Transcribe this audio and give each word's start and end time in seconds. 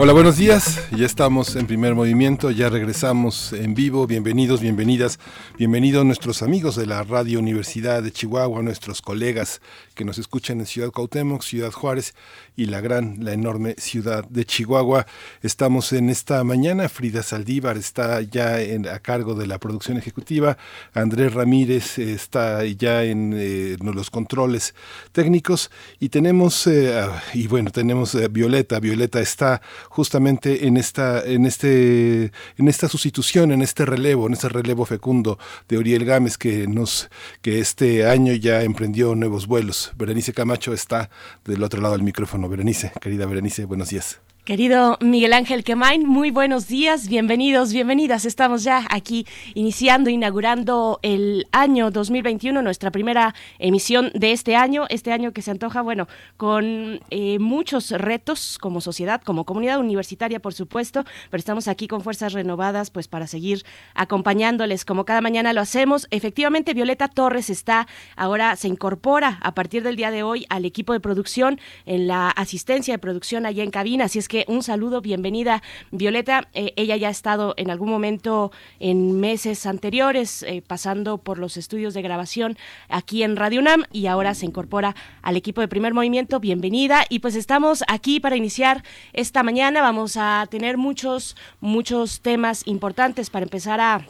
Hola, 0.00 0.12
buenos 0.12 0.36
días. 0.36 0.80
Ya 0.96 1.04
estamos 1.04 1.56
en 1.56 1.66
primer 1.66 1.96
movimiento, 1.96 2.52
ya 2.52 2.68
regresamos 2.68 3.52
en 3.52 3.74
vivo. 3.74 4.06
Bienvenidos, 4.06 4.60
bienvenidas, 4.60 5.18
bienvenidos 5.58 6.04
nuestros 6.04 6.40
amigos 6.42 6.76
de 6.76 6.86
la 6.86 7.02
Radio 7.02 7.40
Universidad 7.40 8.00
de 8.00 8.12
Chihuahua, 8.12 8.62
nuestros 8.62 9.02
colegas 9.02 9.60
que 9.96 10.04
nos 10.04 10.18
escuchan 10.18 10.60
en 10.60 10.66
Ciudad 10.66 10.92
Cuauhtémoc, 10.92 11.42
Ciudad 11.42 11.72
Juárez 11.72 12.14
y 12.58 12.66
la 12.66 12.80
gran, 12.80 13.18
la 13.20 13.32
enorme 13.32 13.76
ciudad 13.78 14.28
de 14.28 14.44
Chihuahua. 14.44 15.06
Estamos 15.42 15.92
en 15.92 16.10
esta 16.10 16.42
mañana. 16.42 16.88
Frida 16.88 17.22
Saldívar 17.22 17.76
está 17.76 18.20
ya 18.20 18.60
en, 18.60 18.88
a 18.88 18.98
cargo 18.98 19.36
de 19.36 19.46
la 19.46 19.58
producción 19.58 19.96
ejecutiva. 19.96 20.58
Andrés 20.92 21.34
Ramírez 21.34 22.00
está 22.00 22.64
ya 22.64 23.04
en, 23.04 23.32
eh, 23.36 23.76
los 23.80 24.10
controles 24.10 24.74
técnicos 25.12 25.70
y 26.00 26.08
tenemos 26.08 26.66
eh, 26.66 27.08
y 27.32 27.46
bueno 27.46 27.70
tenemos 27.70 28.16
eh, 28.16 28.26
Violeta. 28.26 28.80
Violeta 28.80 29.20
está 29.20 29.62
justamente 29.88 30.66
en 30.66 30.78
esta, 30.78 31.24
en 31.24 31.46
este, 31.46 32.32
en 32.56 32.66
esta 32.66 32.88
sustitución, 32.88 33.52
en 33.52 33.62
este 33.62 33.86
relevo, 33.86 34.26
en 34.26 34.32
este 34.32 34.48
relevo 34.48 34.84
fecundo 34.84 35.38
de 35.68 35.78
Uriel 35.78 36.04
Gámez 36.04 36.36
que 36.36 36.66
nos, 36.66 37.08
que 37.40 37.60
este 37.60 38.04
año 38.04 38.32
ya 38.32 38.62
emprendió 38.64 39.14
nuevos 39.14 39.46
vuelos. 39.46 39.92
Berenice 39.96 40.32
Camacho 40.32 40.72
está 40.72 41.08
del 41.44 41.62
otro 41.62 41.80
lado 41.80 41.94
del 41.94 42.02
micrófono. 42.02 42.47
Berenice, 42.48 42.92
querida 43.00 43.26
Berenice, 43.26 43.64
buenos 43.66 43.90
días. 43.90 44.20
Querido 44.48 44.96
Miguel 45.02 45.34
Ángel 45.34 45.62
Quemain, 45.62 46.08
muy 46.08 46.30
buenos 46.30 46.68
días, 46.68 47.06
bienvenidos, 47.06 47.70
bienvenidas. 47.70 48.24
Estamos 48.24 48.64
ya 48.64 48.86
aquí 48.88 49.26
iniciando, 49.52 50.08
inaugurando 50.08 51.00
el 51.02 51.46
año 51.52 51.90
2021, 51.90 52.62
nuestra 52.62 52.90
primera 52.90 53.34
emisión 53.58 54.10
de 54.14 54.32
este 54.32 54.56
año, 54.56 54.86
este 54.88 55.12
año 55.12 55.32
que 55.32 55.42
se 55.42 55.50
antoja, 55.50 55.82
bueno, 55.82 56.08
con 56.38 56.98
eh, 57.10 57.38
muchos 57.38 57.90
retos 57.90 58.56
como 58.58 58.80
sociedad, 58.80 59.20
como 59.20 59.44
comunidad 59.44 59.80
universitaria, 59.80 60.40
por 60.40 60.54
supuesto, 60.54 61.04
pero 61.28 61.40
estamos 61.40 61.68
aquí 61.68 61.86
con 61.86 62.00
fuerzas 62.00 62.32
renovadas, 62.32 62.88
pues 62.88 63.06
para 63.06 63.26
seguir 63.26 63.66
acompañándoles 63.92 64.86
como 64.86 65.04
cada 65.04 65.20
mañana 65.20 65.52
lo 65.52 65.60
hacemos. 65.60 66.06
Efectivamente, 66.10 66.72
Violeta 66.72 67.08
Torres 67.08 67.50
está 67.50 67.86
ahora, 68.16 68.56
se 68.56 68.68
incorpora 68.68 69.40
a 69.42 69.54
partir 69.54 69.82
del 69.82 69.96
día 69.96 70.10
de 70.10 70.22
hoy 70.22 70.46
al 70.48 70.64
equipo 70.64 70.94
de 70.94 71.00
producción 71.00 71.60
en 71.84 72.06
la 72.06 72.30
asistencia 72.30 72.94
de 72.94 72.98
producción 72.98 73.44
allá 73.44 73.62
en 73.62 73.70
cabina, 73.70 74.06
así 74.06 74.18
es 74.18 74.26
que 74.26 74.37
un 74.46 74.62
saludo, 74.62 75.00
bienvenida 75.00 75.62
Violeta. 75.90 76.48
Eh, 76.52 76.72
ella 76.76 76.96
ya 76.96 77.08
ha 77.08 77.10
estado 77.10 77.54
en 77.56 77.70
algún 77.70 77.90
momento 77.90 78.52
en 78.78 79.18
meses 79.18 79.66
anteriores 79.66 80.42
eh, 80.42 80.62
pasando 80.66 81.18
por 81.18 81.38
los 81.38 81.56
estudios 81.56 81.94
de 81.94 82.02
grabación 82.02 82.56
aquí 82.88 83.22
en 83.22 83.36
Radio 83.36 83.60
UNAM 83.60 83.84
y 83.90 84.06
ahora 84.06 84.34
se 84.34 84.46
incorpora 84.46 84.94
al 85.22 85.36
equipo 85.36 85.60
de 85.60 85.68
primer 85.68 85.94
movimiento. 85.94 86.40
Bienvenida 86.40 87.04
y 87.08 87.20
pues 87.20 87.34
estamos 87.34 87.82
aquí 87.88 88.20
para 88.20 88.36
iniciar 88.36 88.84
esta 89.12 89.42
mañana. 89.42 89.82
Vamos 89.82 90.16
a 90.16 90.46
tener 90.50 90.76
muchos, 90.76 91.36
muchos 91.60 92.20
temas 92.20 92.66
importantes 92.66 93.30
para 93.30 93.44
empezar 93.44 93.80
a 93.80 94.06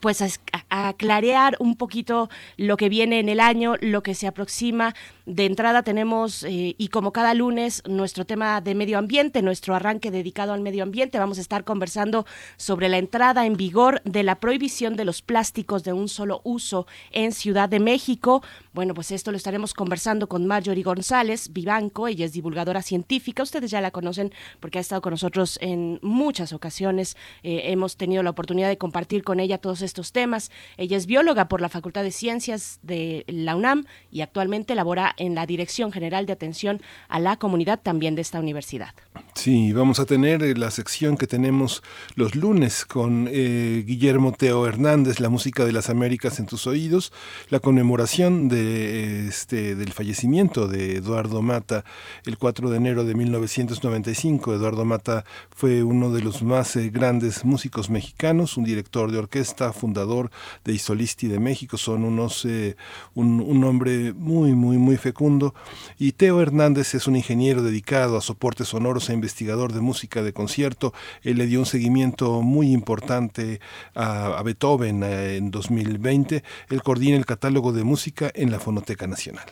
pues 0.00 0.22
a, 0.70 0.92
clarear 0.94 1.56
un 1.58 1.76
poquito 1.76 2.28
lo 2.56 2.76
que 2.76 2.88
viene 2.88 3.20
en 3.20 3.28
el 3.28 3.40
año, 3.40 3.74
lo 3.80 4.02
que 4.02 4.14
se 4.14 4.26
aproxima. 4.26 4.94
De 5.24 5.46
entrada 5.46 5.84
tenemos, 5.84 6.42
eh, 6.42 6.74
y 6.76 6.88
como 6.88 7.12
cada 7.12 7.32
lunes, 7.34 7.82
nuestro 7.86 8.24
tema 8.24 8.60
de 8.60 8.74
medio 8.74 8.98
ambiente, 8.98 9.40
nuestro 9.40 9.74
arranque 9.74 10.10
dedicado 10.10 10.52
al 10.52 10.60
medio 10.60 10.82
ambiente. 10.82 11.18
Vamos 11.18 11.38
a 11.38 11.42
estar 11.42 11.62
conversando 11.62 12.26
sobre 12.56 12.88
la 12.88 12.98
entrada 12.98 13.46
en 13.46 13.56
vigor 13.56 14.02
de 14.04 14.24
la 14.24 14.40
prohibición 14.40 14.96
de 14.96 15.04
los 15.04 15.22
plásticos 15.22 15.84
de 15.84 15.92
un 15.92 16.08
solo 16.08 16.40
uso 16.42 16.88
en 17.12 17.30
Ciudad 17.30 17.68
de 17.68 17.78
México. 17.78 18.42
Bueno, 18.72 18.94
pues 18.94 19.12
esto 19.12 19.30
lo 19.30 19.36
estaremos 19.36 19.74
conversando 19.74 20.28
con 20.28 20.46
Marjorie 20.46 20.82
González 20.82 21.52
Vivanco, 21.52 22.08
ella 22.08 22.24
es 22.24 22.32
divulgadora 22.32 22.82
científica, 22.82 23.42
ustedes 23.42 23.70
ya 23.70 23.80
la 23.80 23.90
conocen 23.92 24.32
porque 24.58 24.78
ha 24.78 24.80
estado 24.80 25.02
con 25.02 25.12
nosotros 25.12 25.58
en 25.60 26.00
muchas 26.02 26.52
ocasiones, 26.52 27.16
eh, 27.42 27.62
hemos 27.66 27.96
tenido 27.96 28.22
la 28.22 28.30
oportunidad 28.30 28.68
de 28.68 28.78
compartir 28.78 29.22
con 29.22 29.38
ella 29.38 29.58
todos 29.58 29.82
estos 29.82 30.10
temas. 30.10 30.50
Ella 30.76 30.96
es 30.96 31.06
bióloga 31.06 31.48
por 31.48 31.60
la 31.60 31.68
Facultad 31.68 32.02
de 32.02 32.10
Ciencias 32.10 32.80
de 32.82 33.24
la 33.28 33.54
UNAM 33.54 33.84
y 34.10 34.22
actualmente 34.22 34.74
labora 34.74 35.11
en 35.16 35.34
la 35.34 35.46
Dirección 35.46 35.92
General 35.92 36.26
de 36.26 36.32
Atención 36.32 36.80
a 37.08 37.18
la 37.20 37.36
Comunidad 37.36 37.80
también 37.82 38.14
de 38.14 38.22
esta 38.22 38.40
universidad. 38.40 38.94
Sí, 39.34 39.72
vamos 39.72 39.98
a 39.98 40.04
tener 40.04 40.42
eh, 40.42 40.54
la 40.54 40.70
sección 40.70 41.16
que 41.16 41.26
tenemos 41.26 41.82
los 42.16 42.34
lunes 42.34 42.84
con 42.84 43.28
eh, 43.30 43.82
Guillermo 43.86 44.32
Teo 44.32 44.66
Hernández, 44.66 45.20
la 45.20 45.28
música 45.28 45.64
de 45.64 45.72
las 45.72 45.90
Américas 45.90 46.38
en 46.38 46.46
tus 46.46 46.66
oídos, 46.66 47.12
la 47.48 47.60
conmemoración 47.60 48.48
de, 48.48 49.28
este, 49.28 49.74
del 49.74 49.92
fallecimiento 49.92 50.68
de 50.68 50.96
Eduardo 50.96 51.42
Mata 51.42 51.84
el 52.24 52.38
4 52.38 52.70
de 52.70 52.76
enero 52.76 53.04
de 53.04 53.14
1995. 53.14 54.54
Eduardo 54.54 54.84
Mata 54.84 55.24
fue 55.50 55.82
uno 55.82 56.10
de 56.10 56.22
los 56.22 56.42
más 56.42 56.76
eh, 56.76 56.90
grandes 56.90 57.44
músicos 57.44 57.90
mexicanos, 57.90 58.56
un 58.56 58.64
director 58.64 59.10
de 59.10 59.18
orquesta, 59.18 59.72
fundador 59.72 60.30
de 60.64 60.72
Isolisti 60.74 61.28
de 61.28 61.38
México, 61.38 61.76
son 61.76 62.04
unos, 62.04 62.44
eh, 62.44 62.76
un, 63.14 63.64
hombre 63.64 64.12
muy, 64.12 64.52
muy, 64.52 64.78
muy 64.78 64.96
fecundo. 65.02 65.54
Y 65.98 66.12
Teo 66.12 66.40
Hernández 66.40 66.94
es 66.94 67.06
un 67.06 67.16
ingeniero 67.16 67.62
dedicado 67.62 68.16
a 68.16 68.22
soportes 68.22 68.68
sonoros 68.68 69.10
e 69.10 69.12
investigador 69.12 69.72
de 69.72 69.80
música 69.80 70.22
de 70.22 70.32
concierto. 70.32 70.94
Él 71.22 71.38
le 71.38 71.46
dio 71.46 71.58
un 71.58 71.66
seguimiento 71.66 72.40
muy 72.40 72.72
importante 72.72 73.60
a, 73.94 74.42
Beethoven 74.42 75.02
eh, 75.02 75.36
en 75.36 75.50
2020. 75.50 76.42
Él 76.70 76.82
coordina 76.82 77.16
el 77.16 77.26
catálogo 77.26 77.72
de 77.72 77.84
música 77.84 78.30
en 78.34 78.50
la 78.50 78.58
Fonoteca 78.58 79.06
Nacional. 79.06 79.44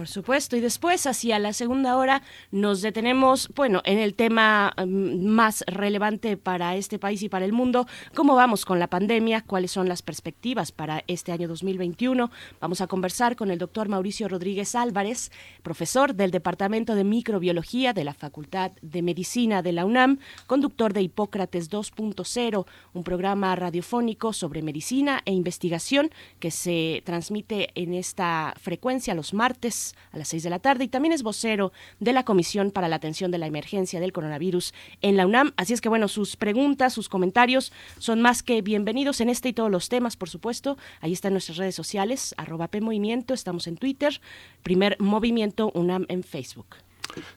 Por 0.00 0.08
supuesto, 0.08 0.56
y 0.56 0.60
después 0.60 1.06
hacia 1.06 1.38
la 1.38 1.52
segunda 1.52 1.98
hora 1.98 2.22
nos 2.52 2.80
detenemos, 2.80 3.50
bueno, 3.54 3.82
en 3.84 3.98
el 3.98 4.14
tema 4.14 4.72
mm, 4.78 5.26
más 5.26 5.62
relevante 5.66 6.38
para 6.38 6.74
este 6.74 6.98
país 6.98 7.22
y 7.22 7.28
para 7.28 7.44
el 7.44 7.52
mundo, 7.52 7.86
cómo 8.14 8.34
vamos 8.34 8.64
con 8.64 8.78
la 8.78 8.86
pandemia, 8.86 9.42
cuáles 9.42 9.72
son 9.72 9.90
las 9.90 10.00
perspectivas 10.00 10.72
para 10.72 11.04
este 11.06 11.32
año 11.32 11.48
2021. 11.48 12.30
Vamos 12.62 12.80
a 12.80 12.86
conversar 12.86 13.36
con 13.36 13.50
el 13.50 13.58
doctor 13.58 13.90
Mauricio 13.90 14.26
Rodríguez 14.26 14.74
Álvarez, 14.74 15.30
profesor 15.62 16.14
del 16.14 16.30
Departamento 16.30 16.94
de 16.94 17.04
Microbiología 17.04 17.92
de 17.92 18.04
la 18.04 18.14
Facultad 18.14 18.72
de 18.80 19.02
Medicina 19.02 19.60
de 19.60 19.72
la 19.72 19.84
UNAM, 19.84 20.18
conductor 20.46 20.94
de 20.94 21.02
Hipócrates 21.02 21.70
2.0, 21.70 22.64
un 22.94 23.04
programa 23.04 23.54
radiofónico 23.54 24.32
sobre 24.32 24.62
medicina 24.62 25.20
e 25.26 25.34
investigación 25.34 26.10
que 26.38 26.50
se 26.50 27.02
transmite 27.04 27.68
en 27.74 27.92
esta 27.92 28.54
frecuencia 28.58 29.14
los 29.14 29.34
martes 29.34 29.89
a 30.12 30.18
las 30.18 30.28
6 30.28 30.42
de 30.42 30.50
la 30.50 30.58
tarde 30.58 30.84
y 30.84 30.88
también 30.88 31.12
es 31.12 31.22
vocero 31.22 31.72
de 31.98 32.12
la 32.12 32.24
Comisión 32.24 32.70
para 32.70 32.88
la 32.88 32.96
Atención 32.96 33.30
de 33.30 33.38
la 33.38 33.46
Emergencia 33.46 34.00
del 34.00 34.12
Coronavirus 34.12 34.74
en 35.02 35.16
la 35.16 35.26
UNAM. 35.26 35.52
Así 35.56 35.72
es 35.72 35.80
que 35.80 35.88
bueno, 35.88 36.08
sus 36.08 36.36
preguntas, 36.36 36.92
sus 36.92 37.08
comentarios 37.08 37.72
son 37.98 38.20
más 38.20 38.42
que 38.42 38.62
bienvenidos 38.62 39.20
en 39.20 39.28
este 39.28 39.50
y 39.50 39.52
todos 39.52 39.70
los 39.70 39.88
temas, 39.88 40.16
por 40.16 40.28
supuesto. 40.28 40.76
Ahí 41.00 41.12
están 41.12 41.32
nuestras 41.32 41.58
redes 41.58 41.74
sociales, 41.74 42.34
arroba 42.36 42.68
PMovimiento, 42.68 43.34
estamos 43.34 43.66
en 43.66 43.76
Twitter, 43.76 44.20
primer 44.62 44.96
movimiento 45.00 45.70
UNAM 45.74 46.06
en 46.08 46.22
Facebook. 46.22 46.76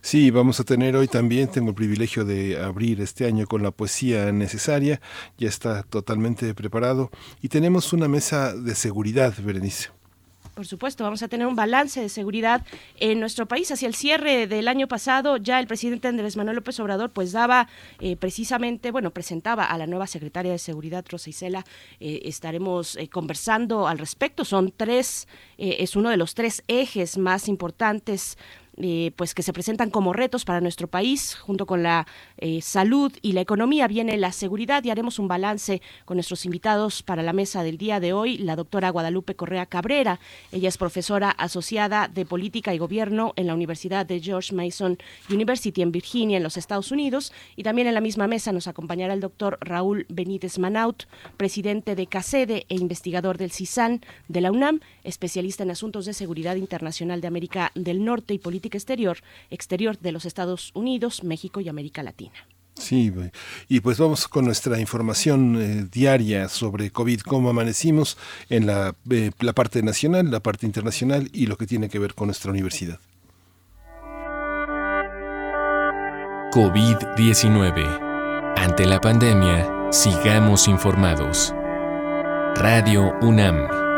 Sí, 0.02 0.30
vamos 0.32 0.60
a 0.60 0.64
tener 0.64 0.96
hoy 0.96 1.08
también, 1.08 1.50
tengo 1.50 1.70
el 1.70 1.76
privilegio 1.76 2.26
de 2.26 2.62
abrir 2.62 3.02
este 3.02 3.26
año 3.26 3.48
con 3.48 3.64
la 3.64 3.72
poesía 3.72 4.32
necesaria, 4.32 5.02
ya 5.38 5.50
está 5.50 5.84
totalmente 5.84 6.54
preparado 6.54 7.10
y 7.42 7.50
tenemos 7.50 7.94
una 7.94 8.08
mesa 8.08 8.54
de 8.56 8.76
seguridad, 8.76 9.34
Berenice. 9.44 9.90
Por 10.54 10.68
supuesto, 10.68 11.04
vamos 11.04 11.24
a 11.24 11.28
tener 11.28 11.48
un 11.48 11.56
balance 11.56 12.00
de 12.00 12.10
seguridad 12.10 12.64
en 13.00 13.20
nuestro 13.20 13.48
país. 13.48 13.72
Hacia 13.72 13.88
el 13.88 13.96
cierre 13.96 14.46
del 14.46 14.68
año 14.68 14.88
pasado, 14.88 15.38
ya 15.38 15.60
el 15.60 15.66
presidente 15.66 16.08
Andrés 16.08 16.38
Manuel 16.38 16.58
López 16.58 16.80
Obrador 16.80 17.10
pues 17.10 17.32
daba 17.32 17.68
eh, 18.00 18.16
precisamente, 18.18 18.92
bueno, 18.92 19.10
presentaba 19.10 19.66
a 19.66 19.78
la 19.80 19.88
nueva 19.88 20.06
secretaria 20.06 20.52
de 20.52 20.60
Seguridad, 20.60 21.04
Rosa 21.10 21.32
Isela. 21.32 21.66
Eh, 22.00 22.22
estaremos 22.26 22.98
eh, 22.98 23.10
conversando 23.10 23.88
al 23.88 23.98
respecto. 23.98 24.46
Son 24.46 24.72
tres, 24.76 25.28
es 25.58 25.96
uno 25.96 26.12
de 26.12 26.18
los 26.18 26.36
tres 26.36 26.64
ejes 26.68 27.18
más 27.18 27.48
importantes 27.48 28.38
eh, 28.78 29.12
pues 29.16 29.36
que 29.36 29.44
se 29.44 29.54
presentan 29.54 29.92
como 29.92 30.14
retos 30.14 30.46
para 30.46 30.60
nuestro 30.60 30.88
país, 30.88 31.36
junto 31.36 31.68
con 31.68 31.84
la 31.84 32.08
eh, 32.38 32.62
salud 32.62 33.12
y 33.22 33.34
la 33.34 33.42
economía 33.42 33.88
viene 33.88 34.18
la 34.18 34.32
seguridad 34.32 34.84
y 34.84 34.90
haremos 34.90 35.20
un 35.20 35.28
balance 35.28 35.82
con 36.06 36.18
nuestros 36.18 36.46
invitados 36.46 37.04
para 37.04 37.22
la 37.22 37.34
mesa 37.34 37.62
del 37.62 37.78
día 37.78 38.00
de 38.00 38.14
hoy, 38.14 38.38
la 38.38 38.56
doctora 38.56 38.90
Guadalupe 38.90 39.36
Correa 39.36 39.68
Cabrera. 39.68 40.20
Ella 40.52 40.70
es 40.70 40.78
profesora 40.78 41.30
asociada 41.30 42.08
de 42.08 42.26
política 42.26 42.74
y 42.74 42.80
gobierno 42.80 43.34
en 43.36 43.46
la 43.46 43.54
Universidad 43.54 44.08
de 44.08 44.20
George 44.20 44.56
Mason 44.56 44.98
University 45.30 45.84
en 45.84 45.92
Virginia, 45.92 46.38
en 46.38 46.44
los 46.44 46.58
Estados 46.58 46.92
Unidos, 46.92 47.32
y 47.56 47.62
también 47.62 47.88
en 47.88 47.94
la 47.94 48.02
misma 48.02 48.28
mesa 48.28 48.52
nos 48.52 48.68
acompañará 48.68 49.14
el 49.14 49.20
doctor 49.20 49.60
Raúl 49.62 50.08
Benítez 50.10 50.58
Manaut, 50.58 51.04
presidente 51.38 51.96
de 51.96 52.08
CACEDE 52.08 52.66
e 52.70 52.76
investigador 52.76 53.38
del 53.38 53.52
CISAN 53.52 54.02
de 54.28 54.42
la 54.42 54.52
UNAM, 54.52 54.80
especialista 55.04 55.62
en 55.62 55.72
asuntos 55.72 56.06
de 56.06 56.14
seguridad 56.14 56.56
internacional 56.56 57.22
de 57.22 57.28
América 57.28 57.72
del 57.76 58.04
Norte 58.04 58.34
y 58.34 58.40
política 58.40 58.63
exterior, 58.72 59.18
exterior 59.50 59.98
de 60.00 60.12
los 60.12 60.26
Estados 60.26 60.72
Unidos, 60.74 61.24
México 61.24 61.62
y 61.62 61.70
América 61.70 62.04
Latina. 62.04 62.48
Sí, 62.76 63.14
y 63.70 63.80
pues 63.82 64.00
vamos 64.00 64.28
con 64.28 64.46
nuestra 64.46 64.80
información 64.80 65.62
eh, 65.62 65.88
diaria 65.92 66.50
sobre 66.50 66.90
COVID, 66.90 67.22
cómo 67.22 67.50
amanecimos 67.50 68.18
en 68.50 68.66
la, 68.66 68.96
eh, 69.12 69.30
la 69.40 69.54
parte 69.54 69.84
nacional, 69.84 70.32
la 70.32 70.40
parte 70.40 70.66
internacional 70.66 71.30
y 71.34 71.46
lo 71.46 71.56
que 71.56 71.68
tiene 71.68 71.88
que 71.88 72.00
ver 72.00 72.16
con 72.16 72.28
nuestra 72.28 72.50
universidad. 72.50 73.00
COVID-19. 76.52 78.56
Ante 78.58 78.86
la 78.86 79.02
pandemia, 79.02 79.92
sigamos 79.92 80.68
informados. 80.68 81.54
Radio 82.56 83.14
UNAM. 83.22 83.93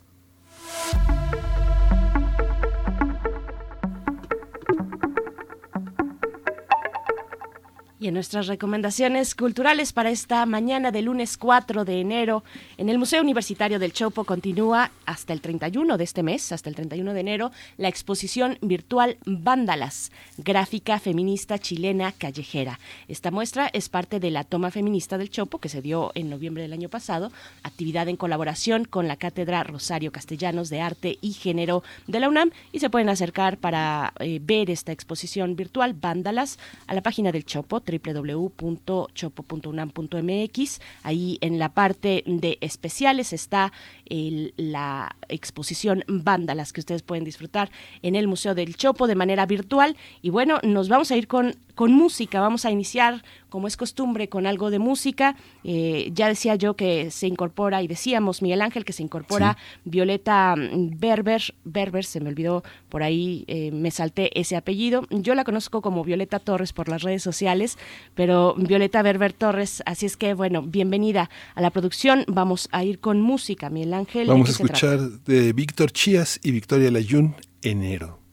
Y 8.00 8.06
en 8.06 8.14
nuestras 8.14 8.46
recomendaciones 8.46 9.34
culturales 9.34 9.92
para 9.92 10.10
esta 10.10 10.46
mañana 10.46 10.92
de 10.92 11.02
lunes 11.02 11.36
4 11.36 11.84
de 11.84 12.00
enero, 12.00 12.44
en 12.76 12.88
el 12.88 12.96
Museo 12.96 13.20
Universitario 13.20 13.80
del 13.80 13.92
Chopo 13.92 14.22
continúa 14.22 14.92
hasta 15.04 15.32
el 15.32 15.40
31 15.40 15.98
de 15.98 16.04
este 16.04 16.22
mes, 16.22 16.52
hasta 16.52 16.68
el 16.68 16.76
31 16.76 17.12
de 17.12 17.18
enero, 17.18 17.50
la 17.76 17.88
exposición 17.88 18.56
virtual 18.60 19.18
Vándalas, 19.26 20.12
gráfica 20.36 21.00
feminista 21.00 21.58
chilena 21.58 22.12
callejera. 22.12 22.78
Esta 23.08 23.32
muestra 23.32 23.68
es 23.72 23.88
parte 23.88 24.20
de 24.20 24.30
la 24.30 24.44
toma 24.44 24.70
feminista 24.70 25.18
del 25.18 25.30
Chopo 25.30 25.58
que 25.58 25.68
se 25.68 25.82
dio 25.82 26.12
en 26.14 26.30
noviembre 26.30 26.62
del 26.62 26.74
año 26.74 26.88
pasado, 26.88 27.32
actividad 27.64 28.06
en 28.06 28.16
colaboración 28.16 28.84
con 28.84 29.08
la 29.08 29.16
Cátedra 29.16 29.64
Rosario 29.64 30.12
Castellanos 30.12 30.70
de 30.70 30.80
Arte 30.80 31.18
y 31.20 31.32
Género 31.32 31.82
de 32.06 32.20
la 32.20 32.28
UNAM 32.28 32.52
y 32.70 32.78
se 32.78 32.90
pueden 32.90 33.08
acercar 33.08 33.58
para 33.58 34.12
eh, 34.20 34.38
ver 34.40 34.70
esta 34.70 34.92
exposición 34.92 35.56
virtual 35.56 35.94
Vándalas 35.94 36.60
a 36.86 36.94
la 36.94 37.02
página 37.02 37.32
del 37.32 37.44
Chopo 37.44 37.80
www.chopo.unam.mx. 37.88 40.80
Ahí 41.02 41.38
en 41.40 41.58
la 41.58 41.70
parte 41.70 42.22
de 42.26 42.58
especiales 42.60 43.32
está 43.32 43.72
la 44.08 45.16
exposición 45.28 46.04
Vándalas 46.06 46.72
que 46.72 46.80
ustedes 46.80 47.02
pueden 47.02 47.24
disfrutar 47.24 47.70
en 48.02 48.14
el 48.14 48.28
Museo 48.28 48.54
del 48.54 48.76
Chopo 48.76 49.06
de 49.06 49.14
manera 49.14 49.46
virtual. 49.46 49.96
Y 50.22 50.30
bueno, 50.30 50.60
nos 50.62 50.88
vamos 50.88 51.10
a 51.10 51.16
ir 51.16 51.28
con, 51.28 51.56
con 51.74 51.92
música. 51.92 52.40
Vamos 52.40 52.64
a 52.64 52.70
iniciar, 52.70 53.22
como 53.48 53.66
es 53.66 53.76
costumbre, 53.76 54.28
con 54.28 54.46
algo 54.46 54.70
de 54.70 54.78
música. 54.78 55.36
Eh, 55.64 56.10
ya 56.12 56.28
decía 56.28 56.54
yo 56.56 56.74
que 56.74 57.10
se 57.10 57.26
incorpora, 57.26 57.82
y 57.82 57.88
decíamos 57.88 58.42
Miguel 58.42 58.62
Ángel 58.62 58.84
que 58.84 58.92
se 58.92 59.02
incorpora 59.02 59.56
Violeta 59.84 60.54
Berber. 60.56 61.42
Berber, 61.64 62.04
se 62.04 62.20
me 62.20 62.28
olvidó 62.28 62.62
por 62.88 63.02
ahí, 63.02 63.44
eh, 63.46 63.70
me 63.70 63.90
salté 63.90 64.38
ese 64.38 64.56
apellido. 64.56 65.06
Yo 65.10 65.34
la 65.34 65.44
conozco 65.44 65.82
como 65.82 66.04
Violeta 66.04 66.38
Torres 66.38 66.72
por 66.72 66.88
las 66.88 67.02
redes 67.02 67.22
sociales, 67.22 67.78
pero 68.14 68.54
Violeta 68.56 69.02
Berber 69.02 69.32
Torres, 69.32 69.82
así 69.86 70.06
es 70.06 70.16
que 70.16 70.34
bueno, 70.34 70.62
bienvenida 70.62 71.30
a 71.54 71.60
la 71.60 71.70
producción. 71.70 72.24
Vamos 72.28 72.68
a 72.72 72.84
ir 72.84 72.98
con 73.00 73.20
música, 73.20 73.70
Miguel 73.70 73.94
Ángel. 73.94 74.28
Vamos 74.28 74.48
a 74.48 74.52
escuchar 74.52 75.00
de 75.00 75.52
Víctor 75.52 75.90
Chías 75.92 76.40
y 76.42 76.50
Victoria 76.52 76.90
Layún, 76.90 77.34
Enero. 77.62 78.27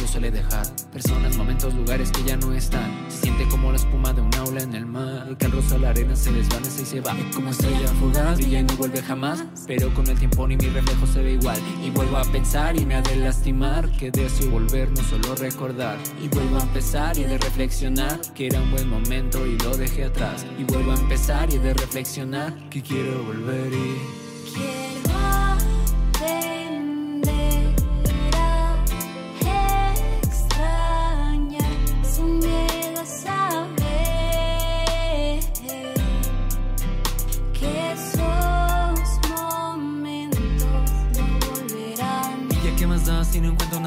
Vacío 0.00 0.08
suele 0.08 0.30
dejar. 0.30 0.66
Personas, 0.92 1.36
momentos, 1.36 1.74
lugares 1.74 2.10
que 2.10 2.24
ya 2.24 2.36
no 2.36 2.52
están. 2.52 3.06
Se 3.08 3.22
siente 3.22 3.46
como 3.48 3.70
la 3.70 3.76
espuma 3.76 4.12
de 4.12 4.22
un 4.22 4.34
aula 4.36 4.62
en 4.62 4.74
el 4.74 4.86
mar. 4.86 5.36
Que 5.38 5.46
al 5.46 5.52
rosa 5.52 5.78
la 5.78 5.90
arena 5.90 6.16
se 6.16 6.32
desvanece 6.32 6.82
y 6.82 6.86
se 6.86 7.00
va. 7.00 7.16
Como 7.34 7.50
estrella 7.50 7.88
fugaz, 8.00 8.38
brilla 8.38 8.60
y 8.60 8.64
no 8.64 8.76
vuelve 8.76 9.02
jamás. 9.02 9.44
Pero 9.66 9.92
con 9.94 10.06
el 10.08 10.18
tiempo 10.18 10.46
ni 10.46 10.56
mi 10.56 10.68
reflejo 10.68 11.06
se 11.06 11.22
ve 11.22 11.32
igual. 11.32 11.58
Y 11.84 11.90
vuelvo 11.90 12.16
a 12.16 12.24
pensar 12.24 12.76
y 12.76 12.86
me 12.86 12.94
ha 12.94 13.02
de 13.02 13.16
lastimar. 13.16 13.90
Que 13.92 14.10
deseo 14.10 14.50
volver, 14.50 14.90
no 14.90 15.02
solo 15.04 15.34
recordar. 15.36 15.98
Y 16.22 16.28
vuelvo 16.28 16.58
a 16.58 16.62
empezar 16.62 17.16
y 17.18 17.24
de 17.24 17.38
reflexionar. 17.38 18.20
Que 18.34 18.46
era 18.46 18.60
un 18.60 18.70
buen 18.70 18.88
momento 18.88 19.46
y 19.46 19.58
lo 19.58 19.76
dejé 19.76 20.04
atrás. 20.04 20.46
Y 20.58 20.64
vuelvo 20.64 20.92
a 20.92 20.96
empezar 20.96 21.52
y 21.52 21.58
de 21.58 21.74
reflexionar. 21.74 22.54
Que 22.70 22.82
quiero 22.82 23.22
volver 23.24 23.72
y. 23.72 24.89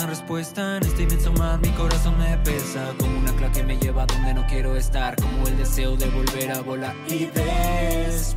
respuesta 0.02 0.78
en 0.78 0.84
este 0.84 1.04
inmenso 1.04 1.32
mar. 1.34 1.60
Mi 1.60 1.70
corazón 1.70 2.18
me 2.18 2.38
pesa 2.40 2.94
como 3.00 3.20
una 3.20 3.32
clave 3.34 3.54
que 3.54 3.64
me 3.64 3.78
lleva 3.78 4.06
donde 4.06 4.34
no 4.34 4.46
quiero 4.48 4.76
estar. 4.76 5.16
Como 5.16 5.48
el 5.48 5.58
deseo 5.58 5.96
de 5.96 6.10
volver 6.10 6.52
a 6.52 6.62
volar 6.62 6.96
y 7.08 7.26
despertar. 7.26 8.32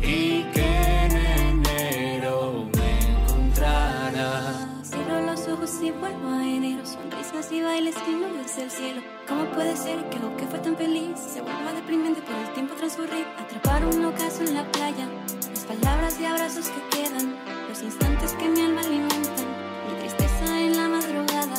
Y 0.00 0.44
que 0.52 1.04
en 1.04 1.16
enero 1.16 2.68
me 2.76 2.98
encontrará. 3.10 4.68
Cierro 4.82 5.22
los 5.22 5.48
ojos 5.48 5.70
y 5.82 5.90
vuelvo 5.90 6.28
a 6.30 6.44
enero. 6.44 6.84
Sonrisas 6.84 7.50
y 7.50 7.62
bailes 7.62 7.96
y 8.06 8.12
nubes 8.12 8.56
del 8.56 8.70
cielo. 8.70 9.00
¿Cómo 9.26 9.46
puede 9.52 9.76
ser 9.76 10.08
que 10.10 10.18
lo 10.18 10.36
que 10.36 10.46
fue 10.46 10.58
tan 10.60 10.76
feliz 10.76 11.18
se 11.18 11.40
vuelva 11.40 11.72
deprimente 11.72 12.20
por 12.22 12.36
el 12.36 12.52
tiempo 12.54 12.74
transcurrir? 12.74 13.26
Atrapar 13.38 13.84
un 13.86 14.04
ocaso 14.04 14.44
en 14.44 14.54
la 14.54 14.70
playa. 14.70 15.08
Las 15.50 15.64
palabras 15.64 16.20
y 16.20 16.26
abrazos 16.26 16.68
que 16.68 16.80
quedan. 16.96 17.55
Los 17.76 17.84
instantes 17.84 18.32
que 18.32 18.48
mi 18.48 18.62
alma 18.62 18.80
alimentan. 18.80 19.44
Mi 19.86 19.98
tristeza 20.00 20.60
en 20.62 20.76
la 20.78 20.88
madrugada. 20.88 21.56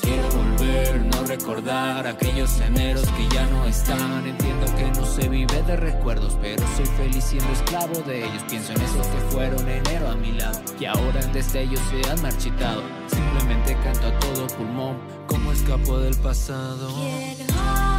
Quiero 0.00 0.28
volver, 0.30 1.04
no 1.06 1.24
recordar 1.24 2.06
aquellos 2.06 2.60
eneros 2.60 3.08
que 3.08 3.28
ya 3.34 3.44
no 3.46 3.64
están. 3.64 4.24
Entiendo 4.24 4.66
que 4.76 4.88
no 4.92 5.04
se 5.04 5.28
vive 5.28 5.60
de 5.62 5.74
recuerdos, 5.74 6.38
pero 6.40 6.62
soy 6.76 6.86
feliz 6.86 7.24
siendo 7.24 7.52
esclavo 7.54 8.00
de 8.06 8.24
ellos. 8.24 8.44
Pienso 8.48 8.72
en 8.72 8.82
esos 8.82 9.04
que 9.04 9.18
fueron 9.32 9.68
enero 9.68 10.10
a 10.10 10.14
mi 10.14 10.30
lado 10.30 10.60
y 10.78 10.84
ahora 10.84 11.20
en 11.20 11.32
destellos 11.32 11.80
se 11.90 12.08
han 12.08 12.22
marchitado. 12.22 12.82
Simplemente 13.08 13.76
canto 13.82 14.06
a 14.06 14.18
todo 14.20 14.46
pulmón, 14.46 14.96
como 15.26 15.50
escapo 15.50 15.98
del 15.98 16.14
pasado. 16.18 16.88
Quiero 16.94 17.91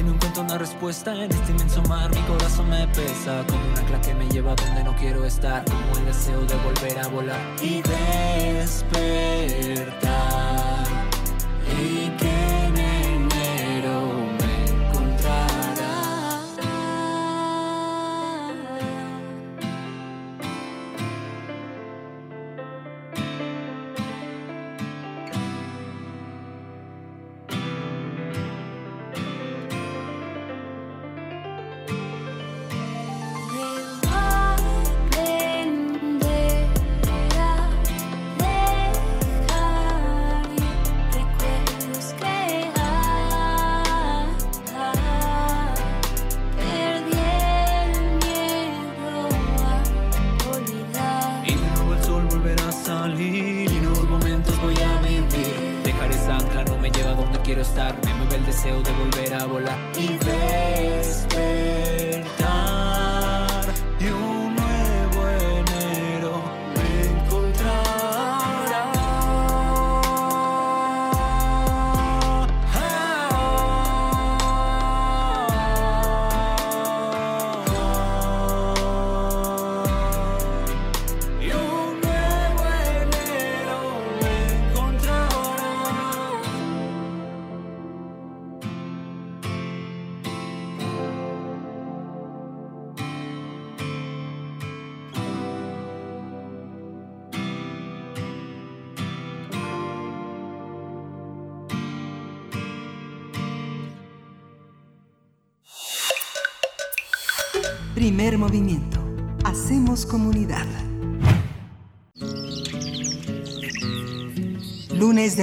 si 0.00 0.06
no 0.06 0.14
encuentro 0.14 0.42
una 0.42 0.56
respuesta 0.56 1.12
en 1.14 1.30
este 1.30 1.52
inmenso 1.52 1.82
mar, 1.82 2.10
mi 2.14 2.22
corazón 2.22 2.70
me 2.70 2.88
pesa 2.88 3.44
como 3.46 3.62
una 3.70 3.80
ancla 3.80 4.00
que 4.00 4.14
me 4.14 4.26
lleva 4.30 4.54
donde 4.54 4.82
no 4.82 4.96
quiero 4.96 5.26
estar, 5.26 5.62
como 5.66 5.98
el 5.98 6.06
deseo 6.06 6.40
de 6.40 6.54
volver 6.56 6.98
a 7.00 7.08
volar 7.08 7.38
y 7.62 7.82
despertar. 8.62 9.20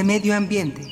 Medio 0.08 0.34
Ambiente. 0.34 0.87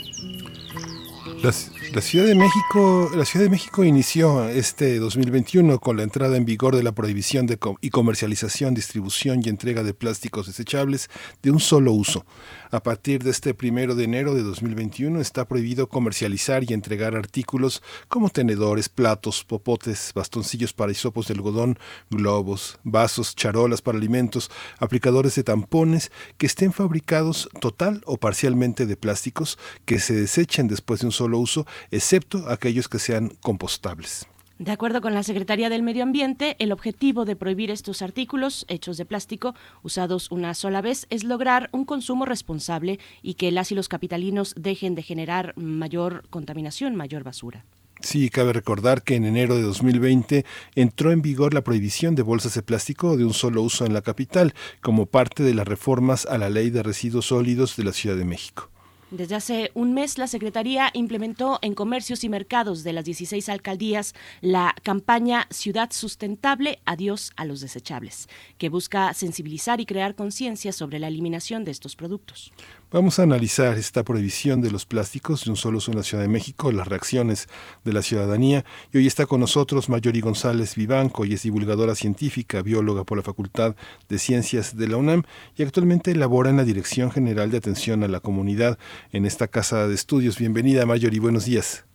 La, 1.96 2.02
Ciudad 2.02 2.26
de 2.26 2.36
México, 2.36 3.10
la 3.16 3.24
Ciudad 3.24 3.46
de 3.46 3.50
México 3.50 3.86
inició 3.86 4.50
este 4.50 5.00
2021 5.00 5.80
con 5.80 5.96
la 5.96 6.04
entrada 6.04 6.36
en 6.36 6.44
vigor 6.44 6.76
de 6.76 6.84
la 6.84 6.92
prohibición 6.92 7.48
de 7.48 7.58
y 7.80 7.90
comercialización, 7.90 8.74
distribución 8.74 9.40
y 9.42 9.48
entrega 9.48 9.82
de 9.82 9.94
plásticos 9.94 10.48
desechables 10.48 11.10
de 11.42 11.52
un 11.52 11.62
solo 11.62 11.94
uso. 11.94 12.26
A 12.70 12.84
partir 12.84 13.24
de 13.24 13.32
este 13.32 13.54
primero 13.54 13.96
de 13.96 14.04
enero 14.04 14.34
de 14.34 14.44
2021 14.44 15.22
está 15.22 15.48
prohibido 15.48 15.88
comercializar 15.88 16.70
y 16.70 16.74
entregar 16.74 17.16
artículos 17.16 17.82
como 18.10 18.30
tenedores, 18.30 18.90
platos, 18.90 19.46
popotes, 19.46 20.12
bastoncillos 20.14 20.74
para 20.74 20.92
hisopos 20.92 21.30
de 21.30 21.36
algodón, 21.36 21.80
globos, 22.10 22.78
vasos, 22.84 23.34
charolas 23.38 23.82
para 23.82 23.98
alimentos, 23.98 24.52
aplicadores 24.80 25.36
de 25.36 25.44
tampones 25.44 26.12
que 26.38 26.48
estén 26.48 26.74
fabricados 26.74 27.48
total 27.62 28.02
o 28.06 28.18
parcialmente 28.18 28.86
de 28.86 28.98
plásticos 28.98 29.58
que 29.86 30.00
se 30.00 30.14
desechen 30.14 30.68
después 30.68 31.00
de 31.00 31.06
un 31.06 31.14
solo 31.14 31.40
uso, 31.40 31.66
excepto 31.92 32.50
aquellos 32.50 32.88
que 32.88 33.00
sean 33.00 33.30
compostables. 33.42 34.28
De 34.58 34.72
acuerdo 34.72 35.02
con 35.02 35.14
la 35.14 35.24
Secretaría 35.24 35.70
del 35.70 35.84
Medio 35.84 36.04
Ambiente, 36.04 36.56
el 36.60 36.72
objetivo 36.72 37.26
de 37.26 37.36
prohibir 37.36 37.72
estos 37.72 38.02
artículos 38.02 38.66
hechos 38.70 38.96
de 38.96 39.06
plástico 39.06 39.54
usados 39.84 40.32
una 40.32 40.54
sola 40.54 40.82
vez 40.82 41.08
es 41.10 41.26
lograr 41.26 41.70
un 41.74 41.84
consumo 41.84 42.26
responsable 42.26 42.98
y 43.22 43.34
que 43.34 43.52
las 43.52 43.74
y 43.74 43.76
los 43.76 43.90
capitalinos 43.90 44.56
dejen 44.58 44.96
de 44.96 45.04
generar 45.04 45.54
mayor 45.58 46.24
contaminación, 46.30 46.96
mayor 46.96 47.24
basura. 47.26 47.66
Sí, 48.00 48.30
cabe 48.30 48.54
recordar 48.54 49.04
que 49.04 49.16
en 49.16 49.26
enero 49.26 49.56
de 49.56 49.64
2020 49.64 50.46
entró 50.76 51.12
en 51.12 51.22
vigor 51.22 51.54
la 51.54 51.64
prohibición 51.64 52.16
de 52.16 52.22
bolsas 52.22 52.54
de 52.54 52.62
plástico 52.62 53.18
de 53.18 53.26
un 53.26 53.34
solo 53.34 53.62
uso 53.62 53.86
en 53.86 53.94
la 53.94 54.04
capital, 54.04 54.54
como 54.82 55.06
parte 55.06 55.44
de 55.44 55.54
las 55.54 55.68
reformas 55.68 56.26
a 56.26 56.38
la 56.38 56.50
Ley 56.50 56.70
de 56.70 56.84
Residuos 56.84 57.26
Sólidos 57.26 57.76
de 57.76 57.84
la 57.84 57.92
Ciudad 57.92 58.16
de 58.16 58.26
México. 58.26 58.70
Desde 59.12 59.36
hace 59.36 59.72
un 59.76 59.94
mes, 59.94 60.18
la 60.18 60.26
Secretaría 60.26 60.90
implementó 60.94 61.60
en 61.62 61.76
comercios 61.76 62.24
y 62.24 62.30
mercados 62.30 62.84
de 62.84 62.92
las 62.92 63.06
16 63.06 63.50
alcaldías 63.50 64.16
la 64.42 64.74
campaña 64.82 65.48
Ciudad 65.52 65.92
Sustentable, 65.92 66.80
Adiós 66.86 67.32
a 67.36 67.46
los 67.46 67.62
Desechables, 67.62 68.28
que 68.58 68.70
busca 68.70 69.14
sensibilizar 69.14 69.80
y 69.80 69.86
crear 69.86 70.16
conciencia 70.16 70.72
sobre 70.72 70.98
la 70.98 71.08
eliminación 71.08 71.66
de 71.66 71.72
estos 71.72 71.96
productos. 71.96 72.52
Vamos 72.92 73.18
a 73.18 73.24
analizar 73.24 73.78
esta 73.78 74.04
prohibición 74.04 74.62
de 74.62 74.70
los 74.70 74.86
plásticos 74.86 75.44
de 75.44 75.50
un 75.50 75.58
solo 75.58 75.80
uso 75.80 75.92
en 75.92 75.98
la 75.98 76.04
Ciudad 76.04 76.24
de 76.24 76.30
México, 76.30 76.72
las 76.72 76.88
reacciones 76.88 77.48
de 77.84 77.92
la 77.92 78.04
ciudadanía. 78.04 78.64
Y 78.94 79.00
hoy 79.00 79.08
está 79.08 79.26
con 79.26 79.40
nosotros 79.40 79.90
Mayori 79.90 80.22
González 80.22 80.76
Vivanco, 80.76 81.26
y 81.26 81.34
es 81.34 81.42
divulgadora 81.42 81.96
científica, 81.96 82.62
bióloga 82.62 83.04
por 83.04 83.18
la 83.18 83.24
Facultad 83.24 83.76
de 84.08 84.20
Ciencias 84.20 84.78
de 84.78 84.88
la 84.88 84.98
UNAM 84.98 85.24
y 85.58 85.64
actualmente 85.64 86.16
labora 86.16 86.52
en 86.52 86.58
la 86.58 86.64
Dirección 86.64 87.10
General 87.10 87.50
de 87.50 87.58
Atención 87.58 88.04
a 88.04 88.08
la 88.08 88.20
Comunidad 88.20 88.78
en 89.12 89.26
esta 89.26 89.48
casa 89.48 89.88
de 89.88 89.96
estudios. 89.96 90.38
Bienvenida, 90.38 90.86
Mayori, 90.86 91.18
buenos 91.18 91.46
días. 91.46 91.86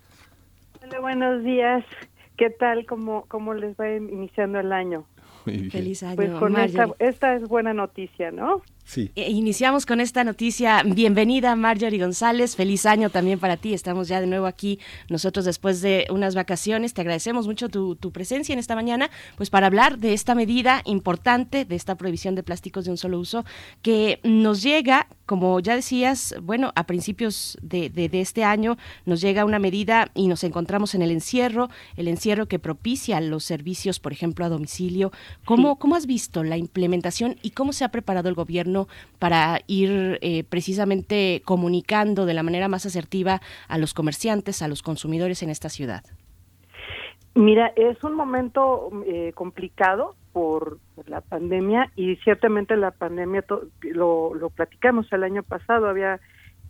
Hola, 0.82 0.98
buenos 1.00 1.44
días. 1.44 1.84
¿Qué 2.36 2.50
tal? 2.50 2.84
¿Cómo, 2.84 3.26
cómo 3.28 3.54
les 3.54 3.76
va 3.76 3.88
iniciando 3.94 4.58
el 4.58 4.72
año? 4.72 5.06
Muy 5.46 5.56
bien. 5.56 5.70
Feliz 5.70 6.02
año, 6.02 6.16
Pues 6.16 6.32
con 6.32 6.56
esta 6.58 7.34
es 7.36 7.48
buena 7.48 7.72
noticia, 7.72 8.32
¿no? 8.32 8.62
Sí. 8.90 9.12
Eh, 9.14 9.30
iniciamos 9.30 9.86
con 9.86 10.00
esta 10.00 10.24
noticia. 10.24 10.82
Bienvenida, 10.82 11.54
Marjorie 11.54 12.00
González. 12.00 12.56
Feliz 12.56 12.86
año 12.86 13.08
también 13.08 13.38
para 13.38 13.56
ti. 13.56 13.72
Estamos 13.72 14.08
ya 14.08 14.20
de 14.20 14.26
nuevo 14.26 14.46
aquí 14.46 14.80
nosotros 15.08 15.44
después 15.44 15.80
de 15.80 16.08
unas 16.10 16.34
vacaciones. 16.34 16.92
Te 16.92 17.02
agradecemos 17.02 17.46
mucho 17.46 17.68
tu, 17.68 17.94
tu, 17.94 18.10
presencia 18.10 18.52
en 18.52 18.58
esta 18.58 18.74
mañana, 18.74 19.08
pues 19.36 19.48
para 19.48 19.68
hablar 19.68 19.98
de 19.98 20.12
esta 20.12 20.34
medida 20.34 20.82
importante, 20.86 21.64
de 21.64 21.76
esta 21.76 21.94
prohibición 21.94 22.34
de 22.34 22.42
plásticos 22.42 22.84
de 22.84 22.90
un 22.90 22.96
solo 22.96 23.20
uso, 23.20 23.44
que 23.80 24.18
nos 24.24 24.60
llega, 24.60 25.06
como 25.24 25.60
ya 25.60 25.76
decías, 25.76 26.34
bueno, 26.42 26.72
a 26.74 26.82
principios 26.82 27.58
de, 27.62 27.90
de, 27.90 28.08
de 28.08 28.20
este 28.20 28.42
año 28.42 28.76
nos 29.04 29.20
llega 29.20 29.44
una 29.44 29.60
medida 29.60 30.10
y 30.16 30.26
nos 30.26 30.42
encontramos 30.42 30.96
en 30.96 31.02
el 31.02 31.12
encierro, 31.12 31.70
el 31.94 32.08
encierro 32.08 32.48
que 32.48 32.58
propicia 32.58 33.20
los 33.20 33.44
servicios, 33.44 34.00
por 34.00 34.12
ejemplo, 34.12 34.44
a 34.44 34.48
domicilio. 34.48 35.12
¿Cómo, 35.44 35.74
sí. 35.74 35.76
¿cómo 35.78 35.94
has 35.94 36.06
visto 36.06 36.42
la 36.42 36.56
implementación 36.56 37.36
y 37.40 37.50
cómo 37.50 37.72
se 37.72 37.84
ha 37.84 37.92
preparado 37.92 38.28
el 38.28 38.34
gobierno? 38.34 38.79
Para 39.18 39.60
ir 39.66 40.18
eh, 40.22 40.44
precisamente 40.44 41.42
comunicando 41.44 42.26
de 42.26 42.34
la 42.34 42.42
manera 42.42 42.68
más 42.68 42.86
asertiva 42.86 43.40
a 43.68 43.78
los 43.78 43.94
comerciantes, 43.94 44.62
a 44.62 44.68
los 44.68 44.82
consumidores 44.82 45.42
en 45.42 45.50
esta 45.50 45.68
ciudad? 45.68 46.04
Mira, 47.34 47.72
es 47.76 48.02
un 48.02 48.14
momento 48.14 48.90
eh, 49.06 49.32
complicado 49.34 50.16
por, 50.32 50.78
la 51.06 51.22
pandemia 51.22 51.90
y 51.96 52.16
ciertamente 52.16 52.76
la 52.76 52.90
pandemia, 52.90 53.44
lo, 53.82 54.34
lo 54.34 54.50
platicamos 54.50 55.10
el 55.12 55.24
año 55.24 55.42
pasado, 55.42 55.88
había 55.88 56.20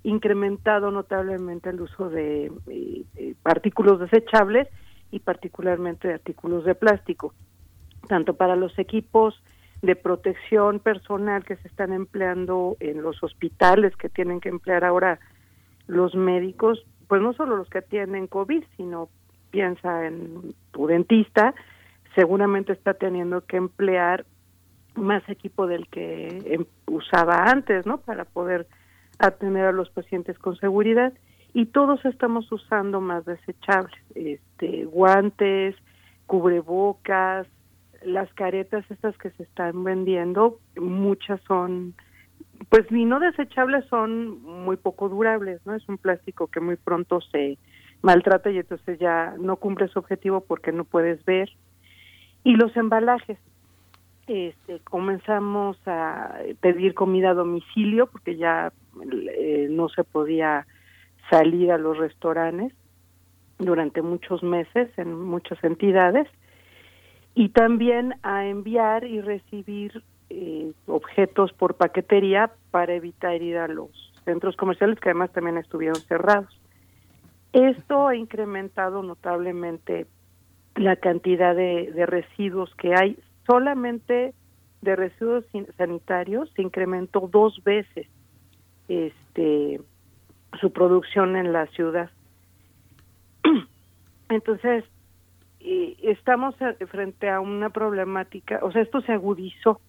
incrementado 0.05 0.91
notablemente 0.91 1.71
el 1.71 1.81
uso 1.81 2.09
de, 2.09 2.53
de, 2.67 3.05
de 3.15 3.37
artículos 3.45 3.99
desechables 3.99 4.69
y 5.11 5.19
particularmente 5.19 6.09
de 6.09 6.15
artículos 6.15 6.65
de 6.65 6.75
plástico, 6.75 7.35
tanto 8.09 8.35
para 8.35 8.57
los 8.57 8.79
equipos 8.79 9.43
de 9.83 9.97
protección 9.97 10.79
personal 10.79 11.45
que 11.45 11.57
se 11.57 11.69
están 11.69 11.93
empleando 11.93 12.77
en 12.81 13.03
los 13.03 13.23
hospitales 13.23 13.97
que 13.97 14.09
tienen 14.09 14.41
que 14.41 14.51
emplear 14.51 14.85
ahora 14.85 15.19
los 15.87 16.15
médicos, 16.15 16.85
pues 17.09 17.23
no 17.23 17.33
solo 17.33 17.57
los 17.57 17.69
que 17.69 17.83
tienen 17.83 18.27
COVID, 18.27 18.63
sino 18.77 19.09
piensa 19.51 20.07
en 20.07 20.55
tu 20.71 20.87
dentista, 20.87 21.55
seguramente 22.15 22.73
está 22.73 22.95
teniendo 22.95 23.45
que 23.47 23.57
emplear 23.57 24.27
más 24.95 25.27
equipo 25.29 25.67
del 25.67 25.89
que 25.89 26.67
usaba 26.87 27.45
antes, 27.45 27.87
¿no? 27.87 27.99
Para 27.99 28.25
poder 28.25 28.67
atender 29.19 29.65
a 29.67 29.73
los 29.73 29.91
pacientes 29.91 30.39
con 30.39 30.57
seguridad 30.57 31.13
y 31.53 31.67
todos 31.67 32.05
estamos 32.05 32.51
usando 32.53 33.01
más 33.01 33.25
desechables, 33.25 34.01
este 34.15 34.85
guantes, 34.85 35.75
cubrebocas, 36.27 37.47
las 38.03 38.33
caretas 38.35 38.85
estas 38.91 39.17
que 39.19 39.31
se 39.31 39.43
están 39.43 39.85
vendiendo, 39.85 40.59
muchas 40.77 41.41
son, 41.43 41.95
pues 42.69 42.91
ni 42.91 43.05
no 43.05 43.21
desechables, 43.21 43.85
son 43.87 44.43
muy 44.43 44.77
poco 44.77 45.09
durables, 45.09 45.61
¿no? 45.67 45.75
Es 45.75 45.89
un 45.89 45.99
plástico 45.99 46.47
que 46.47 46.61
muy 46.61 46.77
pronto 46.77 47.21
se 47.21 47.59
maltrata 48.03 48.51
y 48.51 48.59
entonces 48.59 48.99
ya 48.99 49.35
no 49.39 49.57
cumple 49.57 49.89
su 49.89 49.99
objetivo 49.99 50.41
porque 50.41 50.73
no 50.73 50.85
puedes 50.85 51.25
ver. 51.25 51.51
Y 52.43 52.55
los 52.57 52.75
embalajes, 52.77 53.39
este, 54.27 54.81
comenzamos 54.85 55.77
a 55.87 56.39
pedir 56.61 56.95
comida 56.95 57.31
a 57.31 57.35
domicilio 57.35 58.07
porque 58.07 58.37
ya 58.37 58.73
eh, 59.37 59.69
no 59.71 59.89
se 59.89 60.05
podía 60.05 60.67
salir 61.29 61.73
a 61.73 61.79
los 61.79 61.99
restaurantes 61.99 62.73
durante 63.59 64.01
muchos 64.01 64.43
meses 64.43 64.89
en 64.97 65.15
muchas 65.15 65.63
entidades 65.63 66.27
y 67.35 67.51
también 67.51 68.15
a 68.23 68.47
enviar 68.47 69.05
y 69.05 69.21
recibir 69.21 70.03
eh, 70.31 70.73
objetos 70.87 71.53
por 71.53 71.75
paquetería 71.75 72.51
para 72.71 72.95
evitar 72.95 73.41
ir 73.43 73.59
a 73.59 73.69
los 73.69 73.91
centros 74.25 74.57
comerciales 74.57 74.99
que 75.01 75.11
además 75.11 75.33
también 75.33 75.59
estuvieron 75.59 76.01
cerrados. 76.03 76.61
Esto 77.53 78.07
ha 78.07 78.17
incrementado 78.17 79.03
notablemente 79.03 80.07
la 80.77 80.97
cantidad 80.97 81.55
de, 81.55 81.91
de 81.93 82.07
residuos 82.07 82.73
que 82.77 82.95
hay. 82.95 83.19
Solamente 83.47 84.35
de 84.83 84.97
residuos 84.97 85.45
sanitarios 85.77 86.51
se 86.55 86.63
incrementó 86.63 87.29
dos 87.31 87.63
veces 87.65 88.07
este 88.89 89.81
su 90.61 90.73
producción 90.73 91.37
en 91.37 91.53
la 91.53 91.67
ciudad. 91.69 92.11
Entonces, 94.29 94.85
eh, 95.61 95.97
estamos 96.03 96.55
frente 96.89 97.29
a 97.29 97.41
una 97.41 97.71
problemática, 97.71 98.61
o 98.63 98.73
sea, 98.73 98.83
esto 98.83 99.01
se 99.03 99.13
agudizó, 99.13 99.81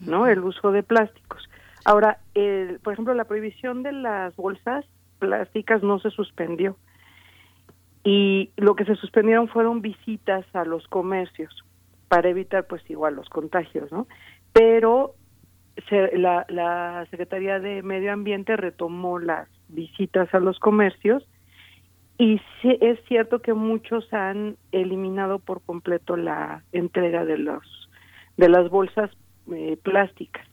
¿no? 0.00 0.26
El 0.26 0.40
uso 0.40 0.72
de 0.72 0.82
plásticos. 0.82 1.48
Ahora, 1.84 2.18
el, 2.34 2.80
por 2.80 2.92
ejemplo, 2.92 3.14
la 3.14 3.24
prohibición 3.24 3.82
de 3.82 3.92
las 3.92 4.34
bolsas 4.36 4.84
plásticas 5.18 5.82
no 5.82 5.98
se 5.98 6.10
suspendió. 6.10 6.76
Y 8.04 8.50
lo 8.56 8.76
que 8.76 8.84
se 8.84 8.94
suspendieron 8.94 9.48
fueron 9.48 9.82
visitas 9.82 10.44
a 10.54 10.64
los 10.64 10.86
comercios 10.88 11.64
para 12.08 12.28
evitar, 12.28 12.66
pues, 12.66 12.88
igual 12.88 13.16
los 13.16 13.28
contagios, 13.28 13.90
¿no? 13.90 14.06
Pero 14.52 15.14
se, 15.88 16.16
la, 16.16 16.46
la 16.48 17.06
Secretaría 17.10 17.58
de 17.58 17.82
Medio 17.82 18.12
Ambiente 18.12 18.56
retomó 18.56 19.18
las 19.18 19.48
visitas 19.68 20.32
a 20.34 20.40
los 20.40 20.58
comercios 20.60 21.26
y 22.18 22.40
sí, 22.62 22.78
es 22.80 22.98
cierto 23.06 23.40
que 23.40 23.52
muchos 23.52 24.12
han 24.12 24.56
eliminado 24.72 25.38
por 25.38 25.60
completo 25.62 26.16
la 26.16 26.62
entrega 26.72 27.24
de 27.24 27.38
los 27.38 27.62
de 28.36 28.48
las 28.48 28.68
bolsas 28.70 29.10
eh, 29.52 29.78
plásticas. 29.82 30.46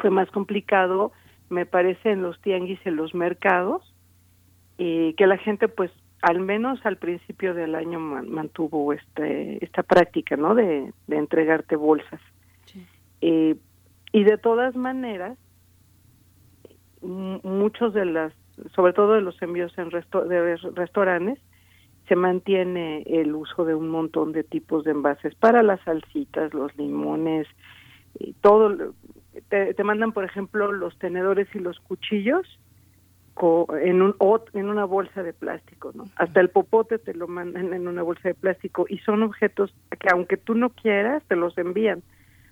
Fue 0.00 0.10
más 0.10 0.30
complicado, 0.30 1.12
me 1.48 1.66
parece, 1.66 2.10
en 2.10 2.22
los 2.22 2.40
tianguis, 2.40 2.80
en 2.84 2.96
los 2.96 3.14
mercados, 3.14 3.94
eh, 4.78 5.14
que 5.16 5.26
la 5.26 5.38
gente, 5.38 5.68
pues, 5.68 5.90
al 6.22 6.40
menos 6.40 6.84
al 6.84 6.96
principio 6.96 7.54
del 7.54 7.74
año 7.74 8.00
mantuvo 8.00 8.92
este 8.92 9.64
esta 9.64 9.82
práctica, 9.82 10.36
¿no? 10.36 10.54
De, 10.54 10.92
de 11.06 11.16
entregarte 11.16 11.76
bolsas. 11.76 12.20
Sí. 12.66 12.84
Eh, 13.20 13.56
y 14.12 14.24
de 14.24 14.38
todas 14.38 14.74
maneras, 14.76 15.36
muchos 17.02 17.92
de 17.92 18.04
las 18.04 18.32
sobre 18.74 18.92
todo 18.92 19.14
de 19.14 19.20
los 19.20 19.40
envíos 19.42 19.76
en 19.78 19.90
resto 19.90 20.24
de 20.24 20.56
restaurantes, 20.74 21.38
se 22.08 22.16
mantiene 22.16 23.02
el 23.02 23.34
uso 23.34 23.64
de 23.64 23.74
un 23.74 23.88
montón 23.88 24.32
de 24.32 24.44
tipos 24.44 24.84
de 24.84 24.92
envases 24.92 25.34
para 25.34 25.62
las 25.62 25.80
salsitas, 25.82 26.54
los 26.54 26.76
limones, 26.76 27.46
y 28.18 28.32
todo. 28.34 28.94
Te, 29.48 29.74
te 29.74 29.84
mandan, 29.84 30.12
por 30.12 30.24
ejemplo, 30.24 30.72
los 30.72 30.98
tenedores 30.98 31.48
y 31.54 31.58
los 31.58 31.78
cuchillos 31.80 32.46
en 33.82 34.00
un 34.00 34.14
en 34.54 34.68
una 34.70 34.84
bolsa 34.86 35.22
de 35.22 35.34
plástico, 35.34 35.92
¿no? 35.94 36.04
Hasta 36.16 36.40
el 36.40 36.48
popote 36.48 36.98
te 36.98 37.12
lo 37.12 37.28
mandan 37.28 37.74
en 37.74 37.86
una 37.86 38.02
bolsa 38.02 38.28
de 38.28 38.34
plástico 38.34 38.86
y 38.88 38.98
son 38.98 39.22
objetos 39.22 39.74
que 40.00 40.08
aunque 40.10 40.38
tú 40.38 40.54
no 40.54 40.70
quieras 40.70 41.22
te 41.28 41.36
los 41.36 41.56
envían. 41.58 42.02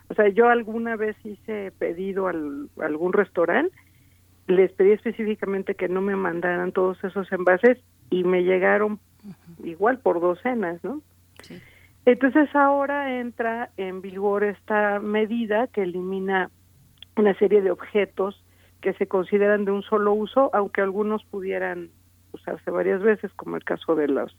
O 0.08 0.14
sea, 0.14 0.28
yo 0.28 0.50
alguna 0.50 0.96
vez 0.96 1.16
hice 1.24 1.72
pedido 1.78 2.26
al, 2.28 2.68
a 2.78 2.84
algún 2.84 3.14
restaurante 3.14 3.74
les 4.46 4.72
pedí 4.72 4.92
específicamente 4.92 5.74
que 5.74 5.88
no 5.88 6.00
me 6.00 6.16
mandaran 6.16 6.72
todos 6.72 7.02
esos 7.02 7.30
envases 7.32 7.78
y 8.10 8.24
me 8.24 8.42
llegaron 8.42 8.92
uh 9.24 9.28
-huh. 9.28 9.66
igual 9.66 9.98
por 9.98 10.20
docenas, 10.20 10.82
¿no? 10.84 11.00
Sí. 11.42 11.60
Entonces 12.06 12.54
ahora 12.54 13.18
entra 13.18 13.70
en 13.76 14.02
vigor 14.02 14.44
esta 14.44 15.00
medida 15.00 15.68
que 15.68 15.82
elimina 15.82 16.50
una 17.16 17.34
serie 17.38 17.62
de 17.62 17.70
objetos 17.70 18.44
que 18.82 18.92
se 18.94 19.06
consideran 19.06 19.64
de 19.64 19.70
un 19.70 19.82
solo 19.82 20.12
uso, 20.12 20.50
aunque 20.52 20.82
algunos 20.82 21.24
pudieran 21.24 21.88
usarse 22.32 22.70
varias 22.70 23.00
veces, 23.00 23.32
como 23.34 23.56
el 23.56 23.64
caso 23.64 23.94
de 23.94 24.08
los 24.08 24.36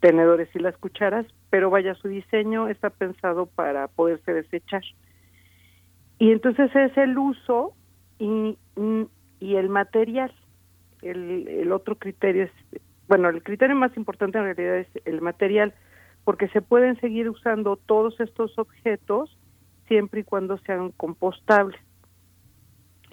tenedores 0.00 0.48
y 0.54 0.58
las 0.58 0.76
cucharas, 0.76 1.26
pero 1.50 1.70
vaya, 1.70 1.94
su 1.94 2.08
diseño 2.08 2.68
está 2.68 2.90
pensado 2.90 3.46
para 3.46 3.86
poderse 3.88 4.32
desechar. 4.32 4.82
Y 6.18 6.32
entonces 6.32 6.74
es 6.74 6.96
el 6.96 7.16
uso 7.16 7.74
y, 8.18 8.58
y 8.76 9.06
el 9.40 9.68
material. 9.68 10.32
El, 11.02 11.46
el 11.48 11.72
otro 11.72 11.96
criterio 11.96 12.44
es, 12.44 12.50
bueno, 13.08 13.28
el 13.28 13.42
criterio 13.42 13.76
más 13.76 13.96
importante 13.96 14.38
en 14.38 14.44
realidad 14.44 14.78
es 14.78 14.88
el 15.04 15.20
material, 15.20 15.74
porque 16.24 16.48
se 16.48 16.62
pueden 16.62 16.98
seguir 17.00 17.28
usando 17.28 17.76
todos 17.76 18.18
estos 18.20 18.58
objetos 18.58 19.36
siempre 19.86 20.20
y 20.20 20.24
cuando 20.24 20.58
sean 20.58 20.90
compostables. 20.92 21.80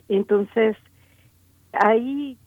Entonces, 0.09 0.75
ahí 1.73 2.37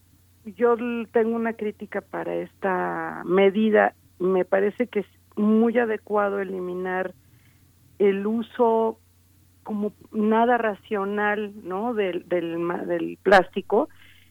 yo 0.44 0.76
tengo 1.12 1.36
una 1.36 1.54
crítica 1.54 2.00
para 2.00 2.34
esta 2.34 3.22
medida. 3.24 3.94
Me 4.18 4.44
parece 4.44 4.86
que 4.86 5.00
es 5.00 5.06
muy 5.36 5.78
adecuado 5.78 6.40
eliminar 6.40 7.14
el 7.98 8.26
uso 8.26 8.98
como 9.66 9.92
nada 10.12 10.58
racional, 10.58 11.52
¿no? 11.64 11.92
Del, 11.92 12.28
del, 12.28 12.56
del 12.86 13.18
plástico, 13.20 13.88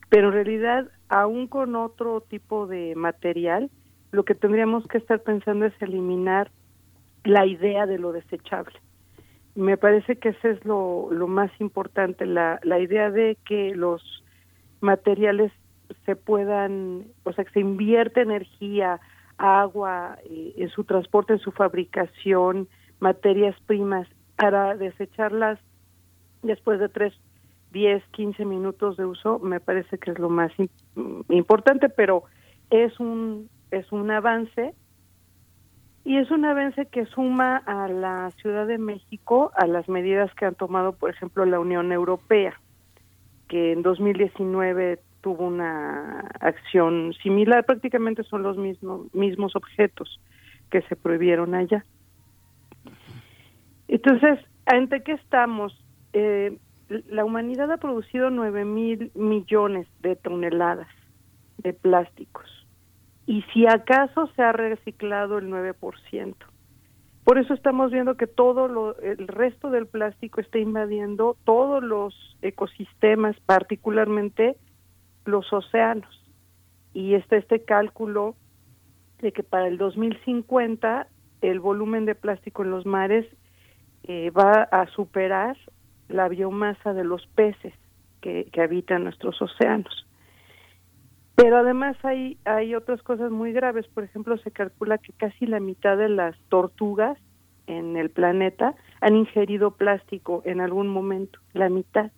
pero 0.08 0.30
en 0.30 0.34
realidad, 0.34 0.90
aún 1.10 1.48
con 1.48 1.76
otro 1.76 2.22
tipo 2.22 2.68
de 2.68 2.96
material, 2.96 3.70
lo 4.14 4.24
que 4.24 4.34
tendríamos 4.34 4.88
que 4.88 4.98
estar 4.98 5.20
pensando 5.20 5.66
es 5.66 5.74
eliminar 5.82 6.50
la 7.26 7.46
idea 7.46 7.86
de 7.86 8.00
lo 8.00 8.14
desechable. 8.14 8.80
me 9.56 9.76
parece 9.76 10.16
que 10.16 10.30
ese 10.30 10.52
es 10.52 10.64
lo, 10.64 11.10
lo 11.12 11.28
más 11.28 11.52
importante, 11.60 12.26
la, 12.26 12.60
la 12.64 12.80
idea 12.80 13.12
de 13.12 13.38
que 13.46 13.76
los 13.76 14.02
materiales 14.80 15.52
se 16.06 16.16
puedan, 16.16 17.08
o 17.26 17.34
sea, 17.34 17.44
que 17.44 17.52
se 17.52 17.60
invierte 17.60 18.22
energía, 18.22 19.02
agua 19.38 20.18
eh, 20.24 20.54
en 20.56 20.70
su 20.70 20.86
transporte, 20.86 21.34
en 21.34 21.40
su 21.40 21.52
fabricación, 21.52 22.70
materias 23.00 23.56
primas, 23.66 24.08
para 24.36 24.76
desecharlas 24.76 25.60
después 26.44 26.80
de 26.80 26.90
tres, 26.90 27.14
diez, 27.72 28.04
quince 28.12 28.46
minutos 28.46 28.98
de 28.98 29.06
uso, 29.06 29.40
me 29.40 29.60
parece 29.60 29.98
que 29.98 30.12
es 30.12 30.20
lo 30.20 30.30
más 30.30 30.52
importante, 31.30 31.90
pero 31.90 32.24
es 32.70 33.00
un, 33.00 33.50
es 33.72 33.92
un 33.92 34.12
avance 34.12 34.74
y 36.04 36.18
es 36.18 36.30
un 36.30 36.46
avance 36.46 36.86
que 36.86 37.06
suma 37.08 37.58
a 37.58 37.88
la 37.88 38.32
Ciudad 38.42 38.68
de 38.68 38.78
México 38.78 39.52
a 39.56 39.66
las 39.66 39.90
medidas 39.90 40.34
que 40.36 40.46
han 40.46 40.56
tomado, 40.56 40.94
por 40.94 41.10
ejemplo, 41.10 41.46
la 41.46 41.60
Unión 41.60 41.92
Europea, 41.92 42.60
que 43.48 43.72
en 43.72 43.82
2019 43.82 45.00
tuvo 45.22 45.48
una 45.48 46.20
acción 46.40 47.14
similar, 47.24 47.66
prácticamente 47.66 48.24
son 48.24 48.44
los 48.44 48.58
mismos, 48.58 49.12
mismos 49.16 49.56
objetos 49.56 50.22
que 50.70 50.84
se 50.84 50.96
prohibieron 50.96 51.56
allá. 51.56 51.84
Entonces, 53.88 54.40
¿ante 54.66 55.04
qué 55.04 55.14
estamos? 55.14 55.84
Eh, 56.14 56.58
la 56.88 57.26
humanidad 57.26 57.72
ha 57.72 57.78
producido 57.78 58.30
9 58.30 58.66
mil 58.66 59.12
millones 59.16 59.88
de 60.02 60.16
toneladas 60.16 60.88
de 61.58 61.74
plásticos 61.74 62.46
y 63.26 63.42
si 63.54 63.66
acaso 63.66 64.28
se 64.36 64.44
ha 64.44 64.52
reciclado 64.52 65.40
el 65.40 65.50
9%. 65.50 66.36
Por 67.24 67.40
eso 67.40 67.56
estamos 67.56 67.92
viendo 67.92 68.18
que 68.18 68.28
todo 68.28 68.68
lo, 68.68 69.00
el 69.00 69.28
resto 69.28 69.72
del 69.72 69.88
plástico 69.88 70.42
está 70.42 70.60
invadiendo 70.60 71.38
todos 71.44 71.84
los 71.84 72.14
ecosistemas, 72.44 73.36
particularmente 73.48 74.58
los 75.26 75.52
océanos. 75.52 76.22
Y 76.94 77.16
está 77.16 77.38
este 77.38 77.66
cálculo 77.66 78.36
de 79.22 79.32
que 79.32 79.42
para 79.42 79.68
el 79.68 79.80
2050 79.80 81.08
el 81.42 81.60
volumen 81.60 82.06
de 82.06 82.14
plástico 82.14 82.64
en 82.64 82.70
los 82.70 82.86
mares 82.86 83.26
eh, 84.08 84.30
va 84.32 84.64
a 84.64 84.88
superar 84.88 85.58
la 86.08 86.28
biomasa 86.28 86.94
de 86.94 87.04
los 87.04 87.26
peces 87.28 87.74
que, 88.22 88.48
que 88.52 88.62
habitan 88.62 89.04
nuestros 89.04 89.42
océanos. 89.42 90.06
Pero 91.36 91.58
además 91.58 91.98
hay, 92.04 92.38
hay 92.46 92.76
otras 92.76 93.02
cosas 93.04 93.30
muy 93.30 93.52
graves. 93.52 93.88
Por 93.88 94.04
ejemplo, 94.04 94.38
se 94.38 94.52
calcula 94.52 94.98
que 94.98 95.12
casi 95.14 95.46
la 95.46 95.60
mitad 95.60 95.98
de 95.98 96.10
las 96.10 96.38
tortugas 96.50 97.18
en 97.68 97.98
el 97.98 98.10
planeta 98.10 98.76
han 99.02 99.16
ingerido 99.16 99.72
plástico 99.72 100.42
en 100.46 100.62
algún 100.62 100.88
momento, 100.88 101.40
la 101.54 101.70
mitad. 101.70 102.12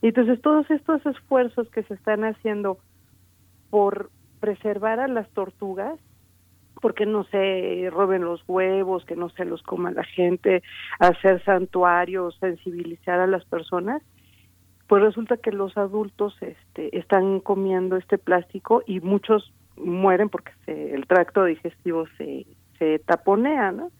Y 0.00 0.08
entonces 0.08 0.40
todos 0.40 0.68
estos 0.70 1.04
esfuerzos 1.06 1.68
que 1.70 1.84
se 1.84 1.94
están 1.94 2.24
haciendo 2.24 2.78
por 3.70 4.10
preservar 4.40 4.98
a 4.98 5.06
las 5.06 5.28
tortugas, 5.30 5.98
porque 6.82 7.06
no 7.06 7.22
se 7.24 7.88
roben 7.90 8.24
los 8.24 8.42
huevos, 8.48 9.04
que 9.04 9.14
no 9.14 9.30
se 9.30 9.44
los 9.44 9.62
coma 9.62 9.92
la 9.92 10.02
gente, 10.02 10.64
hacer 10.98 11.42
santuarios, 11.44 12.36
sensibilizar 12.40 13.20
a 13.20 13.28
las 13.28 13.44
personas, 13.44 14.02
pues 14.88 15.00
resulta 15.00 15.36
que 15.36 15.52
los 15.52 15.78
adultos 15.78 16.36
este, 16.40 16.98
están 16.98 17.38
comiendo 17.38 17.96
este 17.96 18.18
plástico 18.18 18.82
y 18.84 18.98
muchos 18.98 19.54
mueren 19.76 20.28
porque 20.28 20.52
el 20.66 21.06
tracto 21.06 21.44
digestivo 21.44 22.04
se, 22.18 22.46
se 22.78 22.98
taponea, 22.98 23.70
¿no? 23.70 23.92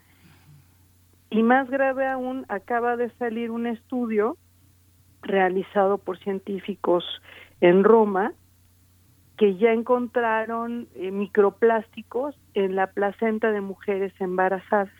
Y 1.31 1.45
más 1.45 1.71
grave 1.71 2.07
aún, 2.09 2.45
acaba 2.49 2.97
de 2.97 3.11
salir 3.11 3.53
un 3.53 3.67
estudio 3.69 4.37
realizado 5.23 5.99
por 5.99 6.19
científicos 6.19 7.05
en 7.61 7.85
Roma 7.85 8.33
que 9.37 9.57
ya 9.57 9.73
encontraron 9.73 10.89
eh, 10.95 11.11
microplásticos 11.11 12.37
en 12.55 12.77
la 12.77 12.89
placenta 12.89 13.51
de 13.51 13.61
mujeres 13.61 14.13
embarazadas. 14.21 14.93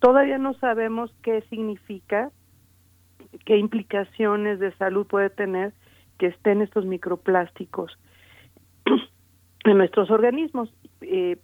Todavía 0.00 0.38
no 0.38 0.54
sabemos 0.54 1.12
qué 1.22 1.42
significa, 1.50 2.30
qué 3.44 3.56
implicaciones 3.56 4.60
de 4.60 4.72
salud 4.76 5.06
puede 5.06 5.30
tener 5.30 5.72
que 6.18 6.26
estén 6.26 6.62
estos 6.62 6.84
microplásticos 6.86 7.98
en 9.64 9.78
nuestros 9.78 10.10
organismos. 10.10 10.72
Eh, 11.00 11.38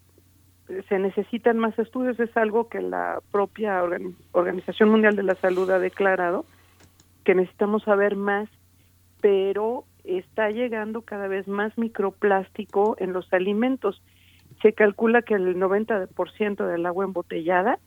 se 0.88 0.98
necesitan 0.98 1.58
más 1.58 1.78
estudios, 1.78 2.18
es 2.18 2.34
algo 2.36 2.68
que 2.68 2.80
la 2.80 3.20
propia 3.30 3.82
Organización 4.32 4.88
Mundial 4.88 5.14
de 5.14 5.22
la 5.22 5.34
Salud 5.34 5.68
ha 5.70 5.78
declarado, 5.78 6.46
que 7.24 7.34
necesitamos 7.34 7.82
saber 7.82 8.16
más, 8.16 8.48
pero 9.20 9.84
está 10.04 10.50
llegando 10.50 11.02
cada 11.02 11.28
vez 11.28 11.48
más 11.48 11.76
microplástico 11.78 12.96
en 12.98 13.12
los 13.12 13.32
alimentos. 13.32 14.02
Se 14.62 14.72
calcula 14.72 15.22
que 15.22 15.34
el 15.34 15.56
90% 15.56 16.66
del 16.66 16.86
agua 16.86 17.04
embotellada, 17.04 17.78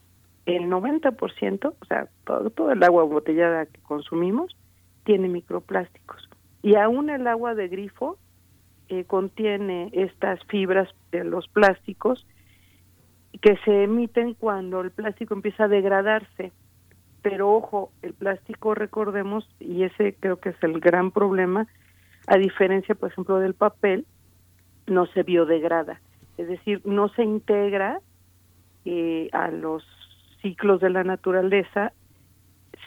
el 0.45 0.63
90%, 0.63 1.73
o 1.79 1.85
sea, 1.85 2.07
todo, 2.25 2.71
el 2.71 2.83
agua 2.83 3.03
embotellada 3.03 3.65
que 3.65 3.81
consumimos, 3.81 4.55
tiene 5.03 5.29
microplásticos. 5.29 6.29
Y 6.61 6.75
aún 6.75 7.09
el 7.09 7.27
agua 7.27 7.55
de 7.55 7.67
grifo 7.67 8.17
eh, 8.89 9.03
contiene 9.05 9.89
estas 9.93 10.43
fibras 10.45 10.89
de 11.11 11.23
los 11.23 11.47
plásticos 11.47 12.25
que 13.41 13.57
se 13.65 13.83
emiten 13.83 14.33
cuando 14.33 14.81
el 14.81 14.91
plástico 14.91 15.33
empieza 15.33 15.65
a 15.65 15.67
degradarse 15.67 16.51
pero 17.21 17.51
ojo, 17.51 17.91
el 18.03 18.13
plástico, 18.13 18.73
recordemos, 18.73 19.49
y 19.59 19.83
ese 19.83 20.15
creo 20.17 20.39
que 20.39 20.49
es 20.49 20.63
el 20.63 20.79
gran 20.79 21.11
problema, 21.11 21.67
a 22.27 22.37
diferencia, 22.37 22.93
por 22.95 23.11
ejemplo, 23.11 23.39
del 23.39 23.53
papel, 23.53 24.05
no 24.85 25.05
se 25.07 25.23
biodegrada, 25.23 26.01
es 26.37 26.47
decir, 26.47 26.81
no 26.85 27.09
se 27.09 27.23
integra 27.23 27.99
eh, 28.85 29.29
a 29.31 29.49
los 29.49 29.83
ciclos 30.41 30.79
de 30.79 30.89
la 30.89 31.03
naturaleza 31.03 31.93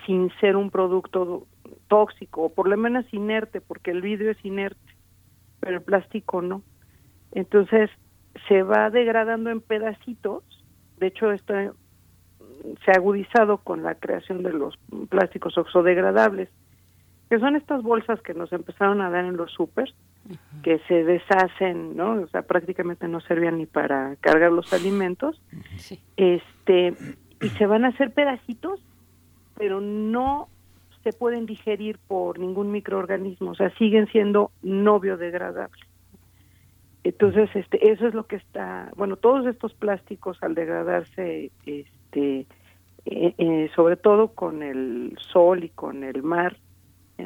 sin 0.07 0.31
ser 0.41 0.57
un 0.57 0.71
producto 0.71 1.47
tóxico, 1.89 2.45
o 2.45 2.49
por 2.49 2.69
lo 2.69 2.77
menos 2.77 3.05
inerte, 3.13 3.61
porque 3.61 3.91
el 3.91 4.01
vidrio 4.01 4.31
es 4.31 4.45
inerte, 4.45 4.95
pero 5.61 5.77
el 5.77 5.83
plástico 5.83 6.41
no. 6.43 6.63
Entonces, 7.33 7.91
se 8.49 8.63
va 8.63 8.91
degradando 8.91 9.51
en 9.51 9.61
pedacitos, 9.61 10.45
de 10.99 11.09
hecho, 11.09 11.33
esto 11.33 11.55
se 12.85 12.91
ha 12.91 12.95
agudizado 12.95 13.59
con 13.59 13.83
la 13.83 13.95
creación 13.95 14.43
de 14.43 14.53
los 14.53 14.79
plásticos 15.09 15.57
oxodegradables, 15.59 16.49
que 17.31 17.39
son 17.39 17.55
estas 17.55 17.85
bolsas 17.85 18.21
que 18.23 18.35
nos 18.35 18.53
empezaron 18.53 19.01
a 19.01 19.09
dar 19.09 19.25
en 19.25 19.37
los 19.37 19.53
supers, 19.53 19.95
que 20.65 20.81
se 20.89 21.05
deshacen, 21.05 21.97
¿no? 21.97 22.23
O 22.23 22.27
sea, 22.27 22.43
prácticamente 22.43 23.07
no 23.07 23.21
servían 23.21 23.59
ni 23.59 23.67
para 23.67 24.17
cargar 24.17 24.51
los 24.51 24.73
alimentos. 24.73 25.41
Este, 26.17 26.93
y 27.41 27.49
se 27.51 27.67
van 27.67 27.85
a 27.85 27.89
hacer 27.89 28.13
pedacitos, 28.13 28.83
pero 29.57 29.81
no 29.81 30.49
se 31.05 31.13
pueden 31.13 31.47
digerir 31.47 31.99
por 32.09 32.41
ningún 32.41 32.73
microorganismo, 32.73 33.53
o 33.53 33.55
sea, 33.55 33.71
siguen 33.77 34.09
siendo 34.09 34.51
no 34.63 34.99
biodegradables. 34.99 35.87
Entonces, 37.05 37.49
este, 37.55 37.93
eso 37.93 38.09
es 38.09 38.13
lo 38.15 38.27
que 38.27 38.37
está, 38.37 38.91
bueno, 38.97 39.17
todos 39.17 39.47
estos 39.47 39.73
plásticos 39.75 40.43
al 40.43 40.57
degradarse, 40.57 41.53
este, 41.65 42.47
eh, 43.07 43.35
eh, 43.39 43.71
sobre 43.77 43.97
todo 43.97 44.35
con 44.35 44.65
el 44.65 45.17
sol 45.33 45.63
y 45.63 45.69
con 45.69 46.03
el 46.03 46.25
mar, 46.25 46.57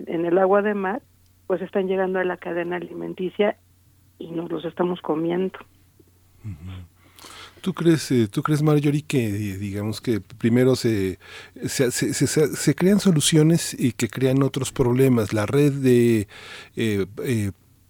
en, 0.07 0.27
el 0.27 0.39
agua 0.39 0.63
de 0.63 0.75
mar, 0.75 1.03
pues 1.47 1.63
están 1.63 1.87
llegando 1.87 2.19
a 2.19 2.25
la 2.25 2.37
cadena 2.37 2.77
alimenticia 2.77 3.57
y 4.19 4.31
nos 4.31 4.51
los 4.51 4.65
estamos 4.65 5.01
comiendo. 5.01 5.59
¿Tú 7.61 7.73
crees, 7.73 8.11
eh, 8.11 8.29
¿Tú 8.29 8.43
crees, 8.43 8.63
Marjorie, 8.63 9.03
que 9.03 9.33
digamos 9.33 10.01
que 10.01 10.21
primero 10.21 10.77
se 10.77 11.19
se, 11.67 11.91
se, 11.91 12.13
se, 12.13 12.75
crean 12.75 13.01
soluciones 13.01 13.75
y 13.79 13.93
que 13.93 14.09
crean 14.09 14.43
otros 14.43 14.71
problemas? 14.73 15.33
La 15.33 15.47
red 15.47 15.73
de 15.73 16.29
eh, 16.77 17.07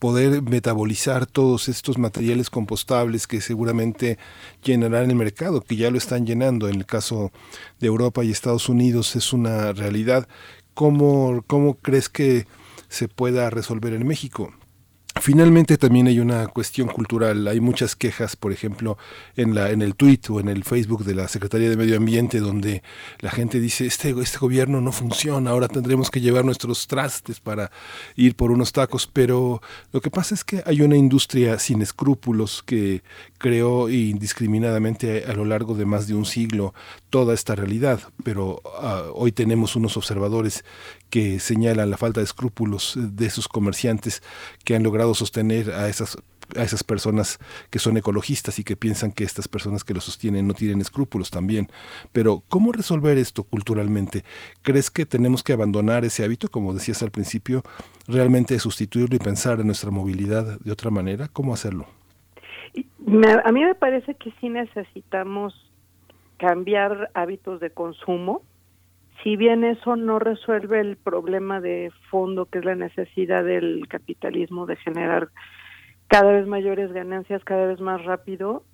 poder 0.04 0.42
metabolizar 0.42 1.24
todos 1.24 1.70
estos 1.70 1.96
materiales 1.96 2.50
compostables 2.50 3.26
que 3.26 3.40
seguramente 3.40 4.18
llenarán 4.62 5.10
el 5.10 5.16
mercado, 5.16 5.62
que 5.62 5.76
ya 5.76 5.90
lo 5.90 5.96
están 5.96 6.26
llenando. 6.26 6.68
En 6.68 6.74
el 6.74 6.84
caso 6.84 7.32
de 7.80 7.86
Europa 7.86 8.22
y 8.22 8.30
Estados 8.30 8.68
Unidos 8.68 9.16
es 9.16 9.32
una 9.32 9.72
realidad. 9.72 10.28
¿Cómo, 10.74 11.42
cómo 11.46 11.74
crees 11.74 12.08
que 12.08 12.46
se 12.88 13.08
pueda 13.08 13.48
resolver 13.50 13.92
en 13.92 14.06
México? 14.06 14.52
Finalmente 15.20 15.78
también 15.78 16.08
hay 16.08 16.18
una 16.18 16.48
cuestión 16.48 16.88
cultural, 16.88 17.46
hay 17.46 17.60
muchas 17.60 17.94
quejas, 17.94 18.34
por 18.34 18.52
ejemplo, 18.52 18.98
en 19.36 19.54
la 19.54 19.70
en 19.70 19.80
el 19.80 19.94
tweet 19.94 20.20
o 20.28 20.40
en 20.40 20.48
el 20.48 20.64
Facebook 20.64 21.04
de 21.04 21.14
la 21.14 21.28
Secretaría 21.28 21.70
de 21.70 21.76
Medio 21.76 21.96
Ambiente 21.96 22.40
donde 22.40 22.82
la 23.20 23.30
gente 23.30 23.60
dice, 23.60 23.86
"Este 23.86 24.10
este 24.20 24.38
gobierno 24.38 24.80
no 24.80 24.90
funciona, 24.90 25.50
ahora 25.50 25.68
tendremos 25.68 26.10
que 26.10 26.20
llevar 26.20 26.44
nuestros 26.44 26.88
trastes 26.88 27.38
para 27.38 27.70
ir 28.16 28.34
por 28.34 28.50
unos 28.50 28.72
tacos", 28.72 29.06
pero 29.06 29.62
lo 29.92 30.00
que 30.00 30.10
pasa 30.10 30.34
es 30.34 30.42
que 30.42 30.64
hay 30.66 30.82
una 30.82 30.96
industria 30.96 31.60
sin 31.60 31.80
escrúpulos 31.80 32.64
que 32.64 33.02
creó 33.38 33.88
indiscriminadamente 33.88 35.24
a 35.26 35.32
lo 35.34 35.44
largo 35.44 35.74
de 35.74 35.86
más 35.86 36.08
de 36.08 36.14
un 36.14 36.24
siglo 36.26 36.74
toda 37.10 37.34
esta 37.34 37.54
realidad, 37.54 38.00
pero 38.24 38.60
uh, 38.64 39.12
hoy 39.14 39.30
tenemos 39.30 39.76
unos 39.76 39.96
observadores 39.96 40.64
que 41.14 41.38
señalan 41.38 41.90
la 41.90 41.96
falta 41.96 42.18
de 42.18 42.24
escrúpulos 42.24 42.94
de 42.96 43.26
esos 43.26 43.46
comerciantes 43.46 44.20
que 44.64 44.74
han 44.74 44.82
logrado 44.82 45.14
sostener 45.14 45.70
a 45.70 45.88
esas 45.88 46.18
a 46.56 46.62
esas 46.64 46.82
personas 46.82 47.38
que 47.70 47.78
son 47.78 47.96
ecologistas 47.96 48.58
y 48.58 48.64
que 48.64 48.74
piensan 48.74 49.12
que 49.12 49.22
estas 49.22 49.46
personas 49.46 49.84
que 49.84 49.94
lo 49.94 50.00
sostienen 50.00 50.48
no 50.48 50.54
tienen 50.54 50.80
escrúpulos 50.80 51.30
también. 51.30 51.68
Pero, 52.12 52.42
¿cómo 52.48 52.72
resolver 52.72 53.16
esto 53.16 53.44
culturalmente? 53.44 54.24
¿Crees 54.62 54.90
que 54.90 55.06
tenemos 55.06 55.44
que 55.44 55.52
abandonar 55.52 56.04
ese 56.04 56.24
hábito, 56.24 56.48
como 56.48 56.74
decías 56.74 57.00
al 57.04 57.12
principio, 57.12 57.62
realmente 58.08 58.58
sustituirlo 58.58 59.14
y 59.14 59.20
pensar 59.20 59.60
en 59.60 59.66
nuestra 59.66 59.92
movilidad 59.92 60.58
de 60.58 60.72
otra 60.72 60.90
manera? 60.90 61.28
¿Cómo 61.28 61.54
hacerlo? 61.54 61.86
a 63.44 63.52
mí 63.52 63.64
me 63.64 63.76
parece 63.76 64.16
que 64.16 64.32
sí 64.40 64.48
necesitamos 64.48 65.54
cambiar 66.38 67.12
hábitos 67.14 67.60
de 67.60 67.70
consumo, 67.70 68.42
si 69.24 69.36
bien 69.36 69.64
eso 69.64 69.96
no 69.96 70.18
resuelve 70.18 70.80
el 70.80 70.96
problema 70.96 71.60
de 71.60 71.90
fondo 72.10 72.44
que 72.44 72.58
es 72.58 72.64
la 72.64 72.74
necesidad 72.74 73.42
del 73.42 73.88
capitalismo 73.88 74.66
de 74.66 74.76
generar 74.76 75.30
cada 76.08 76.30
vez 76.30 76.46
mayores 76.46 76.92
ganancias 76.92 77.42
cada 77.42 77.66
vez 77.66 77.80
más 77.80 78.04
rápido 78.04 78.64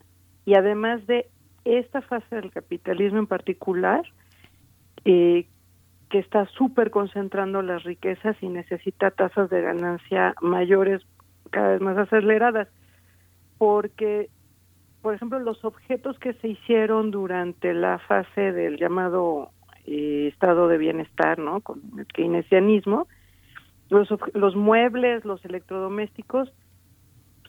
y 0.45 0.55
además 0.55 1.07
de 1.07 1.31
esta 1.65 2.03
fase 2.03 2.35
del 2.35 2.51
capitalismo 2.51 3.21
en 3.21 3.29
particular 3.29 4.03
eh, 5.05 5.47
que 6.11 6.19
está 6.19 6.47
súper 6.47 6.91
concentrando 6.91 7.63
las 7.63 7.85
riquezas 7.85 8.37
y 8.41 8.49
necesita 8.49 9.13
tasas 9.13 9.49
de 9.51 9.63
ganancia 9.63 10.35
mayores 10.43 11.01
cada 11.51 11.73
vez 11.73 11.81
más 11.81 11.97
aceleradas 11.97 12.67
porque 13.57 14.31
por 15.01 15.15
ejemplo 15.15 15.39
los 15.39 15.65
objetos 15.65 16.19
que 16.19 16.33
se 16.35 16.49
hicieron 16.49 17.13
durante 17.13 17.73
la 17.73 18.01
fase 18.01 18.51
del 18.51 18.79
llamado 18.79 19.53
eh, 19.91 20.29
estado 20.29 20.69
de 20.69 20.79
bienestar, 20.79 21.41
¿no? 21.41 21.61
Con 21.63 21.83
el 21.99 22.07
keynesianismo, 22.07 23.09
los, 23.89 24.09
los 24.35 24.55
muebles, 24.55 25.25
los 25.25 25.45
electrodomésticos 25.45 26.53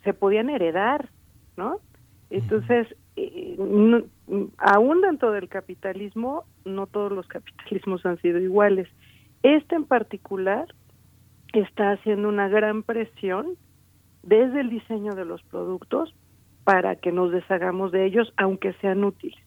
se 0.04 0.14
podían 0.14 0.50
heredar, 0.50 1.10
¿no? 1.56 1.78
Entonces, 2.32 2.88
eh, 3.16 3.56
aún 4.58 5.02
dentro 5.02 5.32
del 5.32 5.50
capitalismo, 5.50 6.46
no 6.66 6.88
todos 6.88 7.12
los 7.12 7.28
capitalismos 7.28 8.06
han 8.08 8.20
sido 8.22 8.40
iguales. 8.40 8.88
Este 9.44 9.76
en 9.76 9.86
particular 9.86 10.66
está 11.54 11.92
haciendo 11.92 12.28
una 12.28 12.48
gran 12.48 12.82
presión 12.82 13.56
desde 14.24 14.62
el 14.62 14.70
diseño 14.70 15.14
de 15.14 15.26
los 15.26 15.44
productos 15.44 16.16
para 16.64 16.96
que 16.96 17.12
nos 17.12 17.32
deshagamos 17.32 17.92
de 17.92 18.06
ellos, 18.06 18.34
aunque 18.38 18.74
sean 18.82 19.04
útiles. 19.04 19.40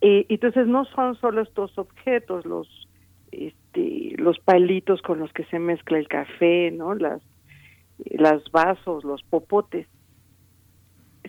Eh, 0.00 0.26
entonces 0.28 0.66
no 0.66 0.84
son 0.86 1.14
solo 1.16 1.42
estos 1.42 1.76
objetos, 1.78 2.46
los 2.46 2.88
este, 3.32 4.14
los 4.16 4.38
palitos 4.40 5.02
con 5.02 5.18
los 5.20 5.32
que 5.32 5.44
se 5.44 5.58
mezcla 5.58 5.98
el 5.98 6.08
café, 6.08 6.70
no, 6.70 6.94
las 6.94 7.20
las 8.06 8.42
vasos, 8.50 9.04
los 9.04 9.22
popotes, 9.22 9.86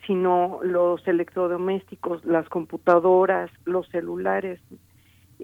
sino 0.07 0.59
los 0.63 1.05
electrodomésticos, 1.07 2.23
las 2.25 2.47
computadoras, 2.47 3.51
los 3.65 3.87
celulares. 3.89 4.59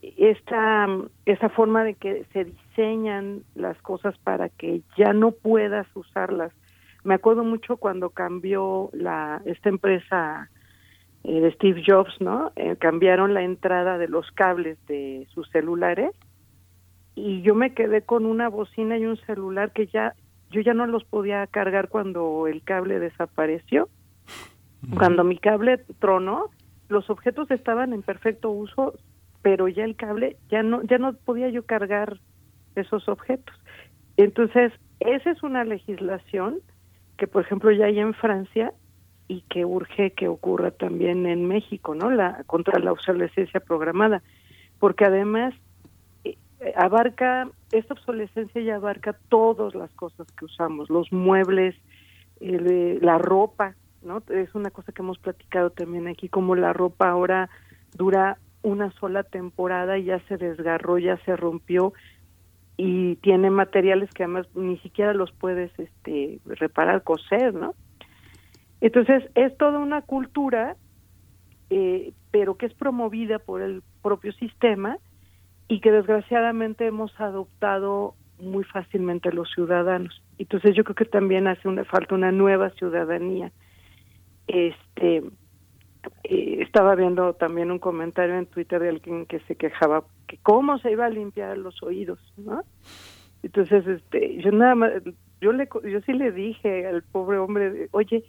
Esta 0.02 0.88
esa 1.26 1.50
forma 1.50 1.84
de 1.84 1.96
que 1.96 2.26
se 2.32 2.46
diseñan 2.46 3.44
las 3.56 3.78
cosas 3.82 4.18
para 4.20 4.50
que 4.50 4.82
ya 4.98 5.12
no 5.12 5.32
puedas 5.32 5.88
usarlas. 5.96 6.54
Me 7.04 7.16
acuerdo 7.16 7.44
mucho 7.44 7.78
cuando 7.78 8.10
cambió 8.12 8.90
la 8.94 9.42
esta 9.46 9.70
empresa 9.70 10.50
eh, 11.28 11.42
de 11.42 11.52
Steve 11.52 11.84
Jobs, 11.86 12.22
¿no? 12.22 12.54
Eh, 12.56 12.78
cambiaron 12.80 13.34
la 13.34 13.44
entrada 13.44 13.98
de 13.98 14.08
los 14.08 14.32
cables 14.32 14.78
de 14.88 15.28
sus 15.34 15.50
celulares 15.50 16.16
y 17.16 17.42
yo 17.42 17.54
me 17.54 17.74
quedé 17.74 18.02
con 18.02 18.26
una 18.26 18.48
bocina 18.48 18.98
y 18.98 19.06
un 19.06 19.18
celular 19.18 19.74
que 19.74 19.88
ya 19.88 20.14
yo 20.52 20.62
ya 20.62 20.74
no 20.74 20.88
los 20.88 21.04
podía 21.04 21.46
cargar 21.48 21.90
cuando 21.90 22.48
el 22.48 22.64
cable 22.64 23.00
desapareció. 23.00 23.90
Cuando 24.96 25.26
mi 25.26 25.38
cable 25.38 25.84
tronó, 26.00 26.46
los 26.88 27.10
objetos 27.10 27.52
estaban 27.52 27.92
en 27.92 28.04
perfecto 28.04 28.50
uso, 28.50 28.94
pero 29.42 29.68
ya 29.68 29.84
el 29.84 29.98
cable 29.98 30.38
ya 30.48 30.64
no 30.64 30.82
ya 30.84 30.98
no 30.98 31.12
podía 31.12 31.50
yo 31.50 31.66
cargar 31.66 32.22
esos 32.76 33.10
objetos. 33.10 33.54
Entonces, 34.16 34.72
esa 35.02 35.32
es 35.32 35.44
una 35.44 35.66
legislación 35.66 36.62
que 37.18 37.28
por 37.28 37.44
ejemplo 37.44 37.70
ya 37.74 37.88
hay 37.88 38.00
en 38.00 38.14
Francia 38.14 38.72
y 39.28 39.42
que 39.50 39.66
urge 39.66 40.12
que 40.12 40.28
ocurra 40.28 40.72
también 40.72 41.26
en 41.26 41.48
México, 41.48 41.96
¿no? 41.96 42.10
La 42.10 42.44
contra 42.46 42.80
la 42.80 42.92
obsolescencia 42.92 43.60
programada, 43.60 44.22
porque 44.80 45.06
además 45.06 45.54
eh, 46.24 46.38
abarca 46.76 47.50
esta 47.72 47.94
obsolescencia 47.94 48.62
ya 48.62 48.76
abarca 48.76 49.18
todas 49.30 49.76
las 49.76 49.92
cosas 49.92 50.28
que 50.32 50.46
usamos, 50.46 50.90
los 50.90 51.12
muebles, 51.12 51.76
la 52.40 53.18
ropa, 53.18 53.76
¿no? 54.04 54.22
Es 54.30 54.54
una 54.56 54.70
cosa 54.70 54.92
que 54.92 55.02
hemos 55.02 55.18
platicado 55.18 55.72
también 55.72 56.08
aquí, 56.08 56.30
como 56.30 56.56
la 56.56 56.72
ropa 56.72 57.10
ahora 57.10 57.50
dura 57.96 58.38
una 58.62 58.92
sola 58.92 59.24
temporada 59.24 59.98
y 59.98 60.06
ya 60.06 60.20
se 60.28 60.38
desgarró, 60.38 60.98
ya 60.98 61.18
se 61.26 61.36
rompió 61.36 61.94
y 62.78 63.16
tiene 63.18 63.50
materiales 63.50 64.10
que 64.12 64.24
además 64.24 64.48
ni 64.54 64.78
siquiera 64.80 65.14
los 65.14 65.32
puedes 65.32 65.72
este 65.80 66.40
reparar, 66.46 67.04
coser, 67.04 67.54
¿no? 67.54 67.74
Entonces, 68.82 69.24
es 69.36 69.56
toda 69.58 69.80
una 69.80 70.02
cultura, 70.02 70.76
eh, 71.70 72.14
pero 72.32 72.56
que 72.56 72.68
es 72.68 72.74
promovida 72.74 73.40
por 73.40 73.62
el 73.62 73.82
propio 74.02 74.32
sistema 74.34 74.98
y 75.68 75.80
que 75.82 75.92
desgraciadamente 75.92 76.86
hemos 76.86 77.12
adoptado 77.20 78.16
muy 78.40 78.64
fácilmente 78.64 79.32
los 79.32 79.50
ciudadanos. 79.52 80.22
Entonces, 80.38 80.76
yo 80.76 80.84
creo 80.84 80.96
que 80.96 81.06
también 81.06 81.48
hace 81.48 81.68
una 81.68 81.84
falta 81.86 82.16
una 82.16 82.32
nueva 82.32 82.70
ciudadanía. 82.72 83.52
Este, 84.48 85.24
eh, 86.24 86.60
estaba 86.62 86.96
viendo 86.96 87.34
también 87.34 87.72
un 87.72 87.80
comentario 87.80 88.38
en 88.38 88.46
Twitter 88.46 88.80
de 88.80 88.90
alguien 88.90 89.26
que 89.26 89.40
se 89.42 89.56
quejaba 89.56 90.04
que 90.28 90.38
cómo 90.44 90.78
se 90.80 90.92
iba 90.92 91.06
a 91.06 91.10
limpiar 91.10 91.58
los 91.58 91.82
oídos, 91.84 92.20
¿no? 92.38 92.64
Entonces, 93.44 93.86
este, 93.88 94.38
yo 94.42 94.52
nada 94.52 94.76
más, 94.76 94.92
yo 95.42 95.52
le, 95.52 95.68
yo 95.90 96.02
sí 96.02 96.14
le 96.14 96.32
dije 96.32 96.86
al 96.88 97.04
pobre 97.04 97.38
hombre, 97.38 97.88
oye, 97.92 98.24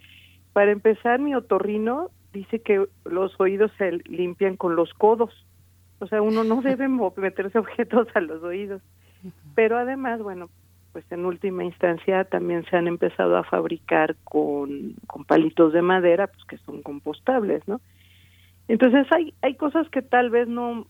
para 0.53 0.73
empezar, 0.73 1.21
mi 1.21 1.35
otorrino 1.35 2.11
dice 2.33 2.61
que 2.61 2.87
los 3.05 3.39
oídos 3.41 3.71
se 3.79 3.93
limpian 4.09 4.57
con 4.57 4.77
los 4.77 4.93
codos. 4.95 5.47
O 5.99 6.07
sea, 6.07 6.23
uno 6.23 6.45
no 6.45 6.63
debe 6.63 6.89
meterse 6.89 7.59
objetos 7.59 8.09
a 8.15 8.21
los 8.21 8.43
oídos. 8.43 8.83
Pero 9.55 9.77
además, 9.77 10.23
bueno, 10.23 10.49
pues 10.93 11.05
en 11.11 11.25
última 11.25 11.65
instancia 11.65 12.25
también 12.25 12.65
se 12.67 12.77
han 12.77 12.87
empezado 12.87 13.37
a 13.37 13.45
fabricar 13.45 14.17
con, 14.25 14.95
con 15.07 15.25
palitos 15.25 15.73
de 15.73 15.83
madera, 15.83 16.29
pues 16.29 16.45
que 16.45 16.59
son 16.59 16.83
compostables, 16.83 17.67
¿no? 17.67 17.81
Entonces 18.69 19.07
hay, 19.11 19.35
hay 19.43 19.55
cosas 19.57 19.89
que 19.89 20.03
tal 20.03 20.31
vez 20.31 20.47
no, 20.47 20.87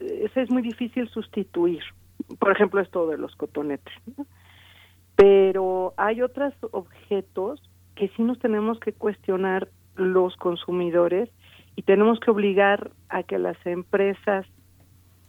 es 0.00 0.50
muy 0.50 0.62
difícil 0.62 1.08
sustituir. 1.08 1.82
Por 2.38 2.52
ejemplo, 2.52 2.80
esto 2.80 3.06
de 3.06 3.18
los 3.18 3.34
cotonetes. 3.36 3.94
¿no? 4.16 4.26
Pero 5.14 5.94
hay 5.96 6.20
otros 6.20 6.52
objetos 6.72 7.62
que 7.96 8.08
sí 8.16 8.22
nos 8.22 8.38
tenemos 8.38 8.78
que 8.78 8.92
cuestionar 8.92 9.68
los 9.96 10.36
consumidores 10.36 11.30
y 11.74 11.82
tenemos 11.82 12.20
que 12.20 12.30
obligar 12.30 12.92
a 13.08 13.22
que 13.22 13.38
las 13.38 13.56
empresas 13.66 14.46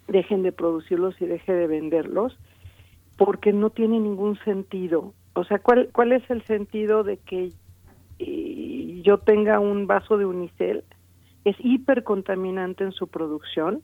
dejen 0.08 0.44
de 0.44 0.52
producirlos 0.52 1.20
y 1.22 1.26
dejen 1.26 1.56
de 1.56 1.68
venderlos 1.68 2.38
porque 3.18 3.52
no 3.52 3.72
tiene 3.72 4.00
ningún 4.00 4.38
sentido. 4.44 5.14
O 5.34 5.44
sea, 5.44 5.60
¿cuál, 5.60 5.90
cuál 5.92 6.12
es 6.12 6.30
el 6.30 6.44
sentido 6.46 7.04
de 7.04 7.18
que 7.18 7.52
eh, 8.20 9.02
yo 9.04 9.18
tenga 9.20 9.60
un 9.60 9.88
vaso 9.88 10.18
de 10.18 10.26
unicel? 10.26 10.84
Es 11.46 11.56
hipercontaminante 11.60 12.84
en 12.84 12.92
su 12.92 13.08
producción 13.08 13.82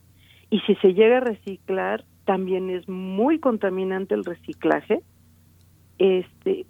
y 0.50 0.60
si 0.62 0.76
se 0.76 0.94
llega 0.94 1.18
a 1.18 1.22
reciclar, 1.22 2.06
también 2.26 2.70
es 2.70 2.88
muy 2.88 3.40
contaminante 3.40 4.14
el 4.14 4.24
reciclaje. 4.24 5.02
Este, 5.98 6.66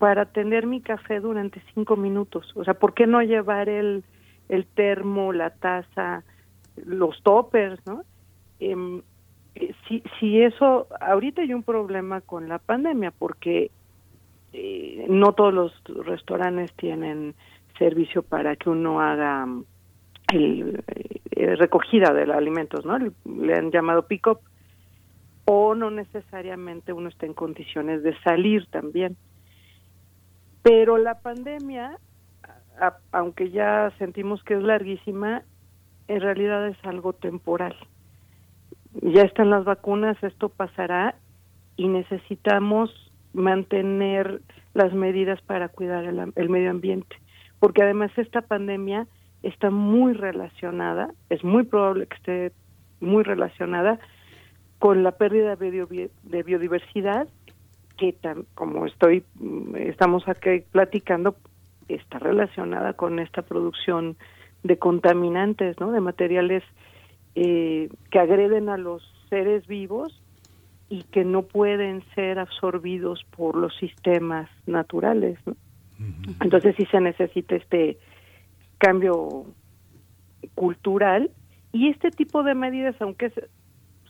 para 0.00 0.24
tener 0.24 0.66
mi 0.66 0.80
café 0.80 1.20
durante 1.20 1.62
cinco 1.74 1.94
minutos. 1.94 2.50
O 2.56 2.64
sea, 2.64 2.72
¿por 2.72 2.94
qué 2.94 3.06
no 3.06 3.20
llevar 3.20 3.68
el, 3.68 4.02
el 4.48 4.64
termo, 4.64 5.34
la 5.34 5.50
taza, 5.50 6.24
los 6.74 7.22
toppers, 7.22 7.78
no? 7.86 8.04
Eh, 8.60 9.02
si, 9.86 10.02
si 10.18 10.40
eso, 10.40 10.86
ahorita 11.02 11.42
hay 11.42 11.52
un 11.52 11.62
problema 11.62 12.22
con 12.22 12.48
la 12.48 12.58
pandemia 12.58 13.10
porque 13.10 13.70
eh, 14.54 15.04
no 15.10 15.34
todos 15.34 15.52
los 15.52 16.06
restaurantes 16.06 16.72
tienen 16.76 17.34
servicio 17.76 18.22
para 18.22 18.56
que 18.56 18.70
uno 18.70 19.02
haga 19.02 19.46
el, 20.32 20.82
eh, 21.36 21.56
recogida 21.56 22.14
de 22.14 22.24
los 22.24 22.36
alimentos, 22.36 22.86
¿no? 22.86 22.96
Le 22.98 23.54
han 23.54 23.70
llamado 23.70 24.06
pick-up 24.06 24.38
o 25.44 25.74
no 25.74 25.90
necesariamente 25.90 26.94
uno 26.94 27.10
está 27.10 27.26
en 27.26 27.34
condiciones 27.34 28.02
de 28.02 28.18
salir 28.20 28.64
también. 28.70 29.18
Pero 30.62 30.98
la 30.98 31.20
pandemia, 31.20 31.98
aunque 33.12 33.50
ya 33.50 33.92
sentimos 33.98 34.42
que 34.44 34.54
es 34.54 34.62
larguísima, 34.62 35.42
en 36.08 36.20
realidad 36.20 36.66
es 36.68 36.76
algo 36.84 37.12
temporal. 37.12 37.76
Ya 39.02 39.22
están 39.22 39.50
las 39.50 39.64
vacunas, 39.64 40.22
esto 40.22 40.48
pasará 40.48 41.14
y 41.76 41.88
necesitamos 41.88 42.90
mantener 43.32 44.42
las 44.74 44.92
medidas 44.92 45.40
para 45.42 45.68
cuidar 45.68 46.04
el, 46.04 46.32
el 46.34 46.48
medio 46.48 46.70
ambiente, 46.70 47.16
porque 47.60 47.82
además 47.82 48.10
esta 48.16 48.42
pandemia 48.42 49.06
está 49.42 49.70
muy 49.70 50.12
relacionada, 50.12 51.14
es 51.28 51.42
muy 51.44 51.62
probable 51.62 52.06
que 52.06 52.16
esté 52.16 52.52
muy 53.00 53.22
relacionada 53.22 53.98
con 54.78 55.02
la 55.02 55.12
pérdida 55.12 55.56
de 55.56 56.42
biodiversidad 56.42 57.28
que 58.00 58.16
como 58.54 58.86
estoy 58.86 59.24
estamos 59.76 60.26
aquí 60.26 60.64
platicando 60.72 61.36
está 61.88 62.18
relacionada 62.18 62.94
con 62.94 63.18
esta 63.18 63.42
producción 63.42 64.16
de 64.62 64.78
contaminantes, 64.78 65.78
¿no? 65.80 65.92
De 65.92 66.00
materiales 66.00 66.62
eh, 67.34 67.90
que 68.10 68.18
agreden 68.18 68.68
a 68.68 68.78
los 68.78 69.02
seres 69.28 69.66
vivos 69.66 70.22
y 70.88 71.02
que 71.04 71.24
no 71.24 71.42
pueden 71.42 72.02
ser 72.14 72.38
absorbidos 72.38 73.24
por 73.36 73.54
los 73.56 73.76
sistemas 73.76 74.48
naturales, 74.66 75.38
¿no? 75.46 75.56
Entonces 76.40 76.74
sí 76.76 76.86
se 76.86 77.00
necesita 77.00 77.56
este 77.56 77.98
cambio 78.78 79.44
cultural 80.54 81.30
y 81.72 81.88
este 81.88 82.10
tipo 82.10 82.42
de 82.42 82.54
medidas, 82.54 82.96
aunque 83.00 83.30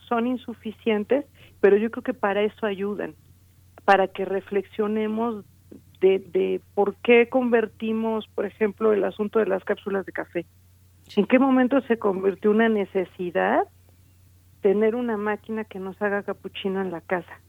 son 0.07 0.27
insuficientes, 0.27 1.25
pero 1.59 1.75
yo 1.75 1.91
creo 1.91 2.03
que 2.03 2.13
para 2.13 2.43
eso 2.43 2.65
ayudan, 2.65 3.13
para 3.85 4.07
que 4.07 4.25
reflexionemos 4.25 5.45
de, 5.99 6.19
de 6.19 6.61
por 6.73 6.95
qué 6.95 7.29
convertimos, 7.29 8.27
por 8.33 8.45
ejemplo, 8.45 8.93
el 8.93 9.03
asunto 9.03 9.39
de 9.39 9.45
las 9.45 9.63
cápsulas 9.63 10.05
de 10.05 10.11
café. 10.11 10.45
¿En 11.15 11.25
qué 11.25 11.39
momento 11.39 11.81
se 11.81 11.97
convirtió 11.99 12.51
una 12.51 12.69
necesidad 12.69 13.67
tener 14.61 14.95
una 14.95 15.17
máquina 15.17 15.65
que 15.65 15.79
nos 15.79 16.01
haga 16.01 16.23
capuchino 16.23 16.81
en 16.81 16.91
la 16.91 17.01
casa? 17.01 17.41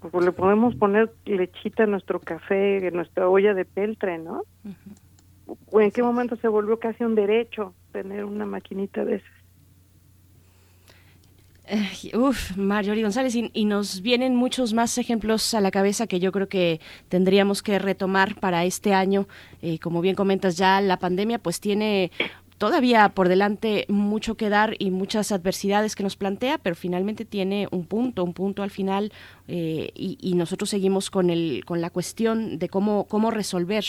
Porque 0.00 0.20
le 0.20 0.32
podemos 0.32 0.74
poner 0.74 1.12
lechita 1.24 1.84
a 1.84 1.86
nuestro 1.86 2.20
café, 2.20 2.86
en 2.86 2.94
nuestra 2.94 3.28
olla 3.28 3.54
de 3.54 3.64
peltre, 3.64 4.18
¿no? 4.18 4.42
¿O 5.70 5.80
en 5.80 5.90
qué 5.90 6.02
momento 6.02 6.36
se 6.36 6.48
volvió 6.48 6.78
casi 6.78 7.04
un 7.04 7.14
derecho 7.14 7.74
tener 7.92 8.24
una 8.24 8.44
maquinita 8.44 9.04
de 9.04 9.16
esas? 9.16 9.43
Uf, 12.14 12.56
Marjorie 12.56 13.02
González, 13.02 13.34
y, 13.34 13.64
nos 13.64 14.02
vienen 14.02 14.36
muchos 14.36 14.74
más 14.74 14.98
ejemplos 14.98 15.54
a 15.54 15.60
la 15.60 15.70
cabeza 15.70 16.06
que 16.06 16.20
yo 16.20 16.32
creo 16.32 16.48
que 16.48 16.80
tendríamos 17.08 17.62
que 17.62 17.78
retomar 17.78 18.38
para 18.38 18.64
este 18.64 18.92
año. 18.92 19.26
Eh, 19.62 19.78
como 19.78 20.00
bien 20.00 20.14
comentas, 20.14 20.56
ya 20.56 20.80
la 20.80 20.98
pandemia 20.98 21.38
pues 21.38 21.60
tiene 21.60 22.10
todavía 22.58 23.08
por 23.10 23.28
delante 23.28 23.84
mucho 23.88 24.36
que 24.36 24.48
dar 24.48 24.76
y 24.78 24.90
muchas 24.90 25.32
adversidades 25.32 25.96
que 25.96 26.02
nos 26.02 26.16
plantea, 26.16 26.58
pero 26.58 26.76
finalmente 26.76 27.24
tiene 27.24 27.68
un 27.70 27.84
punto, 27.84 28.24
un 28.24 28.32
punto 28.32 28.62
al 28.62 28.70
final 28.70 29.12
eh, 29.48 29.90
y, 29.94 30.34
nosotros 30.34 30.70
seguimos 30.70 31.10
con, 31.10 31.30
el, 31.30 31.62
con 31.66 31.80
la 31.80 31.90
cuestión 31.90 32.58
de 32.58 32.68
cómo, 32.68 33.06
cómo 33.06 33.30
resolver 33.30 33.84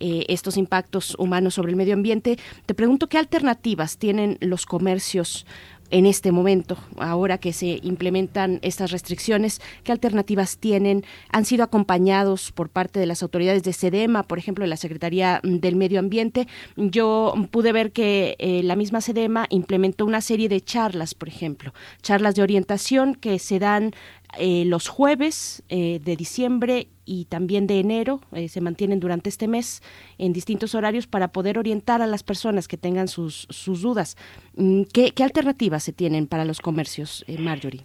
eh, 0.00 0.24
estos 0.28 0.56
impactos 0.56 1.14
humanos 1.18 1.54
sobre 1.54 1.70
el 1.70 1.76
medio 1.76 1.94
ambiente. 1.94 2.38
Te 2.66 2.74
pregunto 2.74 3.08
qué 3.08 3.18
alternativas 3.18 3.98
tienen 3.98 4.38
los 4.40 4.66
comercios 4.66 5.46
en 5.90 6.06
este 6.06 6.32
momento, 6.32 6.76
ahora 6.98 7.38
que 7.38 7.52
se 7.52 7.80
implementan 7.82 8.58
estas 8.62 8.90
restricciones, 8.90 9.60
qué 9.84 9.92
alternativas 9.92 10.58
tienen, 10.58 11.04
han 11.30 11.44
sido 11.44 11.64
acompañados 11.64 12.52
por 12.52 12.68
parte 12.68 13.00
de 13.00 13.06
las 13.06 13.22
autoridades 13.22 13.62
de 13.62 13.72
SEDEMA, 13.72 14.24
por 14.24 14.38
ejemplo, 14.38 14.64
de 14.64 14.68
la 14.68 14.76
Secretaría 14.76 15.40
del 15.42 15.76
Medio 15.76 15.98
Ambiente. 15.98 16.46
Yo 16.76 17.34
pude 17.50 17.72
ver 17.72 17.92
que 17.92 18.36
eh, 18.38 18.62
la 18.62 18.76
misma 18.76 19.00
SEDEMA 19.00 19.46
implementó 19.50 20.04
una 20.04 20.20
serie 20.20 20.48
de 20.48 20.60
charlas, 20.60 21.14
por 21.14 21.28
ejemplo, 21.28 21.72
charlas 22.02 22.34
de 22.34 22.42
orientación 22.42 23.14
que 23.14 23.38
se 23.38 23.58
dan 23.58 23.92
eh, 24.38 24.64
los 24.66 24.88
jueves 24.88 25.62
eh, 25.68 26.00
de 26.04 26.16
diciembre 26.16 26.88
y 27.08 27.24
también 27.24 27.66
de 27.66 27.80
enero 27.80 28.20
eh, 28.32 28.48
se 28.48 28.60
mantienen 28.60 29.00
durante 29.00 29.30
este 29.30 29.48
mes 29.48 29.82
en 30.18 30.34
distintos 30.34 30.74
horarios 30.74 31.06
para 31.06 31.28
poder 31.28 31.58
orientar 31.58 32.02
a 32.02 32.06
las 32.06 32.22
personas 32.22 32.68
que 32.68 32.76
tengan 32.76 33.08
sus, 33.08 33.46
sus 33.48 33.80
dudas. 33.80 34.16
Mm, 34.56 34.82
¿Qué, 34.92 35.12
alternativas 35.24 35.82
se 35.82 35.92
tienen 35.92 36.26
para 36.26 36.44
los 36.44 36.60
comercios, 36.60 37.24
Marjorie? 37.38 37.84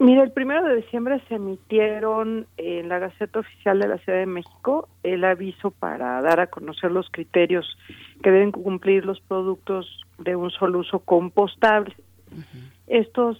Mira, 0.00 0.24
el 0.24 0.32
primero 0.32 0.66
de 0.66 0.76
diciembre 0.76 1.22
se 1.28 1.36
emitieron 1.36 2.46
en 2.56 2.88
la 2.88 2.98
Gaceta 2.98 3.38
Oficial 3.38 3.78
de 3.78 3.86
la 3.88 3.98
Ciudad 3.98 4.18
de 4.18 4.26
México 4.26 4.88
el 5.04 5.24
aviso 5.24 5.70
para 5.70 6.20
dar 6.20 6.40
a 6.40 6.48
conocer 6.48 6.90
los 6.90 7.08
criterios 7.10 7.78
que 8.22 8.32
deben 8.32 8.50
cumplir 8.50 9.06
los 9.06 9.20
productos 9.20 10.04
de 10.18 10.34
un 10.34 10.50
solo 10.50 10.80
uso 10.80 10.98
compostable. 10.98 11.94
Estos 12.88 13.38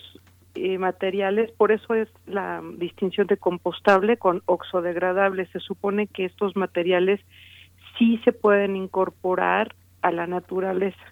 materiales, 0.78 1.50
por 1.52 1.72
eso 1.72 1.94
es 1.94 2.08
la 2.26 2.62
distinción 2.78 3.26
de 3.26 3.36
compostable 3.36 4.16
con 4.16 4.42
oxodegradable. 4.46 5.46
Se 5.46 5.60
supone 5.60 6.06
que 6.06 6.24
estos 6.24 6.56
materiales 6.56 7.20
sí 7.98 8.20
se 8.24 8.32
pueden 8.32 8.76
incorporar 8.76 9.74
a 10.02 10.12
la 10.12 10.26
naturaleza. 10.26 11.02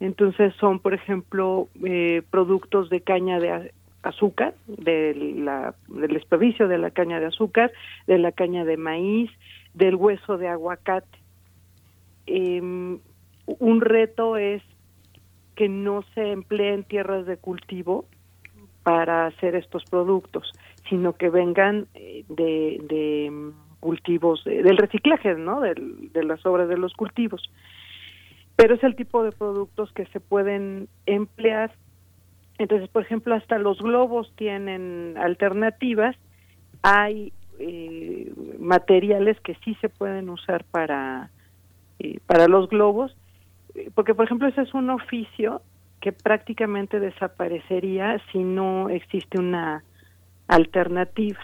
Entonces 0.00 0.54
son, 0.60 0.80
por 0.80 0.94
ejemplo, 0.94 1.68
eh, 1.84 2.22
productos 2.30 2.90
de 2.90 3.00
caña 3.00 3.40
de 3.40 3.72
azúcar, 4.02 4.54
de 4.66 5.14
la, 5.14 5.74
del 5.88 6.12
desperdicio 6.12 6.68
de 6.68 6.78
la 6.78 6.90
caña 6.90 7.20
de 7.20 7.26
azúcar, 7.26 7.72
de 8.06 8.18
la 8.18 8.32
caña 8.32 8.64
de 8.64 8.76
maíz, 8.76 9.30
del 9.72 9.94
hueso 9.94 10.36
de 10.36 10.48
aguacate. 10.48 11.18
Em, 12.26 12.98
un 13.46 13.80
reto 13.80 14.36
es 14.36 14.62
que 15.54 15.68
no 15.68 16.02
se 16.14 16.32
empleen 16.32 16.84
tierras 16.84 17.26
de 17.26 17.36
cultivo 17.36 18.06
para 18.84 19.26
hacer 19.26 19.56
estos 19.56 19.84
productos, 19.86 20.52
sino 20.88 21.14
que 21.14 21.30
vengan 21.30 21.88
eh, 21.94 22.24
de, 22.28 22.78
de 22.88 23.52
cultivos, 23.80 24.44
del 24.44 24.76
reciclaje, 24.76 25.34
¿no? 25.34 25.60
De, 25.60 25.74
de 25.74 26.22
las 26.22 26.44
obras 26.46 26.68
de 26.68 26.76
los 26.76 26.92
cultivos. 26.94 27.50
Pero 28.56 28.74
es 28.74 28.84
el 28.84 28.94
tipo 28.94 29.24
de 29.24 29.32
productos 29.32 29.92
que 29.92 30.06
se 30.06 30.20
pueden 30.20 30.88
emplear. 31.06 31.72
Entonces, 32.58 32.88
por 32.88 33.02
ejemplo, 33.02 33.34
hasta 33.34 33.58
los 33.58 33.78
globos 33.80 34.32
tienen 34.36 35.16
alternativas. 35.18 36.14
Hay 36.82 37.32
eh, 37.58 38.32
materiales 38.58 39.40
que 39.40 39.54
sí 39.64 39.74
se 39.80 39.88
pueden 39.88 40.28
usar 40.28 40.64
para, 40.64 41.30
eh, 41.98 42.20
para 42.26 42.48
los 42.48 42.68
globos, 42.68 43.16
porque, 43.94 44.14
por 44.14 44.26
ejemplo, 44.26 44.46
ese 44.46 44.62
es 44.62 44.74
un 44.74 44.90
oficio 44.90 45.62
que 46.04 46.12
prácticamente 46.12 47.00
desaparecería 47.00 48.20
si 48.30 48.40
no 48.40 48.90
existe 48.90 49.38
una 49.38 49.84
alternativa. 50.48 51.40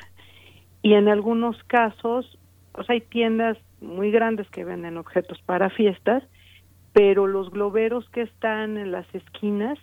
Y 0.83 0.93
en 0.93 1.09
algunos 1.09 1.57
casos, 1.65 2.39
hay 2.87 3.01
tiendas 3.01 3.57
muy 3.81 4.11
grandes 4.11 4.51
que 4.51 4.67
venden 4.67 4.99
objetos 4.99 5.41
para 5.47 5.71
fiestas, 5.71 6.23
pero 6.93 7.27
los 7.27 7.51
globeros 7.51 8.07
que 8.11 8.21
están 8.21 8.77
en 8.77 8.93
las 8.93 9.07
esquinas, 9.15 9.79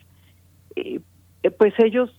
eh, 0.75 0.99
eh, 1.41 1.49
pues 1.49 1.73
ellos 1.79 2.11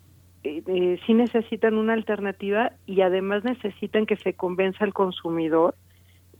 eh, 0.42 0.98
sí 1.06 1.14
necesitan 1.14 1.74
una 1.78 1.92
alternativa 1.92 2.72
y 2.86 3.02
además 3.02 3.44
necesitan 3.44 4.04
que 4.04 4.16
se 4.16 4.32
convenza 4.32 4.84
al 4.84 4.94
consumidor 4.94 5.76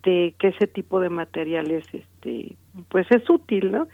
de 0.02 0.34
que 0.40 0.48
ese 0.48 0.66
tipo 0.66 0.98
de 0.98 1.10
materiales 1.10 1.84
este 1.92 2.56
pues 2.88 3.06
es 3.12 3.30
útil, 3.30 3.70
¿no? 3.70 3.86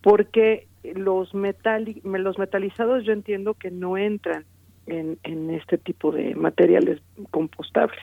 Porque 0.00 0.67
los, 0.82 1.32
los 1.34 2.38
metalizados 2.38 3.04
yo 3.04 3.12
entiendo 3.12 3.54
que 3.54 3.70
no 3.70 3.96
entran 3.96 4.44
en, 4.86 5.18
en 5.22 5.50
este 5.50 5.78
tipo 5.78 6.12
de 6.12 6.34
materiales 6.34 7.00
compostables. 7.30 8.00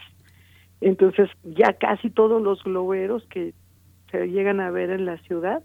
Entonces 0.82 1.30
ya 1.44 1.74
casi 1.74 2.10
todos 2.10 2.42
los 2.42 2.64
globeros 2.64 3.26
que 3.28 3.54
se 4.12 4.28
llegan 4.28 4.60
a 4.60 4.72
ver 4.72 4.90
en 4.90 5.06
la 5.06 5.18
ciudad 5.20 5.64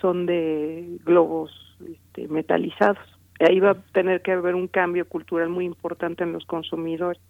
son 0.00 0.26
de 0.26 0.98
globos 1.04 1.52
este, 1.88 2.28
metalizados. 2.28 2.98
Ahí 3.40 3.60
va 3.60 3.70
a 3.70 3.82
tener 3.92 4.22
que 4.22 4.32
haber 4.32 4.54
un 4.54 4.68
cambio 4.68 5.08
cultural 5.08 5.48
muy 5.48 5.64
importante 5.64 6.24
en 6.24 6.32
los 6.32 6.44
consumidores 6.44 7.20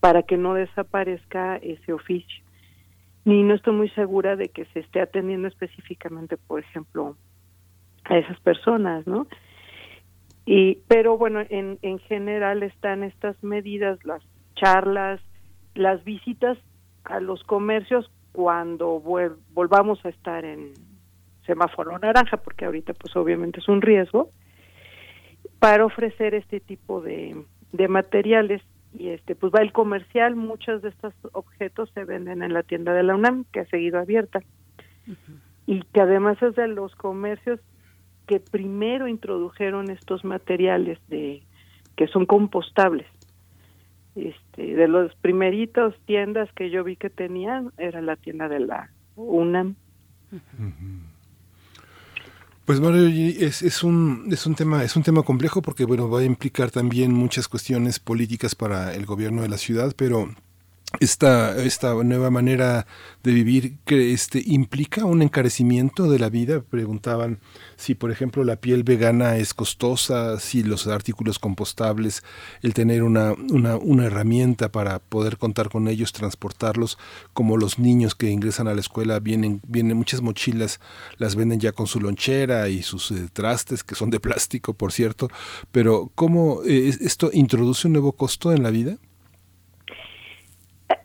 para 0.00 0.22
que 0.22 0.36
no 0.36 0.54
desaparezca 0.54 1.56
ese 1.56 1.92
oficio. 1.92 2.44
Ni 3.24 3.42
no 3.42 3.54
estoy 3.54 3.72
muy 3.72 3.88
segura 3.90 4.36
de 4.36 4.50
que 4.50 4.66
se 4.66 4.80
esté 4.80 5.00
atendiendo 5.00 5.48
específicamente, 5.48 6.36
por 6.36 6.60
ejemplo, 6.60 7.16
a 8.04 8.18
esas 8.18 8.38
personas, 8.40 9.06
¿no? 9.06 9.26
Y, 10.46 10.78
pero 10.88 11.16
bueno, 11.16 11.40
en, 11.48 11.78
en 11.82 11.98
general 12.00 12.62
están 12.62 13.02
estas 13.02 13.42
medidas, 13.42 13.98
las 14.04 14.22
charlas, 14.56 15.20
las 15.74 16.04
visitas 16.04 16.58
a 17.04 17.20
los 17.20 17.42
comercios 17.44 18.10
cuando 18.32 19.00
volvamos 19.00 20.04
a 20.04 20.08
estar 20.08 20.44
en 20.44 20.72
semáforo 21.46 21.98
naranja, 21.98 22.38
porque 22.38 22.64
ahorita 22.64 22.94
pues 22.94 23.14
obviamente 23.16 23.60
es 23.60 23.68
un 23.68 23.80
riesgo, 23.80 24.30
para 25.58 25.84
ofrecer 25.84 26.34
este 26.34 26.60
tipo 26.60 27.00
de, 27.00 27.44
de 27.72 27.88
materiales 27.88 28.62
y 28.92 29.08
este 29.08 29.34
pues 29.34 29.52
va 29.52 29.60
el 29.60 29.72
comercial, 29.72 30.36
muchos 30.36 30.82
de 30.82 30.90
estos 30.90 31.14
objetos 31.32 31.90
se 31.94 32.04
venden 32.04 32.42
en 32.42 32.52
la 32.52 32.62
tienda 32.62 32.92
de 32.92 33.02
la 33.02 33.14
UNAM, 33.14 33.44
que 33.52 33.60
ha 33.60 33.66
seguido 33.66 33.98
abierta. 33.98 34.40
Y 35.66 35.82
que 35.82 36.00
además 36.00 36.40
es 36.42 36.54
de 36.54 36.68
los 36.68 36.94
comercios 36.94 37.60
que 38.26 38.40
primero 38.40 39.08
introdujeron 39.08 39.90
estos 39.90 40.24
materiales 40.24 40.98
de 41.08 41.42
que 41.96 42.08
son 42.08 42.26
compostables. 42.26 43.06
Este, 44.16 44.76
de 44.76 44.86
los 44.86 45.12
primeritos 45.16 45.94
tiendas 46.06 46.48
que 46.52 46.70
yo 46.70 46.84
vi 46.84 46.94
que 46.96 47.10
tenían 47.10 47.72
era 47.78 48.00
la 48.00 48.14
tienda 48.16 48.48
de 48.48 48.60
la 48.60 48.90
UNAM. 49.16 49.74
Pues 52.64 52.80
Mario, 52.80 53.08
es, 53.08 53.62
es, 53.62 53.82
un, 53.82 54.28
es, 54.30 54.46
un 54.46 54.54
tema, 54.54 54.84
es 54.84 54.96
un 54.96 55.02
tema 55.02 55.22
complejo 55.22 55.60
porque 55.60 55.84
bueno, 55.84 56.08
va 56.08 56.20
a 56.20 56.24
implicar 56.24 56.70
también 56.70 57.12
muchas 57.12 57.46
cuestiones 57.48 57.98
políticas 57.98 58.54
para 58.54 58.94
el 58.94 59.04
gobierno 59.04 59.42
de 59.42 59.48
la 59.48 59.58
ciudad, 59.58 59.92
pero 59.96 60.28
esta, 61.00 61.56
esta 61.62 61.94
nueva 62.04 62.30
manera 62.30 62.86
de 63.22 63.32
vivir 63.32 63.78
que 63.84 64.12
este 64.12 64.42
implica 64.44 65.04
un 65.04 65.22
encarecimiento 65.22 66.08
de 66.08 66.18
la 66.18 66.28
vida. 66.28 66.62
Preguntaban 66.62 67.40
si 67.76 67.94
por 67.94 68.10
ejemplo 68.10 68.44
la 68.44 68.56
piel 68.56 68.84
vegana 68.84 69.36
es 69.36 69.54
costosa 69.54 70.38
si 70.38 70.62
los 70.62 70.86
artículos 70.86 71.38
compostables 71.38 72.22
el 72.62 72.74
tener 72.74 73.02
una, 73.02 73.32
una, 73.32 73.76
una 73.76 74.06
herramienta 74.06 74.70
para 74.70 74.98
poder 74.98 75.38
contar 75.38 75.68
con 75.68 75.88
ellos 75.88 76.12
transportarlos 76.12 76.98
como 77.32 77.56
los 77.56 77.78
niños 77.78 78.14
que 78.14 78.30
ingresan 78.30 78.68
a 78.68 78.74
la 78.74 78.80
escuela 78.80 79.18
vienen 79.20 79.60
vienen 79.66 79.96
muchas 79.96 80.20
mochilas 80.20 80.80
las 81.16 81.34
venden 81.34 81.60
ya 81.60 81.72
con 81.72 81.86
su 81.86 82.00
lonchera 82.00 82.68
y 82.68 82.82
sus 82.82 83.10
eh, 83.10 83.28
trastes 83.32 83.82
que 83.82 83.94
son 83.94 84.10
de 84.10 84.20
plástico 84.20 84.74
por 84.74 84.92
cierto. 84.92 85.28
Pero 85.72 86.10
cómo 86.14 86.62
eh, 86.64 86.94
esto 87.00 87.30
introduce 87.32 87.88
un 87.88 87.94
nuevo 87.94 88.12
costo 88.12 88.52
en 88.52 88.62
la 88.62 88.70
vida 88.70 88.98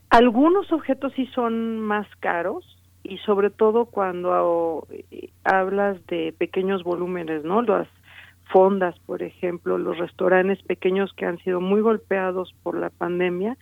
algunos 0.09 0.71
objetos 0.71 1.13
sí 1.15 1.27
son 1.35 1.79
más 1.79 2.07
caros 2.19 2.65
y 3.03 3.17
sobre 3.19 3.49
todo 3.49 3.85
cuando 3.85 4.87
eh, 4.91 5.29
hablas 5.43 6.05
de 6.07 6.33
pequeños 6.37 6.83
volúmenes, 6.83 7.43
¿no? 7.43 7.61
Las 7.61 7.87
fondas, 8.51 8.97
por 9.05 9.21
ejemplo, 9.21 9.77
los 9.77 9.97
restaurantes 9.97 10.61
pequeños 10.63 11.13
que 11.13 11.25
han 11.25 11.37
sido 11.39 11.61
muy 11.61 11.81
golpeados 11.81 12.53
por 12.63 12.75
la 12.77 12.89
pandemia, 12.89 13.57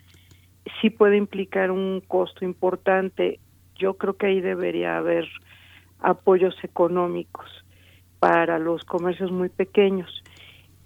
sí 0.82 0.90
puede 0.90 1.18
implicar 1.18 1.72
un 1.72 2.02
costo 2.08 2.46
importante. 2.46 3.40
Yo 3.76 3.96
creo 3.96 4.16
que 4.16 4.28
ahí 4.28 4.42
debería 4.42 4.98
haber 4.98 5.28
apoyos 6.00 6.56
económicos 6.64 7.46
para 8.20 8.60
los 8.60 8.84
comercios 8.86 9.32
muy 9.32 9.50
pequeños. 9.50 10.24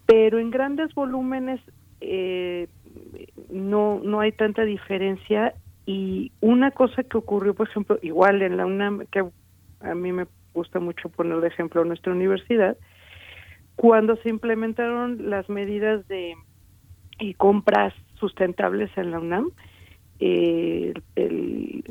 Pero 0.06 0.40
en 0.40 0.50
grandes 0.50 0.94
volúmenes 0.94 1.62
eh, 2.02 2.68
no, 3.50 4.00
no 4.04 4.20
hay 4.20 4.32
tanta 4.32 4.64
diferencia. 4.64 5.54
Y 5.86 6.32
una 6.42 6.72
cosa 6.72 7.04
que 7.04 7.18
ocurrió, 7.18 7.54
por 7.54 7.68
ejemplo, 7.68 8.00
igual 8.02 8.42
en 8.42 8.58
la 8.58 8.66
UNAM, 8.66 9.06
que 9.12 9.26
a 9.82 9.96
mí 9.96 10.12
me 10.12 10.28
gusta 10.54 10.80
mucho 10.80 11.10
poner 11.10 11.40
de 11.42 11.48
ejemplo 11.48 11.84
nuestra 11.86 12.14
universidad, 12.14 12.78
cuando 13.76 14.16
se 14.18 14.30
implementaron 14.30 15.30
las 15.30 15.50
medidas 15.50 16.08
de 16.08 16.36
y 17.20 17.34
compras 17.36 17.94
sustentables 18.16 18.90
en 18.98 19.12
la 19.12 19.20
UNAM, 19.20 19.52
eh, 20.20 20.94
el, 21.16 21.84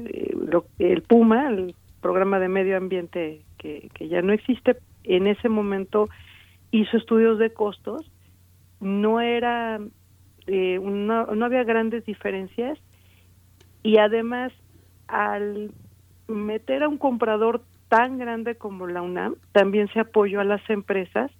el, 0.78 1.02
PUMA, 1.02 1.48
el 1.48 1.74
programa 2.00 2.38
de 2.38 2.48
medio 2.48 2.76
ambiente 2.76 3.42
que, 3.58 3.90
que 3.94 4.08
ya 4.08 4.22
no 4.22 4.32
existe, 4.32 4.76
en 5.04 5.26
ese 5.26 5.48
momento 5.48 6.08
hizo 6.70 6.96
estudios 6.96 7.38
de 7.38 7.52
costos, 7.52 8.10
no 8.80 9.20
era 9.20 9.80
eh, 10.50 10.80
no, 10.82 11.26
no 11.26 11.44
había 11.44 11.64
grandes 11.64 12.04
diferencias 12.04 12.78
y 13.82 13.98
además 13.98 14.52
al 15.06 15.70
meter 16.28 16.82
a 16.82 16.88
un 16.88 16.98
comprador 16.98 17.62
tan 17.88 18.18
grande 18.18 18.56
como 18.56 18.86
la 18.86 19.02
UNAM, 19.02 19.36
también 19.52 19.88
se 19.92 20.00
apoyó 20.00 20.40
a 20.40 20.44
las 20.44 20.68
empresas 20.70 21.30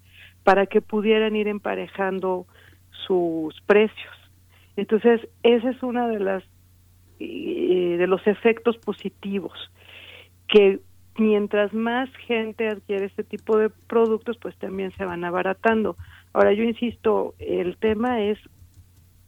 para 0.43 0.67
que 0.67 0.81
pudieran 0.81 1.37
ir 1.37 1.49
emparejando 1.49 2.47
sus 3.07 3.61
precios. 3.63 4.15
Entonces, 4.77 5.21
ese 5.43 5.71
es 5.71 5.83
uno 5.83 6.09
de 6.09 6.19
las 6.19 6.45
eh, 7.21 7.97
de 7.99 8.07
los 8.07 8.27
efectos 8.27 8.79
positivos 8.79 9.53
que 10.49 10.81
mientras 11.19 11.73
más 11.75 12.09
gente 12.27 12.69
adquiere 12.69 13.05
este 13.07 13.25
tipo 13.25 13.59
de 13.59 13.69
productos, 13.69 14.39
pues 14.39 14.57
también 14.57 14.91
se 14.97 15.05
van 15.05 15.25
abaratando. 15.25 15.97
Ahora, 16.33 16.53
yo 16.53 16.65
insisto, 16.65 17.35
el 17.39 17.77
tema 17.77 18.23
es 18.23 18.39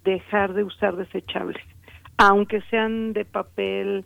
dejar 0.04 0.54
de 0.54 0.64
usar 0.64 0.96
desechables, 0.96 1.62
aunque 2.18 2.60
sean 2.62 3.12
de 3.12 3.24
papel, 3.24 4.04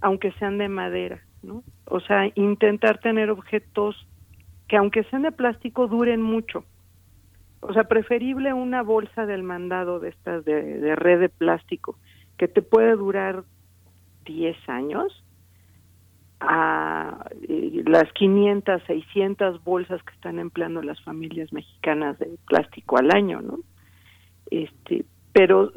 aunque 0.00 0.32
sean 0.32 0.58
de 0.58 0.68
madera, 0.68 1.22
¿no? 1.42 1.62
O 1.86 2.00
sea, 2.00 2.30
intentar 2.34 2.98
tener 2.98 3.30
objetos 3.30 4.06
que 4.68 4.76
aunque 4.76 5.04
sean 5.04 5.22
de 5.22 5.32
plástico 5.32 5.86
duren 5.86 6.20
mucho. 6.20 6.64
O 7.60 7.72
sea, 7.72 7.84
preferible 7.84 8.52
una 8.52 8.82
bolsa 8.82 9.26
del 9.26 9.42
mandado 9.42 10.00
de 10.00 10.10
estas 10.10 10.44
de, 10.44 10.94
red 10.96 11.20
de 11.20 11.28
plástico 11.28 11.98
que 12.36 12.48
te 12.48 12.62
puede 12.62 12.96
durar 12.96 13.44
10 14.24 14.56
años 14.68 15.24
a 16.40 17.26
eh, 17.48 17.82
las 17.86 18.12
500, 18.12 18.82
600 18.86 19.64
bolsas 19.64 20.02
que 20.02 20.12
están 20.14 20.38
empleando 20.38 20.82
las 20.82 21.00
familias 21.02 21.52
mexicanas 21.52 22.18
de 22.18 22.36
plástico 22.46 22.98
al 22.98 23.10
año, 23.14 23.40
¿no? 23.40 23.58
Este, 24.50 25.06
pero 25.36 25.70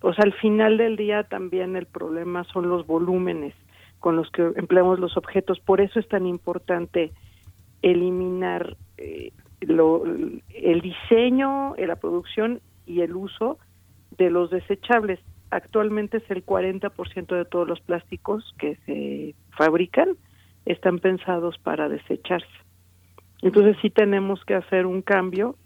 o 0.00 0.14
sea 0.14 0.24
al 0.24 0.32
final 0.32 0.78
del 0.78 0.96
día 0.96 1.24
también 1.24 1.76
el 1.76 1.84
problema 1.84 2.44
son 2.44 2.70
los 2.70 2.86
volúmenes 2.86 3.54
con 4.00 4.16
los 4.16 4.30
que 4.30 4.52
empleamos 4.56 4.98
los 4.98 5.18
objetos. 5.18 5.60
Por 5.60 5.82
eso 5.82 6.00
es 6.00 6.08
tan 6.08 6.26
importante 6.26 7.12
eliminar 7.82 8.74
eh, 8.96 9.32
lo, 9.60 10.02
el 10.06 10.80
diseño 10.80 11.74
la 11.76 11.96
producción 11.96 12.62
y 12.86 13.02
el 13.02 13.16
uso 13.16 13.58
de 14.16 14.30
los 14.30 14.48
desechables. 14.48 15.20
Actualmente 15.50 16.16
es 16.16 16.30
el 16.30 16.46
40% 16.46 17.36
de 17.36 17.44
todos 17.44 17.68
los 17.68 17.80
plásticos 17.82 18.54
que 18.58 18.76
se 18.86 19.34
fabrican 19.50 20.16
están 20.64 21.00
pensados 21.00 21.58
para 21.58 21.90
desecharse. 21.90 22.48
Entonces 23.42 23.76
sí 23.82 23.90
tenemos 23.90 24.42
que 24.46 24.54
hacer 24.54 24.86
un 24.86 25.02
cambio 25.02 25.56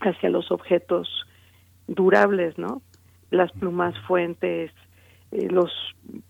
hacia 0.00 0.28
los 0.28 0.50
objetos 0.50 1.25
durables, 1.86 2.56
¿no? 2.58 2.82
Las 3.30 3.52
plumas 3.52 3.98
fuentes, 4.06 4.70
eh, 5.32 5.48
los 5.50 5.70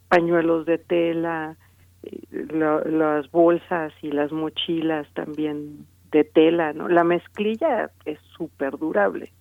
pañuelos 0.09 0.66
de 0.66 0.78
tela, 0.78 1.57
eh, 2.02 2.46
las 2.86 3.30
bolsas 3.30 3.92
y 4.02 4.11
las 4.11 4.32
mochilas 4.32 5.07
también 5.14 5.86
de 6.11 6.24
tela, 6.24 6.72
¿no? 6.72 6.88
La 6.88 7.04
mezclilla 7.04 7.90
es 8.04 8.18
súper 8.36 8.78
durable. 8.78 9.32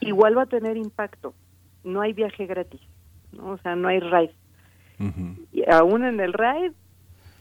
Igual 0.00 0.36
va 0.36 0.42
a 0.42 0.46
tener 0.46 0.76
impacto. 0.76 1.34
No 1.84 2.00
hay 2.00 2.12
viaje 2.12 2.46
gratis, 2.46 2.80
¿no? 3.32 3.50
O 3.50 3.58
sea, 3.58 3.74
no 3.76 3.88
hay 3.88 4.00
ride. 4.00 4.34
Y 5.52 5.62
aún 5.70 6.04
en 6.04 6.18
el 6.18 6.32
ride, 6.32 6.72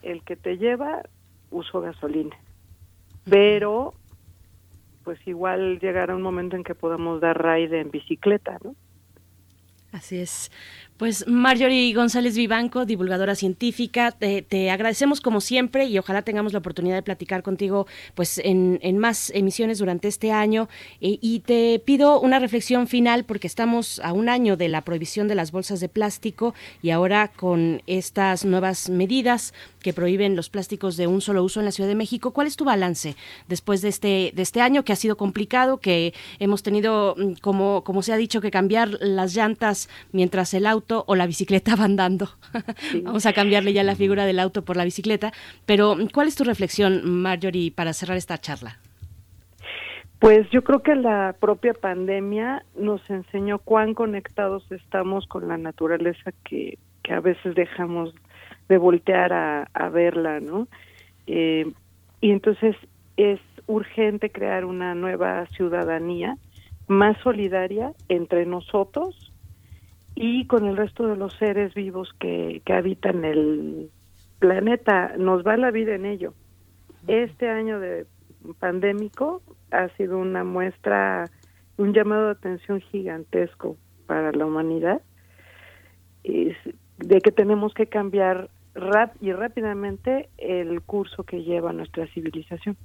el 0.04 0.24
que 0.24 0.36
te 0.36 0.58
lleva 0.58 1.02
uso 1.50 1.82
gasolina. 1.82 2.36
Pero 3.26 3.94
pues 5.08 5.26
igual 5.26 5.80
llegará 5.80 6.14
un 6.14 6.22
momento 6.22 6.58
en 6.58 6.66
que 6.66 6.76
podamos 6.76 7.22
dar 7.22 7.42
ride 7.42 7.80
en 7.80 7.92
bicicleta, 7.92 8.58
¿no? 8.62 8.76
Así 9.94 10.20
es. 10.20 10.52
Pues 10.98 11.28
Marjorie 11.28 11.94
González 11.94 12.36
Vivanco, 12.36 12.84
divulgadora 12.86 13.36
científica, 13.36 14.12
te, 14.12 14.72
agradecemos 14.72 15.22
como 15.22 15.42
siempre 15.42 15.86
y 15.86 16.00
ojalá 16.00 16.24
tengamos 16.24 16.54
la 16.54 16.60
oportunidad 16.60 16.96
de 16.96 17.04
platicar 17.04 17.44
contigo 17.44 17.86
pues 18.16 18.42
en, 18.44 18.98
más 18.98 19.30
emisiones 19.36 19.78
durante 19.78 20.08
este 20.08 20.32
año 20.32 20.68
eh, 21.00 21.20
y 21.22 21.42
te 21.42 21.78
pido 21.86 22.20
una 22.20 22.40
reflexión 22.40 22.88
final 22.88 23.26
porque 23.26 23.46
estamos 23.46 24.00
a 24.00 24.12
un 24.12 24.28
año 24.28 24.58
de 24.58 24.70
la 24.70 24.82
prohibición 24.82 25.28
de 25.28 25.36
las 25.36 25.52
bolsas 25.52 25.80
de 25.82 25.88
plástico 25.88 26.56
y 26.82 26.90
ahora 26.90 27.28
con 27.28 27.84
estas 27.86 28.44
nuevas 28.44 28.90
medidas 28.90 29.54
que 29.84 29.94
prohíben 29.94 30.36
los 30.36 30.50
plásticos 30.50 30.98
de 30.98 31.06
un 31.06 31.22
solo 31.22 31.44
uso 31.44 31.60
en 31.60 31.66
la 31.66 31.72
Ciudad 31.72 31.88
de 31.88 31.96
México. 31.96 32.32
¿Cuál 32.32 32.48
es 32.48 32.56
tu 32.56 32.66
balance 32.66 33.16
después 33.48 33.84
de 33.84 33.90
este, 33.90 34.32
de 34.34 34.42
este 34.42 34.62
año 34.62 34.84
que 34.84 34.94
ha 34.94 34.98
sido 34.98 35.16
complicado, 35.16 35.78
que 35.78 36.16
hemos 36.40 36.64
tenido, 36.64 37.16
mm, 37.16 37.34
como, 37.40 37.84
como 37.84 38.02
se 38.02 38.14
ha 38.14 38.18
dicho, 38.18 38.42
que 38.42 38.50
cambiar 38.50 38.98
las 39.00 39.36
llantas 39.36 39.90
mientras 40.12 40.56
el 40.56 40.66
auto 40.66 40.87
o 41.08 41.16
la 41.16 41.28
bicicleta 41.28 41.76
va 41.80 41.86
andando. 41.86 42.30
Vamos 43.04 43.26
a 43.26 43.34
cambiarle 43.34 43.74
ya 43.74 43.84
la 43.84 43.96
figura 43.96 44.26
del 44.26 44.40
auto 44.40 44.64
por 44.64 44.78
la 44.78 44.84
bicicleta. 44.84 45.32
Pero, 45.66 45.96
¿cuál 46.14 46.28
es 46.28 46.36
tu 46.36 46.44
reflexión, 46.44 47.02
Marjorie, 47.22 47.72
para 47.72 47.94
cerrar 47.94 48.18
esta 48.18 48.38
charla? 48.38 48.80
Pues 50.20 50.50
yo 50.50 50.64
creo 50.64 50.82
que 50.82 50.96
la 50.96 51.36
propia 51.40 51.74
pandemia 51.74 52.64
nos 52.76 53.08
enseñó 53.10 53.60
cuán 53.60 53.94
conectados 53.94 54.66
estamos 54.72 55.28
con 55.28 55.48
la 55.48 55.58
naturaleza 55.58 56.32
que, 56.44 56.80
que 57.04 57.14
a 57.14 57.20
veces 57.20 57.54
dejamos 57.54 58.16
de 58.68 58.78
voltear 58.80 59.32
a, 59.32 59.70
a 59.74 59.90
verla, 59.90 60.40
¿no? 60.40 60.68
Eh, 61.28 61.72
y 62.20 62.32
entonces 62.32 62.76
es 63.16 63.40
urgente 63.68 64.32
crear 64.32 64.66
una 64.66 64.96
nueva 64.96 65.46
ciudadanía 65.48 66.38
más 66.88 67.18
solidaria 67.20 67.92
entre 68.10 68.46
nosotros 68.46 69.27
y 70.20 70.48
con 70.48 70.66
el 70.66 70.76
resto 70.76 71.08
de 71.08 71.16
los 71.16 71.32
seres 71.34 71.76
vivos 71.76 72.12
que, 72.20 72.64
que 72.66 72.74
habitan 72.74 73.24
el 73.24 73.92
planeta. 74.40 75.14
Nos 75.16 75.46
va 75.46 75.58
la 75.58 75.70
vida 75.70 75.94
en 75.94 76.08
ello. 76.08 76.34
Este 77.08 77.48
año 77.48 77.80
de 77.80 78.08
pandémico 78.60 79.44
ha 79.70 79.90
sido 79.90 80.18
una 80.18 80.44
muestra, 80.44 81.30
un 81.78 81.94
llamado 81.94 82.26
de 82.26 82.32
atención 82.32 82.82
gigantesco 82.82 83.78
para 84.08 84.32
la 84.32 84.48
humanidad, 84.48 85.02
de 86.24 87.22
que 87.22 87.32
tenemos 87.32 87.76
que 87.76 87.86
cambiar 87.86 88.50
rap 88.74 89.16
y 89.22 89.32
rápidamente 89.34 90.30
el 90.40 90.82
curso 90.82 91.26
que 91.26 91.44
lleva 91.44 91.74
nuestra 91.74 92.08
civilización. 92.08 92.76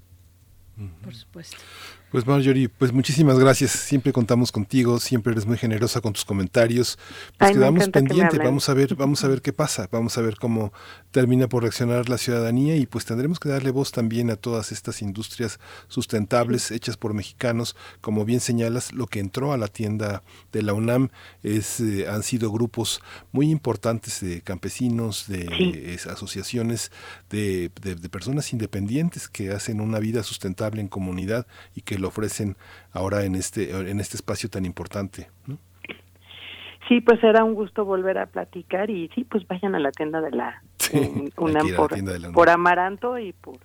Por 1.03 1.15
supuesto. 1.15 1.57
Pues 2.13 2.27
Marjorie, 2.27 2.69
pues 2.69 2.93
muchísimas 2.93 3.39
gracias. 3.39 3.71
Siempre 3.71 4.13
contamos 4.13 4.53
contigo, 4.53 5.01
siempre 5.01 5.33
eres 5.33 5.47
muy 5.47 5.57
generosa 5.57 6.03
con 6.03 6.13
tus 6.13 6.27
comentarios. 6.27 6.99
Pues 7.39 7.53
quedamos 7.53 7.89
pendientes, 7.89 8.39
vamos 8.39 8.69
a 8.69 8.75
ver, 8.75 8.95
vamos 8.97 9.25
a 9.25 9.29
ver 9.29 9.41
qué 9.41 9.55
pasa, 9.55 9.89
vamos 9.91 10.19
a 10.19 10.21
ver 10.21 10.37
cómo 10.37 10.75
termina 11.11 11.49
por 11.49 11.63
reaccionar 11.63 12.11
la 12.11 12.19
ciudadanía 12.19 12.77
y 12.77 12.85
pues 12.85 13.07
tendremos 13.07 13.41
que 13.41 13.49
darle 13.49 13.71
voz 13.71 13.93
también 13.93 14.31
a 14.31 14.37
todas 14.37 14.73
estas 14.73 15.01
industrias 15.01 15.59
sustentables 15.89 16.71
hechas 16.71 16.99
por 16.99 17.15
mexicanos, 17.15 17.77
como 18.03 18.27
bien 18.27 18.41
señalas, 18.41 18.93
lo 18.93 19.07
que 19.07 19.19
entró 19.19 19.55
a 19.55 19.57
la 19.57 19.69
tienda 19.69 20.23
de 20.53 20.63
la 20.63 20.75
UNAM 20.75 21.09
es 21.43 21.81
eh, 21.81 22.09
han 22.09 22.23
sido 22.23 22.53
grupos 22.53 23.01
muy 23.31 23.51
importantes 23.51 24.21
de 24.21 24.43
campesinos, 24.43 25.29
de 25.29 25.99
asociaciones, 26.11 26.93
de, 27.31 27.71
de, 27.81 27.95
de 27.95 28.09
personas 28.11 28.53
independientes 28.53 29.29
que 29.29 29.53
hacen 29.53 29.81
una 29.81 29.99
vida 29.99 30.23
sustentable 30.23 30.83
en 30.83 30.89
comunidad 30.89 31.47
y 31.75 31.81
que 31.81 32.02
lo 32.03 32.09
ofrecen 32.09 32.57
ahora 32.93 33.25
en 33.25 33.35
este, 33.35 33.71
en 33.71 34.01
este 34.01 34.17
espacio 34.17 34.51
tan 34.51 34.67
importante. 34.67 35.31
Sí, 36.89 37.01
pues 37.01 37.21
será 37.21 37.45
un 37.45 37.55
gusto 37.55 37.85
volver 37.85 38.19
a 38.19 38.27
platicar 38.27 38.91
y 38.91 39.09
sí, 39.15 39.25
pues 39.25 39.47
vayan 39.47 39.75
a 39.75 39.79
la 39.79 39.93
tienda 39.93 40.21
de 40.21 40.33
la 40.33 40.63
UNAM 41.39 41.67
por, 42.35 42.51
amaranto 42.51 43.19
y 43.19 43.33
por 43.33 43.57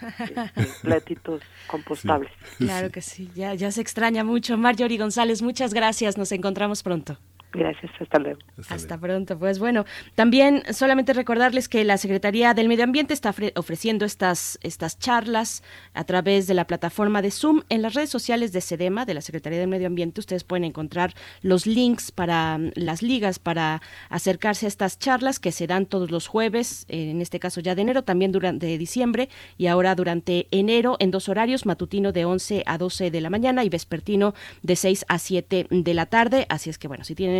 este, 0.00 0.64
platitos 0.82 1.42
compostables. 1.66 2.30
Claro 2.58 2.90
que 2.90 3.00
sí, 3.00 3.30
ya, 3.34 3.54
ya 3.54 3.72
se 3.72 3.80
extraña 3.80 4.22
mucho. 4.22 4.56
Marjorie 4.58 4.98
González, 4.98 5.42
muchas 5.42 5.74
gracias, 5.74 6.16
nos 6.18 6.30
encontramos 6.30 6.82
pronto. 6.82 7.18
Gracias, 7.52 7.90
hasta 7.98 8.18
luego. 8.18 8.40
Hasta, 8.68 8.98
pronto. 8.98 9.38
Pues 9.38 9.58
bueno, 9.58 9.86
también 10.14 10.62
solamente 10.70 11.14
recordarles 11.14 11.68
que 11.68 11.82
la 11.82 11.96
Secretaría 11.96 12.52
del 12.52 12.68
Medio 12.68 12.84
Ambiente 12.84 13.14
está 13.14 13.34
ofreciendo 13.56 14.04
estas, 14.04 14.58
estas 14.62 14.98
charlas 14.98 15.62
a 15.94 16.04
través 16.04 16.46
de 16.46 16.52
la 16.52 16.66
plataforma 16.66 17.22
de 17.22 17.30
Zoom 17.30 17.62
en 17.70 17.80
las 17.80 17.94
redes 17.94 18.10
sociales 18.10 18.52
de 18.52 18.60
SEDEMA, 18.60 19.06
de 19.06 19.14
la 19.14 19.22
Secretaría 19.22 19.58
del 19.58 19.68
Medio 19.68 19.86
Ambiente. 19.86 20.20
Ustedes 20.20 20.44
pueden 20.44 20.64
encontrar 20.64 21.14
los 21.40 21.66
links 21.66 22.12
para 22.12 22.58
mm, 22.58 22.72
las 22.74 23.02
ligas 23.02 23.38
para 23.38 23.80
acercarse 24.10 24.66
a 24.66 24.68
estas 24.68 24.98
charlas 24.98 25.40
que 25.40 25.50
se 25.50 25.66
dan 25.66 25.86
todos 25.86 26.10
los 26.10 26.26
jueves, 26.26 26.84
en 26.88 27.22
este 27.22 27.40
caso 27.40 27.62
ya 27.62 27.74
de 27.74 27.82
enero, 27.82 28.04
también 28.04 28.30
durante 28.30 28.76
diciembre 28.76 29.30
y 29.56 29.68
ahora 29.68 29.94
durante 29.94 30.48
enero 30.50 30.96
en 30.98 31.10
dos 31.10 31.30
horarios, 31.30 31.64
matutino 31.64 32.12
de 32.12 32.26
11 32.26 32.62
a 32.66 32.76
12 32.76 33.10
de 33.10 33.20
la 33.22 33.30
mañana 33.30 33.64
y 33.64 33.70
vespertino 33.70 34.34
de 34.62 34.76
6 34.76 35.06
a 35.08 35.18
7 35.18 35.66
de 35.70 35.94
la 35.94 36.06
tarde. 36.06 36.46
Así 36.50 36.68
es 36.68 36.76
que 36.76 36.88
bueno, 36.88 37.04
si 37.04 37.14
tienen 37.14 37.37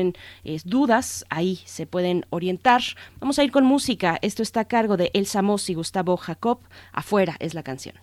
dudas, 0.65 1.25
ahí 1.29 1.61
se 1.65 1.87
pueden 1.87 2.27
orientar. 2.31 2.83
Vamos 3.21 3.39
a 3.39 3.45
ir 3.45 3.51
con 3.51 3.65
música. 3.65 4.19
Esto 4.23 4.43
está 4.43 4.61
a 4.61 4.65
cargo 4.67 4.97
de 4.97 5.11
Elsa 5.15 5.43
Moss 5.43 5.71
y 5.71 5.75
Gustavo 5.75 6.17
Jacob. 6.17 6.61
Afuera 6.93 7.37
es 7.41 7.55
la 7.55 7.63
canción. 7.63 7.97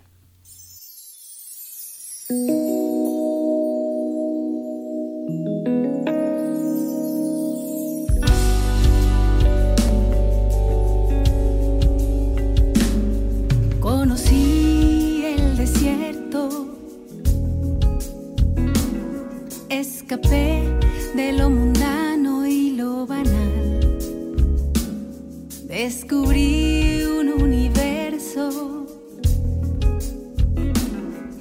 Conocí 13.79 15.23
el 15.23 15.57
desierto, 15.57 16.75
escapé 19.69 20.74
de 21.15 21.31
lo 21.31 21.49
mundano 21.49 22.45
y 22.45 22.71
lo 22.71 23.05
banal. 23.05 23.97
Descubrí 25.63 27.03
un 27.03 27.41
universo 27.41 28.85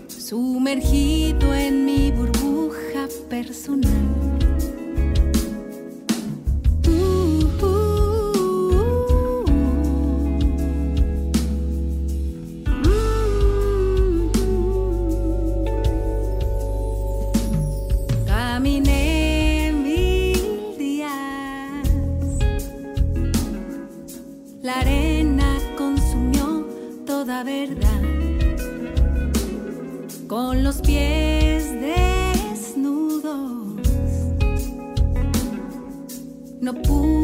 sumergido 0.09 1.53
en 1.55 1.85
mi 1.85 2.12
burbuja 2.12 3.09
personal. 3.29 4.43
Con 30.29 30.62
los 30.62 30.83
pies 30.83 31.72
desnudos, 31.81 33.33
no 36.61 36.75
pude 36.83 37.24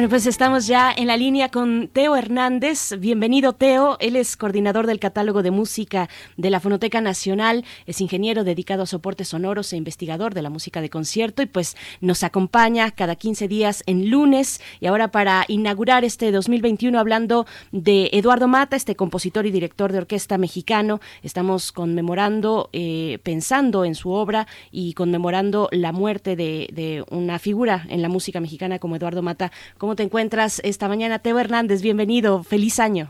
Bueno, 0.00 0.08
pues 0.08 0.24
estamos 0.24 0.66
ya 0.66 0.90
en 0.90 1.08
la 1.08 1.18
línea 1.18 1.50
con 1.50 1.88
Teo 1.88 2.16
Hernández. 2.16 2.94
Bienvenido, 2.98 3.52
Teo. 3.52 3.98
Él 4.00 4.16
es 4.16 4.34
coordinador 4.38 4.86
del 4.86 4.98
catálogo 4.98 5.42
de 5.42 5.50
música 5.50 6.08
de 6.38 6.48
la 6.48 6.58
Fonoteca 6.58 7.02
Nacional, 7.02 7.66
es 7.84 8.00
ingeniero 8.00 8.42
dedicado 8.42 8.84
a 8.84 8.86
soportes 8.86 9.28
sonoros 9.28 9.74
e 9.74 9.76
investigador 9.76 10.32
de 10.32 10.40
la 10.40 10.48
música 10.48 10.80
de 10.80 10.88
concierto 10.88 11.42
y 11.42 11.46
pues 11.46 11.76
nos 12.00 12.24
acompaña 12.24 12.90
cada 12.92 13.14
15 13.14 13.46
días 13.46 13.82
en 13.84 14.08
lunes 14.08 14.62
y 14.80 14.86
ahora 14.86 15.08
para 15.08 15.44
inaugurar 15.48 16.02
este 16.02 16.32
2021 16.32 16.98
hablando 16.98 17.44
de 17.70 18.08
Eduardo 18.14 18.48
Mata, 18.48 18.76
este 18.76 18.96
compositor 18.96 19.44
y 19.44 19.50
director 19.50 19.92
de 19.92 19.98
orquesta 19.98 20.38
mexicano. 20.38 21.02
Estamos 21.22 21.72
conmemorando, 21.72 22.70
eh, 22.72 23.18
pensando 23.22 23.84
en 23.84 23.94
su 23.94 24.12
obra 24.12 24.46
y 24.70 24.94
conmemorando 24.94 25.68
la 25.72 25.92
muerte 25.92 26.36
de, 26.36 27.04
una 27.10 27.38
figura 27.38 27.84
en 27.90 28.00
la 28.00 28.08
música 28.08 28.40
mexicana 28.40 28.78
como 28.78 28.96
Eduardo 28.96 29.20
Mata 29.20 29.52
¿Cómo 29.89 29.89
te 29.96 30.02
encuentras 30.02 30.60
esta 30.64 30.88
mañana? 30.88 31.18
Teo 31.18 31.38
Hernández, 31.38 31.82
bienvenido, 31.82 32.42
feliz 32.42 32.80
año. 32.80 33.08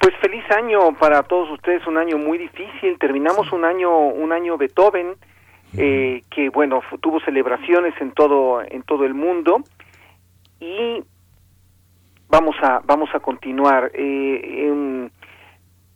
Pues 0.00 0.14
feliz 0.20 0.44
año 0.50 0.94
para 0.98 1.22
todos 1.22 1.50
ustedes, 1.50 1.86
un 1.86 1.96
año 1.96 2.18
muy 2.18 2.38
difícil. 2.38 2.98
Terminamos 2.98 3.52
un 3.52 3.64
año, 3.64 4.08
un 4.08 4.32
año 4.32 4.56
Beethoven 4.56 5.14
eh, 5.76 6.22
que 6.30 6.50
bueno 6.50 6.82
tuvo 7.00 7.18
celebraciones 7.20 7.94
en 8.00 8.12
todo 8.12 8.62
en 8.62 8.82
todo 8.84 9.04
el 9.04 9.12
mundo 9.12 9.64
y 10.60 11.02
vamos 12.28 12.54
a 12.62 12.80
vamos 12.84 13.10
a 13.12 13.18
continuar 13.18 13.90
eh, 13.92 15.08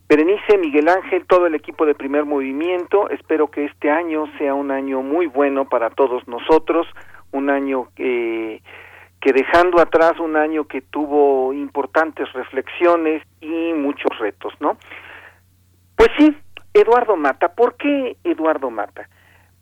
Berenice, 0.09 0.57
Miguel 0.57 0.89
Ángel, 0.89 1.27
todo 1.27 1.47
el 1.47 1.55
equipo 1.55 1.85
de 1.85 1.95
Primer 1.95 2.25
Movimiento, 2.25 3.11
espero 3.11 3.51
que 3.51 3.66
este 3.66 3.91
año 3.91 4.25
sea 4.39 4.55
un 4.55 4.71
año 4.71 5.03
muy 5.03 5.27
bueno 5.27 5.69
para 5.69 5.91
todos 5.91 6.27
nosotros, 6.27 6.87
un 7.31 7.51
año 7.51 7.89
que 7.95 8.62
que 9.21 9.33
dejando 9.33 9.81
atrás 9.81 10.19
un 10.21 10.37
año 10.37 10.64
que 10.64 10.81
tuvo 10.81 11.53
importantes 11.53 12.33
reflexiones 12.33 13.23
y 13.41 13.73
muchos 13.75 14.16
retos, 14.19 14.53
¿no? 14.61 14.77
Pues 15.97 16.09
sí, 16.16 16.37
Eduardo 16.73 17.16
Mata. 17.16 17.55
¿Por 17.55 17.77
qué 17.77 18.16
Eduardo 18.23 18.71
Mata? 18.71 19.09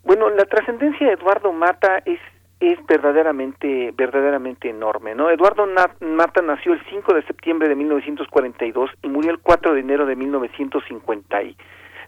Bueno, 0.03 0.29
la 0.29 0.45
trascendencia 0.45 1.07
de 1.07 1.13
Eduardo 1.13 1.51
Mata 1.51 2.01
es 2.05 2.19
es 2.59 2.83
verdaderamente 2.87 3.93
verdaderamente 3.95 4.69
enorme, 4.69 5.13
¿no? 5.13 5.29
Eduardo 5.29 5.67
Mata 5.99 6.41
nació 6.41 6.73
el 6.73 6.81
5 6.89 7.13
de 7.13 7.23
septiembre 7.23 7.69
de 7.69 7.75
1942 7.75 8.89
y 9.03 9.09
murió 9.09 9.31
el 9.31 9.39
4 9.39 9.73
de 9.73 9.79
enero 9.79 10.05
de 10.05 10.15
1950 10.15 11.43
y 11.43 11.55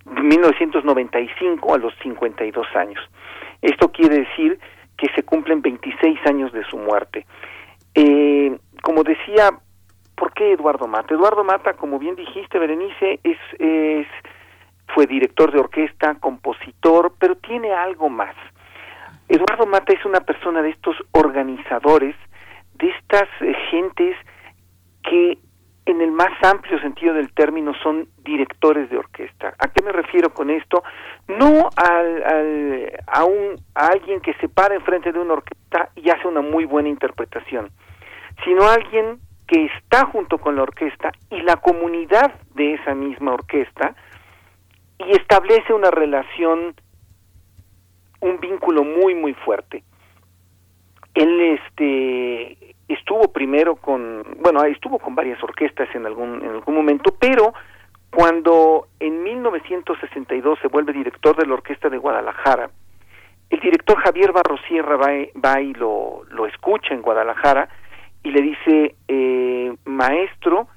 1995 0.06 1.76
a 1.76 1.78
los 1.78 1.93
52 2.02 2.68
años. 2.76 3.00
Esto 3.62 3.91
quiere 3.91 4.20
decir 4.20 4.60
que 5.00 5.08
se 5.16 5.24
cumplen 5.24 5.62
26 5.62 6.20
años 6.28 6.52
de 6.52 6.64
su 6.66 6.78
muerte. 6.78 7.26
Eh, 7.95 8.58
como 8.84 9.04
decía, 9.04 9.52
¿por 10.16 10.34
qué 10.34 10.54
Eduardo 10.54 10.88
Mata? 10.88 11.14
Eduardo 11.14 11.43
Mata, 11.43 11.74
como 11.74 12.00
bien 12.00 12.16
dijiste, 12.16 12.60
Berenice, 12.60 13.20
es, 13.24 13.38
es 13.60 14.08
fue 14.93 15.06
director 15.06 15.52
de 15.52 15.60
orquesta, 15.60 16.16
compositor, 16.16 17.14
pero 17.20 17.36
tiene 17.36 17.72
algo 17.72 18.10
más. 18.10 18.36
Eduardo 19.28 19.66
Mata 19.66 19.93
es 19.93 20.04
una 20.06 20.22
persona 20.22 20.62
de 20.62 20.72
estos 20.72 20.95
organizadores, 21.12 22.16
de 22.74 22.89
estas 22.89 23.30
eh, 23.41 23.54
gentes 23.70 24.16
que 25.04 25.38
en 25.92 26.02
el 26.02 26.12
más 26.12 26.32
amplio 26.44 26.80
sentido 26.80 27.14
del 27.14 27.34
término 27.34 27.74
son 27.82 28.08
directores 28.24 28.90
de 28.90 28.98
orquesta. 28.98 29.56
¿A 29.58 29.68
qué 29.70 29.84
me 29.84 29.92
refiero 29.92 30.34
con 30.34 30.50
esto? 30.50 30.84
No 31.28 31.70
al, 31.76 32.92
a, 33.08 33.24
un, 33.24 33.56
a 33.74 33.88
alguien 33.88 34.22
que 34.22 34.34
se 34.36 34.50
para 34.50 34.76
enfrente 34.76 35.12
de 35.12 35.20
una 35.20 35.34
orquesta 35.34 35.90
y 35.96 36.10
hace 36.10 36.28
una 36.28 36.42
muy 36.42 36.66
buena 36.66 36.90
interpretación, 36.90 37.72
sino 38.44 38.64
a 38.64 38.74
alguien 38.74 39.20
que 39.48 39.66
está 39.66 40.06
junto 40.06 40.38
con 40.38 40.56
la 40.56 40.64
orquesta 40.64 41.12
y 41.32 41.42
la 41.42 41.58
comunidad 41.58 42.36
de 42.54 42.76
esa 42.76 42.94
misma 42.94 43.34
orquesta 43.34 43.96
y 45.00 45.12
establece 45.12 45.74
una 45.74 45.90
relación, 45.90 46.76
un 48.20 48.40
vínculo 48.40 48.84
muy, 48.84 49.16
muy 49.16 49.34
fuerte. 49.34 49.84
Él 51.16 51.42
este, 51.42 52.76
estuvo 52.94 53.32
primero 53.32 53.76
con, 53.76 54.24
bueno, 54.40 54.64
estuvo 54.64 55.00
con 55.00 55.16
varias 55.16 55.42
orquestas 55.44 55.88
en 55.94 56.06
algún, 56.06 56.44
en 56.44 56.50
algún 56.50 56.76
momento, 56.76 57.16
pero 57.20 57.54
cuando 58.12 58.88
en 59.00 59.24
1962 59.24 60.60
se 60.62 60.68
vuelve 60.68 60.94
director 60.94 61.36
de 61.36 61.46
la 61.46 61.54
Orquesta 61.54 61.90
de 61.90 61.98
Guadalajara, 61.98 62.70
el 63.50 63.60
director 63.60 63.98
Javier 63.98 64.32
Barrosierra 64.32 64.96
va, 64.98 65.10
va 65.44 65.62
y 65.62 65.74
lo, 65.74 66.24
lo 66.30 66.46
escucha 66.48 66.94
en 66.94 67.02
Guadalajara 67.02 67.70
y 68.24 68.32
le 68.32 68.42
dice, 68.42 68.96
eh, 69.08 69.76
maestro, 69.86 70.68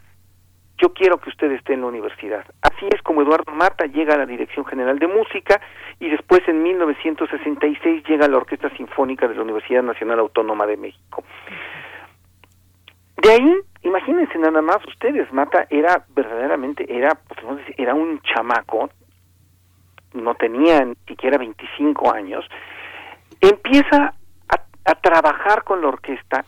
yo 0.79 0.93
quiero 0.93 1.19
que 1.19 1.31
usted 1.31 1.51
esté 1.53 1.75
en 1.75 1.83
la 1.83 1.87
universidad. 1.87 2.45
Así 2.61 2.87
es 2.93 3.01
como 3.03 3.23
Eduardo 3.23 3.53
Mata 3.53 3.87
llega 3.87 4.15
a 4.15 4.19
la 4.19 4.27
Dirección 4.27 4.65
General 4.65 4.99
de 4.99 5.07
Música 5.07 5.61
y 6.01 6.09
después 6.09 6.41
en 6.49 6.63
1966 6.63 8.05
llega 8.05 8.27
a 8.27 8.29
la 8.29 8.39
Orquesta 8.39 8.69
Sinfónica 8.77 9.29
de 9.29 9.37
la 9.37 9.43
Universidad 9.43 9.83
Nacional 9.83 10.19
Autónoma 10.19 10.67
de 10.67 10.77
México. 10.77 11.23
De 13.23 13.31
ahí, 13.31 13.57
imagínense 13.83 14.37
nada 14.37 14.61
más 14.63 14.85
ustedes, 14.85 15.33
Mata 15.33 15.69
era 15.71 16.05
verdaderamente, 16.09 16.85
era, 16.89 17.15
pues, 17.15 17.61
era 17.77 17.95
un 17.95 18.21
chamaco, 18.23 18.91
no 20.13 20.35
tenía 20.35 20.85
ni 20.85 20.97
siquiera 21.07 21.39
25 21.39 22.13
años, 22.13 22.45
empieza 23.41 24.15
a, 24.49 24.95
trabajar 24.97 25.63
con 25.63 25.81
la 25.81 25.89
orquesta 25.89 26.45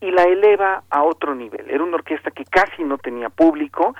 y 0.00 0.12
la 0.12 0.22
eleva 0.22 0.84
a 0.90 1.02
otro 1.02 1.34
nivel. 1.34 1.68
Era 1.68 1.82
una 1.82 1.96
orquesta 1.96 2.30
que 2.30 2.44
casi 2.44 2.84
no 2.84 2.98
tenía 2.98 3.28
público 3.28 3.96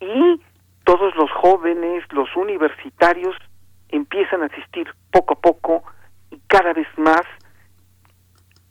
y 0.00 0.40
todos 0.84 1.14
los 1.14 1.30
jóvenes, 1.30 2.04
los 2.10 2.34
universitarios 2.36 3.36
empiezan 3.90 4.44
a 4.44 4.46
asistir 4.46 4.90
poco 5.10 5.34
a 5.34 5.40
poco 5.40 5.82
y 6.30 6.40
cada 6.46 6.72
vez 6.72 6.88
más 6.96 7.22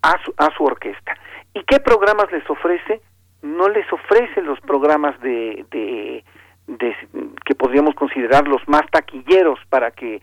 a 0.01 0.49
su 0.55 0.63
orquesta. 0.63 1.15
¿Y 1.57 1.63
qué 1.63 1.79
programas 1.79 2.31
les 2.31 2.47
ofrece? 2.47 3.01
No 3.41 3.67
les 3.67 3.91
ofrece 3.91 4.43
los 4.43 4.59
programas 4.59 5.19
de, 5.21 5.65
de, 5.71 6.23
de 6.67 6.95
que 7.43 7.55
podríamos 7.55 7.95
considerar 7.95 8.47
los 8.47 8.61
más 8.67 8.83
taquilleros 8.91 9.59
para 9.67 9.89
que 9.89 10.21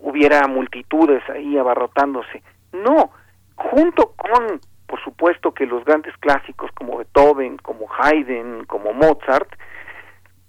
hubiera 0.00 0.46
multitudes 0.46 1.22
ahí 1.30 1.56
abarrotándose. 1.56 2.42
No, 2.72 3.12
junto 3.54 4.12
con 4.12 4.60
por 4.86 5.02
supuesto 5.02 5.54
que 5.54 5.64
los 5.64 5.82
grandes 5.86 6.14
clásicos 6.18 6.70
como 6.72 6.98
Beethoven, 6.98 7.56
como 7.56 7.86
Haydn, 7.90 8.64
como 8.66 8.92
Mozart, 8.92 9.48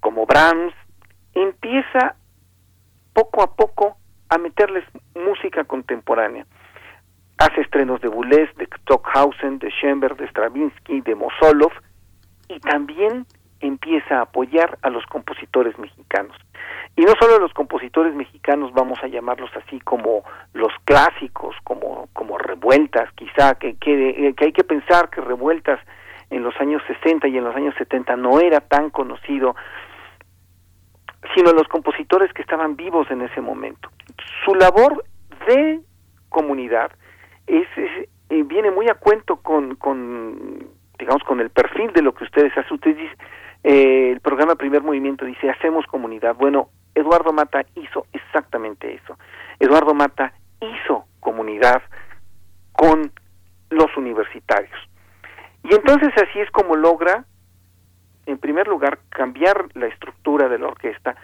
como 0.02 0.26
Brahms, 0.26 0.74
empieza 1.34 2.18
poco 3.14 3.42
a 3.42 3.56
poco 3.56 3.96
a 4.28 4.38
meterles 4.38 4.84
música 5.16 5.64
contemporánea. 5.64 6.46
Hace 7.38 7.62
estrenos 7.62 8.02
de 8.02 8.08
Boulez, 8.08 8.54
de 8.56 8.68
Stockhausen, 8.82 9.60
de 9.60 9.70
Schoenberg, 9.70 10.16
de 10.18 10.28
Stravinsky, 10.28 11.02
de 11.02 11.16
Mosolov 11.16 11.72
y 12.48 12.60
también 12.60 13.26
empieza 13.60 14.20
a 14.20 14.22
apoyar 14.22 14.78
a 14.82 14.90
los 14.90 15.06
compositores 15.08 15.78
mexicanos. 15.78 16.36
Y 16.96 17.02
no 17.02 17.14
solo 17.20 17.40
los 17.40 17.54
compositores 17.54 18.14
mexicanos, 18.16 18.72
vamos 18.74 19.00
a 19.04 19.08
llamarlos 19.08 19.50
así 19.56 19.80
como 19.82 20.24
los 20.54 20.72
clásicos, 20.86 21.56
como, 21.64 22.08
como 22.14 22.38
revueltas, 22.38 23.12
quizá, 23.14 23.56
que, 23.56 23.76
que, 23.78 24.34
que 24.38 24.46
hay 24.46 24.54
que 24.54 24.64
pensar 24.64 25.10
que 25.10 25.22
revueltas 25.22 25.80
en 26.30 26.44
los 26.44 26.56
años 26.60 26.82
60 26.88 27.28
y 27.28 27.38
en 27.38 27.44
los 27.44 27.56
años 27.56 27.76
70 27.78 28.16
no 28.16 28.40
era 28.40 28.62
tan 28.62 28.90
conocido, 28.90 29.56
sino 31.36 31.52
los 31.52 31.68
compositores 31.68 32.32
que 32.34 32.42
estaban 32.42 32.76
vivos 32.76 33.10
en 33.12 33.22
ese 33.22 33.42
momento. 33.42 33.90
Su 34.46 34.56
labor 34.56 35.04
de 35.48 35.82
comunidad 36.30 36.92
es, 37.48 37.68
eh, 37.78 38.44
viene 38.44 38.72
muy 38.72 38.88
a 38.90 38.96
cuento 38.96 39.38
con, 39.38 39.76
con, 39.76 40.68
digamos, 40.98 41.24
con 41.24 41.40
el 41.40 41.50
perfil 41.50 41.92
de 41.94 42.02
lo 42.02 42.14
que 42.14 42.24
ustedes 42.24 42.56
hacen. 42.58 42.74
Ustedes 42.74 42.98
dicen, 42.98 43.18
eh, 43.64 44.12
el 44.12 44.20
programa 44.22 44.56
Primer 44.56 44.82
Movimiento 44.82 45.26
dice, 45.26 45.50
hacemos 45.50 45.86
comunidad. 45.88 46.36
Bueno, 46.36 46.70
Eduardo 46.94 47.34
Mata 47.34 47.66
hizo 47.76 48.06
exactamente 48.14 48.94
eso. 48.94 49.18
Eduardo 49.60 49.94
Mata 49.94 50.34
hizo 50.62 51.06
comunidad 51.20 51.82
con 52.72 53.12
los 53.70 53.98
universitarios. 53.98 54.78
Y 55.64 55.74
entonces 55.74 56.14
así 56.16 56.40
es 56.40 56.52
como 56.52 56.76
logra, 56.76 57.26
en 58.26 58.38
primer 58.38 58.68
lugar, 58.68 59.00
cambiar 59.10 59.66
la 59.74 59.88
estructura 59.88 60.48
de 60.48 60.60
la 60.60 60.68
orquesta 60.68 61.16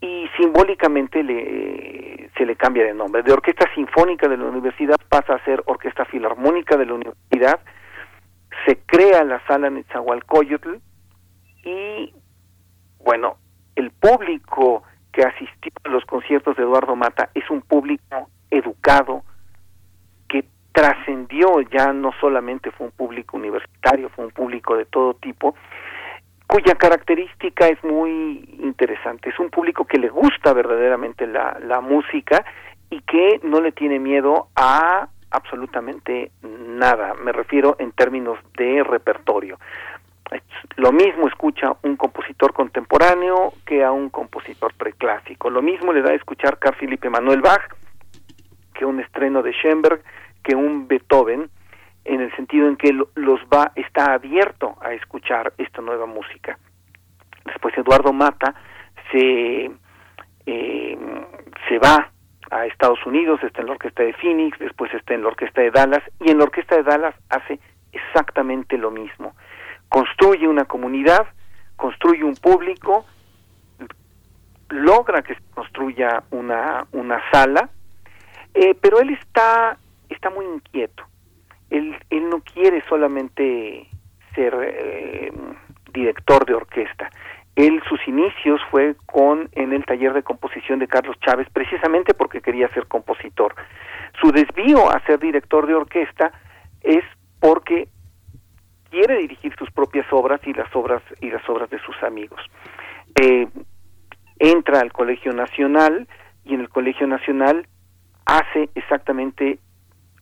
y 0.00 0.28
simbólicamente 0.36 1.22
le, 1.22 2.30
se 2.36 2.44
le 2.44 2.56
cambia 2.56 2.84
de 2.84 2.94
nombre. 2.94 3.22
De 3.22 3.32
Orquesta 3.32 3.66
Sinfónica 3.74 4.28
de 4.28 4.36
la 4.36 4.44
Universidad 4.44 4.96
pasa 5.08 5.34
a 5.34 5.44
ser 5.44 5.62
Orquesta 5.66 6.04
Filarmónica 6.04 6.76
de 6.76 6.86
la 6.86 6.94
Universidad, 6.94 7.60
se 8.66 8.78
crea 8.86 9.24
la 9.24 9.44
sala 9.46 9.70
Netzahualcoyotl, 9.70 10.76
y 11.64 12.12
bueno, 13.04 13.36
el 13.74 13.90
público 13.90 14.82
que 15.12 15.22
asistió 15.22 15.72
a 15.84 15.88
los 15.88 16.04
conciertos 16.04 16.56
de 16.56 16.62
Eduardo 16.62 16.94
Mata 16.96 17.30
es 17.34 17.48
un 17.50 17.62
público 17.62 18.28
educado 18.50 19.24
que 20.28 20.44
trascendió, 20.72 21.60
ya 21.62 21.92
no 21.92 22.12
solamente 22.20 22.70
fue 22.70 22.86
un 22.86 22.92
público 22.92 23.36
universitario, 23.36 24.10
fue 24.10 24.26
un 24.26 24.30
público 24.30 24.76
de 24.76 24.84
todo 24.84 25.14
tipo, 25.14 25.54
cuya 26.46 26.74
característica 26.74 27.68
es 27.68 27.82
muy 27.84 28.56
interesante. 28.60 29.30
Es 29.30 29.38
un 29.38 29.50
público 29.50 29.84
que 29.84 29.98
le 29.98 30.08
gusta 30.08 30.52
verdaderamente 30.52 31.26
la, 31.26 31.58
la 31.64 31.80
música 31.80 32.44
y 32.90 33.00
que 33.00 33.40
no 33.42 33.60
le 33.60 33.72
tiene 33.72 33.98
miedo 33.98 34.48
a 34.54 35.08
absolutamente 35.30 36.30
nada. 36.42 37.14
Me 37.14 37.32
refiero 37.32 37.76
en 37.78 37.92
términos 37.92 38.38
de 38.56 38.82
repertorio 38.84 39.58
lo 40.76 40.92
mismo 40.92 41.28
escucha 41.28 41.76
un 41.82 41.96
compositor 41.96 42.52
contemporáneo 42.52 43.52
que 43.64 43.84
a 43.84 43.92
un 43.92 44.10
compositor 44.10 44.74
preclásico. 44.74 45.50
Lo 45.50 45.62
mismo 45.62 45.92
le 45.92 46.02
da 46.02 46.10
a 46.10 46.14
escuchar 46.14 46.58
Carl 46.58 46.76
Philipp 46.76 47.04
Emanuel 47.04 47.40
Bach 47.40 47.62
que 48.74 48.84
un 48.84 49.00
estreno 49.00 49.42
de 49.42 49.52
Schoenberg, 49.52 50.02
que 50.42 50.54
un 50.54 50.86
Beethoven, 50.86 51.48
en 52.06 52.20
el 52.20 52.34
sentido 52.36 52.68
en 52.68 52.76
que 52.76 52.92
los 52.92 53.40
va 53.52 53.72
está 53.74 54.14
abierto 54.14 54.76
a 54.80 54.92
escuchar 54.92 55.52
esta 55.58 55.82
nueva 55.82 56.06
música. 56.06 56.58
Después 57.44 57.76
Eduardo 57.76 58.12
Mata 58.12 58.54
se 59.10 59.70
eh, 60.46 60.98
se 61.68 61.78
va 61.78 62.10
a 62.50 62.66
Estados 62.66 63.04
Unidos, 63.04 63.42
está 63.42 63.60
en 63.60 63.66
la 63.66 63.72
orquesta 63.72 64.02
de 64.02 64.12
Phoenix, 64.14 64.58
después 64.58 64.92
está 64.94 65.14
en 65.14 65.22
la 65.22 65.28
orquesta 65.28 65.60
de 65.60 65.70
Dallas, 65.70 66.02
y 66.20 66.30
en 66.30 66.38
la 66.38 66.44
orquesta 66.44 66.76
de 66.76 66.84
Dallas 66.84 67.14
hace 67.28 67.58
exactamente 67.92 68.78
lo 68.78 68.90
mismo. 68.90 69.34
Construye 69.88 70.46
una 70.46 70.64
comunidad, 70.64 71.26
construye 71.76 72.22
un 72.22 72.36
público, 72.36 73.04
logra 74.68 75.22
que 75.22 75.34
se 75.34 75.40
construya 75.54 76.22
una, 76.30 76.86
una 76.92 77.20
sala, 77.32 77.68
eh, 78.54 78.76
pero 78.80 79.00
él 79.00 79.10
está, 79.10 79.76
está 80.08 80.30
muy 80.30 80.46
inquieto. 80.46 81.04
Él, 81.70 81.96
él 82.10 82.28
no 82.28 82.40
quiere 82.40 82.82
solamente 82.88 83.88
ser 84.34 84.54
eh, 84.60 85.32
director 85.92 86.44
de 86.46 86.54
orquesta. 86.54 87.10
Él 87.56 87.82
sus 87.88 88.06
inicios 88.06 88.60
fue 88.70 88.96
con 89.06 89.48
en 89.52 89.72
el 89.72 89.84
taller 89.84 90.12
de 90.12 90.22
composición 90.22 90.78
de 90.78 90.88
Carlos 90.88 91.16
Chávez 91.20 91.48
precisamente 91.52 92.12
porque 92.12 92.42
quería 92.42 92.68
ser 92.68 92.86
compositor. 92.86 93.54
Su 94.20 94.30
desvío 94.30 94.90
a 94.90 95.00
ser 95.06 95.18
director 95.18 95.66
de 95.66 95.74
orquesta 95.74 96.32
es 96.82 97.02
porque 97.40 97.88
quiere 98.90 99.18
dirigir 99.18 99.54
sus 99.58 99.70
propias 99.70 100.06
obras 100.12 100.40
y 100.46 100.52
las 100.52 100.74
obras 100.76 101.02
y 101.20 101.30
las 101.30 101.48
obras 101.48 101.70
de 101.70 101.78
sus 101.80 102.00
amigos. 102.02 102.40
Eh, 103.20 103.48
entra 104.38 104.80
al 104.80 104.92
Colegio 104.92 105.32
Nacional 105.32 106.06
y 106.44 106.54
en 106.54 106.60
el 106.60 106.68
Colegio 106.68 107.06
Nacional 107.06 107.66
hace 108.26 108.68
exactamente 108.74 109.58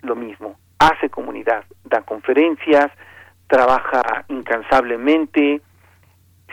lo 0.03 0.15
mismo, 0.15 0.57
hace 0.79 1.09
comunidad, 1.11 1.65
da 1.85 2.03
conferencias, 2.03 2.91
trabaja 3.47 4.25
incansablemente, 4.29 5.61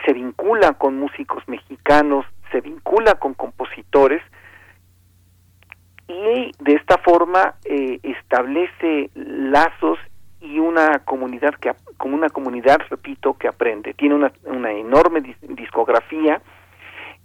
se 0.04 0.12
vincula 0.12 0.74
con 0.74 0.98
músicos 0.98 1.46
mexicanos, 1.48 2.26
se 2.50 2.60
vincula 2.60 3.14
con 3.14 3.34
compositores 3.34 4.22
y 6.08 6.52
de 6.58 6.74
esta 6.74 6.98
forma 6.98 7.54
eh, 7.64 7.98
establece 8.02 9.10
lazos 9.14 9.98
y 10.40 10.58
una 10.58 10.98
comunidad 11.00 11.54
que 11.54 11.72
como 11.96 12.16
una 12.16 12.28
comunidad 12.28 12.78
repito 12.90 13.34
que 13.34 13.48
aprende. 13.48 13.94
Tiene 13.94 14.16
una, 14.16 14.32
una 14.44 14.72
enorme 14.72 15.22
discografía 15.40 16.40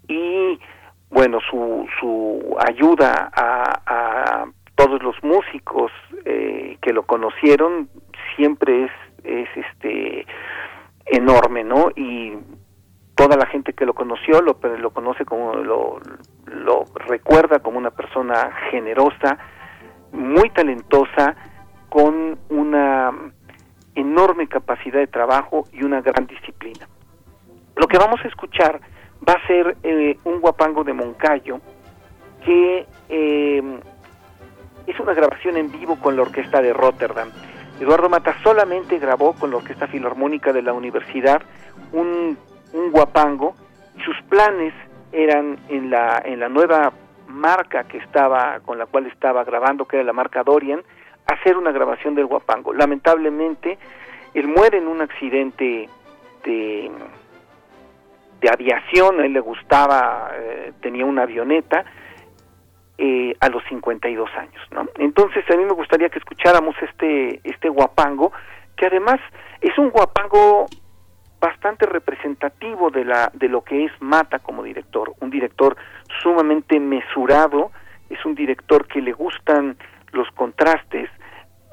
y 0.07 0.59
bueno 1.09 1.39
su 1.49 1.87
su 1.99 2.55
ayuda 2.59 3.29
a, 3.33 3.81
a 3.85 4.45
todos 4.77 5.03
los 5.03 5.21
músicos 5.23 5.91
eh, 6.23 6.77
que 6.81 6.93
lo 6.93 7.03
conocieron 7.03 7.89
siempre 8.35 8.85
es 8.85 8.91
es 9.23 9.49
este 9.55 10.25
enorme 11.07 11.63
no 11.63 11.89
y 11.95 12.37
toda 13.15 13.35
la 13.35 13.47
gente 13.47 13.73
que 13.73 13.85
lo 13.85 13.93
conoció 13.93 14.41
lo, 14.41 14.57
lo 14.77 14.91
conoce 14.91 15.25
como 15.25 15.55
lo, 15.55 15.99
lo 16.45 16.85
recuerda 17.07 17.59
como 17.59 17.79
una 17.79 17.91
persona 17.91 18.51
generosa 18.69 19.37
muy 20.13 20.49
talentosa 20.51 21.35
con 21.89 22.37
una 22.49 23.11
enorme 23.95 24.47
capacidad 24.47 24.99
de 24.99 25.07
trabajo 25.07 25.65
y 25.71 25.83
una 25.83 26.01
gran 26.01 26.27
disciplina. 26.27 26.87
Lo 27.75 27.87
que 27.87 27.97
vamos 27.97 28.19
a 28.23 28.27
escuchar 28.27 28.79
va 29.27 29.33
a 29.33 29.47
ser 29.47 29.77
eh, 29.83 30.17
un 30.23 30.39
guapango 30.39 30.83
de 30.83 30.93
Moncayo 30.93 31.59
que 32.45 32.85
eh, 33.09 33.79
es 34.87 34.99
una 34.99 35.13
grabación 35.13 35.57
en 35.57 35.71
vivo 35.71 35.99
con 35.99 36.15
la 36.15 36.23
orquesta 36.23 36.61
de 36.61 36.73
Rotterdam. 36.73 37.29
Eduardo 37.79 38.09
Mata 38.09 38.35
solamente 38.41 38.97
grabó 38.97 39.33
con 39.33 39.51
la 39.51 39.57
Orquesta 39.57 39.87
Filarmónica 39.87 40.51
de 40.51 40.63
la 40.63 40.73
Universidad 40.73 41.43
un, 41.93 42.37
un 42.73 42.91
guapango. 42.91 43.53
Sus 44.03 44.19
planes 44.29 44.73
eran 45.11 45.59
en 45.69 45.91
la, 45.91 46.21
en 46.25 46.39
la 46.39 46.49
nueva 46.49 46.91
marca 47.27 47.83
que 47.83 47.97
estaba, 47.97 48.61
con 48.65 48.79
la 48.79 48.87
cual 48.87 49.05
estaba 49.05 49.43
grabando, 49.43 49.85
que 49.85 49.97
era 49.97 50.05
la 50.05 50.13
marca 50.13 50.43
Dorian, 50.43 50.81
hacer 51.27 51.57
una 51.57 51.71
grabación 51.71 52.15
del 52.15 52.25
guapango. 52.25 52.73
Lamentablemente, 52.73 53.77
él 54.33 54.47
muere 54.47 54.79
en 54.79 54.87
un 54.87 55.01
accidente 55.01 55.89
de, 56.43 56.91
de 58.41 58.49
aviación, 58.49 59.19
a 59.19 59.25
él 59.25 59.33
le 59.33 59.39
gustaba, 59.39 60.31
eh, 60.33 60.71
tenía 60.81 61.05
una 61.05 61.23
avioneta, 61.23 61.85
eh, 62.97 63.35
a 63.39 63.49
los 63.49 63.63
52 63.69 64.29
años, 64.37 64.61
¿no? 64.71 64.87
Entonces 64.97 65.43
a 65.51 65.55
mí 65.55 65.63
me 65.65 65.73
gustaría 65.73 66.09
que 66.09 66.19
escucháramos 66.19 66.75
este 66.81 67.39
este 67.43 67.69
guapango, 67.69 68.31
que 68.75 68.87
además 68.87 69.19
es 69.61 69.77
un 69.77 69.89
guapango 69.89 70.65
bastante 71.39 71.85
representativo 71.85 72.89
de 72.89 73.05
la 73.05 73.31
de 73.33 73.49
lo 73.49 73.63
que 73.63 73.85
es 73.85 73.91
Mata 73.99 74.39
como 74.39 74.63
director, 74.63 75.13
un 75.19 75.29
director 75.29 75.77
sumamente 76.23 76.79
mesurado, 76.79 77.71
es 78.09 78.23
un 78.25 78.33
director 78.33 78.87
que 78.87 79.01
le 79.01 79.11
gustan 79.11 79.77
los 80.11 80.29
contrastes, 80.31 81.09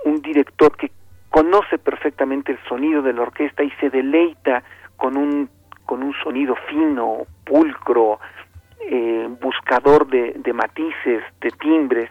un 0.04 0.20
director 0.20 0.76
que 0.76 0.90
conoce 1.30 1.78
perfectamente 1.78 2.52
el 2.52 2.58
sonido 2.68 3.02
de 3.02 3.12
la 3.12 3.22
orquesta 3.22 3.64
y 3.64 3.70
se 3.80 3.90
deleita 3.90 4.62
con 4.96 5.16
un 5.16 5.48
con 5.86 6.02
un 6.02 6.14
sonido 6.22 6.54
fino, 6.68 7.26
pulcro, 7.44 8.18
eh, 8.90 9.28
buscador 9.40 10.06
de, 10.06 10.52
matices, 10.52 11.22
de 11.40 11.50
timbres, 11.52 12.10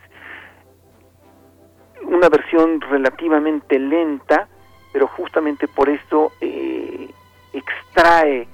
una 2.04 2.30
versión 2.30 2.82
relativamente 2.82 3.80
lenta, 3.80 4.48
pero 4.92 5.08
justamente 5.08 5.68
por 5.68 5.90
esto 5.90 6.32
eh, 6.42 7.10
extrae, 7.54 8.48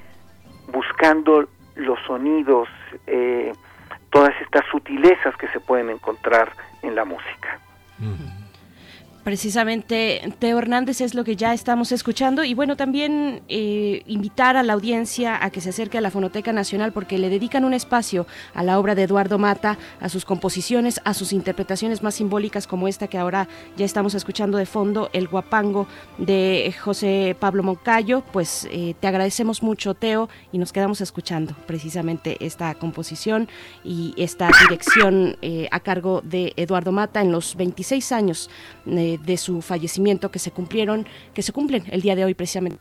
buscando 0.72 1.48
los 1.76 2.00
sonidos, 2.06 2.70
eh, 3.08 3.52
todas 4.12 4.34
estas 4.42 4.66
sutilezas 4.72 5.36
que 5.38 5.48
se 5.50 5.60
pueden 5.60 5.90
encontrar 5.90 6.52
en 6.82 6.96
la 6.96 7.06
música. 7.06 7.60
Precisamente 9.24 10.34
Teo 10.40 10.58
Hernández 10.58 11.02
es 11.02 11.14
lo 11.14 11.24
que 11.24 11.36
ya 11.36 11.54
estamos 11.54 11.92
escuchando 11.92 12.44
y 12.44 12.54
bueno, 12.54 12.78
también 12.78 13.42
eh, 13.50 14.02
invitar 14.08 14.56
a 14.56 14.64
la 14.64 14.74
audiencia 14.74 15.44
a 15.44 15.50
que 15.50 15.62
se 15.62 15.70
acerque 15.70 15.98
a 15.98 16.02
la 16.02 16.10
Fonoteca 16.10 16.54
Nacional 16.54 16.94
porque 16.94 17.18
le 17.18 17.30
dedican 17.30 17.66
un 17.66 17.74
espacio 17.74 18.26
a 18.54 18.64
la 18.64 18.80
obra 18.80 18.96
de 18.96 19.04
Eduardo 19.04 19.38
Mata, 19.38 19.78
a 20.00 20.10
sus 20.10 20.24
composiciones, 20.24 21.02
a 21.04 21.14
sus 21.14 21.34
interpretaciones 21.34 22.02
más 22.02 22.16
simbólicas 22.16 22.66
como 22.66 22.88
esta 22.88 23.08
que 23.08 23.18
ahora 23.18 23.48
ya 23.76 23.86
estamos 23.86 24.16
escuchando 24.16 24.58
de 24.58 24.66
fondo, 24.66 25.10
El 25.12 25.28
Guapango 25.28 25.88
de 26.18 26.74
José 26.82 27.36
Pablo 27.40 27.62
Moncayo. 27.62 28.24
Pues 28.32 28.68
eh, 28.72 28.96
te 29.00 29.08
agradecemos 29.08 29.62
mucho 29.62 29.96
Teo 29.96 30.30
y 30.52 30.58
nos 30.58 30.72
quedamos 30.72 31.02
escuchando 31.02 31.56
precisamente 31.68 32.38
esta 32.46 32.74
composición 32.76 33.50
y 33.84 34.14
esta 34.18 34.50
dirección 34.62 35.38
eh, 35.42 35.68
a 35.72 35.82
cargo 35.82 36.22
de 36.24 36.54
Eduardo 36.56 36.92
Mata 36.92 37.22
en 37.22 37.32
los 37.32 37.56
26 37.56 38.12
años 38.12 38.50
de 39.18 39.38
su 39.38 39.62
fallecimiento 39.62 40.32
que 40.32 40.40
se 40.40 40.52
cumplieron, 40.52 41.08
que 41.34 41.42
se 41.42 41.52
cumplen 41.52 41.84
el 41.90 42.02
día 42.02 42.16
de 42.16 42.26
hoy 42.26 42.34
precisamente. 42.34 42.80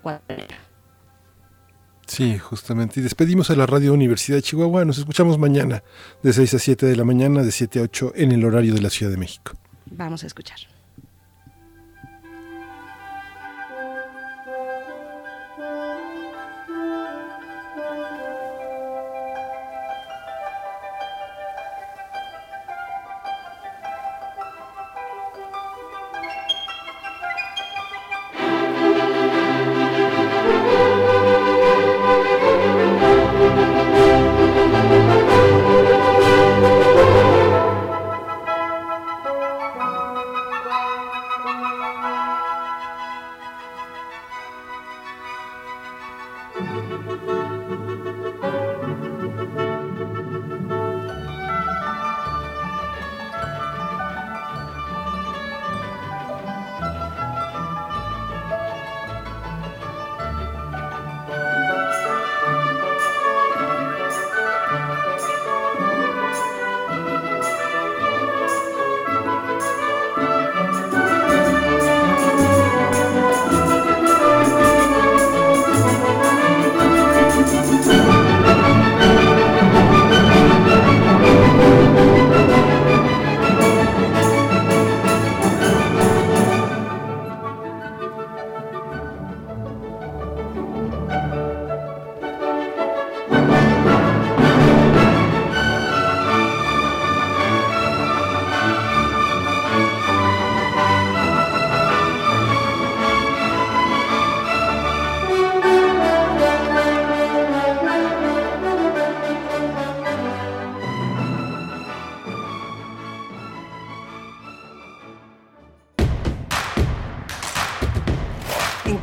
Sí, 2.07 2.39
justamente. 2.39 3.01
Y 3.01 3.03
despedimos 3.03 3.51
a 3.51 3.57
la 3.57 3.66
Radio 3.66 3.93
Universidad 3.93 4.39
de 4.39 4.43
Chihuahua. 4.43 4.85
Nos 4.85 4.99
escuchamos 4.99 5.39
mañana 5.39 5.83
de 6.22 6.33
6 6.33 6.55
a 6.55 6.59
7 6.59 6.87
de 6.87 6.97
la 6.97 7.05
mañana, 7.05 7.43
de 7.43 7.53
7 7.53 7.81
a 7.81 7.83
8 7.83 8.12
en 8.16 8.33
el 8.33 8.45
horario 8.45 8.74
de 8.74 8.81
la 8.81 8.91
Ciudad 8.91 9.12
de 9.12 9.18
México. 9.18 9.53
Vamos 9.91 10.24
a 10.24 10.26
escuchar. 10.26 10.59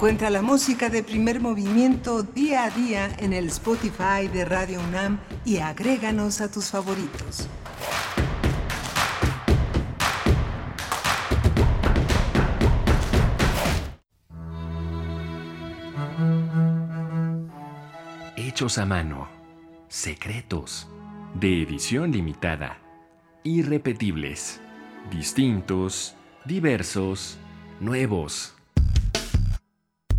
Encuentra 0.06 0.30
la 0.30 0.43
música 0.43 0.88
de 0.91 1.01
primer 1.01 1.39
movimiento 1.39 2.22
día 2.22 2.66
a 2.66 2.70
día 2.70 3.16
en 3.18 3.34
el 3.34 3.47
Spotify 3.47 4.28
de 4.32 4.45
Radio 4.45 4.80
UNAM 4.88 5.20
y 5.43 5.58
agréganos 5.58 6.41
a 6.41 6.51
tus 6.51 6.66
favoritos. 6.66 7.49
Hechos 18.38 18.78
a 18.78 18.86
mano, 18.86 19.28
secretos, 19.88 20.88
de 21.34 21.64
edición 21.64 22.12
limitada, 22.12 22.78
irrepetibles, 23.41 24.62
distintos, 25.10 26.16
diversos, 26.45 27.39
nuevos. 27.80 28.55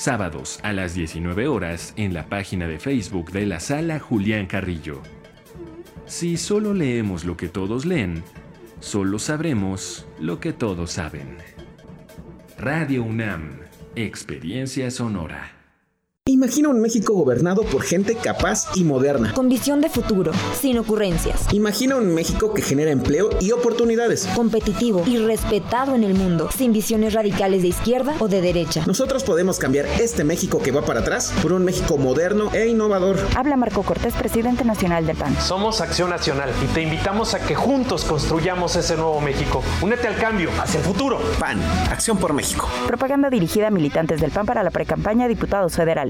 Sábados 0.00 0.60
a 0.62 0.72
las 0.72 0.94
19 0.94 1.46
horas 1.46 1.92
en 1.94 2.14
la 2.14 2.30
página 2.30 2.66
de 2.66 2.78
Facebook 2.78 3.32
de 3.32 3.44
la 3.44 3.60
sala 3.60 3.98
Julián 4.00 4.46
Carrillo. 4.46 5.02
Si 6.06 6.38
solo 6.38 6.72
leemos 6.72 7.26
lo 7.26 7.36
que 7.36 7.48
todos 7.48 7.84
leen, 7.84 8.24
solo 8.78 9.18
sabremos 9.18 10.06
lo 10.18 10.40
que 10.40 10.54
todos 10.54 10.92
saben. 10.92 11.36
Radio 12.56 13.02
UNAM, 13.02 13.60
Experiencia 13.94 14.90
Sonora. 14.90 15.59
Imagina 16.30 16.68
un 16.68 16.80
México 16.80 17.14
gobernado 17.14 17.62
por 17.64 17.82
gente 17.82 18.14
capaz 18.14 18.68
y 18.76 18.84
moderna. 18.84 19.32
Con 19.34 19.48
visión 19.48 19.80
de 19.80 19.88
futuro, 19.88 20.32
sin 20.58 20.78
ocurrencias. 20.78 21.52
Imagina 21.52 21.96
un 21.96 22.14
México 22.14 22.54
que 22.54 22.62
genera 22.62 22.90
empleo 22.90 23.30
y 23.40 23.50
oportunidades. 23.50 24.28
Competitivo 24.36 25.02
y 25.06 25.16
respetado 25.16 25.94
en 25.96 26.04
el 26.04 26.14
mundo, 26.14 26.48
sin 26.56 26.72
visiones 26.72 27.14
radicales 27.14 27.62
de 27.62 27.68
izquierda 27.68 28.14
o 28.20 28.28
de 28.28 28.42
derecha. 28.42 28.84
Nosotros 28.86 29.24
podemos 29.24 29.58
cambiar 29.58 29.86
este 29.98 30.22
México 30.22 30.60
que 30.62 30.70
va 30.70 30.82
para 30.82 31.00
atrás 31.00 31.32
por 31.42 31.52
un 31.52 31.64
México 31.64 31.96
moderno 31.98 32.50
e 32.52 32.68
innovador. 32.68 33.18
Habla 33.34 33.56
Marco 33.56 33.82
Cortés, 33.82 34.14
presidente 34.14 34.64
nacional 34.64 35.06
de 35.06 35.14
PAN. 35.14 35.34
Somos 35.40 35.80
Acción 35.80 36.10
Nacional 36.10 36.50
y 36.62 36.66
te 36.74 36.82
invitamos 36.82 37.34
a 37.34 37.44
que 37.44 37.54
juntos 37.54 38.04
construyamos 38.04 38.76
ese 38.76 38.94
nuevo 38.94 39.20
México. 39.20 39.62
Únete 39.82 40.06
al 40.06 40.16
cambio, 40.16 40.50
hacia 40.60 40.78
el 40.78 40.84
futuro. 40.84 41.18
PAN, 41.38 41.60
Acción 41.90 42.18
por 42.18 42.34
México. 42.34 42.68
Propaganda 42.86 43.30
dirigida 43.30 43.68
a 43.68 43.70
militantes 43.70 44.20
del 44.20 44.30
PAN 44.30 44.46
para 44.46 44.62
la 44.62 44.70
precampaña 44.70 45.24
a 45.24 45.28
diputados 45.28 45.72
federales. 45.74 46.09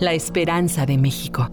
la 0.00 0.14
esperanza 0.14 0.86
de 0.86 0.96
México. 0.96 1.46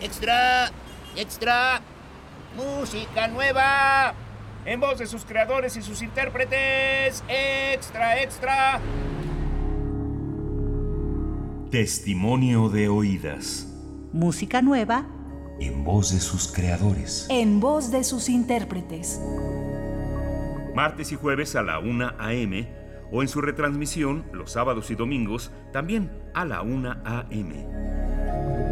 Extra, 0.00 0.70
extra, 1.16 1.80
música 2.56 3.26
nueva, 3.26 4.14
en 4.64 4.78
voz 4.78 4.98
de 5.00 5.06
sus 5.06 5.24
creadores 5.24 5.76
y 5.76 5.82
sus 5.82 6.02
intérpretes. 6.02 7.24
Extra, 7.28 8.22
extra. 8.22 8.80
Testimonio 11.70 12.68
de 12.68 12.88
oídas. 12.88 13.66
Música 14.12 14.62
nueva. 14.62 15.06
En 15.58 15.82
voz 15.84 16.12
de 16.12 16.20
sus 16.20 16.46
creadores. 16.52 17.26
En 17.28 17.58
voz 17.58 17.90
de 17.90 18.04
sus 18.04 18.28
intérpretes. 18.28 19.20
Martes 20.74 21.10
y 21.10 21.16
jueves 21.16 21.56
a 21.56 21.62
la 21.62 21.80
1 21.80 22.12
a.m. 22.18 22.81
o 23.12 23.22
en 23.22 23.28
su 23.28 23.40
retransmisión 23.40 24.24
los 24.32 24.50
sábados 24.50 24.90
y 24.90 24.96
domingos 24.96 25.52
también 25.72 26.10
a 26.34 26.44
la 26.44 26.62
1 26.62 27.02
a.m. 27.04 28.71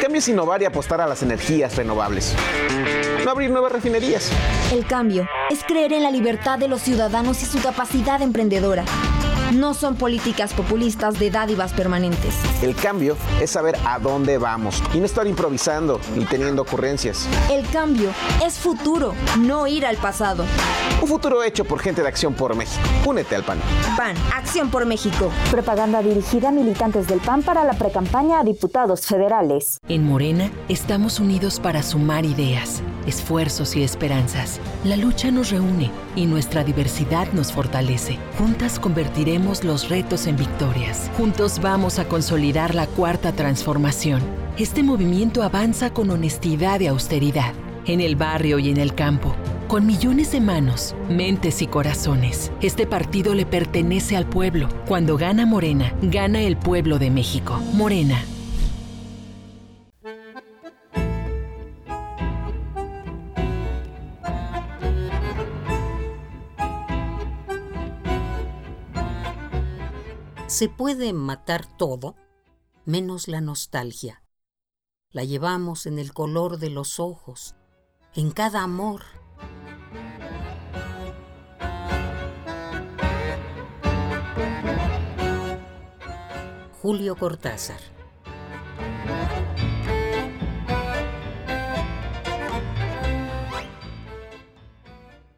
Cambio 0.00 0.18
es 0.18 0.28
innovar 0.28 0.62
y 0.62 0.64
apostar 0.66 1.00
a 1.00 1.06
las 1.06 1.22
energías 1.22 1.76
renovables. 1.76 2.34
No 3.24 3.30
abrir 3.30 3.50
nuevas 3.50 3.72
refinerías. 3.72 4.30
El 4.72 4.86
cambio 4.86 5.26
es 5.50 5.64
creer 5.64 5.92
en 5.92 6.02
la 6.02 6.10
libertad 6.10 6.58
de 6.58 6.68
los 6.68 6.82
ciudadanos 6.82 7.42
y 7.42 7.46
su 7.46 7.60
capacidad 7.60 8.20
emprendedora. 8.22 8.84
No 9.52 9.74
son 9.74 9.94
políticas 9.94 10.52
populistas 10.52 11.20
de 11.20 11.30
dádivas 11.30 11.72
permanentes. 11.72 12.34
El 12.62 12.74
cambio 12.74 13.16
es 13.40 13.50
saber 13.50 13.76
a 13.86 13.98
dónde 14.00 14.38
vamos 14.38 14.82
y 14.92 14.98
no 14.98 15.06
estar 15.06 15.26
improvisando 15.26 16.00
ni 16.16 16.24
teniendo 16.24 16.62
ocurrencias. 16.62 17.28
El 17.50 17.66
cambio 17.68 18.10
es 18.44 18.54
futuro, 18.54 19.14
no 19.38 19.66
ir 19.68 19.86
al 19.86 19.96
pasado. 19.98 20.44
Un 21.00 21.08
futuro 21.08 21.44
hecho 21.44 21.64
por 21.64 21.78
gente 21.78 22.02
de 22.02 22.08
Acción 22.08 22.34
por 22.34 22.56
México. 22.56 22.82
Únete 23.04 23.36
al 23.36 23.44
PAN. 23.44 23.58
PAN, 23.96 24.16
Acción 24.34 24.68
por 24.70 24.84
México. 24.84 25.30
Propaganda 25.50 26.02
dirigida 26.02 26.48
a 26.48 26.52
militantes 26.52 27.06
del 27.06 27.20
PAN 27.20 27.42
para 27.42 27.64
la 27.64 27.74
precampaña 27.74 28.40
a 28.40 28.44
diputados 28.44 29.06
federales. 29.06 29.78
En 29.88 30.04
Morena 30.04 30.50
estamos 30.68 31.20
unidos 31.20 31.60
para 31.60 31.82
sumar 31.82 32.24
ideas, 32.24 32.82
esfuerzos 33.06 33.76
y 33.76 33.84
esperanzas. 33.84 34.58
La 34.84 34.96
lucha 34.96 35.30
nos 35.30 35.50
reúne 35.50 35.92
y 36.16 36.26
nuestra 36.26 36.64
diversidad 36.64 37.30
nos 37.32 37.52
fortalece. 37.52 38.18
Juntas 38.38 38.80
convertiremos 38.80 39.35
los 39.44 39.88
retos 39.90 40.26
en 40.26 40.36
victorias. 40.36 41.10
Juntos 41.16 41.60
vamos 41.60 41.98
a 41.98 42.08
consolidar 42.08 42.74
la 42.74 42.86
cuarta 42.86 43.32
transformación. 43.32 44.22
Este 44.56 44.82
movimiento 44.82 45.42
avanza 45.42 45.90
con 45.90 46.10
honestidad 46.10 46.80
y 46.80 46.86
austeridad, 46.86 47.52
en 47.84 48.00
el 48.00 48.16
barrio 48.16 48.58
y 48.58 48.70
en 48.70 48.78
el 48.78 48.94
campo, 48.94 49.36
con 49.68 49.84
millones 49.86 50.32
de 50.32 50.40
manos, 50.40 50.94
mentes 51.10 51.60
y 51.60 51.66
corazones. 51.66 52.50
Este 52.62 52.86
partido 52.86 53.34
le 53.34 53.44
pertenece 53.44 54.16
al 54.16 54.26
pueblo. 54.26 54.68
Cuando 54.86 55.18
gana 55.18 55.44
Morena, 55.44 55.92
gana 56.00 56.40
el 56.40 56.56
pueblo 56.56 56.98
de 56.98 57.10
México. 57.10 57.60
Morena. 57.74 58.24
Se 70.56 70.70
puede 70.70 71.12
matar 71.12 71.66
todo, 71.66 72.16
menos 72.86 73.28
la 73.28 73.42
nostalgia. 73.42 74.22
La 75.10 75.22
llevamos 75.22 75.84
en 75.84 75.98
el 75.98 76.14
color 76.14 76.58
de 76.58 76.70
los 76.70 76.98
ojos, 76.98 77.54
en 78.14 78.30
cada 78.30 78.62
amor. 78.62 79.02
Julio 86.80 87.16
Cortázar. 87.16 87.80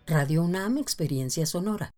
Radio 0.06 0.44
UNAM 0.44 0.78
Experiencia 0.78 1.44
Sonora. 1.44 1.97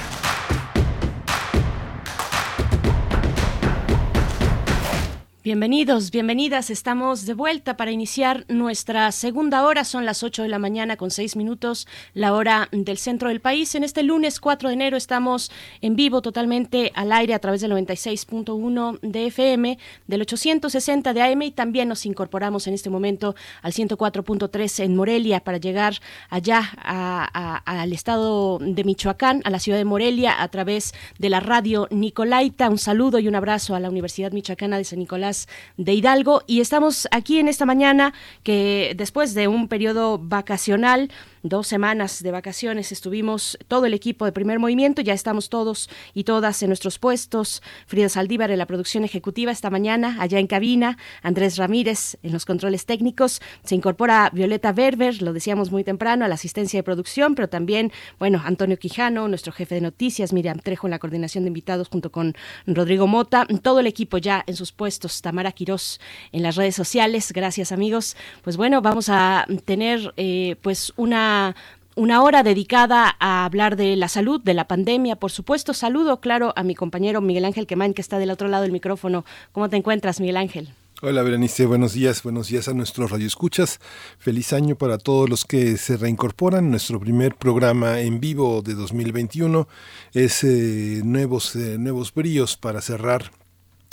Bienvenidos, 5.43 6.11
bienvenidas. 6.11 6.69
Estamos 6.69 7.25
de 7.25 7.33
vuelta 7.33 7.75
para 7.75 7.89
iniciar 7.89 8.45
nuestra 8.47 9.11
segunda 9.11 9.65
hora. 9.65 9.85
Son 9.85 10.05
las 10.05 10.21
8 10.21 10.43
de 10.43 10.49
la 10.49 10.59
mañana 10.59 10.97
con 10.97 11.09
6 11.09 11.35
minutos, 11.35 11.87
la 12.13 12.35
hora 12.35 12.69
del 12.71 12.99
centro 12.99 13.29
del 13.29 13.41
país. 13.41 13.73
En 13.73 13.83
este 13.83 14.03
lunes 14.03 14.39
4 14.39 14.69
de 14.69 14.75
enero 14.75 14.97
estamos 14.97 15.51
en 15.81 15.95
vivo 15.95 16.21
totalmente 16.21 16.91
al 16.93 17.11
aire 17.11 17.33
a 17.33 17.39
través 17.39 17.61
del 17.61 17.71
96.1 17.71 18.99
de 19.01 19.25
FM, 19.25 19.79
del 20.05 20.21
860 20.21 21.11
de 21.11 21.23
AM 21.23 21.41
y 21.41 21.49
también 21.49 21.89
nos 21.89 22.05
incorporamos 22.05 22.67
en 22.67 22.75
este 22.75 22.91
momento 22.91 23.33
al 23.63 23.73
104.3 23.73 24.83
en 24.83 24.95
Morelia 24.95 25.39
para 25.39 25.57
llegar 25.57 25.95
allá 26.29 26.59
al 27.65 27.93
estado 27.93 28.59
de 28.59 28.83
Michoacán, 28.83 29.41
a 29.43 29.49
la 29.49 29.57
ciudad 29.57 29.79
de 29.79 29.85
Morelia 29.85 30.39
a 30.39 30.47
través 30.49 30.93
de 31.17 31.31
la 31.31 31.39
radio 31.39 31.87
Nicolaita. 31.89 32.69
Un 32.69 32.77
saludo 32.77 33.17
y 33.17 33.27
un 33.27 33.33
abrazo 33.33 33.73
a 33.73 33.79
la 33.79 33.89
Universidad 33.89 34.33
Michoacana 34.33 34.77
de 34.77 34.83
San 34.83 34.99
Nicolás 34.99 35.30
de 35.77 35.93
Hidalgo. 35.93 36.43
Y 36.47 36.61
estamos 36.61 37.07
aquí 37.11 37.39
en 37.39 37.47
esta 37.47 37.65
mañana 37.65 38.13
que 38.43 38.93
después 38.95 39.33
de 39.33 39.47
un 39.47 39.67
periodo 39.67 40.17
vacacional 40.17 41.09
dos 41.43 41.67
semanas 41.67 42.21
de 42.21 42.31
vacaciones 42.31 42.91
estuvimos 42.91 43.57
todo 43.67 43.85
el 43.85 43.93
equipo 43.93 44.25
de 44.25 44.31
primer 44.31 44.59
movimiento, 44.59 45.01
ya 45.01 45.13
estamos 45.13 45.49
todos 45.49 45.89
y 46.13 46.23
todas 46.23 46.61
en 46.61 46.69
nuestros 46.69 46.99
puestos. 46.99 47.63
Frida 47.87 48.09
Saldívar 48.09 48.51
en 48.51 48.59
la 48.59 48.65
producción 48.65 49.03
ejecutiva 49.03 49.51
esta 49.51 49.69
mañana, 49.69 50.17
allá 50.19 50.39
en 50.39 50.47
cabina, 50.47 50.97
Andrés 51.23 51.57
Ramírez 51.57 52.17
en 52.23 52.31
los 52.31 52.45
controles 52.45 52.85
técnicos, 52.85 53.41
se 53.63 53.75
incorpora 53.75 54.29
Violeta 54.33 54.71
Berber, 54.71 55.21
lo 55.21 55.33
decíamos 55.33 55.71
muy 55.71 55.83
temprano, 55.83 56.25
a 56.25 56.27
la 56.27 56.35
asistencia 56.35 56.79
de 56.79 56.83
producción, 56.83 57.35
pero 57.35 57.49
también, 57.49 57.91
bueno, 58.19 58.41
Antonio 58.45 58.77
Quijano, 58.77 59.27
nuestro 59.27 59.51
jefe 59.51 59.75
de 59.75 59.81
noticias, 59.81 60.33
Miriam 60.33 60.59
Trejo 60.59 60.87
en 60.87 60.91
la 60.91 60.99
coordinación 60.99 61.43
de 61.43 61.49
invitados 61.49 61.89
junto 61.89 62.11
con 62.11 62.35
Rodrigo 62.67 63.07
Mota, 63.07 63.47
todo 63.61 63.79
el 63.79 63.87
equipo 63.87 64.17
ya 64.17 64.43
en 64.45 64.55
sus 64.55 64.71
puestos, 64.71 65.20
Tamara 65.21 65.51
Quirós 65.51 65.99
en 66.31 66.43
las 66.43 66.55
redes 66.55 66.75
sociales, 66.75 67.31
gracias 67.31 67.71
amigos. 67.71 68.15
Pues 68.43 68.57
bueno, 68.57 68.81
vamos 68.81 69.09
a 69.09 69.45
tener 69.65 70.13
eh, 70.17 70.55
pues 70.61 70.93
una 70.97 71.55
una 71.95 72.23
hora 72.23 72.41
dedicada 72.41 73.15
a 73.19 73.45
hablar 73.45 73.75
de 73.75 73.95
la 73.95 74.07
salud, 74.07 74.41
de 74.41 74.53
la 74.53 74.67
pandemia, 74.67 75.17
por 75.17 75.31
supuesto. 75.31 75.73
Saludo, 75.73 76.21
claro, 76.21 76.53
a 76.55 76.63
mi 76.63 76.73
compañero 76.73 77.21
Miguel 77.21 77.45
Ángel 77.45 77.67
Quemán, 77.67 77.93
que 77.93 78.01
está 78.01 78.17
del 78.17 78.31
otro 78.31 78.47
lado 78.47 78.63
del 78.63 78.71
micrófono. 78.71 79.25
¿Cómo 79.51 79.69
te 79.69 79.77
encuentras, 79.77 80.19
Miguel 80.19 80.37
Ángel? 80.37 80.73
Hola 81.03 81.23
Berenice, 81.23 81.65
buenos 81.65 81.93
días, 81.93 82.21
buenos 82.21 82.49
días 82.49 82.67
a 82.67 82.73
nuestros 82.73 83.09
radioescuchas. 83.09 83.79
Feliz 84.19 84.53
año 84.53 84.75
para 84.75 84.99
todos 84.99 85.27
los 85.27 85.45
que 85.45 85.77
se 85.77 85.97
reincorporan. 85.97 86.69
Nuestro 86.69 86.99
primer 86.99 87.35
programa 87.35 88.01
en 88.01 88.19
vivo 88.19 88.61
de 88.61 88.75
2021 88.75 89.67
es 90.13 90.43
eh, 90.43 91.01
nuevos, 91.03 91.55
eh, 91.55 91.77
nuevos 91.79 92.13
bríos 92.13 92.55
para 92.55 92.81
cerrar 92.81 93.31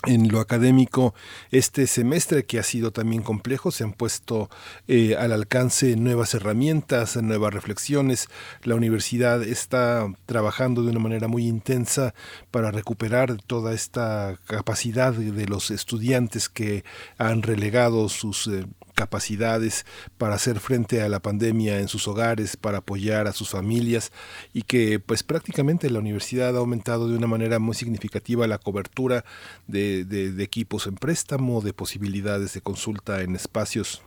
en 0.07 0.29
lo 0.29 0.39
académico 0.39 1.13
este 1.51 1.89
semestre 1.89 2.45
que 2.45 2.61
ha 2.61 2.63
sido 2.63 2.93
también 2.93 3.23
complejo 3.23 3.73
se 3.73 3.83
han 3.83 3.93
puesto 3.93 4.49
eh, 4.87 5.17
al 5.17 5.33
alcance 5.33 5.97
nuevas 5.97 6.35
herramientas 6.35 7.17
nuevas 7.17 7.53
reflexiones. 7.53 8.29
La 8.63 8.77
universidad 8.77 9.43
está 9.43 10.07
trabajando 10.27 10.83
de 10.83 10.91
una 10.91 11.01
manera 11.01 11.27
muy 11.27 11.49
intensa 11.49 12.15
para 12.51 12.71
recuperar 12.71 13.43
toda 13.43 13.75
esta 13.75 14.39
capacidad 14.47 15.13
de 15.13 15.47
los 15.47 15.71
estudiantes 15.73 16.49
que 16.49 16.85
han 17.19 17.43
relegado 17.43 18.09
sus 18.09 18.47
eh, 18.47 18.67
capacidades 18.99 19.87
para 20.19 20.35
hacer 20.35 20.59
frente 20.59 21.03
a 21.03 21.09
la 21.09 21.21
pandemia 21.21 21.79
en 21.79 21.87
sus 21.87 22.09
hogares, 22.09 22.57
para 22.57 22.79
apoyar 22.79 23.29
a 23.29 23.33
sus 23.33 23.51
familias 23.51 24.11
y 24.53 24.63
que 24.63 24.99
pues 24.99 25.23
prácticamente 25.23 25.89
la 25.89 26.01
universidad 26.01 26.57
ha 26.57 26.59
aumentado 26.59 27.09
de 27.09 27.17
una 27.17 27.29
manera 27.29 27.61
muy 27.61 27.77
significativa 27.77 28.49
la 28.49 28.59
cobertura 28.59 29.25
de, 29.69 30.05
de 30.05 30.43
equipos 30.43 30.89
en 30.89 30.97
préstamo, 30.97 31.61
de 31.61 31.73
posibilidades 31.73 32.55
de 32.55 32.61
consulta 32.61 33.23
en 33.23 33.37
espacios 33.37 34.03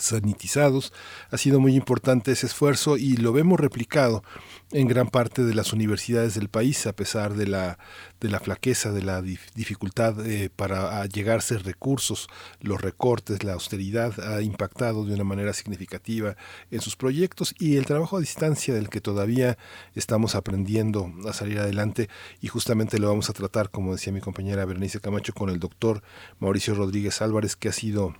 sanitizados. 0.00 0.92
Ha 1.30 1.38
sido 1.38 1.60
muy 1.60 1.74
importante 1.74 2.32
ese 2.32 2.46
esfuerzo 2.46 2.96
y 2.96 3.16
lo 3.16 3.32
vemos 3.32 3.60
replicado 3.60 4.22
en 4.72 4.86
gran 4.86 5.08
parte 5.08 5.44
de 5.44 5.54
las 5.54 5.72
universidades 5.72 6.34
del 6.34 6.48
país, 6.48 6.86
a 6.86 6.92
pesar 6.92 7.34
de 7.34 7.46
la, 7.46 7.78
de 8.20 8.28
la 8.28 8.38
flaqueza, 8.38 8.92
de 8.92 9.02
la 9.02 9.22
dificultad 9.22 10.26
eh, 10.26 10.50
para 10.54 11.06
llegarse 11.06 11.58
recursos, 11.58 12.28
los 12.60 12.80
recortes, 12.80 13.44
la 13.44 13.54
austeridad 13.54 14.18
ha 14.20 14.42
impactado 14.42 15.04
de 15.04 15.14
una 15.14 15.24
manera 15.24 15.52
significativa 15.52 16.36
en 16.70 16.80
sus 16.80 16.96
proyectos 16.96 17.54
y 17.58 17.76
el 17.76 17.86
trabajo 17.86 18.18
a 18.18 18.20
distancia 18.20 18.74
del 18.74 18.90
que 18.90 19.00
todavía 19.00 19.56
estamos 19.94 20.34
aprendiendo 20.34 21.12
a 21.26 21.32
salir 21.32 21.58
adelante 21.58 22.08
y 22.40 22.48
justamente 22.48 22.98
lo 22.98 23.08
vamos 23.08 23.30
a 23.30 23.32
tratar, 23.32 23.70
como 23.70 23.92
decía 23.92 24.12
mi 24.12 24.20
compañera 24.20 24.64
Berenice 24.64 25.00
Camacho, 25.00 25.32
con 25.32 25.48
el 25.48 25.58
doctor 25.58 26.02
Mauricio 26.40 26.74
Rodríguez 26.74 27.22
Álvarez, 27.22 27.56
que 27.56 27.68
ha 27.68 27.72
sido 27.72 28.14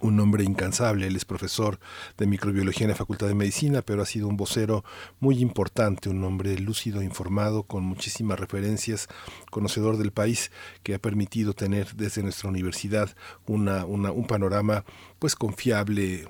un 0.00 0.20
hombre 0.20 0.44
incansable, 0.44 1.06
él 1.06 1.16
es 1.16 1.24
profesor 1.24 1.78
de 2.18 2.26
microbiología 2.26 2.84
en 2.84 2.90
la 2.90 2.96
Facultad 2.96 3.26
de 3.26 3.34
Medicina, 3.34 3.82
pero 3.82 4.02
ha 4.02 4.06
sido 4.06 4.28
un 4.28 4.36
vocero 4.36 4.84
muy 5.20 5.40
importante, 5.40 6.08
un 6.08 6.22
hombre 6.24 6.58
lúcido, 6.58 7.02
informado, 7.02 7.62
con 7.64 7.84
muchísimas 7.84 8.38
referencias, 8.38 9.08
conocedor 9.50 9.96
del 9.96 10.12
país, 10.12 10.50
que 10.82 10.94
ha 10.94 10.98
permitido 10.98 11.54
tener 11.54 11.94
desde 11.94 12.22
nuestra 12.22 12.48
universidad 12.48 13.10
una, 13.46 13.84
un 13.84 14.26
panorama 14.26 14.84
pues 15.18 15.34
confiable, 15.36 16.28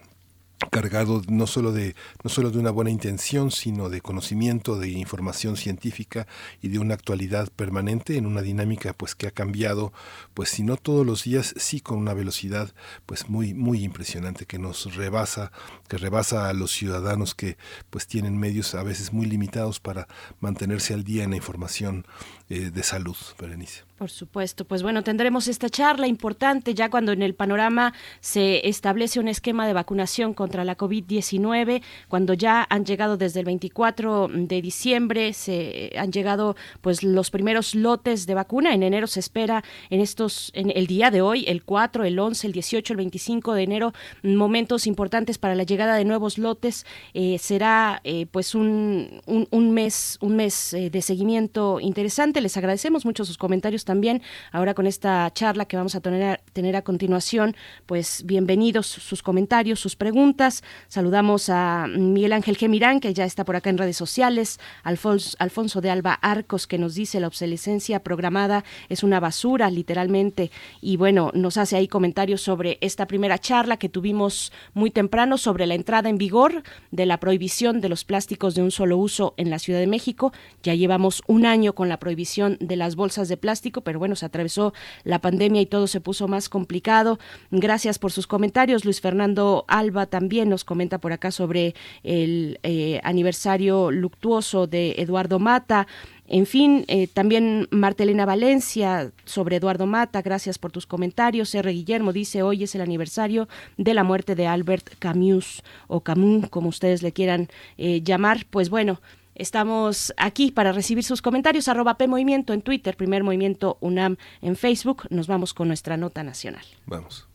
cargado 0.71 1.23
no 1.29 1.47
solo 1.47 1.73
de 1.73 1.95
no 2.23 2.31
solo 2.31 2.51
de 2.51 2.59
una 2.59 2.71
buena 2.71 2.91
intención 2.91 3.51
sino 3.51 3.89
de 3.89 4.01
conocimiento 4.01 4.79
de 4.79 4.89
información 4.89 5.57
científica 5.57 6.27
y 6.63 6.69
de 6.69 6.79
una 6.79 6.95
actualidad 6.95 7.49
permanente 7.49 8.17
en 8.17 8.27
una 8.27 8.43
dinámica 8.43 8.93
pues 8.93 9.15
que 9.15 9.27
ha 9.27 9.31
cambiado 9.31 9.93
pues 10.35 10.51
si 10.51 10.63
no 10.63 10.77
todos 10.77 11.07
los 11.07 11.25
días 11.25 11.55
sí 11.57 11.81
con 11.81 11.99
una 11.99 12.15
velocidad 12.15 12.73
pues 13.07 13.29
muy 13.29 13.55
muy 13.55 13.85
impresionante 13.85 14.47
que 14.47 14.59
nos 14.59 14.95
rebasa 14.95 15.53
que 15.95 15.99
rebasa 15.99 16.49
a 16.49 16.53
los 16.53 16.73
ciudadanos 16.73 17.37
que 17.37 17.57
pues 17.91 18.09
tienen 18.09 18.37
medios 18.37 18.75
a 18.75 18.83
veces 18.83 19.13
muy 19.13 19.27
limitados 19.27 19.79
para 19.79 20.09
mantenerse 20.41 20.93
al 20.93 21.05
día 21.05 21.23
en 21.23 21.31
la 21.31 21.37
información 21.37 22.05
eh, 22.49 22.71
de 22.71 22.83
salud 22.83 23.17
Berenice. 23.39 23.85
Por 23.97 24.11
supuesto, 24.11 24.65
pues 24.65 24.83
bueno, 24.83 25.05
tendremos 25.05 25.47
esta 25.47 25.71
charla 25.71 26.09
importante 26.09 26.75
ya 26.75 26.91
cuando 26.91 27.13
en 27.13 27.23
el 27.23 27.37
panorama 27.37 27.95
se 28.21 28.69
establece 28.69 29.21
un 29.21 29.29
esquema 29.29 29.69
de 29.69 29.73
vacunación 29.73 30.35
contra 30.35 30.65
la 30.65 30.77
COVID-19, 30.77 31.81
cuando 32.09 32.35
ya 32.35 32.67
han 32.69 32.85
llegado 32.85 33.17
desde 33.17 33.39
el 33.39 33.47
24 33.47 34.29
de 34.33 34.61
diciembre, 34.61 35.33
se 35.33 35.93
han 35.97 36.11
llegado 36.11 36.57
pues 36.81 37.05
los 37.05 37.31
primeros 37.31 37.77
lotes 37.77 38.27
de 38.27 38.35
vacuna, 38.35 38.75
en 38.75 38.83
enero 38.83 39.07
se 39.07 39.21
espera 39.21 39.63
en 39.91 40.01
estos, 40.01 40.51
en 40.55 40.73
el 40.75 40.89
día 40.89 41.13
de 41.13 41.23
hoy, 41.23 41.45
el 41.47 41.63
4, 41.63 42.05
el 42.05 42.19
11, 42.19 42.49
el 42.49 42.53
18, 42.53 42.95
el 42.95 42.97
25 42.97 43.55
de 43.55 43.63
enero, 43.63 43.93
momentos 44.25 44.89
importantes 44.89 45.39
para 45.39 45.55
la 45.55 45.63
llegada 45.63 45.84
de 45.93 46.07
nuevos 46.07 46.39
lotes, 46.39 46.87
eh, 47.13 47.37
será 47.39 48.01
eh, 48.05 48.25
pues 48.31 48.55
un, 48.55 49.21
un, 49.27 49.71
mes, 49.73 50.17
un 50.23 50.37
mes 50.37 50.73
eh, 50.73 50.89
de 50.89 51.03
seguimiento 51.03 51.81
interesante, 51.81 52.41
les 52.41 52.57
agradecemos 52.57 53.05
mucho 53.05 53.27
sus 53.27 53.37
comentarios 53.37 53.85
también. 53.85 54.23
Ahora 54.51 54.73
con 54.73 54.87
esta 54.87 55.31
charla 55.35 55.67
que 55.67 55.77
vamos 55.77 55.95
a 55.95 56.01
tener, 56.01 56.41
tener 56.55 56.77
a 56.77 56.83
continuación, 56.83 57.55
pues 57.85 58.23
bienvenidos 58.25 58.87
sus 58.87 59.23
comentarios, 59.23 59.81
sus 59.81 59.97
preguntas. 59.97 60.65
Saludamos 60.89 61.51
a 61.51 61.87
Miguel 61.89 62.33
Ángel 62.33 62.57
Gemirán, 62.57 63.01
que 63.01 63.13
ya 63.13 63.27
está 63.27 63.45
por 63.45 63.57
acá 63.57 63.69
en 63.69 63.77
redes 63.77 63.99
sociales, 63.99 64.59
Alfonso, 64.83 65.37
Alfonso 65.39 65.83
de 65.83 65.91
Alba 65.91 66.15
Arcos, 66.15 66.67
que 66.67 66.79
nos 66.79 66.95
dice 66.95 67.21
la 67.21 67.27
obsolescencia 67.27 68.03
programada 68.03 68.65
es 68.89 69.03
una 69.03 69.21
basura, 69.21 69.71
literalmente. 69.71 70.51
Y 70.81 70.97
bueno, 70.97 71.31
nos 71.35 71.57
hace 71.57 71.77
ahí 71.77 71.89
comentarios 71.89 72.41
sobre 72.41 72.79
esta 72.81 73.07
primera 73.07 73.39
charla 73.39 73.77
que 73.77 73.89
tuvimos 73.89 74.53
muy 74.73 74.91
temprano 74.91 75.39
sobre 75.39 75.64
la 75.67 75.75
entrada 75.75 76.09
en 76.09 76.19
vigor 76.19 76.63
de 76.91 77.07
la 77.07 77.19
prohibición 77.19 77.81
de 77.81 77.89
los 77.89 78.05
plásticos 78.05 78.55
de 78.55 78.63
un 78.63 78.71
solo 78.71 78.97
uso 78.97 79.35
en 79.37 79.51
la 79.51 79.59
Ciudad 79.59 79.81
de 79.81 79.87
México. 79.87 80.33
Ya 80.63 80.75
llevamos 80.75 81.23
un 81.27 81.47
año 81.47 81.75
con 81.75 81.89
la 81.89 81.99
prohibición 81.99 82.57
de 82.61 82.77
las 82.77 82.97
bolsas 82.97 83.29
de 83.29 83.37
plástico, 83.37 83.83
pero 83.83 83.99
bueno, 83.99 84.17
se 84.17 84.27
atravesó 84.27 84.73
la 85.05 85.21
pandemia 85.21 85.61
y 85.61 85.67
todo 85.67 85.87
se 85.87 86.01
puso 86.01 86.29
más 86.29 86.49
complicado. 86.49 87.19
Gracias 87.51 87.99
por 87.99 88.13
sus 88.13 88.27
comentarios. 88.27 88.85
Luis 88.85 89.01
Fernando 89.01 89.65
Alba 89.69 90.07
también 90.07 90.49
nos 90.49 90.65
comenta 90.65 90.99
por 90.99 91.13
acá 91.13 91.31
sobre 91.31 91.75
el 92.03 92.59
eh, 92.63 93.01
aniversario 93.03 93.91
luctuoso 93.91 94.67
de 94.67 94.95
Eduardo 94.99 95.39
Mata. 95.39 95.87
En 96.27 96.47
fin, 96.47 96.85
eh, 96.89 97.07
también 97.07 97.69
Martelena 97.71 98.25
Valencia 98.25 99.13
sobre 99.25 99.57
Eduardo 99.57 99.87
Mata, 99.87 100.23
gracias 100.23 100.59
por 100.59 100.73
tus 100.73 100.87
comentarios. 100.87 101.55
R. 101.55 101.71
Guillermo 101.71 102.13
dice, 102.13 102.43
hoy 102.43 102.65
es 102.65 102.75
el 102.75 102.81
aniversario 102.81 103.49
de 103.77 103.93
la 103.93 104.05
muerte 104.05 104.35
de 104.35 104.47
Albert 104.47 104.95
Camus 104.99 105.63
o 105.87 106.01
Camus, 106.01 106.49
como 106.49 106.69
ustedes 106.69 107.03
le 107.03 107.13
quieran 107.13 107.49
eh, 107.77 108.01
llamar. 108.03 108.47
Pues 108.51 108.71
bueno, 108.71 109.01
Estamos 109.37 110.15
aquí 110.17 110.53
para 110.53 110.71
recibir 110.71 111.03
sus 111.03 111.21
comentarios, 111.21 111.67
arroba 111.67 111.97
P 111.97 112.07
Movimiento 112.07 112.53
en 112.53 112.63
Twitter, 112.63 112.97
Primer 112.97 113.25
Movimiento 113.25 113.79
UNAM 113.81 114.17
en 114.41 114.55
Facebook. 114.55 115.09
Nos 115.11 115.27
vamos 115.27 115.55
con 115.55 115.67
nuestra 115.67 115.97
nota 115.97 116.23
nacional. 116.23 116.65
Vamos. 116.87 117.27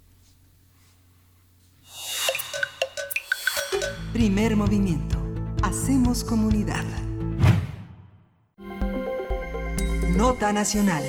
Primer 4.13 4.55
movimiento. 4.55 5.17
Hacemos 5.61 6.23
comunidad. 6.23 6.85
Nota 10.15 10.51
nacional. 10.53 11.03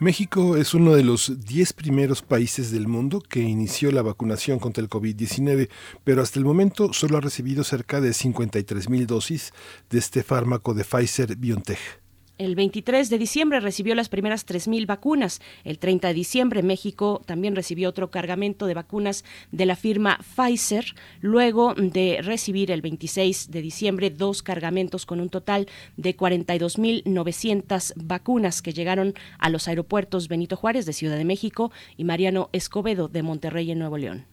México 0.00 0.56
es 0.56 0.74
uno 0.74 0.94
de 0.94 1.02
los 1.02 1.40
10 1.44 1.72
primeros 1.72 2.22
países 2.22 2.70
del 2.70 2.86
mundo 2.86 3.20
que 3.20 3.40
inició 3.40 3.90
la 3.90 4.02
vacunación 4.02 4.58
contra 4.58 4.82
el 4.82 4.88
COVID-19, 4.88 5.68
pero 6.04 6.22
hasta 6.22 6.38
el 6.38 6.44
momento 6.44 6.92
solo 6.92 7.18
ha 7.18 7.20
recibido 7.20 7.64
cerca 7.64 8.00
de 8.00 8.12
53 8.12 8.88
mil 8.88 9.06
dosis 9.06 9.52
de 9.90 9.98
este 9.98 10.22
fármaco 10.22 10.74
de 10.74 10.84
Pfizer 10.84 11.36
BioNTech. 11.36 12.07
El 12.38 12.54
23 12.54 13.10
de 13.10 13.18
diciembre 13.18 13.58
recibió 13.58 13.96
las 13.96 14.08
primeras 14.08 14.46
3.000 14.46 14.86
vacunas. 14.86 15.40
El 15.64 15.80
30 15.80 16.06
de 16.06 16.14
diciembre 16.14 16.62
México 16.62 17.20
también 17.26 17.56
recibió 17.56 17.88
otro 17.88 18.12
cargamento 18.12 18.66
de 18.66 18.74
vacunas 18.74 19.24
de 19.50 19.66
la 19.66 19.74
firma 19.74 20.20
Pfizer, 20.36 20.94
luego 21.20 21.74
de 21.74 22.20
recibir 22.22 22.70
el 22.70 22.80
26 22.80 23.50
de 23.50 23.60
diciembre 23.60 24.10
dos 24.10 24.44
cargamentos 24.44 25.04
con 25.04 25.20
un 25.20 25.30
total 25.30 25.66
de 25.96 26.16
42.900 26.16 27.94
vacunas 27.96 28.62
que 28.62 28.72
llegaron 28.72 29.14
a 29.40 29.50
los 29.50 29.66
aeropuertos 29.66 30.28
Benito 30.28 30.54
Juárez 30.54 30.86
de 30.86 30.92
Ciudad 30.92 31.16
de 31.16 31.24
México 31.24 31.72
y 31.96 32.04
Mariano 32.04 32.50
Escobedo 32.52 33.08
de 33.08 33.24
Monterrey 33.24 33.68
en 33.72 33.80
Nuevo 33.80 33.98
León. 33.98 34.26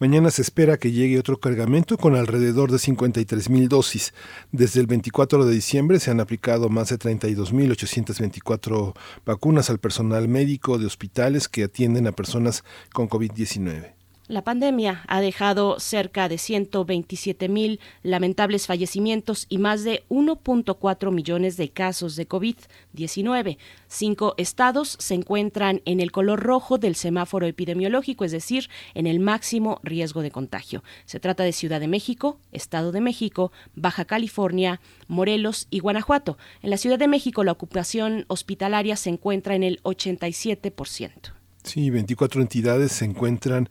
Mañana 0.00 0.30
se 0.30 0.42
espera 0.42 0.76
que 0.76 0.92
llegue 0.92 1.18
otro 1.18 1.40
cargamento 1.40 1.98
con 1.98 2.14
alrededor 2.14 2.70
de 2.70 2.78
53 2.78 3.50
mil 3.50 3.68
dosis. 3.68 4.14
Desde 4.52 4.78
el 4.80 4.86
24 4.86 5.44
de 5.44 5.52
diciembre 5.52 5.98
se 5.98 6.12
han 6.12 6.20
aplicado 6.20 6.68
más 6.68 6.90
de 6.90 7.00
32.824 7.00 8.94
vacunas 9.26 9.70
al 9.70 9.80
personal 9.80 10.28
médico 10.28 10.78
de 10.78 10.86
hospitales 10.86 11.48
que 11.48 11.64
atienden 11.64 12.06
a 12.06 12.12
personas 12.12 12.62
con 12.92 13.08
COVID-19. 13.08 13.97
La 14.28 14.44
pandemia 14.44 15.04
ha 15.08 15.22
dejado 15.22 15.80
cerca 15.80 16.28
de 16.28 16.36
127 16.36 17.48
mil 17.48 17.80
lamentables 18.02 18.66
fallecimientos 18.66 19.46
y 19.48 19.56
más 19.56 19.84
de 19.84 20.04
1.4 20.10 21.10
millones 21.10 21.56
de 21.56 21.70
casos 21.70 22.14
de 22.14 22.28
COVID-19. 22.28 23.56
Cinco 23.86 24.34
estados 24.36 24.98
se 25.00 25.14
encuentran 25.14 25.80
en 25.86 26.00
el 26.00 26.12
color 26.12 26.40
rojo 26.40 26.76
del 26.76 26.94
semáforo 26.94 27.46
epidemiológico, 27.46 28.26
es 28.26 28.32
decir, 28.32 28.68
en 28.92 29.06
el 29.06 29.18
máximo 29.18 29.80
riesgo 29.82 30.20
de 30.20 30.30
contagio. 30.30 30.84
Se 31.06 31.20
trata 31.20 31.42
de 31.44 31.52
Ciudad 31.52 31.80
de 31.80 31.88
México, 31.88 32.38
Estado 32.52 32.92
de 32.92 33.00
México, 33.00 33.50
Baja 33.76 34.04
California, 34.04 34.82
Morelos 35.06 35.68
y 35.70 35.78
Guanajuato. 35.78 36.36
En 36.60 36.68
la 36.68 36.76
Ciudad 36.76 36.98
de 36.98 37.08
México 37.08 37.44
la 37.44 37.52
ocupación 37.52 38.26
hospitalaria 38.28 38.96
se 38.96 39.08
encuentra 39.08 39.54
en 39.54 39.62
el 39.62 39.82
87%. 39.84 41.32
Sí, 41.68 41.90
24 41.90 42.40
entidades 42.40 42.92
se 42.92 43.04
encuentran 43.04 43.68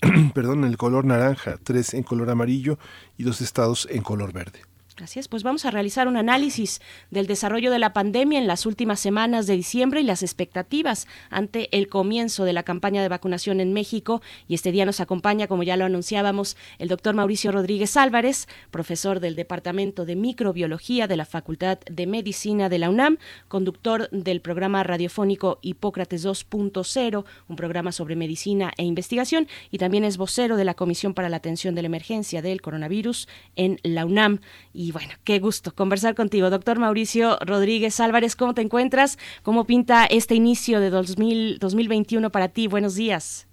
perdón, 0.34 0.64
en 0.64 0.70
el 0.70 0.76
color 0.76 1.04
naranja, 1.04 1.56
tres 1.62 1.94
en 1.94 2.02
color 2.02 2.30
amarillo 2.30 2.78
y 3.16 3.24
dos 3.24 3.40
estados 3.40 3.88
en 3.90 4.02
color 4.02 4.32
verde. 4.32 4.67
Gracias. 4.98 5.28
Pues 5.28 5.44
vamos 5.44 5.64
a 5.64 5.70
realizar 5.70 6.08
un 6.08 6.16
análisis 6.16 6.80
del 7.12 7.28
desarrollo 7.28 7.70
de 7.70 7.78
la 7.78 7.92
pandemia 7.92 8.40
en 8.40 8.48
las 8.48 8.66
últimas 8.66 8.98
semanas 8.98 9.46
de 9.46 9.54
diciembre 9.54 10.00
y 10.00 10.02
las 10.02 10.24
expectativas 10.24 11.06
ante 11.30 11.68
el 11.70 11.86
comienzo 11.86 12.42
de 12.42 12.52
la 12.52 12.64
campaña 12.64 13.00
de 13.00 13.08
vacunación 13.08 13.60
en 13.60 13.72
México. 13.72 14.22
Y 14.48 14.54
este 14.54 14.72
día 14.72 14.84
nos 14.84 14.98
acompaña, 14.98 15.46
como 15.46 15.62
ya 15.62 15.76
lo 15.76 15.84
anunciábamos, 15.84 16.56
el 16.80 16.88
doctor 16.88 17.14
Mauricio 17.14 17.52
Rodríguez 17.52 17.96
Álvarez, 17.96 18.48
profesor 18.72 19.20
del 19.20 19.36
Departamento 19.36 20.04
de 20.04 20.16
Microbiología 20.16 21.06
de 21.06 21.16
la 21.16 21.26
Facultad 21.26 21.78
de 21.88 22.08
Medicina 22.08 22.68
de 22.68 22.80
la 22.80 22.90
UNAM, 22.90 23.18
conductor 23.46 24.10
del 24.10 24.40
programa 24.40 24.82
radiofónico 24.82 25.60
Hipócrates 25.62 26.26
2.0, 26.26 27.24
un 27.46 27.56
programa 27.56 27.92
sobre 27.92 28.16
medicina 28.16 28.72
e 28.76 28.82
investigación, 28.82 29.46
y 29.70 29.78
también 29.78 30.02
es 30.02 30.16
vocero 30.16 30.56
de 30.56 30.64
la 30.64 30.74
Comisión 30.74 31.14
para 31.14 31.28
la 31.28 31.36
Atención 31.36 31.76
de 31.76 31.82
la 31.82 31.86
Emergencia 31.86 32.42
del 32.42 32.60
Coronavirus 32.60 33.28
en 33.54 33.78
la 33.84 34.04
UNAM. 34.04 34.40
Y 34.72 34.87
bueno, 34.92 35.14
qué 35.24 35.38
gusto 35.38 35.74
conversar 35.74 36.14
contigo, 36.14 36.50
doctor 36.50 36.78
Mauricio 36.78 37.38
Rodríguez 37.40 38.00
Álvarez. 38.00 38.36
¿Cómo 38.36 38.54
te 38.54 38.62
encuentras? 38.62 39.18
¿Cómo 39.42 39.64
pinta 39.64 40.06
este 40.06 40.34
inicio 40.34 40.80
de 40.80 40.90
2000, 40.90 41.58
2021 41.58 42.30
para 42.30 42.48
ti? 42.48 42.66
Buenos 42.68 42.94
días. 42.94 43.48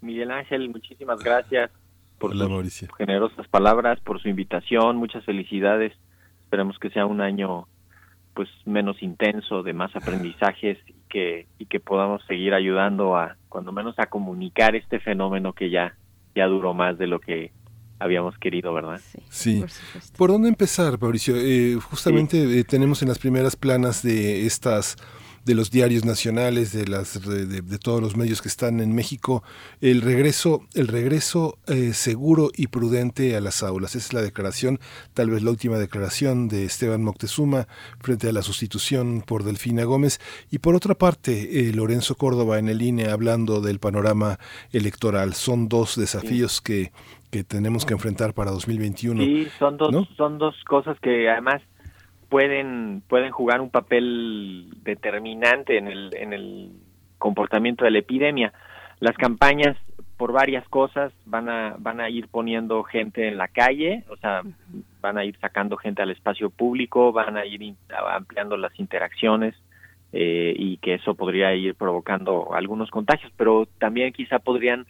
Miguel 0.00 0.30
Ángel, 0.30 0.68
muchísimas 0.68 1.18
gracias 1.20 1.70
por 2.18 2.36
sus 2.36 2.88
generosas 2.96 3.48
palabras, 3.48 3.98
por 4.00 4.20
su 4.20 4.28
invitación. 4.28 4.96
Muchas 4.96 5.24
felicidades. 5.24 5.92
Esperemos 6.44 6.78
que 6.78 6.90
sea 6.90 7.06
un 7.06 7.20
año 7.20 7.66
pues 8.34 8.48
menos 8.64 9.02
intenso, 9.02 9.62
de 9.62 9.72
más 9.72 9.94
aprendizajes 9.94 10.78
y 10.88 10.94
que, 11.08 11.46
y 11.58 11.66
que 11.66 11.80
podamos 11.80 12.22
seguir 12.26 12.52
ayudando 12.52 13.16
a, 13.16 13.36
cuando 13.48 13.72
menos, 13.72 13.98
a 13.98 14.06
comunicar 14.06 14.74
este 14.74 14.98
fenómeno 14.98 15.52
que 15.52 15.70
ya, 15.70 15.96
ya 16.34 16.46
duró 16.46 16.74
más 16.74 16.98
de 16.98 17.06
lo 17.06 17.20
que 17.20 17.52
habíamos 17.98 18.38
querido, 18.38 18.72
¿verdad? 18.72 19.00
Sí. 19.30 19.64
Por, 20.16 20.30
dónde 20.30 20.48
empezar, 20.48 21.00
Mauricio? 21.00 21.36
Eh, 21.36 21.78
justamente 21.80 22.58
eh, 22.58 22.64
tenemos 22.64 23.02
en 23.02 23.08
las 23.08 23.18
primeras 23.18 23.56
planas 23.56 24.02
de 24.02 24.46
estas 24.46 24.96
de 25.44 25.54
los 25.54 25.70
diarios 25.70 26.06
nacionales, 26.06 26.72
de 26.72 26.86
las 26.86 27.20
de, 27.20 27.78
todos 27.78 28.00
los 28.00 28.16
medios 28.16 28.40
que 28.40 28.48
están 28.48 28.80
en 28.80 28.94
México, 28.94 29.42
el 29.82 30.00
regreso, 30.00 30.66
el 30.72 30.88
regreso 30.88 31.58
eh, 31.66 31.92
seguro 31.92 32.50
y 32.56 32.68
prudente 32.68 33.36
a 33.36 33.42
las 33.42 33.62
aulas. 33.62 33.94
Esa 33.94 34.06
es 34.06 34.12
la 34.14 34.22
declaración, 34.22 34.80
tal 35.12 35.28
vez 35.28 35.42
la 35.42 35.50
última 35.50 35.76
declaración 35.76 36.48
de 36.48 36.64
Esteban 36.64 37.02
Moctezuma 37.02 37.68
frente 38.00 38.30
a 38.30 38.32
la 38.32 38.40
sustitución 38.40 39.22
por 39.26 39.44
Delfina 39.44 39.84
Gómez. 39.84 40.18
Y 40.50 40.60
por 40.60 40.74
otra 40.74 40.94
parte, 40.94 41.70
Lorenzo 41.74 42.14
Córdoba 42.14 42.58
en 42.58 42.70
el 42.70 42.80
INE 42.80 43.10
hablando 43.10 43.60
del 43.60 43.80
panorama 43.80 44.38
electoral. 44.72 45.34
Son 45.34 45.68
dos 45.68 45.96
desafíos 45.96 46.62
que 46.62 46.90
que 47.34 47.42
tenemos 47.42 47.84
que 47.84 47.94
enfrentar 47.94 48.32
para 48.32 48.52
2021. 48.52 49.20
Sí, 49.20 49.48
son 49.58 49.76
dos, 49.76 50.08
son 50.16 50.38
dos 50.38 50.54
cosas 50.62 50.96
que 51.00 51.28
además 51.28 51.60
pueden, 52.28 53.02
pueden 53.08 53.32
jugar 53.32 53.60
un 53.60 53.70
papel 53.70 54.68
determinante 54.84 55.76
en 55.76 55.88
el, 55.88 56.14
en 56.14 56.32
el 56.32 56.70
comportamiento 57.18 57.84
de 57.84 57.90
la 57.90 57.98
epidemia. 57.98 58.52
Las 59.00 59.16
campañas, 59.16 59.76
por 60.16 60.30
varias 60.30 60.64
cosas, 60.68 61.12
van 61.26 61.48
a, 61.48 61.74
van 61.76 62.00
a 62.00 62.08
ir 62.08 62.28
poniendo 62.28 62.84
gente 62.84 63.26
en 63.26 63.36
la 63.36 63.48
calle, 63.48 64.04
o 64.10 64.16
sea, 64.18 64.42
van 65.00 65.18
a 65.18 65.24
ir 65.24 65.36
sacando 65.40 65.76
gente 65.76 66.02
al 66.02 66.12
espacio 66.12 66.50
público, 66.50 67.10
van 67.10 67.36
a 67.36 67.44
ir 67.44 67.74
ampliando 68.12 68.56
las 68.56 68.78
interacciones. 68.78 69.56
Eh, 70.16 70.54
y 70.56 70.76
que 70.76 70.94
eso 70.94 71.16
podría 71.16 71.52
ir 71.56 71.74
provocando 71.74 72.54
algunos 72.54 72.88
contagios, 72.92 73.32
pero 73.36 73.66
también 73.80 74.12
quizá 74.12 74.38
podrían 74.38 74.86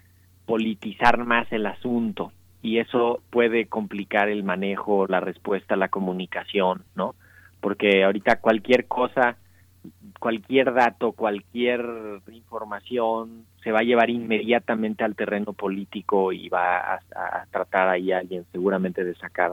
politizar 0.46 1.24
más 1.24 1.50
el 1.52 1.66
asunto 1.66 2.32
y 2.64 2.78
eso 2.78 3.20
puede 3.28 3.66
complicar 3.66 4.30
el 4.30 4.42
manejo, 4.42 5.06
la 5.06 5.20
respuesta, 5.20 5.76
la 5.76 5.88
comunicación, 5.88 6.82
¿no? 6.94 7.14
Porque 7.60 8.04
ahorita 8.04 8.40
cualquier 8.40 8.86
cosa, 8.86 9.36
cualquier 10.18 10.72
dato, 10.72 11.12
cualquier 11.12 11.84
información 12.32 13.44
se 13.62 13.70
va 13.70 13.80
a 13.80 13.84
llevar 13.84 14.08
inmediatamente 14.08 15.04
al 15.04 15.14
terreno 15.14 15.52
político 15.52 16.32
y 16.32 16.48
va 16.48 16.94
a, 16.94 17.46
tratar 17.50 17.88
ahí 17.90 18.12
alguien 18.12 18.46
seguramente 18.50 19.04
de 19.04 19.14
sacar 19.16 19.52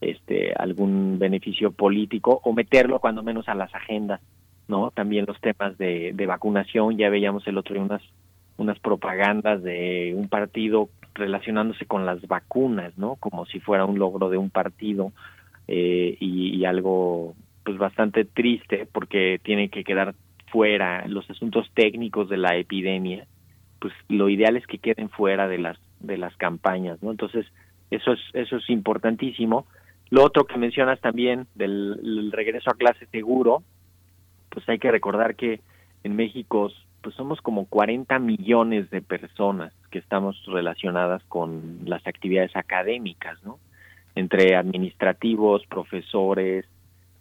este 0.00 0.52
algún 0.56 1.18
beneficio 1.18 1.72
político 1.72 2.40
o 2.44 2.52
meterlo 2.52 3.00
cuando 3.00 3.24
menos 3.24 3.48
a 3.48 3.56
las 3.56 3.74
agendas, 3.74 4.20
¿no? 4.68 4.92
También 4.92 5.26
los 5.26 5.40
temas 5.40 5.76
de, 5.78 6.12
de 6.14 6.26
vacunación, 6.26 6.96
ya 6.96 7.10
veíamos 7.10 7.44
el 7.48 7.58
otro 7.58 7.74
día 7.74 7.82
unas 7.82 8.02
unas 8.56 8.78
propagandas 8.78 9.62
de 9.62 10.14
un 10.16 10.28
partido 10.28 10.88
relacionándose 11.14 11.86
con 11.86 12.06
las 12.06 12.26
vacunas, 12.26 12.96
¿no? 12.96 13.16
Como 13.16 13.46
si 13.46 13.60
fuera 13.60 13.84
un 13.84 13.98
logro 13.98 14.30
de 14.30 14.38
un 14.38 14.50
partido 14.50 15.12
eh, 15.68 16.16
y, 16.20 16.64
algo 16.64 17.34
pues 17.64 17.78
bastante 17.78 18.24
triste 18.24 18.86
porque 18.90 19.40
tiene 19.42 19.68
que 19.68 19.82
quedar 19.82 20.14
fuera 20.50 21.06
los 21.08 21.28
asuntos 21.28 21.68
técnicos 21.74 22.28
de 22.28 22.36
la 22.36 22.56
epidemia, 22.56 23.26
pues 23.80 23.92
lo 24.08 24.28
ideal 24.28 24.56
es 24.56 24.66
que 24.66 24.78
queden 24.78 25.08
fuera 25.10 25.48
de 25.48 25.58
las 25.58 25.78
de 26.00 26.18
las 26.18 26.36
campañas, 26.36 27.02
¿no? 27.02 27.10
Entonces 27.10 27.46
eso 27.90 28.12
es 28.12 28.20
eso 28.32 28.56
es 28.56 28.70
importantísimo 28.70 29.66
Lo 30.10 30.24
otro 30.24 30.44
que 30.44 30.58
mencionas 30.58 31.00
también 31.00 31.46
del 31.54 31.98
el 32.02 32.32
regreso 32.32 32.70
a 32.70 32.74
clase 32.74 33.06
seguro, 33.06 33.62
pues 34.50 34.68
hay 34.68 34.78
que 34.78 34.92
recordar 34.92 35.34
que 35.34 35.60
en 36.04 36.14
México 36.14 36.70
pues 37.06 37.14
somos 37.14 37.40
como 37.40 37.66
40 37.66 38.18
millones 38.18 38.90
de 38.90 39.00
personas 39.00 39.72
que 39.92 40.00
estamos 40.00 40.44
relacionadas 40.46 41.22
con 41.28 41.82
las 41.84 42.04
actividades 42.04 42.56
académicas, 42.56 43.40
¿no? 43.44 43.60
Entre 44.16 44.56
administrativos, 44.56 45.64
profesores, 45.66 46.64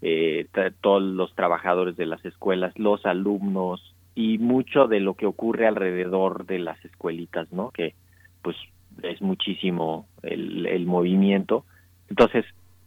eh, 0.02 0.48
todos 0.82 1.03
los 1.03 1.36
trabajadores 1.36 1.95
de 1.98 2.07
las 2.07 2.26
escuelas, 2.26 2.74
los 2.80 3.06
alumnos 3.06 3.94
y 4.16 4.40
mucho 4.40 4.88
de 4.88 5.02
lo 5.02 5.14
que 5.14 5.28
ocurre 5.28 5.68
alrededor 5.68 6.48
de 6.48 6.57
las 6.57 6.84
escuelitas, 6.84 7.52
¿no? 7.52 7.70
Que 7.70 7.94
pues 8.41 8.57
es 9.03 9.22
muchísimo 9.22 10.07
el, 10.24 10.66
el 10.66 10.88
movimiento. 10.88 11.64
Entonces, 12.10 12.44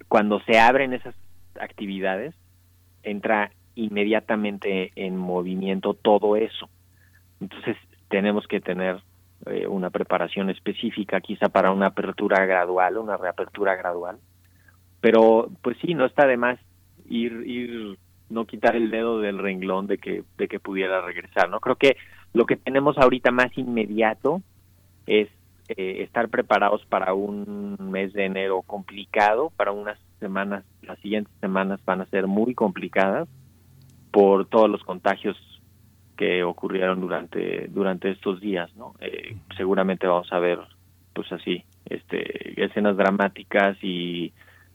cuando 0.09 0.41
se 0.41 0.59
abren 0.59 0.95
esas 0.95 1.15
actividades, 1.61 2.35
entra 3.05 3.53
inmediatamente 3.77 4.91
en 4.97 5.17
movimiento 5.17 5.95
todo 5.95 6.35
eso. 6.35 6.69
Entonces, 7.41 7.77
tenemos 8.09 8.47
que 8.47 8.61
tener 8.61 9.01
eh, 9.47 9.67
una 9.67 9.91
preparación 9.91 10.51
específica, 10.51 11.21
quizá 11.21 11.49
para 11.49 11.73
una 11.73 11.87
apertura 11.87 12.45
gradual, 12.47 12.99
una 12.99 13.17
reapertura 13.17 13.77
gradual. 13.77 14.19
Pero, 15.01 15.49
pues 15.63 15.77
sí, 15.81 15.95
no 15.95 16.07
está 16.07 16.27
de 16.27 16.37
más 16.37 16.59
ir, 17.09 17.33
ir, 17.47 17.99
no 18.29 18.47
quitar 18.47 18.77
el 18.77 18.91
dedo 18.91 19.21
del 19.21 19.39
renglón 19.39 19.87
de 19.87 19.99
que, 19.99 20.25
de 20.37 20.49
que 20.49 20.59
pudiera 20.59 21.01
regresar, 21.01 21.49
¿no? 21.49 21.61
Creo 21.61 21.77
que 21.77 21.97
lo 22.33 22.47
que 22.47 22.57
tenemos 22.57 22.99
ahorita 22.99 23.31
más 23.31 23.57
inmediato 23.57 24.43
es 25.07 25.29
eh, 25.69 26.03
estar 26.03 26.29
preparados 26.29 26.85
para 26.87 27.15
un 27.15 27.77
mes 27.79 28.13
de 28.13 28.25
enero 28.25 28.63
complicado, 28.63 29.51
para 29.57 29.73
unas 29.73 29.99
semanas, 30.19 30.65
las 30.83 30.99
siguientes 31.01 31.33
semanas 31.41 31.81
van 31.85 32.01
a 32.01 32.07
ser 32.07 32.27
muy 32.27 32.55
complicadas 32.55 33.29
por 34.11 34.47
todos 34.47 34.69
los 34.69 34.83
contagios 34.83 35.37
que 36.19 36.43
ocurrieron 36.43 37.01
durante 37.01 37.69
durante 37.69 38.11
estos 38.11 38.41
días, 38.41 38.75
¿no? 38.75 38.95
Eh, 39.01 39.37
seguramente 39.57 40.09
vamos 40.09 40.31
a 40.33 40.41
ver, 40.41 40.59
pues 41.15 41.33
así, 41.33 41.63
este, 41.87 42.63
escenas 42.63 42.97
dramáticas 42.97 43.79
y 43.83 44.33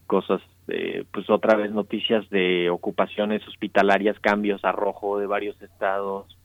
cosas, 0.07 0.41
eh, 0.69 1.03
pues 1.11 1.29
otra 1.29 1.57
vez 1.57 1.71
noticias 1.71 2.27
de 2.29 2.69
ocupaciones 2.69 3.45
hospitalarias, 3.45 4.17
cambios 4.21 4.63
a 4.63 4.71
rojo 4.71 5.19
de 5.19 5.27
varios 5.27 5.61
estados, 5.61 6.37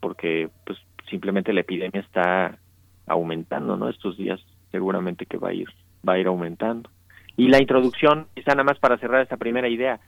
porque 0.00 0.48
pues 0.64 0.78
simplemente 1.10 1.52
la 1.52 1.60
epidemia 1.60 2.00
está 2.00 2.58
aumentando, 3.06 3.76
¿no? 3.76 3.90
Estos 3.90 4.16
días 4.16 4.40
seguramente 4.72 5.26
que 5.26 5.36
va 5.36 5.50
a 5.50 5.54
ir 5.54 5.68
va 6.08 6.14
a 6.14 6.18
ir 6.18 6.26
aumentando. 6.26 6.88
Y 7.36 7.48
la 7.48 7.60
introducción, 7.60 8.28
quizá 8.34 8.52
nada 8.52 8.64
más 8.64 8.78
para 8.78 8.96
cerrar 8.96 9.20
esta 9.20 9.36
primera 9.36 9.68
idea, 9.68 10.00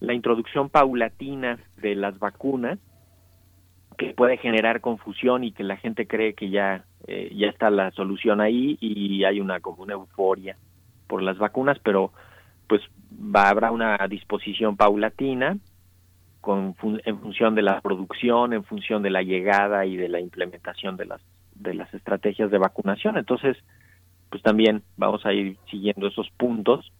la 0.00 0.14
introducción 0.14 0.70
paulatina 0.70 1.58
de 1.76 1.94
las 1.96 2.18
vacunas 2.18 2.78
que 3.96 4.14
puede 4.14 4.36
generar 4.36 4.80
confusión 4.80 5.44
y 5.44 5.52
que 5.52 5.64
la 5.64 5.76
gente 5.76 6.06
cree 6.06 6.34
que 6.34 6.50
ya 6.50 6.84
eh, 7.06 7.32
ya 7.34 7.48
está 7.48 7.70
la 7.70 7.90
solución 7.92 8.40
ahí 8.40 8.76
y 8.80 9.24
hay 9.24 9.40
una 9.40 9.60
como 9.60 9.82
una 9.82 9.94
euforia 9.94 10.56
por 11.06 11.22
las 11.22 11.38
vacunas, 11.38 11.78
pero 11.82 12.12
pues 12.68 12.82
va 13.12 13.48
habrá 13.48 13.70
una 13.70 13.96
disposición 14.08 14.76
paulatina 14.76 15.56
con 16.40 16.74
en 17.04 17.18
función 17.20 17.54
de 17.54 17.62
la 17.62 17.80
producción, 17.80 18.52
en 18.52 18.64
función 18.64 19.02
de 19.02 19.10
la 19.10 19.22
llegada 19.22 19.86
y 19.86 19.96
de 19.96 20.08
la 20.08 20.20
implementación 20.20 20.96
de 20.96 21.06
las 21.06 21.20
de 21.54 21.74
las 21.74 21.92
estrategias 21.94 22.50
de 22.50 22.58
vacunación. 22.58 23.16
Entonces, 23.16 23.56
pues 24.30 24.42
también 24.42 24.82
vamos 24.96 25.24
a 25.24 25.32
ir 25.32 25.56
siguiendo 25.70 26.06
esos 26.06 26.28
puntos 26.36 26.92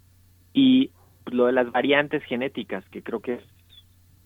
y 0.53 0.91
pues, 1.25 1.35
lo 1.35 1.47
de 1.47 1.53
las 1.53 1.71
variantes 1.71 2.23
genéticas 2.25 2.85
que 2.89 3.03
creo 3.03 3.21
que 3.21 3.35
es 3.35 3.45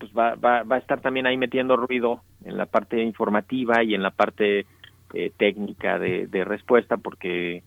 pues 0.01 0.11
va, 0.17 0.33
va, 0.33 0.63
va 0.63 0.77
a 0.77 0.79
estar 0.79 0.99
también 0.99 1.27
ahí 1.27 1.37
metiendo 1.37 1.77
ruido 1.77 2.23
en 2.43 2.57
la 2.57 2.65
parte 2.65 3.03
informativa 3.03 3.83
y 3.83 3.93
en 3.93 4.01
la 4.01 4.09
parte 4.09 4.65
eh, 5.13 5.31
técnica 5.37 5.99
de, 5.99 6.25
de 6.25 6.43
respuesta 6.43 6.97
porque 6.97 7.61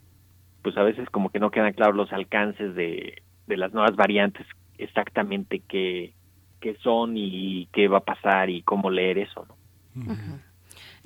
pues 0.63 0.77
a 0.77 0.83
veces 0.83 1.09
como 1.11 1.31
que 1.31 1.39
no 1.39 1.53
quedan 1.53 1.73
claros 1.75 1.95
los 1.95 2.13
alcances 2.13 2.75
de, 2.75 3.23
de 3.47 3.57
las 3.57 3.73
nuevas 3.73 3.95
variantes 3.95 4.45
exactamente 4.79 5.63
qué, 5.69 6.13
qué 6.61 6.77
son 6.83 7.17
y 7.17 7.69
qué 7.73 7.87
va 7.87 7.99
a 7.99 8.05
pasar 8.05 8.51
y 8.51 8.63
cómo 8.63 8.91
leer 8.91 9.19
eso 9.19 9.47
¿no? 9.49 9.55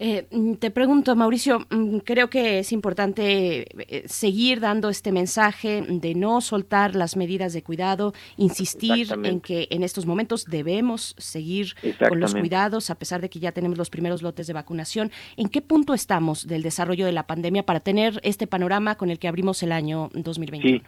Eh, 0.00 0.28
mm, 0.30 0.54
te 0.54 0.70
pregunto, 0.70 1.16
Mauricio, 1.16 1.58
mm, 1.70 1.98
creo 1.98 2.30
que 2.30 2.60
es 2.60 2.70
importante 2.72 3.66
eh, 3.88 4.04
seguir 4.06 4.60
dando 4.60 4.90
este 4.90 5.10
mensaje 5.10 5.82
de 5.82 6.14
no 6.14 6.40
soltar 6.40 6.94
las 6.94 7.16
medidas 7.16 7.52
de 7.52 7.64
cuidado, 7.64 8.12
insistir 8.36 9.08
en 9.24 9.40
que 9.40 9.66
en 9.70 9.82
estos 9.82 10.06
momentos 10.06 10.44
debemos 10.44 11.16
seguir 11.18 11.74
con 12.08 12.20
los 12.20 12.36
cuidados, 12.36 12.90
a 12.90 12.94
pesar 12.94 13.20
de 13.20 13.28
que 13.28 13.40
ya 13.40 13.50
tenemos 13.50 13.76
los 13.76 13.90
primeros 13.90 14.22
lotes 14.22 14.46
de 14.46 14.52
vacunación. 14.52 15.10
¿En 15.36 15.48
qué 15.48 15.62
punto 15.62 15.94
estamos 15.94 16.46
del 16.46 16.62
desarrollo 16.62 17.04
de 17.04 17.12
la 17.12 17.26
pandemia 17.26 17.64
para 17.64 17.80
tener 17.80 18.20
este 18.22 18.46
panorama 18.46 18.94
con 18.94 19.10
el 19.10 19.18
que 19.18 19.26
abrimos 19.26 19.64
el 19.64 19.72
año 19.72 20.10
2021? 20.14 20.78
Sí, 20.78 20.82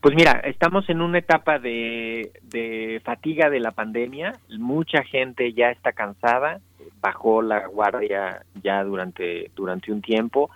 pues 0.00 0.14
mira, 0.14 0.40
estamos 0.44 0.88
en 0.88 1.00
una 1.00 1.18
etapa 1.18 1.58
de, 1.58 2.30
de 2.42 3.00
fatiga 3.04 3.50
de 3.50 3.58
la 3.58 3.72
pandemia, 3.72 4.38
mucha 4.56 5.02
gente 5.02 5.52
ya 5.52 5.70
está 5.70 5.92
cansada, 5.92 6.60
bajó 7.02 7.42
la 7.42 7.66
guardia 7.66 8.44
ya 8.62 8.82
durante, 8.84 9.50
durante 9.56 9.92
un 9.92 10.00
tiempo, 10.00 10.50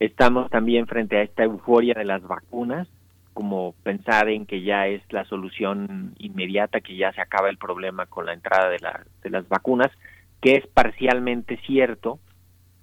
estamos 0.00 0.50
también 0.50 0.86
frente 0.86 1.18
a 1.18 1.22
esta 1.22 1.44
euforia 1.44 1.94
de 1.94 2.04
las 2.04 2.22
vacunas, 2.22 2.88
como 3.34 3.74
pensar 3.82 4.28
en 4.28 4.46
que 4.46 4.62
ya 4.62 4.86
es 4.88 5.02
la 5.10 5.24
solución 5.24 6.14
inmediata, 6.18 6.80
que 6.80 6.96
ya 6.96 7.12
se 7.12 7.20
acaba 7.20 7.48
el 7.50 7.56
problema 7.58 8.06
con 8.06 8.26
la 8.26 8.32
entrada 8.32 8.68
de, 8.68 8.78
la- 8.80 9.04
de 9.22 9.30
las 9.30 9.48
vacunas, 9.48 9.90
que 10.40 10.56
es 10.56 10.66
parcialmente 10.66 11.56
cierto, 11.66 12.18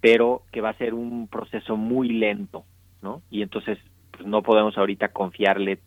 pero 0.01 0.43
que 0.51 0.61
va 0.61 0.69
a 0.69 0.77
ser 0.77 0.93
un 0.93 1.27
proceso 1.27 1.75
muy 1.75 2.09
lento, 2.09 2.63
¿no? 3.01 3.21
Y 3.29 3.41
entonces 3.41 3.77
pues, 4.11 4.25
no 4.25 4.41
podemos 4.41 4.77
ahorita 4.77 5.09
confiarle 5.09 5.79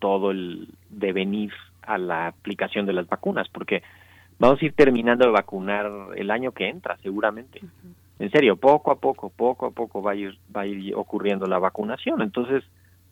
todo 0.00 0.32
el 0.32 0.68
devenir 0.90 1.52
a 1.82 1.98
la 1.98 2.26
aplicación 2.26 2.84
de 2.86 2.94
las 2.94 3.06
vacunas, 3.08 3.48
porque 3.48 3.82
vamos 4.38 4.60
a 4.60 4.64
ir 4.64 4.72
terminando 4.72 5.26
de 5.26 5.32
vacunar 5.32 5.90
el 6.16 6.30
año 6.30 6.52
que 6.52 6.68
entra, 6.68 6.96
seguramente. 7.02 7.60
En 8.18 8.30
serio, 8.30 8.56
poco 8.56 8.90
a 8.90 8.96
poco, 8.96 9.30
poco 9.30 9.66
a 9.66 9.70
poco 9.70 10.02
va 10.02 10.12
a 10.12 10.14
ir, 10.14 10.38
va 10.54 10.62
a 10.62 10.66
ir 10.66 10.94
ocurriendo 10.94 11.46
la 11.46 11.58
vacunación. 11.58 12.22
Entonces, 12.22 12.64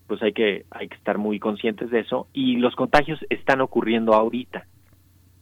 pues 0.06 0.22
hay 0.22 0.32
que, 0.32 0.64
hay 0.70 0.88
que 0.88 0.96
estar 0.96 1.18
muy 1.18 1.38
conscientes 1.38 1.90
de 1.90 2.00
eso. 2.00 2.28
Y 2.32 2.56
los 2.56 2.76
contagios 2.76 3.18
están 3.30 3.60
ocurriendo 3.60 4.14
ahorita. 4.14 4.66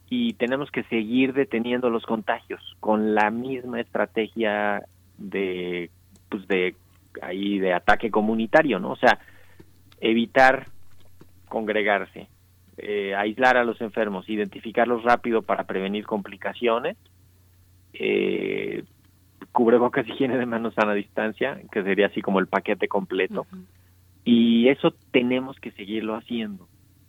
Y 0.09 0.32
tenemos 0.35 0.70
que 0.70 0.82
seguir 0.85 1.35
deteniendo 1.35 1.89
los 1.90 2.05
contagios 2.05 2.61
con 2.81 3.15
la 3.15 3.31
misma 3.31 3.81
estrategia 3.81 4.82
de, 5.19 5.90
pues 6.28 6.48
de, 6.48 6.74
ahí, 7.23 7.59
de 7.59 7.74
ataque 7.74 8.11
comunitario, 8.11 8.81
¿no? 8.81 8.93
O 8.93 8.97
sea, 8.97 9.19
evitar 10.01 10.66
congregarse, 11.48 12.28
eh, 12.82 13.15
aislar 13.15 13.57
a 13.57 13.65
los 13.65 13.81
enfermos, 13.81 14.28
identificarlos 14.28 15.02
rápido 15.02 15.43
para 15.43 15.65
prevenir 15.65 16.07
complicaciones, 16.07 16.97
eh, 17.93 18.85
cubrebocas, 19.52 20.09
higiene 20.09 20.39
de 20.39 20.47
manos, 20.47 20.74
sana 20.74 20.94
distancia, 20.94 21.61
que 21.73 21.82
sería 21.82 22.07
así 22.07 22.23
como 22.23 22.40
el 22.40 22.47
paquete 22.47 22.89
completo. 22.89 23.47
Y 24.24 24.69
eso 24.69 24.94
tenemos 25.11 25.59
que 25.59 25.73
seguirlo 25.73 26.15
haciendo, 26.15 26.69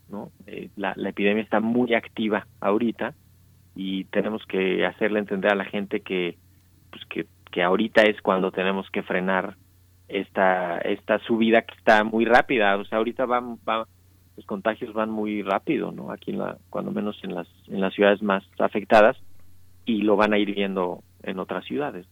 ¿no? 0.10 0.32
Eh, 0.48 0.70
la, 0.76 0.94
la 0.96 1.10
epidemia 1.10 1.44
está 1.44 1.60
muy 1.60 1.94
activa 1.94 2.48
ahorita 2.60 3.14
y 3.76 4.06
tenemos 4.06 4.46
que 4.46 4.86
hacerle 4.86 5.20
entender 5.20 5.52
a 5.52 5.56
la 5.56 5.66
gente 5.66 6.02
que, 6.02 6.38
pues 6.90 7.06
que, 7.06 7.26
que 7.52 7.64
ahorita 7.64 8.04
es 8.04 8.22
cuando 8.22 8.52
tenemos 8.52 8.90
que 8.90 9.04
frenar 9.04 9.56
esta 10.08 10.80
esta 10.80 11.20
subida 11.20 11.62
que 11.62 11.76
está 11.76 12.04
muy 12.04 12.26
rápida, 12.26 12.76
o 12.78 12.86
sea, 12.86 12.98
ahorita 12.98 13.26
van 13.26 13.58
va, 13.68 13.88
los 14.42 14.46
contagios 14.48 14.94
van 14.94 15.12
muy 15.12 15.44
rápido, 15.44 15.92
¿no? 15.92 16.12
Aquí 16.12 16.32
en 16.32 16.40
la 16.40 16.58
cuando 16.70 16.92
menos 16.92 17.20
en 17.24 17.36
las 17.36 17.48
en 17.68 17.80
las 17.80 17.94
ciudades 17.94 18.22
más 18.22 18.44
afectadas 18.58 19.18
y 19.86 20.02
lo 20.02 20.16
van 20.16 20.34
a 20.34 20.38
ir 20.38 20.54
viendo 20.54 21.04
en 21.24 21.40
otras 21.40 21.66
ciudades. 21.66 22.08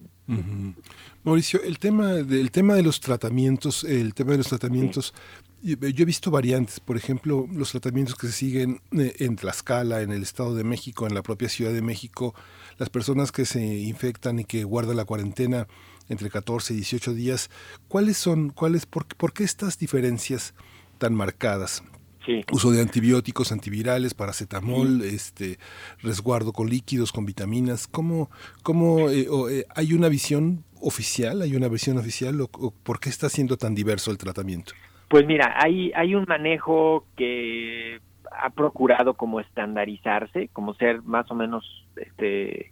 Mauricio, 1.24 1.62
el 1.64 1.80
tema, 1.80 2.08
del 2.14 2.52
tema 2.52 2.76
de 2.76 2.84
los 2.84 3.00
tratamientos, 3.00 3.84
el 3.84 4.14
tema 4.14 4.32
de 4.32 4.38
los 4.38 4.48
tratamientos, 4.48 5.14
yo 5.62 5.76
he 5.82 6.06
visto 6.06 6.30
variantes, 6.30 6.80
por 6.80 6.96
ejemplo, 6.96 7.48
los 7.52 7.72
tratamientos 7.72 8.16
que 8.16 8.28
se 8.28 8.34
siguen 8.34 8.82
eh, 8.92 9.14
en 9.20 9.36
Tlaxcala, 9.36 10.02
en 10.02 10.12
el 10.12 10.22
Estado 10.22 10.54
de 10.56 10.64
México, 10.64 11.08
en 11.08 11.16
la 11.16 11.24
propia 11.24 11.50
Ciudad 11.50 11.74
de 11.74 11.82
México, 11.82 12.36
las 12.78 12.90
personas 12.90 13.32
que 13.32 13.46
se 13.46 13.64
infectan 13.80 14.40
y 14.40 14.46
que 14.46 14.64
guardan 14.64 14.98
la 14.98 15.06
cuarentena 15.06 15.68
entre 16.08 16.30
14 16.30 16.74
y 16.74 16.78
18 16.78 17.14
días, 17.14 17.50
¿cuáles 17.88 18.18
son, 18.18 18.50
cuáles, 18.50 18.86
por, 18.86 19.06
por 19.06 19.34
qué 19.34 19.44
estas 19.44 19.78
diferencias 19.78 20.54
tan 20.98 21.14
marcadas? 21.16 21.84
Sí. 22.26 22.44
Uso 22.52 22.72
de 22.72 22.82
antibióticos, 22.82 23.52
antivirales, 23.52 24.14
paracetamol, 24.14 25.02
este 25.02 25.58
resguardo 26.02 26.52
con 26.52 26.70
líquidos, 26.70 27.12
con 27.12 27.26
vitaminas. 27.26 27.88
¿Cómo, 27.88 28.30
cómo 28.62 29.10
eh, 29.10 29.28
o, 29.30 29.50
eh, 29.50 29.66
hay 29.76 29.94
una 29.94 30.10
visión 30.10 30.64
oficial? 30.82 31.42
¿Hay 31.42 31.56
una 31.56 31.70
visión 31.70 31.98
oficial? 31.98 32.42
O, 32.42 32.50
o 32.54 32.72
¿Por 32.72 33.00
qué 33.00 33.10
está 33.10 33.30
siendo 33.30 33.58
tan 33.58 33.74
diverso 33.74 34.12
el 34.12 34.18
tratamiento? 34.18 34.74
Pues 35.10 35.26
mira, 35.26 35.56
hay, 35.58 35.92
hay 35.96 36.14
un 36.14 36.26
manejo 36.28 37.06
que 37.18 38.00
ha 38.32 38.50
procurado 38.52 39.16
como 39.16 39.40
estandarizarse, 39.40 40.50
como 40.54 40.76
ser 40.76 41.02
más 41.02 41.30
o 41.32 41.36
menos, 41.36 41.66
este, 41.96 42.72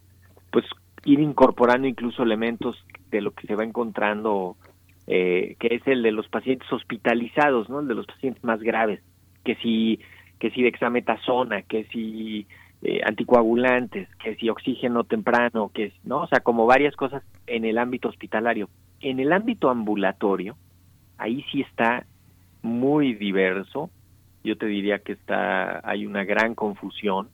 pues 0.52 0.66
ir 1.04 1.20
incorporando 1.20 1.88
incluso 1.88 2.22
elementos 2.22 2.78
de 3.10 3.22
lo 3.22 3.32
que 3.32 3.48
se 3.48 3.56
va 3.56 3.64
encontrando, 3.64 4.56
eh, 5.08 5.56
que 5.60 5.76
es 5.76 5.88
el 5.88 6.04
de 6.04 6.12
los 6.12 6.28
pacientes 6.28 6.72
hospitalizados, 6.72 7.70
¿no? 7.70 7.80
El 7.80 7.88
de 7.88 7.96
los 7.96 8.06
pacientes 8.06 8.44
más 8.44 8.62
graves, 8.62 9.02
que 9.48 9.56
si, 9.56 10.02
que 10.40 10.52
si 10.52 10.62
dexametasona, 10.62 11.62
que 11.62 11.86
si 11.86 12.46
eh, 12.82 13.00
anticoagulantes, 13.06 14.10
que 14.22 14.36
si 14.36 14.50
oxígeno 14.50 15.06
temprano, 15.06 15.72
que 15.74 15.94
no, 16.04 16.24
o 16.24 16.28
sea, 16.28 16.42
como 16.42 16.66
varias 16.66 16.98
cosas 16.98 17.24
en 17.48 17.64
el 17.64 17.78
ámbito 17.78 18.10
hospitalario. 18.10 18.68
En 19.00 19.22
el 19.22 19.32
ámbito 19.32 19.70
ambulatorio, 19.70 20.58
ahí 21.18 21.46
sí 21.50 21.62
está 21.62 22.06
muy 22.62 23.14
diverso. 23.14 23.90
Yo 24.44 24.58
te 24.58 24.66
diría 24.66 25.00
que 25.00 25.14
está 25.14 25.80
hay 25.90 26.06
una 26.06 26.26
gran 26.26 26.54
confusión 26.54 27.30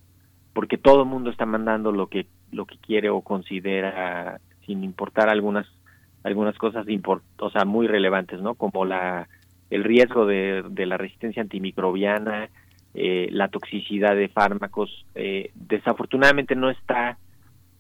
porque 0.54 0.78
todo 0.78 1.02
el 1.02 1.10
mundo 1.10 1.32
está 1.32 1.48
mandando 1.48 1.92
lo 1.92 2.08
que 2.08 2.28
lo 2.52 2.68
que 2.68 2.78
quiere 2.78 3.10
o 3.10 3.22
considera 3.22 4.40
sin 4.68 4.84
importar 4.84 5.30
algunas 5.30 5.66
algunas 6.24 6.56
cosas 6.60 6.88
import, 6.88 7.24
o 7.40 7.50
sea, 7.50 7.66
muy 7.66 7.88
relevantes, 7.88 8.40
¿no? 8.40 8.54
Como 8.54 8.86
la 8.86 9.28
el 9.70 9.84
riesgo 9.84 10.26
de, 10.26 10.64
de 10.70 10.86
la 10.86 10.98
resistencia 10.98 11.42
antimicrobiana, 11.42 12.50
eh, 12.94 13.28
la 13.32 13.48
toxicidad 13.48 14.16
de 14.16 14.30
fármacos. 14.30 15.06
Eh, 15.16 15.52
desafortunadamente 15.56 16.56
no 16.56 16.70
está 16.70 17.18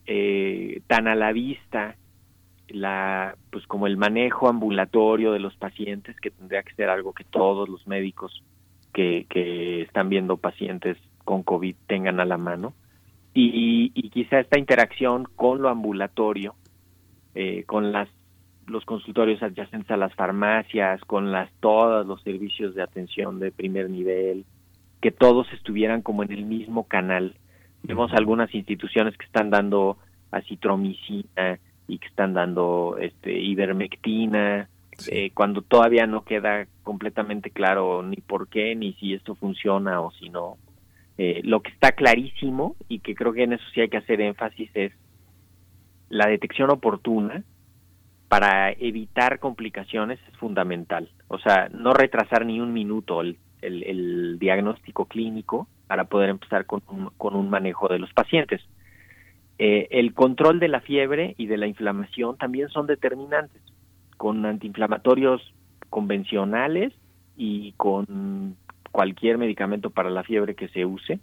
eh, 0.05 0.81
tan 0.87 1.07
a 1.07 1.15
la 1.15 1.31
vista 1.31 1.95
la 2.69 3.35
pues 3.51 3.67
como 3.67 3.87
el 3.87 3.97
manejo 3.97 4.49
ambulatorio 4.49 5.31
de 5.31 5.39
los 5.39 5.55
pacientes 5.55 6.19
que 6.19 6.31
tendría 6.31 6.63
que 6.63 6.73
ser 6.73 6.89
algo 6.89 7.13
que 7.13 7.25
todos 7.25 7.69
los 7.69 7.85
médicos 7.85 8.41
que, 8.93 9.27
que 9.29 9.81
están 9.81 10.09
viendo 10.09 10.37
pacientes 10.37 10.97
con 11.23 11.43
COVID 11.43 11.75
tengan 11.87 12.19
a 12.19 12.25
la 12.25 12.37
mano 12.37 12.73
y, 13.33 13.91
y 13.93 14.09
quizá 14.09 14.39
esta 14.39 14.57
interacción 14.57 15.25
con 15.35 15.61
lo 15.61 15.69
ambulatorio 15.69 16.55
eh, 17.35 17.63
con 17.65 17.91
las 17.91 18.07
los 18.67 18.85
consultorios 18.85 19.41
adyacentes 19.43 19.91
a 19.91 19.97
las 19.97 20.13
farmacias 20.15 21.01
con 21.01 21.31
las 21.31 21.51
todos 21.59 22.05
los 22.05 22.21
servicios 22.23 22.75
de 22.75 22.83
atención 22.83 23.39
de 23.39 23.51
primer 23.51 23.89
nivel 23.89 24.45
que 25.01 25.11
todos 25.11 25.51
estuvieran 25.51 26.01
como 26.01 26.23
en 26.23 26.31
el 26.31 26.45
mismo 26.45 26.87
canal. 26.87 27.35
Vemos 27.83 28.13
algunas 28.13 28.53
instituciones 28.55 29.17
que 29.17 29.25
están 29.25 29.49
dando 29.49 29.97
acitromicina 30.31 31.59
y 31.87 31.97
que 31.97 32.07
están 32.07 32.33
dando 32.33 32.97
este 32.99 33.37
ivermectina 33.37 34.69
eh, 35.09 35.31
cuando 35.33 35.61
todavía 35.61 36.07
no 36.07 36.23
queda 36.23 36.67
completamente 36.83 37.49
claro 37.49 38.03
ni 38.03 38.17
por 38.17 38.47
qué 38.47 38.75
ni 38.75 38.93
si 38.93 39.13
esto 39.13 39.35
funciona 39.35 40.01
o 40.01 40.11
si 40.11 40.29
no. 40.29 40.57
Eh, 41.17 41.41
lo 41.43 41.61
que 41.61 41.71
está 41.71 41.91
clarísimo 41.91 42.75
y 42.87 42.99
que 42.99 43.13
creo 43.13 43.33
que 43.33 43.43
en 43.43 43.53
eso 43.53 43.63
sí 43.73 43.81
hay 43.81 43.89
que 43.89 43.97
hacer 43.97 44.21
énfasis 44.21 44.69
es 44.73 44.93
la 46.09 46.27
detección 46.27 46.71
oportuna 46.71 47.43
para 48.33 48.71
evitar 48.71 49.37
complicaciones 49.37 50.19
es 50.27 50.37
fundamental 50.37 51.07
o 51.27 51.37
sea 51.37 51.69
no 51.69 51.93
retrasar 51.93 52.47
ni 52.47 52.59
un 52.59 52.73
minuto 52.73 53.21
el, 53.21 53.37
diagnóstico 54.39 55.05
clínico 55.05 55.67
para 55.85 56.05
poder 56.05 56.29
empezar 56.31 56.65
con 56.65 56.81
un, 56.87 57.11
con 57.17 57.35
un 57.35 57.49
manejo 57.51 57.87
de 57.87 57.99
los 57.99 58.11
pacientes 58.11 58.59
eh, 59.59 59.87
el 59.91 60.13
control 60.13 60.59
de 60.59 60.67
la 60.67 60.81
fiebre 60.81 61.35
y 61.37 61.45
de 61.45 61.57
la 61.57 61.67
inflamación 61.67 62.37
también 62.37 62.69
son 62.69 62.87
determinantes, 62.87 63.61
con 64.17 64.45
antiinflamatorios 64.45 65.53
convencionales 65.89 66.91
y 67.37 67.73
con 67.73 68.55
cualquier 68.91 69.37
medicamento 69.37 69.89
para 69.91 70.09
la 70.09 70.23
fiebre 70.23 70.55
que 70.55 70.69
se 70.69 70.85
use. 70.85 71.19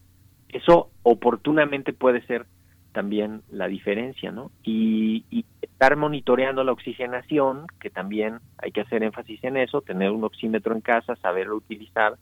Eso 0.49 0.91
oportunamente 1.03 1.93
puede 1.93 2.23
ser 2.27 2.47
también 2.93 3.43
la 3.51 3.69
diferencia, 3.69 4.31
¿no? 4.31 4.51
Y, 4.63 5.45
estar 5.63 5.97
monitoreando 5.97 6.63
la 6.63 6.73
oxigenación, 6.73 7.65
que 7.81 7.89
también 7.89 8.41
hay 8.59 8.71
que 8.71 8.83
hacer 8.83 9.03
énfasis 9.03 9.43
en 9.45 9.57
eso, 9.57 9.81
tener 9.81 10.11
un 10.11 10.25
oxímetro 10.25 10.75
en 10.75 10.83
casa, 10.83 11.17
saberlo 11.17 11.57
utilizar, 11.57 12.17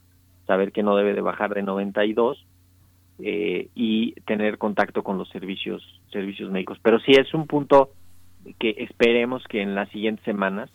saber 0.47 0.71
que 0.71 0.85
no 0.85 0.95
debe 0.95 1.13
de 1.13 1.23
bajar 1.23 1.55
de 1.55 1.63
92 1.63 2.47
eh, 3.19 3.69
y 3.75 4.13
tener 4.27 4.59
contacto 4.59 5.03
con 5.03 5.19
los 5.19 5.29
servicios 5.31 5.83
servicios 6.13 6.53
médicos. 6.53 6.79
Pero 6.83 7.01
sí 7.01 7.13
es 7.19 7.35
un 7.35 7.49
punto 7.49 7.91
que 8.61 8.77
esperemos 8.79 9.43
que 9.49 9.61
en 9.61 9.75
las 9.75 9.89
siguientes 9.89 10.25
semanas 10.25 10.71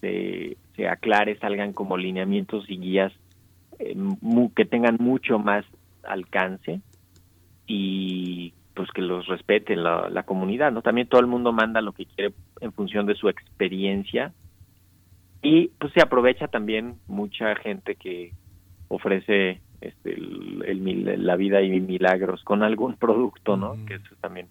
se, 0.00 0.56
se 0.74 0.88
aclare, 0.88 1.38
salgan 1.38 1.72
como 1.72 1.96
lineamientos 1.96 2.68
y 2.68 2.76
guías 2.76 3.12
eh, 3.78 3.96
que 4.56 4.64
tengan 4.64 4.96
mucho 4.98 5.38
más 5.38 5.64
alcance 6.02 6.80
y 7.66 8.52
pues 8.80 8.92
que 8.92 9.02
los 9.02 9.26
respeten 9.26 9.82
la, 9.82 10.08
la 10.08 10.22
comunidad, 10.22 10.72
¿no? 10.72 10.80
También 10.80 11.06
todo 11.06 11.20
el 11.20 11.26
mundo 11.26 11.52
manda 11.52 11.82
lo 11.82 11.92
que 11.92 12.06
quiere 12.06 12.32
en 12.62 12.72
función 12.72 13.04
de 13.04 13.14
su 13.14 13.28
experiencia 13.28 14.32
y 15.42 15.68
pues 15.78 15.92
se 15.92 16.00
aprovecha 16.00 16.48
también 16.48 16.94
mucha 17.06 17.54
gente 17.56 17.96
que 17.96 18.32
ofrece 18.88 19.60
este, 19.82 20.14
el, 20.14 20.64
el, 20.66 21.26
la 21.26 21.36
vida 21.36 21.60
y 21.60 21.78
milagros 21.78 22.42
con 22.42 22.62
algún 22.62 22.94
producto, 22.96 23.58
¿no? 23.58 23.76
Que 23.84 23.96
eso 23.96 24.14
también 24.22 24.46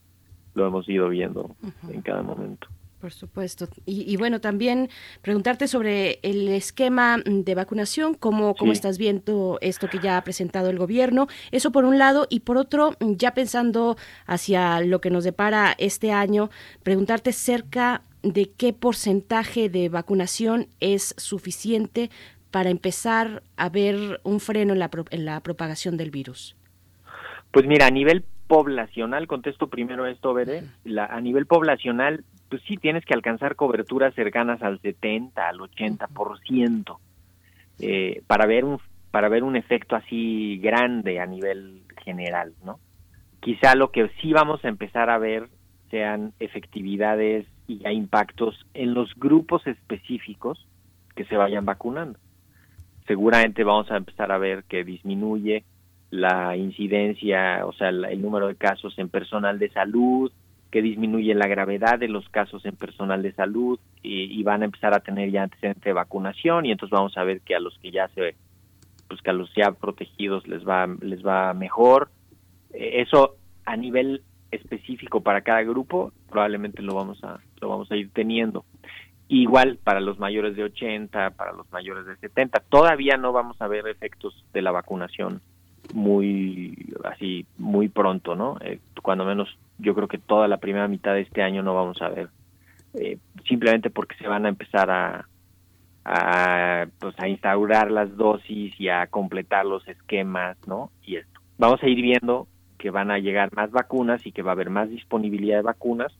lo 0.53 0.67
hemos 0.67 0.87
ido 0.87 1.09
viendo 1.09 1.45
uh 1.45 1.67
-huh. 1.67 1.95
en 1.95 2.01
cada 2.03 2.21
momento. 2.21 2.67
Por 2.99 3.11
supuesto. 3.11 3.67
Y, 3.85 4.11
y, 4.11 4.17
bueno, 4.17 4.41
también 4.41 4.89
preguntarte 5.21 5.67
sobre 5.67 6.19
el 6.21 6.49
esquema 6.49 7.21
de 7.25 7.55
vacunación, 7.55 8.13
cómo, 8.13 8.55
cómo 8.55 8.73
sí. 8.73 8.77
estás 8.77 8.97
viendo 8.97 9.57
esto 9.61 9.87
que 9.87 9.99
ya 9.99 10.17
ha 10.17 10.23
presentado 10.23 10.69
el 10.69 10.77
gobierno. 10.77 11.27
Eso 11.51 11.71
por 11.71 11.85
un 11.85 11.97
lado. 11.97 12.27
Y 12.29 12.41
por 12.41 12.57
otro, 12.57 12.97
ya 12.99 13.33
pensando 13.33 13.95
hacia 14.25 14.81
lo 14.81 14.99
que 14.99 15.11
nos 15.11 15.23
depara 15.23 15.75
este 15.77 16.11
año, 16.11 16.49
preguntarte 16.83 17.31
cerca 17.31 18.03
de 18.21 18.51
qué 18.51 18.73
porcentaje 18.73 19.69
de 19.69 19.87
vacunación 19.87 20.67
es 20.79 21.15
suficiente 21.17 22.09
para 22.51 22.69
empezar 22.69 23.43
a 23.57 23.69
ver 23.69 24.19
un 24.23 24.39
freno 24.39 24.73
en 24.73 24.79
la, 24.79 24.89
en 25.11 25.25
la 25.25 25.39
propagación 25.41 25.97
del 25.97 26.11
virus? 26.11 26.55
Pues 27.51 27.65
mira, 27.65 27.87
a 27.87 27.91
nivel 27.91 28.23
poblacional, 28.47 29.27
contesto 29.27 29.67
primero 29.67 30.05
esto, 30.05 30.33
Veré, 30.33 30.63
la, 30.83 31.05
a 31.05 31.21
nivel 31.21 31.45
poblacional, 31.45 32.23
pues 32.49 32.61
sí 32.67 32.77
tienes 32.77 33.05
que 33.05 33.13
alcanzar 33.13 33.55
coberturas 33.55 34.13
cercanas 34.15 34.61
al 34.61 34.81
70, 34.81 35.47
al 35.47 35.59
80%, 35.59 36.97
eh, 37.79 38.21
para 38.27 38.45
ver 38.45 38.65
un 38.65 38.79
para 39.11 39.27
ver 39.27 39.43
un 39.43 39.55
efecto 39.55 39.95
así 39.95 40.59
grande 40.59 41.19
a 41.19 41.25
nivel 41.25 41.81
general, 42.03 42.53
¿no? 42.63 42.79
Quizá 43.39 43.73
lo 43.73 43.91
que 43.91 44.09
sí 44.21 44.33
vamos 44.33 44.63
a 44.63 44.67
empezar 44.67 45.09
a 45.09 45.17
ver 45.17 45.49
sean 45.89 46.33
efectividades 46.39 47.47
y 47.65 47.79
ya 47.79 47.91
impactos 47.91 48.67
en 48.75 48.93
los 48.93 49.15
grupos 49.15 49.65
específicos 49.65 50.67
que 51.15 51.25
se 51.25 51.37
vayan 51.37 51.65
vacunando 51.65 52.19
seguramente 53.09 53.63
vamos 53.63 53.89
a 53.89 53.97
empezar 53.97 54.31
a 54.31 54.37
ver 54.37 54.65
que 54.65 54.83
disminuye 54.83 55.63
la 56.11 56.55
incidencia, 56.55 57.65
o 57.65 57.73
sea, 57.73 57.89
el 57.89 58.21
número 58.21 58.47
de 58.47 58.55
casos 58.55 58.93
en 58.99 59.09
personal 59.09 59.57
de 59.57 59.71
salud, 59.71 60.31
que 60.71 60.81
disminuye 60.81 61.33
la 61.33 61.47
gravedad 61.47 61.97
de 61.97 62.07
los 62.07 62.27
casos 62.29 62.65
en 62.65 62.75
personal 62.75 63.23
de 63.23 63.33
salud 63.33 63.79
y, 64.03 64.39
y, 64.39 64.43
van 64.43 64.61
a 64.61 64.65
empezar 64.65 64.93
a 64.93 64.99
tener 64.99 65.31
ya 65.31 65.43
antecedente 65.43 65.89
de 65.89 65.93
vacunación 65.93 66.65
y 66.65 66.71
entonces 66.71 66.95
vamos 66.95 67.17
a 67.17 67.23
ver 67.23 67.41
que 67.41 67.55
a 67.55 67.59
los 67.59 67.77
que 67.79 67.91
ya 67.91 68.07
se 68.09 68.35
pues 69.07 69.21
que 69.21 69.31
a 69.31 69.33
los 69.33 69.53
ya 69.55 69.71
protegidos 69.71 70.47
les 70.47 70.67
va 70.67 70.87
les 71.01 71.25
va 71.25 71.53
mejor 71.53 72.09
eso 72.71 73.35
a 73.65 73.75
nivel 73.75 74.21
específico 74.51 75.21
para 75.21 75.41
cada 75.41 75.63
grupo 75.63 76.13
probablemente 76.29 76.83
lo 76.83 76.93
vamos 76.93 77.23
a 77.23 77.39
lo 77.59 77.69
vamos 77.69 77.91
a 77.91 77.95
ir 77.95 78.11
teniendo 78.11 78.63
igual 79.29 79.77
para 79.83 80.01
los 80.01 80.19
mayores 80.19 80.55
de 80.55 80.63
80, 80.63 81.29
para 81.31 81.53
los 81.53 81.71
mayores 81.71 82.05
de 82.05 82.17
70. 82.17 82.61
Todavía 82.67 83.15
no 83.15 83.31
vamos 83.31 83.61
a 83.61 83.67
ver 83.67 83.87
efectos 83.87 84.43
de 84.53 84.61
la 84.61 84.71
vacunación 84.71 85.41
muy 85.93 86.75
así 87.05 87.45
muy 87.57 87.87
pronto, 87.87 88.35
¿no? 88.35 88.57
Eh, 88.61 88.79
cuando 89.01 89.25
menos 89.25 89.55
yo 89.79 89.95
creo 89.95 90.07
que 90.07 90.17
toda 90.17 90.47
la 90.47 90.57
primera 90.57 90.87
mitad 90.87 91.13
de 91.13 91.21
este 91.21 91.41
año 91.41 91.63
no 91.63 91.73
vamos 91.73 92.01
a 92.01 92.09
ver, 92.09 92.29
eh, 92.93 93.17
simplemente 93.47 93.89
porque 93.89 94.15
se 94.17 94.27
van 94.27 94.45
a 94.45 94.49
empezar 94.49 94.89
a, 94.91 95.27
a 96.05 96.87
pues 96.99 97.15
a 97.19 97.27
instaurar 97.27 97.91
las 97.91 98.15
dosis 98.15 98.73
y 98.79 98.89
a 98.89 99.07
completar 99.07 99.65
los 99.65 99.87
esquemas, 99.87 100.57
¿no? 100.67 100.91
Y 101.03 101.17
esto. 101.17 101.39
Vamos 101.57 101.81
a 101.83 101.87
ir 101.87 102.01
viendo 102.01 102.47
que 102.77 102.89
van 102.89 103.11
a 103.11 103.19
llegar 103.19 103.53
más 103.53 103.71
vacunas 103.71 104.25
y 104.25 104.31
que 104.31 104.41
va 104.41 104.51
a 104.51 104.53
haber 104.53 104.69
más 104.69 104.89
disponibilidad 104.89 105.57
de 105.57 105.63
vacunas 105.63 106.13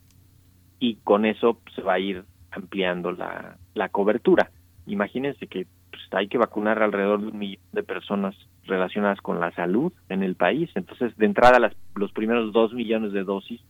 y 0.80 0.96
con 0.96 1.26
eso 1.26 1.56
pues, 1.64 1.76
se 1.76 1.82
va 1.82 1.94
a 1.94 2.00
ir 2.00 2.24
ampliando 2.52 3.12
la, 3.12 3.58
la 3.74 3.90
cobertura. 3.90 4.52
Imagínense 4.86 5.48
que 5.48 5.68
pues, 5.90 6.04
hay 6.12 6.28
que 6.28 6.38
vacunar 6.38 6.82
alrededor 6.82 7.22
de 7.22 7.28
un 7.28 7.38
millón 7.38 7.64
de 7.72 7.84
personas 7.84 8.36
relacionadas 8.70 9.20
con 9.22 9.40
la 9.40 9.52
salud 9.52 9.92
en 10.10 10.24
el 10.24 10.36
país. 10.36 10.70
Entonces, 10.76 11.16
de 11.18 11.26
entrada, 11.26 11.60
las, 11.60 11.76
los 11.96 12.12
primeros 12.12 12.54
dos 12.54 12.74
millones 12.74 13.12
de 13.12 13.24
dosis 13.24 13.62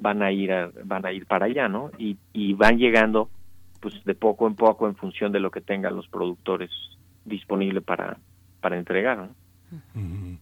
van 0.00 0.22
a 0.22 0.32
ir 0.32 0.52
a, 0.52 0.70
van 0.84 1.04
a 1.06 1.12
ir 1.12 1.26
para 1.26 1.46
allá, 1.46 1.68
¿no? 1.68 1.90
Y, 1.98 2.16
van 2.54 2.78
llegando, 2.78 3.30
pues, 3.80 4.02
de 4.04 4.14
poco 4.14 4.46
en 4.46 4.54
poco 4.54 4.88
en 4.88 4.96
función 4.96 5.32
de 5.32 5.40
lo 5.40 5.50
que 5.50 5.60
tengan 5.60 5.96
los 5.96 6.08
productores 6.08 6.70
disponible 7.24 7.80
para, 7.80 8.18
para 8.60 8.78
entregar. 8.78 9.18
¿no? 9.18 10.38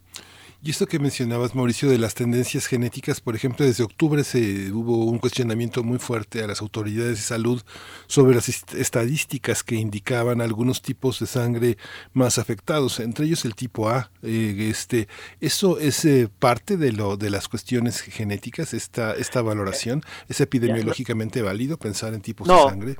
Y 0.64 0.70
esto 0.70 0.86
que 0.86 1.00
mencionabas, 1.00 1.56
Mauricio, 1.56 1.90
de 1.90 1.98
las 1.98 2.14
tendencias 2.14 2.66
genéticas, 2.66 3.20
por 3.20 3.34
ejemplo, 3.34 3.66
desde 3.66 3.82
octubre 3.82 4.22
se 4.22 4.70
hubo 4.70 5.06
un 5.06 5.18
cuestionamiento 5.18 5.82
muy 5.82 5.98
fuerte 5.98 6.40
a 6.40 6.46
las 6.46 6.60
autoridades 6.60 7.16
de 7.16 7.24
salud 7.24 7.60
sobre 8.06 8.36
las 8.36 8.48
estadísticas 8.48 9.64
que 9.64 9.74
indicaban 9.74 10.40
algunos 10.40 10.80
tipos 10.80 11.18
de 11.18 11.26
sangre 11.26 11.78
más 12.12 12.38
afectados, 12.38 13.00
entre 13.00 13.26
ellos 13.26 13.44
el 13.44 13.56
tipo 13.56 13.88
A. 13.88 14.12
Eh, 14.22 14.68
este, 14.70 15.08
eso 15.40 15.80
es 15.80 16.04
eh, 16.04 16.28
parte 16.38 16.76
de 16.76 16.92
lo 16.92 17.16
de 17.16 17.30
las 17.30 17.48
cuestiones 17.48 18.00
genéticas, 18.00 18.72
esta 18.72 19.14
esta 19.14 19.42
valoración, 19.42 20.02
es 20.28 20.40
epidemiológicamente 20.40 21.42
válido 21.42 21.76
pensar 21.76 22.14
en 22.14 22.20
tipos 22.20 22.46
de 22.46 22.54
sangre. 22.54 22.96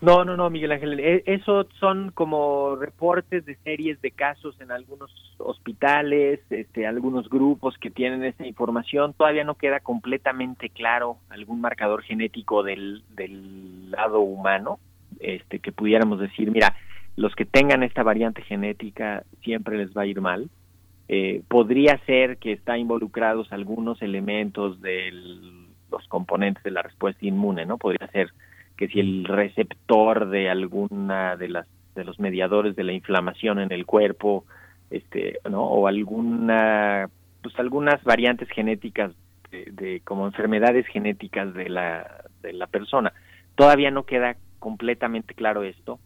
No, 0.00 0.24
no, 0.24 0.36
no, 0.36 0.50
Miguel 0.50 0.72
Ángel. 0.72 1.00
e- 1.00 1.22
Eso 1.26 1.66
son 1.80 2.10
como 2.10 2.76
reportes 2.76 3.44
de 3.46 3.56
series 3.56 4.00
de 4.02 4.10
casos 4.10 4.60
en 4.60 4.70
algunos 4.70 5.10
hospitales, 5.38 6.40
este, 6.50 6.86
algunos 6.86 7.28
grupos 7.30 7.78
que 7.78 7.90
tienen 7.90 8.22
esa 8.24 8.46
información. 8.46 9.14
Todavía 9.14 9.44
no 9.44 9.54
queda 9.54 9.80
completamente 9.80 10.68
claro 10.68 11.18
algún 11.30 11.60
marcador 11.60 12.02
genético 12.02 12.62
del, 12.62 13.02
del 13.10 13.90
lado 13.90 14.20
humano, 14.20 14.78
este, 15.20 15.58
que 15.58 15.72
pudiéramos 15.72 16.20
decir, 16.20 16.50
mira, 16.50 16.74
los 17.16 17.34
que 17.34 17.44
tengan 17.46 17.82
esta 17.82 18.02
variante 18.02 18.42
genética 18.42 19.24
siempre 19.42 19.78
les 19.78 19.96
va 19.96 20.02
a 20.02 20.06
ir 20.06 20.20
mal. 20.20 20.50
Eh, 21.08 21.42
podría 21.48 21.98
ser 22.06 22.38
que 22.38 22.52
está 22.52 22.76
involucrados 22.78 23.52
algunos 23.52 24.00
elementos 24.02 24.80
de 24.80 25.12
los 25.90 26.06
componentes 26.08 26.62
de 26.64 26.70
la 26.72 26.82
respuesta 26.82 27.24
inmune, 27.26 27.66
¿no? 27.66 27.76
Podría 27.78 28.08
ser 28.08 28.30
que 28.76 28.88
si 28.88 29.00
el 29.00 29.24
receptor 29.24 30.28
de 30.28 30.50
alguna 30.50 31.36
de 31.36 31.48
las 31.48 31.66
de 31.94 32.04
los 32.04 32.18
mediadores 32.18 32.74
de 32.74 32.82
la 32.82 32.92
inflamación 32.92 33.60
en 33.60 33.70
el 33.70 33.86
cuerpo, 33.86 34.44
este, 34.90 35.38
¿no? 35.48 35.62
O 35.62 35.86
alguna, 35.86 37.08
pues 37.40 37.56
algunas 37.58 38.02
variantes 38.02 38.48
genéticas 38.48 39.12
de, 39.52 39.70
de 39.70 40.00
como 40.00 40.26
enfermedades 40.26 40.86
genéticas 40.88 41.54
de 41.54 41.68
la 41.68 42.24
de 42.42 42.52
la 42.52 42.66
persona. 42.66 43.12
Todavía 43.54 43.90
no 43.92 44.04
queda 44.04 44.36
completamente 44.58 45.34
claro 45.34 45.62
esto 45.62 46.00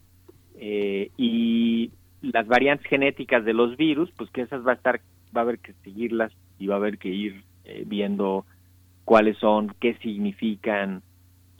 eh, 0.61 1.11
y 1.17 1.91
las 2.21 2.45
variantes 2.47 2.85
genéticas 2.87 3.45
de 3.45 3.53
los 3.53 3.77
virus, 3.77 4.11
pues 4.17 4.29
que 4.31 4.41
esas 4.41 4.65
va 4.67 4.73
a 4.73 4.75
estar, 4.75 4.99
va 5.35 5.41
a 5.41 5.43
haber 5.43 5.59
que 5.59 5.73
seguirlas 5.83 6.33
y 6.59 6.67
va 6.67 6.75
a 6.75 6.77
haber 6.77 6.97
que 6.97 7.07
ir 7.07 7.43
eh, 7.63 7.83
viendo 7.87 8.45
cuáles 9.05 9.37
son, 9.37 9.73
qué 9.79 9.95
significan 9.95 11.01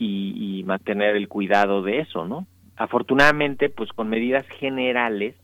y, 0.00 0.58
y 0.58 0.64
mantener 0.64 1.14
el 1.14 1.28
cuidado 1.28 1.82
de 1.82 2.00
eso, 2.00 2.26
¿no? 2.26 2.46
Afortunadamente, 2.76 3.68
pues 3.68 3.92
con 3.92 4.08
medidas 4.08 4.46
generales 4.48 5.36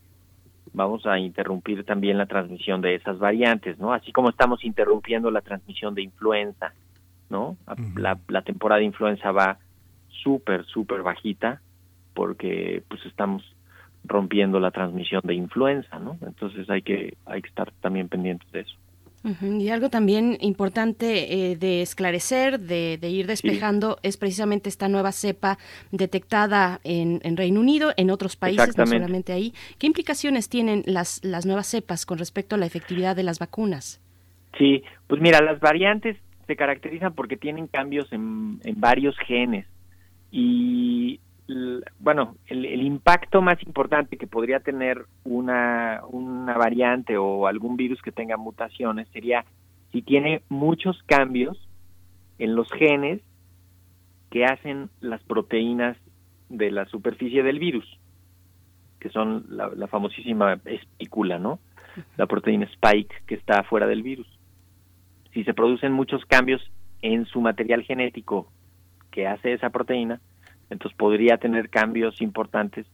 vamos 0.72 1.06
a 1.06 1.18
interrumpir 1.18 1.84
también 1.84 2.18
la 2.18 2.26
transmisión 2.26 2.80
de 2.80 2.94
esas 2.94 3.18
variantes, 3.18 3.78
¿no? 3.78 3.92
Así 3.92 4.10
como 4.12 4.30
estamos 4.30 4.64
interrumpiendo 4.64 5.30
la 5.30 5.42
transmisión 5.42 5.94
de 5.94 6.02
influenza, 6.02 6.72
¿no? 7.28 7.56
La, 7.96 8.18
la 8.28 8.42
temporada 8.42 8.78
de 8.78 8.86
influenza 8.86 9.30
va 9.30 9.58
súper, 10.08 10.64
súper 10.64 11.02
bajita 11.02 11.60
porque 12.14 12.82
pues 12.88 13.04
estamos 13.04 13.42
rompiendo 14.04 14.58
la 14.58 14.70
transmisión 14.70 15.20
de 15.24 15.34
influenza, 15.34 15.98
¿no? 15.98 16.16
Entonces 16.22 16.68
hay 16.70 16.80
que 16.80 17.16
hay 17.26 17.42
que 17.42 17.48
estar 17.48 17.70
también 17.82 18.08
pendientes 18.08 18.50
de 18.52 18.60
eso. 18.60 18.76
Y 19.42 19.70
algo 19.70 19.90
también 19.90 20.38
importante 20.40 21.50
eh, 21.50 21.56
de 21.56 21.82
esclarecer, 21.82 22.60
de, 22.60 22.96
de 22.96 23.10
ir 23.10 23.26
despejando, 23.26 23.98
es 24.04 24.16
precisamente 24.16 24.68
esta 24.68 24.88
nueva 24.88 25.10
cepa 25.10 25.58
detectada 25.90 26.80
en, 26.84 27.20
en 27.24 27.36
Reino 27.36 27.58
Unido, 27.58 27.92
en 27.96 28.10
otros 28.10 28.36
países, 28.36 28.78
no 28.78 28.86
solamente 28.86 29.32
ahí. 29.32 29.52
¿Qué 29.78 29.88
implicaciones 29.88 30.48
tienen 30.48 30.84
las, 30.86 31.24
las 31.24 31.44
nuevas 31.44 31.66
cepas 31.66 32.06
con 32.06 32.18
respecto 32.18 32.54
a 32.54 32.58
la 32.58 32.66
efectividad 32.66 33.16
de 33.16 33.24
las 33.24 33.40
vacunas? 33.40 34.00
Sí, 34.58 34.84
pues 35.08 35.20
mira, 35.20 35.42
las 35.42 35.58
variantes 35.58 36.16
se 36.46 36.54
caracterizan 36.54 37.12
porque 37.12 37.36
tienen 37.36 37.66
cambios 37.66 38.12
en, 38.12 38.60
en 38.62 38.80
varios 38.80 39.16
genes 39.26 39.66
y 40.30 41.18
bueno, 41.98 42.36
el, 42.46 42.64
el 42.64 42.82
impacto 42.82 43.40
más 43.40 43.62
importante 43.64 44.16
que 44.16 44.26
podría 44.26 44.60
tener 44.60 45.06
una, 45.24 46.00
una 46.08 46.56
variante 46.56 47.16
o 47.16 47.46
algún 47.46 47.76
virus 47.76 48.02
que 48.02 48.12
tenga 48.12 48.36
mutaciones 48.36 49.08
sería 49.12 49.44
si 49.92 50.02
tiene 50.02 50.42
muchos 50.48 51.00
cambios 51.04 51.56
en 52.38 52.54
los 52.56 52.70
genes 52.72 53.20
que 54.30 54.44
hacen 54.44 54.90
las 55.00 55.22
proteínas 55.22 55.96
de 56.48 56.70
la 56.70 56.86
superficie 56.86 57.42
del 57.42 57.58
virus, 57.58 57.86
que 58.98 59.08
son 59.10 59.46
la, 59.48 59.68
la 59.68 59.86
famosísima 59.86 60.60
espícula, 60.64 61.38
¿no? 61.38 61.60
La 62.16 62.26
proteína 62.26 62.66
spike 62.66 63.22
que 63.26 63.36
está 63.36 63.62
fuera 63.62 63.86
del 63.86 64.02
virus 64.02 64.26
si 65.36 65.44
se 65.44 65.52
producen 65.52 65.92
muchos 65.92 66.24
cambios 66.24 66.62
en 67.02 67.26
su 67.26 67.42
material 67.42 67.82
genético 67.82 68.50
que 69.10 69.26
hace 69.26 69.52
esa 69.52 69.68
proteína, 69.68 70.18
entonces 70.70 70.96
podría 70.96 71.38
tener 71.38 71.70
cambios 71.70 72.20
importantes 72.20 72.86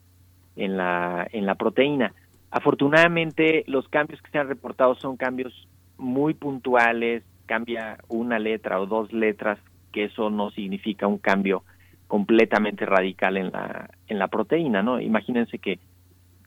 en 0.56 0.76
la, 0.76 1.26
en 1.32 1.46
la 1.46 1.54
proteína. 1.54 2.12
Afortunadamente, 2.50 3.64
los 3.66 3.88
cambios 3.88 4.20
que 4.20 4.30
se 4.30 4.38
han 4.38 4.48
reportado 4.48 4.94
son 4.94 5.16
cambios 5.16 5.68
muy 5.96 6.34
puntuales, 6.34 7.22
cambia 7.46 7.98
una 8.08 8.38
letra 8.38 8.80
o 8.80 8.86
dos 8.86 9.12
letras, 9.12 9.58
que 9.92 10.04
eso 10.04 10.30
no 10.30 10.50
significa 10.50 11.06
un 11.06 11.18
cambio 11.18 11.64
completamente 12.06 12.84
radical 12.84 13.36
en 13.38 13.50
la, 13.50 13.90
en 14.06 14.18
la 14.18 14.28
proteína, 14.28 14.82
¿no? 14.82 15.00
Imagínense 15.00 15.58
que, 15.58 15.78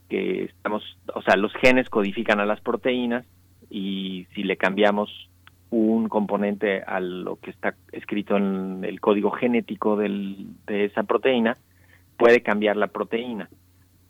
que 0.10 0.44
estamos, 0.44 0.84
o 1.14 1.22
sea, 1.24 1.36
los 1.38 1.54
genes 1.56 1.90
codifican 1.90 2.40
a 2.40 2.46
las 2.46 2.62
proteínas 2.62 3.26
y 3.70 4.28
si 4.36 4.44
le 4.44 4.58
cambiamos 4.58 5.10
un 5.70 6.08
componente 6.10 6.84
a 6.84 7.00
lo 7.00 7.38
que 7.38 7.52
está 7.52 7.76
escrito 7.92 8.38
en 8.38 8.84
el 8.84 9.02
código 9.02 9.32
genético 9.32 9.98
del, 9.98 10.48
de 10.68 10.86
esa 10.86 11.04
proteína, 11.04 11.58
puede 12.18 12.42
cambiar 12.42 12.78
la 12.78 12.88
proteína. 12.88 13.50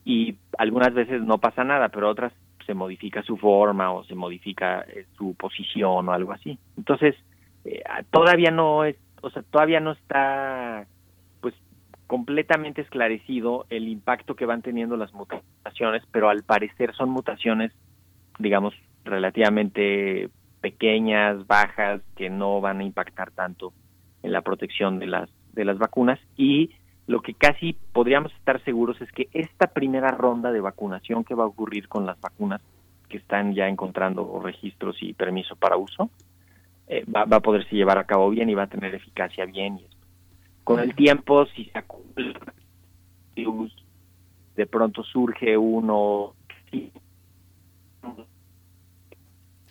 Y 0.03 0.36
algunas 0.57 0.94
veces 0.94 1.22
no 1.22 1.40
pasa 1.40 1.64
nada, 1.64 1.90
pero 1.90 2.10
otras 2.10 2.34
se 2.65 2.73
modifica 2.73 3.23
su 3.23 3.38
forma 3.38 3.91
o 3.91 4.03
se 4.03 4.15
modifica 4.15 4.82
eh, 4.82 5.06
su 5.18 5.36
posición 5.36 6.07
o 6.10 6.11
algo 6.11 6.32
así. 6.32 6.57
Entonces, 6.77 7.15
eh, 7.64 7.82
todavía 8.11 8.52
no 8.52 8.84
es, 8.86 8.95
o 9.22 9.30
sea, 9.30 9.44
todavía 9.44 9.80
no 9.80 9.91
está 9.91 10.86
pues 11.41 11.53
completamente 12.07 12.82
esclarecido 12.82 13.65
el 13.69 13.88
impacto 13.88 14.36
que 14.36 14.45
van 14.45 14.61
teniendo 14.61 14.98
las 14.98 15.14
mutaciones, 15.14 16.03
pero 16.11 16.30
al 16.30 16.44
parecer 16.44 16.94
son 16.95 17.10
mutaciones, 17.10 17.72
digamos, 18.40 18.73
relativamente 19.03 20.30
pequeñas, 20.66 21.46
bajas, 21.46 22.02
que 22.16 22.32
no 22.32 22.60
van 22.60 22.80
a 22.80 22.84
impactar 22.84 23.30
tanto 23.30 23.72
en 24.24 24.32
la 24.32 24.42
protección 24.42 24.98
de 24.98 25.06
las 25.06 25.30
de 25.54 25.64
las 25.64 25.78
vacunas. 25.78 26.20
Y 26.36 26.72
lo 27.06 27.22
que 27.22 27.36
casi 27.36 27.74
podríamos 27.94 28.34
estar 28.34 28.64
seguros 28.64 29.00
es 29.00 29.12
que 29.12 29.30
esta 29.32 29.68
primera 29.68 30.10
ronda 30.10 30.52
de 30.52 30.62
vacunación 30.62 31.24
que 31.24 31.36
va 31.36 31.44
a 31.44 31.48
ocurrir 31.54 31.88
con 31.88 32.08
las 32.08 32.20
vacunas 32.20 32.62
que 33.10 33.18
están 33.18 33.54
ya 33.54 33.68
encontrando 33.68 34.42
registros 34.44 34.98
y 35.02 35.14
permiso 35.14 35.56
para 35.56 35.78
uso 35.78 36.10
eh, 36.88 37.06
va, 37.16 37.26
va 37.26 37.38
a 37.38 37.42
poderse 37.42 37.76
llevar 37.76 38.00
a 38.00 38.06
cabo 38.06 38.32
bien 38.32 38.50
y 38.50 38.56
va 38.56 38.64
a 38.64 38.68
tener 38.68 38.96
eficacia 38.96 39.46
bien. 39.46 39.78
Y 39.78 39.86
con 40.64 40.80
el 40.80 40.96
tiempo 40.96 41.46
si 41.46 41.66
se 41.66 41.78
acumula 41.78 42.42
de 44.56 44.66
pronto 44.66 45.04
surge 45.04 45.56
uno 45.56 46.34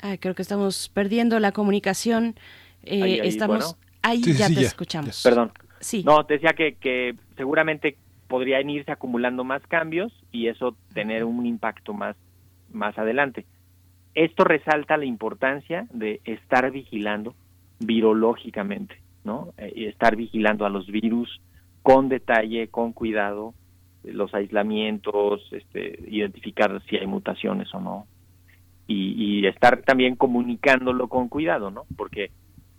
Ay, 0.04 0.18
creo 0.18 0.34
que 0.34 0.42
estamos 0.42 0.90
perdiendo 0.90 1.40
la 1.40 1.52
comunicación. 1.52 2.34
Eh, 2.82 3.02
Ahí, 3.02 3.20
ahí, 3.20 3.28
estamos 3.28 3.74
bueno. 3.74 3.88
ahí 4.02 4.22
Sí, 4.22 4.34
ya 4.34 4.48
sí, 4.48 4.54
te 4.54 4.60
ya, 4.60 4.66
escuchamos. 4.66 5.22
Perdón. 5.22 5.50
Sí. 5.80 6.02
No, 6.04 6.26
te 6.26 6.34
decía 6.34 6.50
que, 6.50 6.74
que 6.74 7.14
seguramente 7.38 7.96
podrían 8.28 8.68
irse 8.68 8.92
acumulando 8.92 9.44
más 9.44 9.62
cambios 9.66 10.12
y 10.30 10.48
eso 10.48 10.76
tener 10.92 11.24
un 11.24 11.46
impacto 11.46 11.94
más, 11.94 12.16
más 12.70 12.98
adelante. 12.98 13.46
Esto 14.14 14.44
resalta 14.44 14.98
la 14.98 15.06
importancia 15.06 15.86
de 15.90 16.20
estar 16.26 16.70
vigilando 16.70 17.34
virológicamente, 17.78 19.00
¿no? 19.24 19.54
Eh, 19.56 19.72
y 19.74 19.86
estar 19.86 20.16
vigilando 20.16 20.66
a 20.66 20.68
los 20.68 20.86
virus 20.86 21.40
con 21.82 22.10
detalle, 22.10 22.68
con 22.68 22.92
cuidado, 22.92 23.54
los 24.02 24.34
aislamientos, 24.34 25.48
este, 25.50 25.98
identificar 26.08 26.82
si 26.90 26.96
hay 26.98 27.06
mutaciones 27.06 27.72
o 27.72 27.80
no. 27.80 28.06
Y, 28.86 29.40
y 29.40 29.46
estar 29.46 29.82
también 29.82 30.14
comunicándolo 30.16 31.08
con 31.08 31.28
cuidado, 31.28 31.70
¿no? 31.70 31.86
Porque 31.96 32.30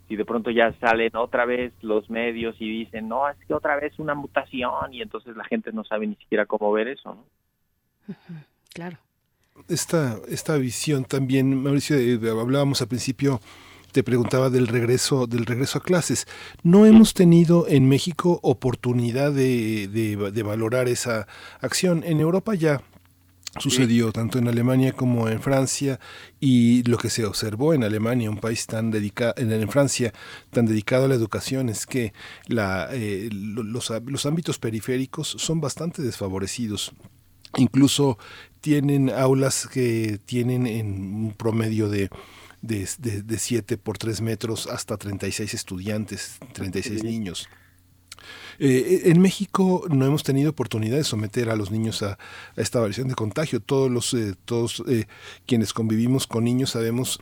si 0.08 0.14
de 0.14 0.24
pronto 0.24 0.50
ya 0.50 0.72
salen 0.78 1.16
otra 1.16 1.44
vez 1.44 1.72
los 1.82 2.08
medios 2.10 2.54
y 2.60 2.84
dicen, 2.84 3.08
no, 3.08 3.28
es 3.28 3.36
que 3.46 3.54
otra 3.54 3.74
vez 3.76 3.98
una 3.98 4.14
mutación 4.14 4.94
y 4.94 5.02
entonces 5.02 5.36
la 5.36 5.44
gente 5.44 5.72
no 5.72 5.82
sabe 5.84 6.06
ni 6.06 6.14
siquiera 6.14 6.46
cómo 6.46 6.70
ver 6.70 6.88
eso, 6.88 7.14
¿no? 7.14 8.14
Claro. 8.72 8.98
esta, 9.68 10.18
esta 10.28 10.56
visión 10.56 11.04
también, 11.04 11.62
Mauricio, 11.62 11.96
hablábamos 12.40 12.82
al 12.82 12.88
principio, 12.88 13.40
te 13.92 14.02
preguntaba 14.02 14.50
del 14.50 14.68
regreso, 14.68 15.26
del 15.26 15.46
regreso 15.46 15.78
a 15.78 15.82
clases. 15.82 16.26
No 16.62 16.86
hemos 16.86 17.14
tenido 17.14 17.66
en 17.66 17.88
México 17.88 18.38
oportunidad 18.42 19.32
de, 19.32 19.88
de, 19.88 20.30
de 20.30 20.42
valorar 20.42 20.88
esa 20.88 21.26
acción. 21.60 22.04
En 22.04 22.20
Europa 22.20 22.54
ya 22.54 22.82
sucedió 23.58 24.12
tanto 24.12 24.38
en 24.38 24.48
Alemania 24.48 24.92
como 24.92 25.28
en 25.28 25.40
Francia 25.40 26.00
y 26.40 26.82
lo 26.84 26.98
que 26.98 27.10
se 27.10 27.24
observó 27.24 27.74
en 27.74 27.84
Alemania, 27.84 28.30
un 28.30 28.38
país 28.38 28.66
tan 28.66 28.90
dedicado, 28.90 29.34
en, 29.36 29.68
Francia, 29.68 30.12
tan 30.50 30.66
dedicado 30.66 31.06
a 31.06 31.08
la 31.08 31.14
educación, 31.14 31.68
es 31.68 31.86
que 31.86 32.12
la, 32.46 32.88
eh, 32.92 33.28
los, 33.32 33.90
los 33.90 34.26
ámbitos 34.26 34.58
periféricos 34.58 35.28
son 35.38 35.60
bastante 35.60 36.02
desfavorecidos. 36.02 36.92
Incluso 37.56 38.18
tienen 38.60 39.10
aulas 39.10 39.66
que 39.66 40.18
tienen 40.26 40.66
en 40.66 41.14
un 41.14 41.34
promedio 41.36 41.88
de 41.88 42.10
de, 42.66 42.88
de, 43.22 43.38
7 43.38 43.76
por 43.78 43.98
3 43.98 44.20
metros 44.20 44.66
hasta 44.66 44.96
36 44.96 45.54
estudiantes, 45.54 46.38
36 46.52 47.04
niños. 47.04 47.48
Eh, 48.58 49.02
en 49.04 49.20
México 49.20 49.84
no 49.88 50.06
hemos 50.06 50.22
tenido 50.22 50.50
oportunidad 50.50 50.96
de 50.96 51.04
someter 51.04 51.50
a 51.50 51.56
los 51.56 51.70
niños 51.70 52.02
a, 52.02 52.18
esta 52.56 52.80
variación 52.80 53.08
de 53.08 53.14
contagio. 53.14 53.60
Todos 53.60 53.90
los, 53.90 54.14
eh, 54.14 54.34
todos 54.44 54.82
eh, 54.88 55.06
quienes 55.46 55.72
convivimos 55.72 56.26
con 56.26 56.44
niños 56.44 56.70
sabemos 56.70 57.18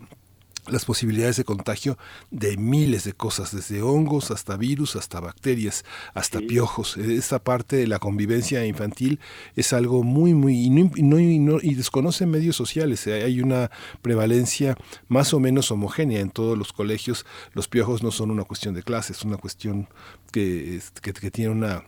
las 0.69 0.85
posibilidades 0.85 1.37
de 1.37 1.45
contagio 1.45 1.99
de 2.31 2.57
miles 2.57 3.05
de 3.05 3.13
cosas, 3.13 3.55
desde 3.55 3.83
hongos 3.83 4.31
hasta 4.31 4.57
virus, 4.57 4.97
hasta 4.97 5.21
bacterias, 5.21 5.85
hasta 6.15 6.41
piojos. 6.41 6.97
Esta 6.97 7.39
parte 7.39 7.77
de 7.77 7.87
la 7.87 7.99
convivencia 7.99 8.65
infantil 8.65 9.21
es 9.57 9.73
algo 9.73 10.03
muy, 10.03 10.35
muy, 10.35 10.55
y, 10.57 10.71
no, 10.71 11.61
y, 11.61 11.75
desconoce 11.75 12.27
medios 12.27 12.57
sociales. 12.57 13.07
Hay 13.07 13.41
una 13.41 13.71
prevalencia 14.03 14.77
más 15.09 15.35
o 15.35 15.41
menos 15.41 15.71
homogénea 15.71 16.21
en 16.21 16.31
todos 16.31 16.57
los 16.57 16.73
colegios. 16.73 17.27
Los 17.53 17.69
piojos 17.69 18.03
no 18.03 18.11
son 18.11 18.31
una 18.31 18.45
cuestión 18.45 18.75
de 18.75 18.83
clase, 18.83 19.13
es 19.13 19.23
una 19.23 19.37
cuestión 19.37 19.89
que, 20.33 20.81
que, 21.03 21.13
que 21.13 21.31
tiene 21.31 21.51
una, 21.51 21.85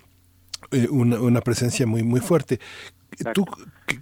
eh, 0.71 0.89
una, 0.91 1.21
una, 1.21 1.41
presencia 1.41 1.87
muy, 1.87 2.03
muy 2.03 2.21
fuerte. 2.21 2.61
¿Tú, 3.33 3.47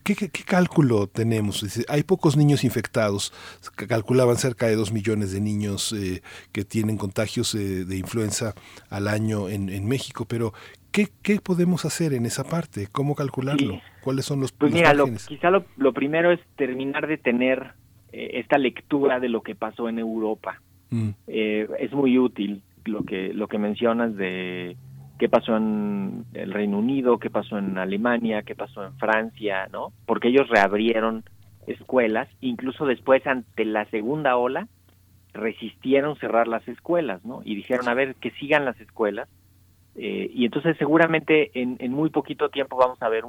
qué, 0.03 0.29
cálculo 0.45 1.07
tenemos? 1.07 1.65
Hay 1.89 2.03
pocos 2.03 2.37
niños 2.37 2.65
infectados, 2.65 3.33
calculaban 3.89 4.37
cerca 4.37 4.67
de 4.67 4.77
dos 4.77 4.93
millones 4.93 5.33
de 5.33 5.41
niños 5.41 5.93
eh, 5.93 6.23
que 6.53 6.65
tienen 6.65 6.97
contagios 6.97 7.55
eh, 7.55 7.85
de 7.85 7.97
influenza 7.97 8.55
al 8.91 9.09
año 9.09 9.49
en, 9.49 9.69
en 9.69 9.87
México, 9.87 10.25
pero 10.29 10.53
¿qué, 10.91 11.09
¿qué, 11.23 11.41
podemos 11.41 11.85
hacer 11.85 12.13
en 12.13 12.27
esa 12.27 12.45
parte? 12.45 12.89
¿Cómo 12.91 13.15
calcularlo? 13.15 13.81
¿Cuáles 14.03 14.25
son 14.25 14.41
los 14.41 14.53
Pues 14.53 14.73
mira, 14.73 14.95
lo, 14.95 15.07
quizá 15.07 15.51
lo, 15.51 15.65
lo, 15.77 15.93
primero 15.93 16.33
es 16.33 16.41
terminar 16.57 17.07
de 17.07 17.19
tener 17.19 17.73
eh, 18.13 18.31
esta 18.35 18.59
lectura 18.59 19.21
de 19.21 19.29
lo 19.29 19.43
que 19.43 19.55
pasó 19.55 19.89
en 19.89 19.99
Europa. 19.99 20.61
Mm. 20.91 21.11
es 21.27 21.93
muy 21.93 22.19
útil 22.19 22.63
lo 22.85 23.05
que, 23.05 23.33
lo 23.33 23.49
que 23.49 23.59
mencionas 23.59 24.15
de 24.17 24.77
qué 25.19 25.29
pasó 25.29 25.57
en 25.57 26.25
el 26.35 26.53
Reino 26.53 26.79
Unido, 26.79 27.19
qué 27.19 27.31
pasó 27.31 27.59
en 27.59 27.79
Alemania, 27.79 28.43
qué 28.43 28.55
pasó 28.55 28.85
en 28.85 28.95
Francia, 28.99 29.69
¿no? 29.73 29.93
Porque 30.07 30.29
ellos 30.29 30.49
reabrieron 30.49 31.25
escuelas, 31.67 32.29
incluso 32.41 32.87
después 32.87 33.27
ante 33.27 33.65
la 33.65 33.85
segunda 33.87 34.37
ola 34.37 34.69
resistieron 35.33 36.17
cerrar 36.17 36.47
las 36.47 36.67
escuelas, 36.69 37.25
¿no? 37.25 37.43
Y 37.45 37.57
dijeron, 37.57 37.89
a 37.89 37.95
ver, 37.95 38.15
que 38.17 38.31
sigan 38.33 38.65
las 38.65 38.81
escuelas. 38.81 39.29
Eh, 39.97 40.31
y 40.33 40.45
entonces 40.45 40.77
seguramente 40.79 41.51
en, 41.55 41.93
muy 41.93 42.11
poquito 42.11 42.49
tiempo 42.49 42.77
vamos 42.77 43.01
a 43.01 43.09
ver 43.09 43.25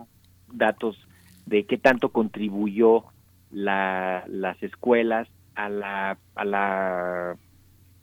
datos 0.51 0.97
de 1.45 1.65
qué 1.65 1.77
tanto 1.77 2.09
contribuyó 2.09 3.03
la, 3.51 4.23
las 4.27 4.61
escuelas 4.63 5.27
a 5.53 5.69
la, 5.69 6.17
a 6.35 6.45
la 6.45 7.35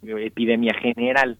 epidemia 0.03 0.75
general. 0.75 1.39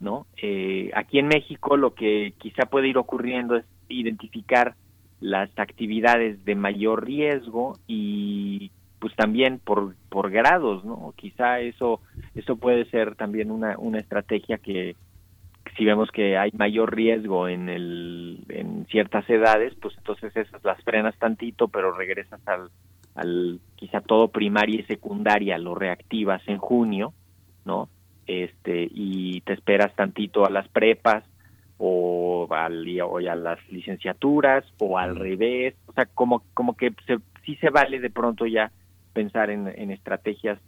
¿No? 0.00 0.26
Eh, 0.40 0.90
aquí 0.94 1.18
en 1.18 1.28
México 1.28 1.76
lo 1.76 1.94
que 1.94 2.34
quizá 2.38 2.66
puede 2.66 2.88
ir 2.88 2.98
ocurriendo 2.98 3.56
es 3.56 3.64
identificar 3.88 4.74
las 5.20 5.50
actividades 5.58 6.44
de 6.44 6.54
mayor 6.54 7.04
riesgo 7.04 7.78
y 7.86 8.70
pues 9.00 9.14
también 9.14 9.58
por, 9.58 9.94
por 10.08 10.30
grados, 10.30 10.84
¿no? 10.84 11.12
Quizá 11.16 11.60
eso, 11.60 12.00
eso 12.34 12.56
puede 12.56 12.84
ser 12.86 13.14
también 13.14 13.50
una, 13.50 13.76
una 13.78 13.98
estrategia 13.98 14.58
que 14.58 14.96
si 15.76 15.84
vemos 15.84 16.10
que 16.10 16.36
hay 16.36 16.50
mayor 16.52 16.94
riesgo 16.94 17.46
en, 17.46 17.68
el, 17.68 18.44
en 18.48 18.86
ciertas 18.86 19.28
edades, 19.30 19.74
pues 19.80 19.94
entonces 19.98 20.34
esas 20.36 20.64
las 20.64 20.82
frenas 20.82 21.16
tantito, 21.18 21.68
pero 21.68 21.92
regresas 21.92 22.40
al, 22.48 22.70
al 23.14 23.60
quizá 23.76 24.00
todo 24.00 24.28
primaria 24.28 24.80
y 24.80 24.84
secundaria, 24.84 25.58
lo 25.58 25.74
reactivas 25.74 26.42
en 26.48 26.58
junio, 26.58 27.12
¿no? 27.64 27.88
Este 28.28 28.88
y 28.90 29.40
te 29.40 29.54
esperas 29.54 29.94
tantito 29.96 30.46
a 30.46 30.50
las 30.50 30.68
prepas 30.68 31.24
o, 31.78 32.46
al, 32.50 33.00
o 33.00 33.18
a 33.18 33.34
las 33.34 33.58
licenciaturas 33.70 34.64
o 34.78 34.98
al 34.98 35.16
revés, 35.16 35.74
o 35.86 35.92
sea, 35.92 36.06
como, 36.06 36.42
como 36.54 36.76
que 36.76 36.92
se, 37.06 37.18
sí 37.44 37.56
se 37.56 37.70
vale 37.70 38.00
de 38.00 38.10
pronto 38.10 38.46
ya 38.46 38.70
pensar 39.12 39.50
en, 39.50 39.68
en 39.68 39.90
estrategias 39.90 40.58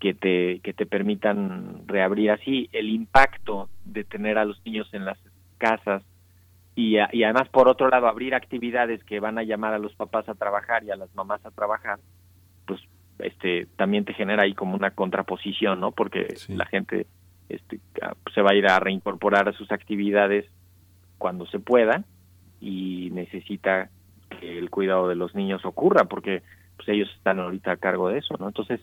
que 0.00 0.14
te, 0.14 0.60
que 0.60 0.72
te 0.72 0.86
permitan 0.86 1.86
reabrir 1.86 2.30
así 2.30 2.68
el 2.72 2.88
impacto 2.88 3.68
de 3.84 4.04
tener 4.04 4.38
a 4.38 4.44
los 4.44 4.60
niños 4.64 4.88
en 4.92 5.04
las 5.04 5.18
casas 5.58 6.02
y, 6.74 6.96
y 7.12 7.22
además 7.22 7.48
por 7.50 7.68
otro 7.68 7.88
lado 7.88 8.08
abrir 8.08 8.34
actividades 8.34 9.04
que 9.04 9.20
van 9.20 9.38
a 9.38 9.44
llamar 9.44 9.74
a 9.74 9.78
los 9.78 9.94
papás 9.94 10.28
a 10.28 10.34
trabajar 10.34 10.82
y 10.84 10.90
a 10.90 10.96
las 10.96 11.14
mamás 11.14 11.44
a 11.46 11.50
trabajar, 11.50 12.00
este 13.24 13.66
también 13.76 14.04
te 14.04 14.14
genera 14.14 14.42
ahí 14.42 14.54
como 14.54 14.74
una 14.74 14.90
contraposición, 14.90 15.80
¿no? 15.80 15.92
Porque 15.92 16.34
la 16.48 16.66
gente 16.66 17.06
este, 17.48 17.80
ah, 18.02 18.14
se 18.34 18.42
va 18.42 18.50
a 18.50 18.54
ir 18.54 18.66
a 18.66 18.78
reincorporar 18.78 19.48
a 19.48 19.52
sus 19.52 19.70
actividades 19.72 20.46
cuando 21.18 21.46
se 21.46 21.58
pueda 21.58 22.04
y 22.60 23.10
necesita 23.12 23.90
que 24.28 24.58
el 24.58 24.70
cuidado 24.70 25.08
de 25.08 25.14
los 25.14 25.34
niños 25.34 25.64
ocurra 25.64 26.04
porque 26.04 26.42
pues 26.76 26.88
ellos 26.88 27.08
están 27.16 27.40
ahorita 27.40 27.72
a 27.72 27.76
cargo 27.76 28.08
de 28.08 28.18
eso, 28.18 28.34
¿no? 28.38 28.48
Entonces, 28.48 28.80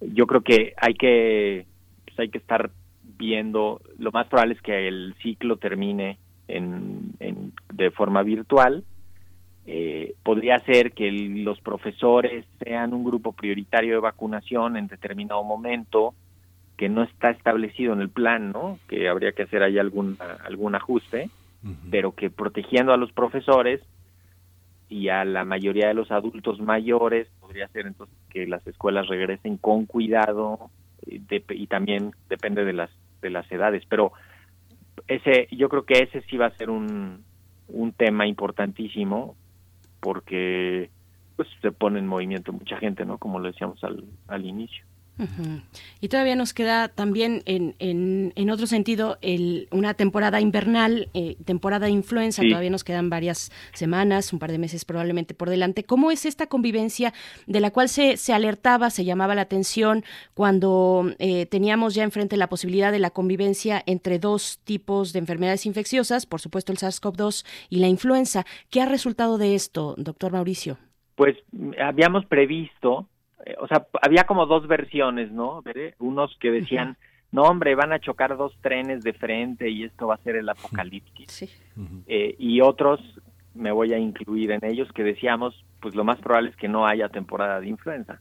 yo 0.00 0.26
creo 0.26 0.42
que 0.42 0.74
hay 0.76 0.94
que 0.94 1.66
pues 2.04 2.18
hay 2.18 2.28
que 2.28 2.38
estar 2.38 2.70
viendo, 3.02 3.80
lo 3.98 4.12
más 4.12 4.26
probable 4.28 4.54
es 4.54 4.62
que 4.62 4.88
el 4.88 5.14
ciclo 5.22 5.56
termine 5.56 6.18
en, 6.48 7.12
en 7.20 7.52
de 7.72 7.90
forma 7.90 8.22
virtual 8.22 8.84
eh, 9.66 10.14
podría 10.22 10.58
ser 10.60 10.92
que 10.92 11.12
los 11.12 11.60
profesores 11.60 12.46
sean 12.62 12.94
un 12.94 13.04
grupo 13.04 13.32
prioritario 13.32 13.94
de 13.94 14.00
vacunación 14.00 14.76
en 14.76 14.86
determinado 14.86 15.44
momento 15.44 16.14
que 16.76 16.88
no 16.88 17.02
está 17.02 17.30
establecido 17.30 17.92
en 17.92 18.00
el 18.00 18.08
plan, 18.08 18.52
¿no? 18.52 18.78
Que 18.88 19.08
habría 19.08 19.32
que 19.32 19.42
hacer 19.42 19.62
ahí 19.62 19.78
algún 19.78 20.16
algún 20.44 20.74
ajuste, 20.74 21.28
pero 21.90 22.12
que 22.12 22.30
protegiendo 22.30 22.94
a 22.94 22.96
los 22.96 23.12
profesores 23.12 23.82
y 24.88 25.08
a 25.08 25.26
la 25.26 25.44
mayoría 25.44 25.88
de 25.88 25.94
los 25.94 26.10
adultos 26.10 26.58
mayores 26.58 27.28
podría 27.38 27.68
ser 27.68 27.86
entonces 27.86 28.16
que 28.30 28.46
las 28.46 28.66
escuelas 28.66 29.08
regresen 29.08 29.58
con 29.58 29.84
cuidado 29.84 30.70
eh, 31.06 31.20
y 31.50 31.66
también 31.66 32.12
depende 32.30 32.64
de 32.64 32.72
las 32.72 32.90
de 33.20 33.28
las 33.28 33.50
edades, 33.52 33.84
pero 33.86 34.12
ese 35.06 35.48
yo 35.50 35.68
creo 35.68 35.84
que 35.84 36.02
ese 36.02 36.22
sí 36.22 36.38
va 36.38 36.46
a 36.46 36.56
ser 36.56 36.70
un 36.70 37.22
un 37.68 37.92
tema 37.92 38.26
importantísimo 38.26 39.36
porque 40.00 40.90
pues 41.36 41.48
se 41.62 41.72
pone 41.72 41.98
en 41.98 42.06
movimiento 42.06 42.52
mucha 42.52 42.76
gente, 42.78 43.04
¿no? 43.04 43.18
Como 43.18 43.38
lo 43.38 43.48
decíamos 43.48 43.82
al, 43.84 44.04
al 44.28 44.44
inicio. 44.44 44.84
Y 46.00 46.08
todavía 46.08 46.36
nos 46.36 46.54
queda 46.54 46.88
también 46.88 47.42
en, 47.46 47.74
en, 47.78 48.32
en 48.36 48.50
otro 48.50 48.66
sentido 48.66 49.18
el, 49.20 49.68
una 49.70 49.94
temporada 49.94 50.40
invernal, 50.40 51.08
eh, 51.14 51.36
temporada 51.44 51.86
de 51.86 51.92
influenza, 51.92 52.42
todavía 52.42 52.70
nos 52.70 52.84
quedan 52.84 53.10
varias 53.10 53.52
semanas, 53.74 54.32
un 54.32 54.38
par 54.38 54.50
de 54.50 54.58
meses 54.58 54.84
probablemente 54.84 55.34
por 55.34 55.50
delante. 55.50 55.84
¿Cómo 55.84 56.10
es 56.10 56.26
esta 56.26 56.46
convivencia 56.46 57.12
de 57.46 57.60
la 57.60 57.70
cual 57.70 57.88
se, 57.88 58.16
se 58.16 58.32
alertaba, 58.32 58.90
se 58.90 59.04
llamaba 59.04 59.34
la 59.34 59.42
atención 59.42 60.04
cuando 60.34 61.14
eh, 61.18 61.46
teníamos 61.46 61.94
ya 61.94 62.04
enfrente 62.04 62.36
la 62.36 62.48
posibilidad 62.48 62.92
de 62.92 62.98
la 62.98 63.10
convivencia 63.10 63.82
entre 63.86 64.18
dos 64.18 64.60
tipos 64.64 65.12
de 65.12 65.18
enfermedades 65.18 65.66
infecciosas, 65.66 66.26
por 66.26 66.40
supuesto 66.40 66.72
el 66.72 66.78
SARS-CoV-2 66.78 67.44
y 67.68 67.80
la 67.80 67.88
influenza? 67.88 68.44
¿Qué 68.70 68.80
ha 68.80 68.86
resultado 68.86 69.38
de 69.38 69.54
esto, 69.54 69.94
doctor 69.98 70.32
Mauricio? 70.32 70.78
Pues 71.16 71.36
habíamos 71.78 72.24
previsto 72.26 73.06
eh, 73.44 73.56
o 73.58 73.66
sea, 73.66 73.86
había 74.02 74.24
como 74.24 74.46
dos 74.46 74.66
versiones, 74.66 75.30
¿no? 75.32 75.62
Unos 75.98 76.36
que 76.38 76.50
decían, 76.50 76.96
no 77.32 77.42
hombre, 77.42 77.74
van 77.74 77.92
a 77.92 78.00
chocar 78.00 78.36
dos 78.36 78.56
trenes 78.60 79.02
de 79.02 79.12
frente 79.12 79.68
y 79.70 79.84
esto 79.84 80.08
va 80.08 80.14
a 80.14 80.22
ser 80.22 80.36
el 80.36 80.48
apocalipsis. 80.48 81.28
Eh, 82.06 82.34
y 82.38 82.60
otros, 82.60 83.00
me 83.54 83.72
voy 83.72 83.92
a 83.92 83.98
incluir 83.98 84.50
en 84.50 84.64
ellos, 84.64 84.90
que 84.92 85.04
decíamos, 85.04 85.64
pues 85.80 85.94
lo 85.94 86.04
más 86.04 86.18
probable 86.18 86.50
es 86.50 86.56
que 86.56 86.68
no 86.68 86.86
haya 86.86 87.08
temporada 87.08 87.60
de 87.60 87.68
influenza, 87.68 88.20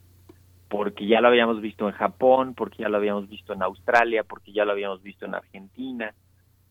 porque 0.67 1.07
ya 1.07 1.21
lo 1.21 1.27
habíamos 1.27 1.61
visto 1.61 1.87
en 1.87 1.95
Japón, 1.95 2.53
porque 2.53 2.83
ya 2.83 2.89
lo 2.89 2.97
habíamos 2.97 3.27
visto 3.27 3.53
en 3.53 3.63
Australia, 3.63 4.23
porque 4.23 4.51
ya 4.51 4.65
lo 4.65 4.71
habíamos 4.71 5.01
visto 5.01 5.25
en 5.25 5.35
Argentina. 5.35 6.13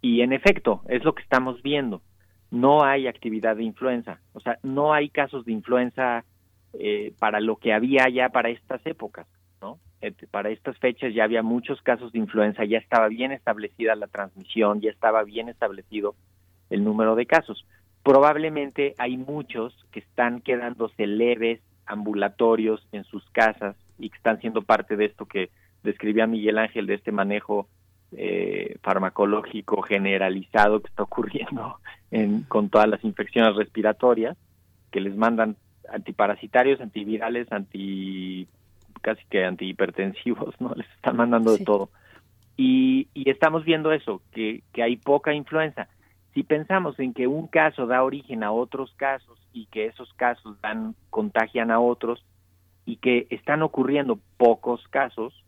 Y 0.01 0.21
en 0.21 0.33
efecto, 0.33 0.83
es 0.89 1.03
lo 1.05 1.15
que 1.15 1.23
estamos 1.23 1.61
viendo. 1.63 2.03
No 2.51 2.85
hay 2.85 3.09
actividad 3.09 3.57
de 3.57 3.65
influenza, 3.65 4.21
o 4.33 4.41
sea, 4.41 4.59
no 4.63 4.95
hay 4.95 5.11
casos 5.11 5.45
de 5.45 5.53
influenza 5.53 6.25
eh, 6.75 7.13
para 7.19 7.41
lo 7.41 7.57
que 7.57 7.73
había 7.73 8.09
ya 8.09 8.29
para 8.29 8.51
estas 8.51 8.85
épocas, 8.87 9.27
¿no? 9.61 9.79
Para 10.31 10.51
estas 10.51 10.79
fechas 10.79 11.15
ya 11.15 11.25
había 11.25 11.43
muchos 11.43 11.81
casos 11.83 12.13
de 12.13 12.19
influenza, 12.19 12.65
ya 12.65 12.79
estaba 12.79 13.09
bien 13.09 13.33
establecida 13.33 13.95
la 13.97 14.07
transmisión, 14.07 14.81
ya 14.81 14.91
estaba 14.91 15.25
bien 15.25 15.49
establecido 15.49 16.15
el 16.71 16.85
número 16.85 17.15
de 17.15 17.27
casos. 17.27 17.67
Probablemente 18.03 18.95
hay 18.99 19.17
muchos 19.17 19.75
que 19.91 20.01
están 20.01 20.41
quedándose 20.41 21.07
leves 21.07 21.61
ambulatorios 21.87 22.87
en 22.93 23.05
sus 23.05 23.29
casas 23.31 23.77
y 23.99 24.11
que 24.11 24.17
están 24.17 24.41
siendo 24.41 24.63
parte 24.63 24.97
de 24.97 25.07
esto 25.07 25.27
que 25.27 25.51
describía 25.83 26.27
Miguel 26.27 26.59
Ángel, 26.59 26.87
de 26.87 26.95
este 26.95 27.13
manejo 27.13 27.69
eh, 28.13 28.77
farmacológico 28.83 29.83
generalizado 29.83 30.81
que 30.81 30.89
está 30.89 31.03
ocurriendo 31.05 31.79
en, 32.11 32.43
con 32.43 32.69
todas 32.69 32.89
las 32.89 33.05
infecciones 33.05 33.57
respiratorias, 33.57 34.37
que 34.91 35.01
les 35.01 35.17
mandan 35.17 35.57
antiparasitarios, 35.93 36.81
antivirales, 36.81 37.51
anti 37.53 38.47
casi 39.01 39.25
que 39.31 39.45
antihipertensivos, 39.45 40.61
¿no? 40.61 40.73
Les 40.77 40.89
están 40.97 41.17
mandando 41.17 41.53
de 41.57 41.65
todo. 41.65 41.91
Y, 42.57 43.09
y 43.15 43.31
estamos 43.31 43.65
viendo 43.65 43.93
eso, 43.93 44.21
que, 44.33 44.63
que 44.73 44.83
hay 44.83 44.97
poca 44.97 45.33
influenza. 45.33 45.89
Si 46.35 46.43
pensamos 46.43 46.99
en 46.99 47.15
que 47.15 47.27
un 47.27 47.47
caso 47.47 47.87
da 47.87 48.03
origen 48.03 48.43
a 48.43 48.53
otros 48.53 48.93
casos 48.97 49.39
y 49.53 49.67
que 49.67 49.87
esos 49.87 50.13
casos 50.15 50.61
dan 50.61 50.95
contagian 51.11 51.71
a 51.71 51.81
otros 51.81 52.25
y 52.85 52.97
que 52.97 53.27
están 53.31 53.63
ocurriendo 53.63 54.19
pocos 54.37 54.87
casos, 54.89 55.45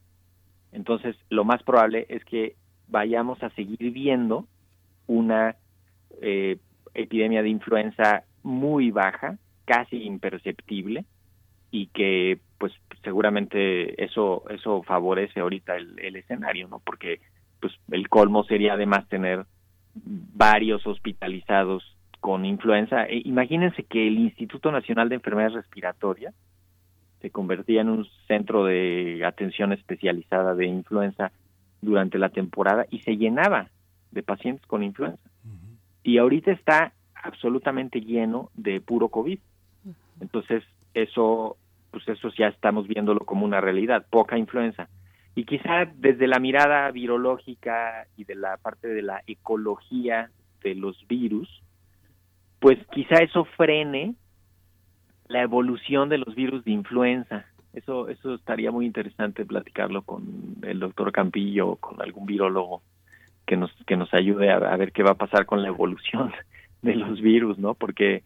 entonces 0.73 1.17
lo 1.29 1.45
más 1.45 1.62
probable 1.62 2.07
es 2.09 2.25
que 2.25 2.55
vayamos 2.89 3.43
a 3.43 3.51
seguir 3.51 3.93
viendo 3.93 4.47
una 5.07 5.57
eh, 6.21 6.59
epidemia 6.95 7.43
de 7.43 7.49
influenza 7.49 8.25
muy 8.43 8.91
baja, 8.91 9.39
casi 9.71 10.03
imperceptible, 10.03 11.05
y 11.71 11.87
que 11.87 12.41
pues 12.59 12.73
seguramente 13.05 14.03
eso 14.03 14.43
eso 14.51 14.83
favorece 14.83 15.39
ahorita 15.39 15.77
el, 15.77 15.97
el 16.01 16.17
escenario, 16.17 16.67
¿no? 16.67 16.81
Porque 16.81 17.21
pues 17.61 17.73
el 17.93 18.09
colmo 18.09 18.43
sería 18.43 18.73
además 18.73 19.09
tener 19.09 19.47
varios 19.95 20.85
hospitalizados 20.87 21.85
con 22.19 22.45
influenza. 22.45 23.05
E 23.05 23.23
imagínense 23.25 23.85
que 23.85 24.09
el 24.09 24.19
Instituto 24.19 24.73
Nacional 24.73 25.09
de 25.09 25.15
Enfermedades 25.15 25.55
Respiratorias 25.55 26.35
se 27.21 27.31
convertía 27.31 27.83
en 27.83 27.91
un 27.91 28.07
centro 28.27 28.65
de 28.65 29.23
atención 29.25 29.73
especializada 29.73 30.57
de 30.57 30.67
influenza 30.67 31.31
durante 31.81 32.19
la 32.19 32.31
temporada 32.31 32.87
y 32.91 32.99
se 33.03 33.17
llenaba 33.17 33.69
de 34.11 34.23
pacientes 34.25 34.67
con 34.67 34.83
influenza. 34.83 35.23
Y 36.03 36.19
ahorita 36.19 36.51
está 36.51 36.93
absolutamente 37.15 38.01
lleno 38.01 38.51
de 38.55 38.81
puro 38.81 39.09
COVID. 39.11 39.39
Entonces, 40.21 40.63
eso 40.95 41.57
pues 41.91 42.07
eso 42.09 42.29
ya 42.37 42.49
estamos 42.49 42.87
viéndolo 42.87 43.21
como 43.21 43.45
una 43.45 43.61
realidad, 43.61 44.07
poca 44.11 44.39
influenza. 44.39 44.89
Y 45.35 45.45
quizá 45.45 45.87
desde 45.95 46.27
la 46.27 46.39
mirada 46.39 46.91
virológica 46.91 48.07
y 48.17 48.25
de 48.25 48.35
la 48.35 48.57
parte 48.57 48.89
de 48.89 49.03
la 49.03 49.23
ecología 49.27 50.31
de 50.63 50.75
los 50.75 51.07
virus, 51.09 51.49
pues 52.59 52.79
quizá 52.93 53.23
eso 53.23 53.45
frene 53.57 54.15
la 55.29 55.43
evolución 55.43 56.09
de 56.09 56.19
los 56.19 56.35
virus 56.35 56.65
de 56.65 56.73
influenza. 56.73 57.47
Eso, 57.73 58.09
eso 58.09 58.35
estaría 58.35 58.71
muy 58.71 58.87
interesante 58.87 59.45
platicarlo 59.45 60.03
con 60.03 60.57
el 60.63 60.81
doctor 60.81 61.13
Campillo 61.13 61.69
o 61.69 61.77
con 61.77 62.03
algún 62.03 62.27
virólogo 62.27 62.83
que 63.47 63.57
nos, 63.57 63.73
que 63.87 63.97
nos 63.97 64.13
ayude 64.13 64.51
a, 64.51 64.57
a 64.57 64.77
ver 64.77 64.93
qué 64.93 65.03
va 65.03 65.13
a 65.13 65.19
pasar 65.19 65.47
con 65.47 65.63
la 65.63 65.69
evolución 65.69 66.33
de 66.83 66.95
los 66.97 67.21
virus, 67.21 67.59
¿no? 67.59 67.75
Porque 67.75 68.25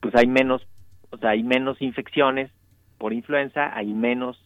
pues 0.00 0.14
hay 0.14 0.26
menos, 0.26 0.66
o 1.12 1.18
sea, 1.18 1.30
hay 1.30 1.42
menos 1.42 1.80
infecciones 1.80 2.50
por 2.98 3.12
influenza, 3.12 3.76
hay 3.76 3.92
menos 3.92 4.38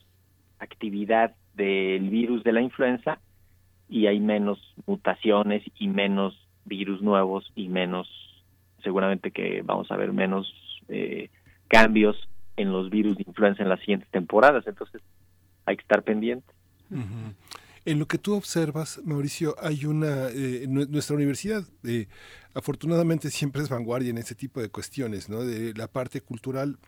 actividad 0.58 1.34
del 1.54 2.10
virus 2.10 2.42
de 2.44 2.52
la 2.52 2.60
influenza 2.60 3.18
y 3.88 4.06
hay 4.06 4.20
menos 4.20 4.58
mutaciones 4.86 5.62
y 5.78 5.88
menos 5.88 6.34
virus 6.64 7.00
nuevos 7.00 7.50
y 7.54 7.68
menos, 7.68 8.08
seguramente 8.82 9.30
que 9.30 9.62
vamos 9.64 9.90
a 9.90 9.96
ver 9.96 10.12
menos 10.12 10.52
eh, 10.88 11.30
cambios 11.68 12.16
en 12.56 12.72
los 12.72 12.90
virus 12.90 13.16
de 13.16 13.24
influenza 13.26 13.62
en 13.62 13.68
las 13.68 13.80
siguientes 13.80 14.10
temporadas. 14.10 14.66
Entonces, 14.66 15.02
hay 15.66 15.76
que 15.76 15.82
estar 15.82 16.02
pendiente. 16.02 16.52
En 17.86 18.00
lo 18.00 18.08
que 18.08 18.18
tú 18.18 18.34
observas, 18.34 19.00
Mauricio, 19.04 19.54
hay 19.60 19.86
una, 19.86 20.28
eh, 20.30 20.66
nuestra 20.68 21.14
universidad 21.14 21.64
eh, 21.84 22.08
afortunadamente 22.52 23.30
siempre 23.30 23.62
es 23.62 23.68
vanguardia 23.68 24.10
en 24.10 24.18
ese 24.18 24.34
tipo 24.34 24.60
de 24.60 24.68
cuestiones, 24.68 25.28
¿no? 25.28 25.44
De 25.44 25.72
la 25.72 25.86
parte 25.86 26.20
cultural 26.20 26.80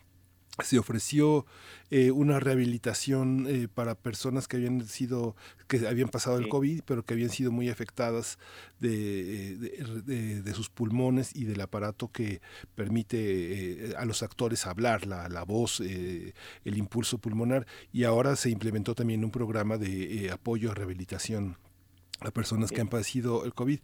se 0.63 0.79
ofreció 0.79 1.47
eh, 1.91 2.11
una 2.11 2.41
rehabilitación 2.41 3.47
eh, 3.49 3.69
para 3.73 3.95
personas 3.95 4.49
que 4.49 4.57
habían 4.57 4.87
sido 4.87 5.37
que 5.69 5.87
habían 5.87 6.09
pasado 6.09 6.39
el 6.39 6.49
covid 6.49 6.83
pero 6.85 7.05
que 7.05 7.15
habían 7.15 7.31
sido 7.31 7.53
muy 7.53 7.69
afectadas 7.69 8.39
de, 8.81 9.57
de, 9.57 10.43
de, 10.43 10.55
sus 10.55 10.69
pulmones 10.69 11.35
y 11.35 11.45
del 11.45 11.61
aparato 11.61 12.11
que 12.11 12.41
permite 12.75 13.91
eh, 13.91 13.95
a 13.97 14.05
los 14.05 14.23
actores 14.23 14.67
hablar 14.67 15.07
la, 15.07 15.29
la 15.29 15.45
voz 15.45 15.81
el 15.81 16.33
impulso 16.65 17.19
pulmonar. 17.19 17.67
Y 17.93 18.05
ahora 18.05 18.37
se 18.37 18.51
implementó 18.51 18.95
también 18.95 19.25
un 19.25 19.31
programa 19.31 19.79
de 19.79 20.31
apoyo 20.31 20.71
a 20.71 20.75
rehabilitación 20.75 21.57
a 22.21 22.31
personas 22.31 22.71
que 22.71 22.81
han 22.81 22.89
padecido 22.89 23.45
el 23.45 23.55
COVID. 23.55 23.79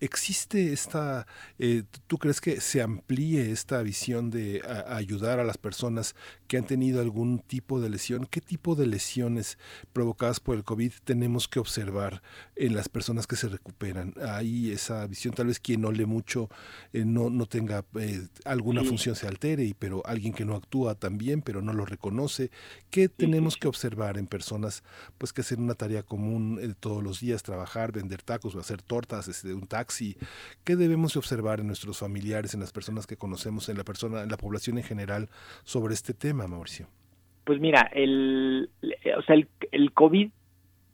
¿Existe 0.00 0.72
esta, 0.72 1.26
eh, 1.58 1.84
tú 2.06 2.18
crees 2.18 2.40
que 2.40 2.60
se 2.60 2.82
amplíe 2.82 3.50
esta 3.52 3.80
visión 3.82 4.30
de 4.30 4.62
ayudar 4.88 5.38
a 5.40 5.44
las 5.44 5.56
personas 5.58 6.14
que 6.48 6.56
han 6.58 6.66
tenido 6.66 7.00
algún 7.00 7.38
tipo 7.38 7.80
de 7.80 7.88
lesión? 7.90 8.26
¿Qué 8.26 8.40
tipo 8.40 8.74
de 8.74 8.86
lesiones 8.86 9.58
provocadas 9.92 10.40
por 10.40 10.56
el 10.56 10.64
COVID 10.64 10.92
tenemos 11.04 11.48
que 11.48 11.58
observar 11.60 12.22
en 12.56 12.74
las 12.74 12.88
personas 12.88 13.26
que 13.26 13.36
se 13.36 13.48
recuperan? 13.48 14.14
Hay 14.26 14.70
esa 14.72 15.06
visión, 15.06 15.32
tal 15.34 15.46
vez 15.46 15.60
quien 15.60 15.80
no 15.80 15.92
lee 15.92 16.06
mucho 16.06 16.48
eh, 16.92 17.04
no, 17.04 17.30
no 17.30 17.46
tenga 17.46 17.84
eh, 17.98 18.26
alguna 18.44 18.82
Sí. 18.82 18.88
función 18.88 19.16
se 19.16 19.26
altere, 19.26 19.64
y, 19.64 19.74
pero 19.74 20.02
alguien 20.06 20.32
que 20.32 20.44
no 20.44 20.54
actúa 20.56 20.94
también, 20.94 21.40
pero 21.42 21.62
no 21.62 21.72
lo 21.72 21.86
reconoce. 21.86 22.50
¿Qué 22.90 23.08
tenemos 23.08 23.56
que 23.56 23.68
observar 23.68 24.18
en 24.18 24.26
personas 24.26 24.82
pues 25.18 25.32
que 25.32 25.40
hacen 25.40 25.60
una 25.62 25.74
tarea 25.74 26.02
común 26.02 26.58
eh, 26.60 26.74
todos 26.78 27.02
los 27.02 27.20
días, 27.20 27.42
trabajar, 27.42 27.75
vender 27.92 28.22
tacos 28.22 28.54
o 28.54 28.58
hacer 28.60 28.82
tortas, 28.82 29.28
este, 29.28 29.52
un 29.54 29.66
taxi? 29.66 30.16
¿Qué 30.64 30.76
debemos 30.76 31.14
de 31.14 31.18
observar 31.18 31.60
en 31.60 31.66
nuestros 31.66 31.98
familiares, 31.98 32.54
en 32.54 32.60
las 32.60 32.72
personas 32.72 33.06
que 33.06 33.16
conocemos, 33.16 33.68
en 33.68 33.76
la 33.76 33.84
persona, 33.84 34.22
en 34.22 34.30
la 34.30 34.36
población 34.36 34.78
en 34.78 34.84
general 34.84 35.28
sobre 35.64 35.94
este 35.94 36.14
tema, 36.14 36.46
Mauricio? 36.46 36.86
Pues 37.44 37.60
mira, 37.60 37.82
el, 37.92 38.70
o 39.16 39.22
sea, 39.22 39.36
el, 39.36 39.48
el 39.70 39.92
COVID, 39.92 40.30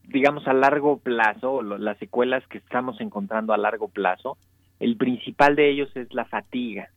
digamos 0.08 0.46
a 0.46 0.52
largo 0.52 0.98
plazo, 0.98 1.62
lo- 1.62 1.78
las 1.78 1.96
secuelas 1.98 2.46
que 2.48 2.58
estamos 2.58 3.00
encontrando 3.00 3.52
a 3.54 3.56
largo 3.56 3.88
plazo, 3.88 4.36
el 4.80 4.96
principal 4.96 5.56
de 5.56 5.70
ellos 5.70 5.88
es 5.96 6.12
la 6.12 6.24
fatiga. 6.24 6.90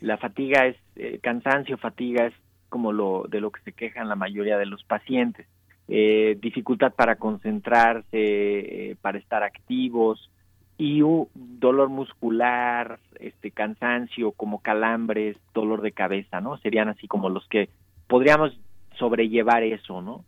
La 0.00 0.16
fatiga, 0.18 0.66
es 0.66 0.76
eh, 0.96 1.18
cansancio, 1.22 1.78
fatiga 1.78 2.26
es 2.26 2.34
como 2.68 2.92
lo 2.92 3.26
de 3.28 3.40
lo 3.40 3.50
que 3.50 3.60
se 3.62 3.72
quejan 3.72 4.08
la 4.08 4.16
mayoría 4.16 4.56
de 4.58 4.66
los 4.66 4.82
pacientes. 4.84 5.46
Eh, 5.88 6.38
dificultad 6.40 6.92
para 6.94 7.16
concentrarse, 7.16 8.06
eh, 8.12 8.96
para 9.00 9.18
estar 9.18 9.42
activos 9.42 10.30
y 10.78 11.02
un 11.02 11.28
dolor 11.34 11.88
muscular, 11.88 12.98
este 13.20 13.50
cansancio, 13.50 14.32
como 14.32 14.60
calambres, 14.62 15.36
dolor 15.54 15.82
de 15.82 15.92
cabeza, 15.92 16.40
¿no? 16.40 16.56
Serían 16.58 16.88
así 16.88 17.06
como 17.08 17.28
los 17.28 17.46
que 17.48 17.68
podríamos 18.06 18.58
sobrellevar 18.98 19.62
eso, 19.62 20.02
¿no? 20.02 20.24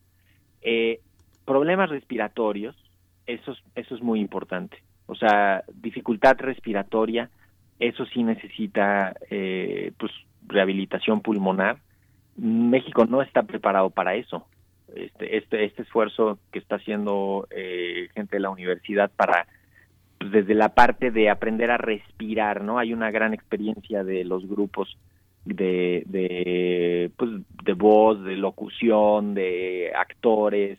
Eh, 0.63 1.01
problemas 1.45 1.91
respiratorios, 1.91 2.77
eso 3.27 3.53
es, 3.53 3.59
eso 3.75 3.95
es 3.95 4.03
muy 4.03 4.21
importante. 4.21 4.79
O 5.07 5.15
sea, 5.15 5.65
dificultad 5.75 6.37
respiratoria, 6.39 7.31
eso 7.79 8.07
sí 8.07 8.23
necesita 8.23 9.15
eh, 9.31 9.93
pues 9.99 10.13
rehabilitación 10.47 11.21
pulmonar. 11.21 11.79
México 12.37 13.07
no 13.07 13.23
está 13.23 13.43
preparado 13.43 13.91
para 13.91 14.15
eso. 14.15 14.47
Este, 14.95 15.37
este, 15.37 15.65
este 15.65 15.83
esfuerzo 15.83 16.39
que 16.53 16.59
está 16.59 16.77
haciendo 16.77 17.49
eh, 17.51 18.09
gente 18.15 18.37
de 18.37 18.41
la 18.41 18.51
universidad 18.51 19.11
para 19.17 19.47
pues, 20.19 20.31
desde 20.31 20.55
la 20.55 20.71
parte 20.71 21.11
de 21.11 21.31
aprender 21.31 21.71
a 21.71 21.79
respirar, 21.79 22.63
¿no? 22.63 22.79
Hay 22.79 22.93
una 22.93 23.11
gran 23.11 23.35
experiencia 23.35 24.05
de 24.05 24.25
los 24.25 24.47
grupos 24.49 24.97
de, 25.45 26.05
de, 26.07 27.11
pues, 27.17 27.31
de 27.65 27.73
voz, 27.75 28.23
de 28.25 28.37
locución, 28.37 29.35
de 29.35 29.93
actores 29.95 30.79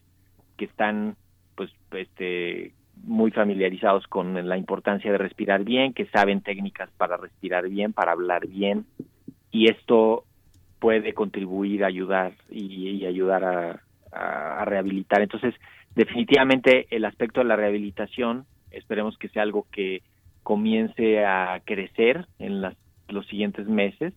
que 0.57 0.65
están, 0.65 1.15
pues, 1.55 1.69
este, 1.91 2.71
muy 3.03 3.31
familiarizados 3.31 4.07
con 4.07 4.47
la 4.47 4.57
importancia 4.57 5.11
de 5.11 5.17
respirar 5.17 5.63
bien, 5.63 5.93
que 5.93 6.05
saben 6.07 6.41
técnicas 6.41 6.89
para 6.97 7.17
respirar 7.17 7.67
bien, 7.69 7.93
para 7.93 8.13
hablar 8.13 8.47
bien, 8.47 8.85
y 9.51 9.69
esto 9.69 10.23
puede 10.79 11.13
contribuir 11.13 11.83
a 11.83 11.87
ayudar 11.87 12.33
y, 12.49 12.89
y 12.89 13.05
ayudar 13.05 13.43
a, 13.43 13.81
a, 14.11 14.65
rehabilitar. 14.65 15.21
Entonces, 15.21 15.53
definitivamente 15.95 16.87
el 16.89 17.05
aspecto 17.05 17.41
de 17.41 17.47
la 17.47 17.55
rehabilitación, 17.55 18.45
esperemos 18.71 19.17
que 19.17 19.29
sea 19.29 19.43
algo 19.43 19.67
que 19.71 20.01
comience 20.43 21.25
a 21.25 21.59
crecer 21.65 22.27
en 22.39 22.61
las, 22.61 22.75
los 23.07 23.25
siguientes 23.27 23.67
meses 23.67 24.13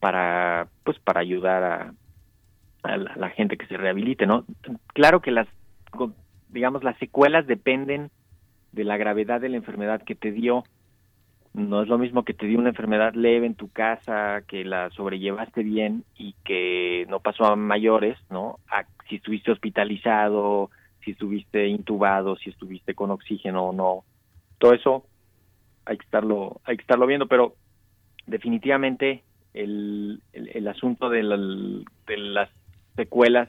para 0.00 0.68
pues 0.84 0.98
para 0.98 1.20
ayudar 1.20 1.62
a, 1.64 1.94
a 2.82 2.96
la, 2.96 3.16
la 3.16 3.30
gente 3.30 3.56
que 3.56 3.66
se 3.66 3.76
rehabilite, 3.76 4.26
¿no? 4.26 4.44
Claro 4.92 5.20
que 5.20 5.30
las 5.30 5.48
digamos 6.48 6.84
las 6.84 6.98
secuelas 6.98 7.46
dependen 7.46 8.10
de 8.72 8.84
la 8.84 8.96
gravedad 8.96 9.40
de 9.40 9.48
la 9.48 9.56
enfermedad 9.56 10.02
que 10.02 10.14
te 10.14 10.32
dio. 10.32 10.64
No 11.56 11.80
es 11.80 11.88
lo 11.88 11.96
mismo 11.96 12.22
que 12.22 12.34
te 12.34 12.44
dio 12.44 12.58
una 12.58 12.68
enfermedad 12.68 13.14
leve 13.14 13.46
en 13.46 13.54
tu 13.54 13.70
casa, 13.70 14.42
que 14.46 14.62
la 14.62 14.90
sobrellevaste 14.90 15.62
bien 15.62 16.04
y 16.14 16.34
que 16.44 17.06
no 17.08 17.20
pasó 17.20 17.46
a 17.46 17.56
mayores, 17.56 18.18
¿no? 18.28 18.58
A 18.70 18.84
si 19.08 19.16
estuviste 19.16 19.52
hospitalizado, 19.52 20.70
si 21.02 21.12
estuviste 21.12 21.66
intubado, 21.66 22.36
si 22.36 22.50
estuviste 22.50 22.94
con 22.94 23.10
oxígeno 23.10 23.68
o 23.68 23.72
no. 23.72 24.04
Todo 24.58 24.74
eso 24.74 25.06
hay 25.86 25.96
que 25.96 26.04
estarlo, 26.04 26.60
hay 26.64 26.76
que 26.76 26.82
estarlo 26.82 27.06
viendo, 27.06 27.26
pero 27.26 27.54
definitivamente 28.26 29.22
el, 29.54 30.20
el, 30.34 30.68
asunto 30.68 31.08
de, 31.08 31.22
la, 31.22 31.38
de, 31.38 32.16
las 32.18 32.50
secuelas 32.96 33.48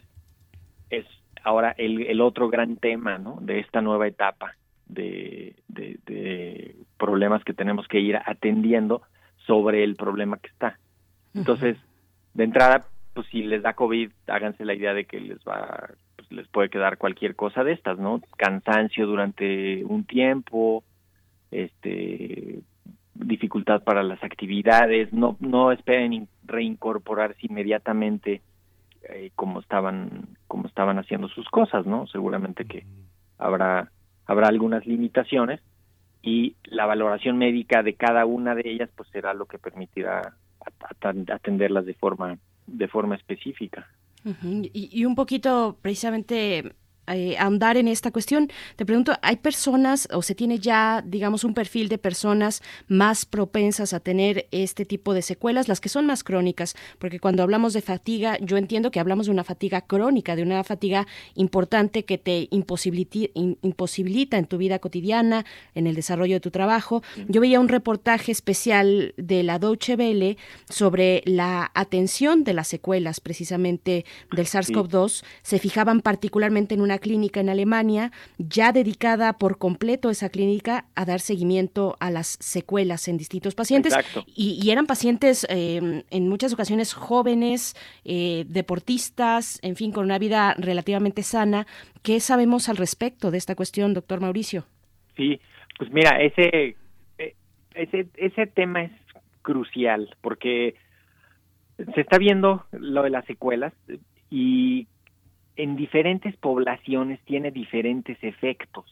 es 0.90 1.06
ahora 1.44 1.76
el, 1.78 2.04
el, 2.04 2.22
otro 2.22 2.48
gran 2.48 2.78
tema 2.78 3.18
¿no? 3.18 3.40
de 3.42 3.60
esta 3.60 3.82
nueva 3.82 4.08
etapa 4.08 4.56
de, 4.88 5.56
de, 5.68 6.00
de, 6.06 6.76
problemas 6.98 7.44
que 7.44 7.54
tenemos 7.54 7.88
que 7.88 8.00
ir 8.00 8.18
atendiendo 8.18 9.02
sobre 9.46 9.84
el 9.84 9.96
problema 9.96 10.38
que 10.38 10.48
está. 10.48 10.80
Entonces, 11.34 11.78
de 12.34 12.44
entrada, 12.44 12.88
pues 13.14 13.28
si 13.28 13.44
les 13.44 13.62
da 13.62 13.74
COVID, 13.74 14.12
háganse 14.28 14.66
la 14.66 14.74
idea 14.74 14.94
de 14.94 15.06
que 15.06 15.20
les 15.20 15.40
va, 15.40 15.90
pues 16.16 16.32
les 16.32 16.48
puede 16.48 16.70
quedar 16.70 16.98
cualquier 16.98 17.36
cosa 17.36 17.64
de 17.64 17.74
estas, 17.74 17.98
¿no? 18.00 18.22
Cansancio 18.38 19.06
durante 19.08 19.84
un 19.86 20.06
tiempo, 20.06 20.84
este 21.52 22.62
dificultad 23.14 23.84
para 23.84 24.04
las 24.04 24.24
actividades, 24.24 25.12
no 25.12 25.38
no 25.40 25.72
esperen 25.72 26.28
reincorporarse 26.46 27.40
inmediatamente 27.42 28.42
eh, 29.10 29.32
como 29.36 29.60
estaban 29.60 30.28
como 30.48 30.68
estaban 30.68 31.00
haciendo 31.00 31.28
sus 31.30 31.48
cosas, 31.50 31.86
¿no? 31.86 32.08
Seguramente 32.08 32.66
que 32.66 32.86
habrá 33.38 33.92
habrá 34.28 34.48
algunas 34.48 34.86
limitaciones 34.86 35.62
y 36.22 36.56
la 36.66 36.86
valoración 36.86 37.38
médica 37.38 37.84
de 37.84 37.96
cada 37.96 38.26
una 38.26 38.54
de 38.54 38.64
ellas 38.66 38.90
pues 38.96 39.10
será 39.10 39.34
lo 39.34 39.46
que 39.46 39.58
permitirá 39.58 40.34
atenderlas 41.30 41.86
de 41.86 41.94
forma 41.94 42.38
de 42.68 42.88
forma 42.90 43.16
específica. 43.16 43.88
Y, 44.44 44.70
y, 44.74 45.06
un 45.06 45.16
poquito 45.16 45.78
precisamente 45.82 46.74
eh, 47.08 47.38
ahondar 47.38 47.78
en 47.78 47.88
esta 47.88 48.12
cuestión. 48.12 48.50
Te 48.76 48.86
pregunto, 48.86 49.14
¿hay 49.22 49.38
personas 49.38 50.08
o 50.12 50.22
se 50.22 50.36
tiene 50.36 50.60
ya, 50.60 51.04
digamos, 51.06 51.44
un 51.44 51.54
perfil 51.54 51.90
de 51.90 51.98
personas 51.98 52.62
más 52.88 53.26
propensas 53.26 53.94
a 53.94 54.00
tener 54.00 54.48
este 54.52 54.86
tipo 54.86 55.14
de 55.14 55.22
secuelas, 55.22 55.68
las 55.68 55.80
que 55.80 55.90
son 55.90 56.06
más 56.06 56.24
crónicas? 56.24 56.76
Porque 57.00 57.20
cuando 57.20 57.44
hablamos 57.44 57.74
de 57.74 57.82
fatiga, 57.82 58.38
yo 58.42 58.58
entiendo 58.58 58.92
que 58.92 59.00
hablamos 59.00 59.28
de 59.28 59.32
una 59.32 59.44
fatiga 59.44 59.82
crónica, 59.82 60.36
de 60.36 60.44
una 60.44 60.64
fatiga 60.64 61.08
importante 61.36 62.06
que 62.06 62.18
te 62.18 62.48
imposibilita, 62.52 63.30
imposibilita 63.34 64.38
en 64.38 64.46
tu 64.46 64.58
vida 64.58 64.80
cotidiana, 64.80 65.46
en 65.76 65.88
el 65.88 65.96
desarrollo 65.96 66.36
de 66.36 66.40
tu 66.40 66.52
trabajo. 66.52 67.04
Yo 67.28 67.42
veía 67.42 67.60
un 67.60 67.70
reportaje 67.70 68.32
especial 68.32 69.14
de 69.18 69.44
la 69.44 69.60
Deutsche 69.60 69.96
Welle 69.96 70.38
sobre 70.70 71.24
la 71.26 71.72
atención 71.74 72.44
de 72.44 72.54
las 72.54 72.68
secuelas, 72.68 73.20
precisamente 73.20 74.06
del 74.32 74.46
SARS-CoV-2. 74.46 75.24
Se 75.42 75.60
fijaban 75.60 76.02
particularmente 76.02 76.76
en 76.76 76.82
una 76.82 76.97
clínica 77.00 77.40
en 77.40 77.50
Alemania, 77.50 78.12
ya 78.38 78.72
dedicada 78.72 79.34
por 79.34 79.58
completo 79.58 80.10
esa 80.10 80.30
clínica 80.30 80.86
a 80.96 81.06
dar 81.06 81.20
seguimiento 81.20 81.96
a 82.00 82.12
las 82.12 82.38
secuelas 82.40 83.08
en 83.08 83.18
distintos 83.18 83.56
pacientes. 83.56 83.96
Y, 84.28 84.60
y, 84.62 84.72
eran 84.72 84.86
pacientes 84.86 85.46
eh, 85.50 86.04
en 86.10 86.30
muchas 86.30 86.54
ocasiones 86.54 86.94
jóvenes, 86.94 87.76
eh, 88.06 88.46
deportistas, 88.48 89.60
en 89.62 89.76
fin, 89.76 89.92
con 89.92 90.06
una 90.06 90.20
vida 90.20 90.56
relativamente 90.58 91.24
sana. 91.24 91.68
¿Qué 92.04 92.20
sabemos 92.20 92.70
al 92.70 92.78
respecto 92.78 93.32
de 93.32 93.38
esta 93.38 93.56
cuestión, 93.56 93.94
doctor 93.94 94.22
Mauricio? 94.22 94.66
Sí, 95.16 95.40
pues 95.78 95.92
mira, 95.92 96.22
ese, 96.22 96.76
ese, 97.74 98.08
ese 98.16 98.48
tema 98.48 98.84
es 98.84 98.92
crucial 99.42 100.16
porque 100.22 100.76
se 101.78 102.02
está 102.02 102.18
viendo 102.18 102.66
lo 102.72 103.04
de 103.04 103.10
las 103.10 103.26
secuelas 103.26 103.74
y 104.30 104.88
en 105.58 105.76
diferentes 105.76 106.36
poblaciones 106.38 107.20
tiene 107.26 107.52
diferentes 107.52 108.18
efectos. 108.22 108.86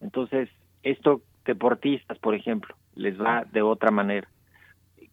Entonces, 0.00 0.48
esto, 0.82 1.22
deportistas, 1.46 2.18
por 2.18 2.34
ejemplo, 2.34 2.76
les 2.94 3.18
va 3.20 3.44
de 3.50 3.62
otra 3.62 3.90
manera. 3.90 4.28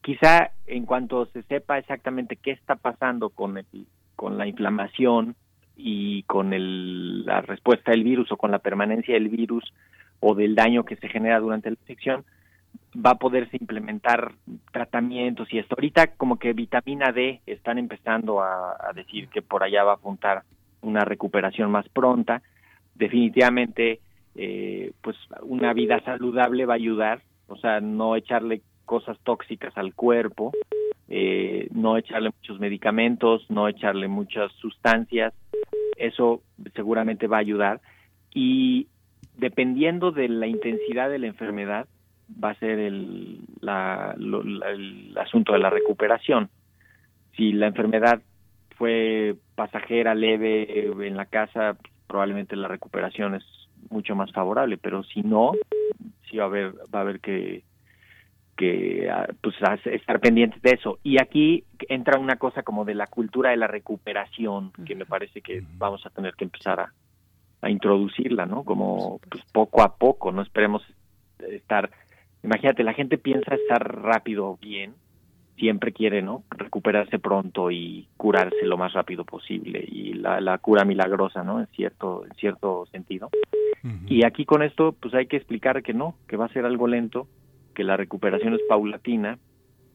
Quizá 0.02 0.52
en 0.68 0.86
cuanto 0.86 1.26
se 1.28 1.44
sepa 1.44 1.78
exactamente 1.78 2.36
qué 2.36 2.52
está 2.52 2.76
pasando 2.76 3.30
con, 3.30 3.58
el, 3.58 3.66
con 4.16 4.38
la 4.38 4.48
inflamación 4.48 5.36
y 5.78 6.24
con 6.24 6.54
el, 6.54 7.26
la 7.26 7.42
respuesta 7.42 7.92
del 7.92 8.04
virus 8.04 8.32
o 8.32 8.38
con 8.38 8.52
la 8.52 8.60
permanencia 8.60 9.14
del 9.14 9.30
virus 9.30 9.64
o 10.20 10.36
del 10.36 10.56
daño 10.56 10.84
que 10.84 10.98
se 10.98 11.08
genera 11.08 11.40
durante 11.40 11.70
la 11.70 11.78
infección, 11.80 12.26
va 12.96 13.12
a 13.12 13.20
poderse 13.20 13.58
implementar 13.58 14.34
tratamientos 14.72 15.54
y 15.54 15.60
esto. 15.60 15.76
Ahorita 15.76 16.08
como 16.18 16.38
que 16.38 16.54
vitamina 16.54 17.12
D 17.12 17.42
están 17.46 17.78
empezando 17.78 18.42
a, 18.42 18.72
a 18.72 18.94
decir 18.94 19.30
que 19.30 19.42
por 19.42 19.64
allá 19.64 19.84
va 19.84 19.92
a 19.92 19.96
apuntar 19.96 20.44
una 20.88 21.06
recuperación 21.06 21.72
más 21.72 21.88
pronta. 21.90 22.42
Definitivamente, 22.96 24.00
eh, 24.36 24.92
pues 25.02 25.18
una 25.42 25.74
vida 25.74 26.00
saludable 26.02 26.66
va 26.66 26.74
a 26.74 26.78
ayudar, 26.78 27.22
o 27.48 27.58
sea, 27.58 27.80
no 27.80 28.16
echarle 28.16 28.62
cosas 28.86 29.18
tóxicas 29.24 29.78
al 29.78 29.94
cuerpo, 29.94 30.54
eh, 31.10 31.68
no 31.72 31.98
echarle 31.98 32.32
muchos 32.36 32.60
medicamentos, 32.60 33.46
no 33.50 33.68
echarle 33.68 34.08
muchas 34.08 34.52
sustancias, 34.54 35.34
eso 35.98 36.42
seguramente 36.76 37.28
va 37.28 37.38
a 37.38 37.42
ayudar. 37.42 37.82
Y 38.34 38.88
dependiendo 39.38 40.12
de 40.12 40.30
la 40.30 40.48
intensidad 40.48 41.10
de 41.10 41.20
la 41.20 41.28
enfermedad, 41.28 41.88
va 42.44 42.52
a 42.52 42.60
ser 42.60 42.80
el, 42.80 43.40
la, 43.62 44.16
lo, 44.18 44.42
el 44.42 45.18
asunto 45.18 45.54
de 45.54 45.60
la 45.60 45.70
recuperación. 45.70 46.50
Si 47.36 47.54
la 47.54 47.68
enfermedad 47.68 48.22
fue 48.78 49.36
pasajera, 49.56 50.16
leve 50.16 50.88
en 51.08 51.18
la 51.18 51.26
casa, 51.26 51.78
probablemente 52.08 52.56
la 52.56 52.68
recuperación 52.68 53.36
es 53.36 53.44
mucho 53.90 54.16
más 54.16 54.32
favorable, 54.32 54.78
pero 54.78 55.04
si 55.04 55.22
no, 55.22 55.54
sí 56.30 56.38
va 56.38 56.46
a 56.46 56.48
haber, 56.48 56.74
va 56.94 57.00
a 57.00 57.02
haber 57.02 57.20
que 57.20 57.64
que 58.58 59.08
pues 59.42 59.56
estar 59.86 60.20
pendientes 60.20 60.62
de 60.64 60.72
eso. 60.72 60.98
Y 61.04 61.22
aquí 61.22 61.64
entra 61.88 62.20
una 62.20 62.38
cosa 62.38 62.64
como 62.64 62.86
de 62.86 62.96
la 62.96 63.06
cultura 63.06 63.52
de 63.52 63.58
la 63.58 63.68
recuperación, 63.68 64.72
que 64.86 64.96
me 64.96 65.06
parece 65.06 65.42
que 65.42 65.64
vamos 65.78 66.06
a 66.06 66.10
tener 66.10 66.34
que 66.34 66.46
empezar 66.46 66.80
a, 66.80 66.92
a 67.62 67.70
introducirla, 67.70 68.46
¿no? 68.46 68.64
Como 68.64 69.20
pues, 69.30 69.44
poco 69.52 69.84
a 69.84 69.96
poco, 69.96 70.32
no 70.32 70.42
esperemos 70.42 70.84
estar, 71.40 71.92
imagínate, 72.44 72.84
la 72.84 72.94
gente 72.94 73.18
piensa 73.18 73.56
estar 73.56 74.02
rápido 74.02 74.58
bien, 74.58 74.96
siempre 75.58 75.92
quiere 75.92 76.22
no 76.22 76.44
recuperarse 76.52 77.20
pronto 77.20 77.72
y 77.72 78.08
curarse 78.16 78.64
lo 78.64 78.78
más 78.78 78.94
rápido 78.94 79.26
posible 79.26 79.84
y 79.88 80.14
la, 80.14 80.40
la 80.40 80.58
cura 80.60 80.86
milagrosa 80.86 81.44
no 81.44 81.60
en 81.60 81.68
cierto 81.68 82.26
en 82.26 82.34
cierto 82.36 82.86
sentido. 82.92 83.30
Uh 83.84 83.88
-huh. 83.88 84.02
y 84.08 84.26
aquí 84.26 84.46
con 84.46 84.64
esto 84.64 84.94
pues 85.00 85.14
hay 85.14 85.28
que 85.28 85.38
explicar 85.38 85.82
que 85.84 85.94
no 85.94 86.16
que 86.28 86.38
va 86.38 86.46
a 86.46 86.54
ser 86.54 86.66
algo 86.66 86.88
lento 86.88 87.28
que 87.74 87.84
la 87.84 87.98
recuperación 87.98 88.54
es 88.54 88.62
paulatina 88.70 89.38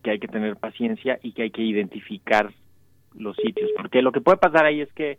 que 0.03 0.11
hay 0.11 0.19
que 0.19 0.29
tener 0.29 0.57
paciencia 0.57 1.19
y 1.23 1.33
que 1.33 1.43
hay 1.43 1.51
que 1.51 1.63
identificar 1.63 2.53
los 3.15 3.37
sitios. 3.37 3.71
Porque 3.77 4.03
lo 4.03 4.11
que 4.11 4.21
puede 4.21 4.39
pasar 4.39 4.65
ahí 4.65 4.81
es 4.81 4.93
que 4.93 5.19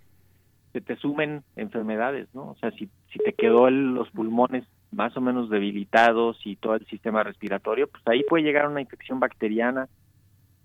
se 0.74 0.82
te 0.82 0.96
sumen 0.98 1.44
enfermedades 1.56 2.28
no 2.34 2.50
o 2.50 2.56
sea 2.56 2.72
si 2.72 2.90
si 3.12 3.20
te 3.20 3.34
quedó 3.34 3.68
el, 3.68 3.94
los 3.94 4.10
pulmones 4.10 4.66
más 4.92 5.16
o 5.16 5.22
menos 5.22 5.50
debilitados 5.50 6.38
y 6.46 6.56
todo 6.56 6.76
el 6.76 6.86
sistema 6.88 7.24
respiratorio 7.24 7.88
pues 7.88 8.04
ahí 8.08 8.24
puede 8.28 8.44
llegar 8.44 8.68
una 8.68 8.82
infección 8.82 9.20
bacteriana 9.20 9.88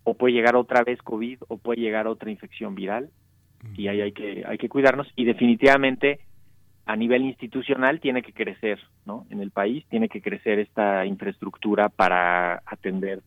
o 0.05 0.15
puede 0.15 0.35
llegar 0.35 0.57
otra 0.57 0.83
vez 0.83 1.01
COVID 1.03 1.39
o 1.49 1.59
puede 1.59 1.81
llegar 1.81 2.07
otra 2.07 2.31
infección 2.31 2.75
viral 2.75 3.11
y 3.75 3.89
ahí 3.89 4.01
hay 4.01 4.12
que 4.12 4.45
hay 4.47 4.59
que 4.59 4.69
cuidarnos 4.69 5.09
y 5.16 5.25
definitivamente 5.25 6.20
a 6.87 6.97
nivel 6.97 7.23
institucional 7.23 8.01
tiene 8.01 8.23
que 8.23 8.33
crecer, 8.33 8.81
¿no? 9.05 9.27
En 9.29 9.43
el 9.43 9.51
país 9.51 9.85
tiene 9.91 10.09
que 10.09 10.23
crecer 10.23 10.59
esta 10.59 11.05
infraestructura 11.05 11.91
para 11.91 12.62
atender 12.65 13.20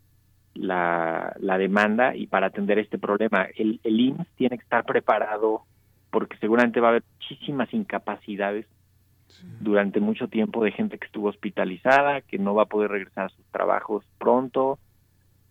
la, 0.56 1.35
la 1.39 1.60
demanda 1.60 2.15
y 2.15 2.26
para 2.26 2.48
atender 2.48 2.80
este 2.80 2.98
problema. 2.98 3.48
El, 3.56 3.80
el 3.84 3.99
IMSS 3.99 4.27
tiene 4.35 4.57
que 4.57 4.64
estar 4.64 4.84
preparado 4.84 5.61
porque 6.10 6.38
seguramente 6.38 6.80
va 6.80 6.88
a 6.88 6.89
haber 6.91 7.03
muchísimas 7.14 7.72
incapacidades 7.72 8.65
sí. 9.27 9.45
durante 9.60 9.99
mucho 9.99 10.27
tiempo 10.27 10.64
de 10.64 10.72
gente 10.72 10.98
que 10.98 11.06
estuvo 11.06 11.30
hospitalizada, 11.30 12.22
que 12.22 12.39
no 12.39 12.56
va 12.56 12.64
a 12.64 12.68
poder 12.68 12.89
regresar 12.89 13.26
a 13.26 13.30
sus 13.30 13.45
trabajos 13.52 14.03
pronto 14.18 14.80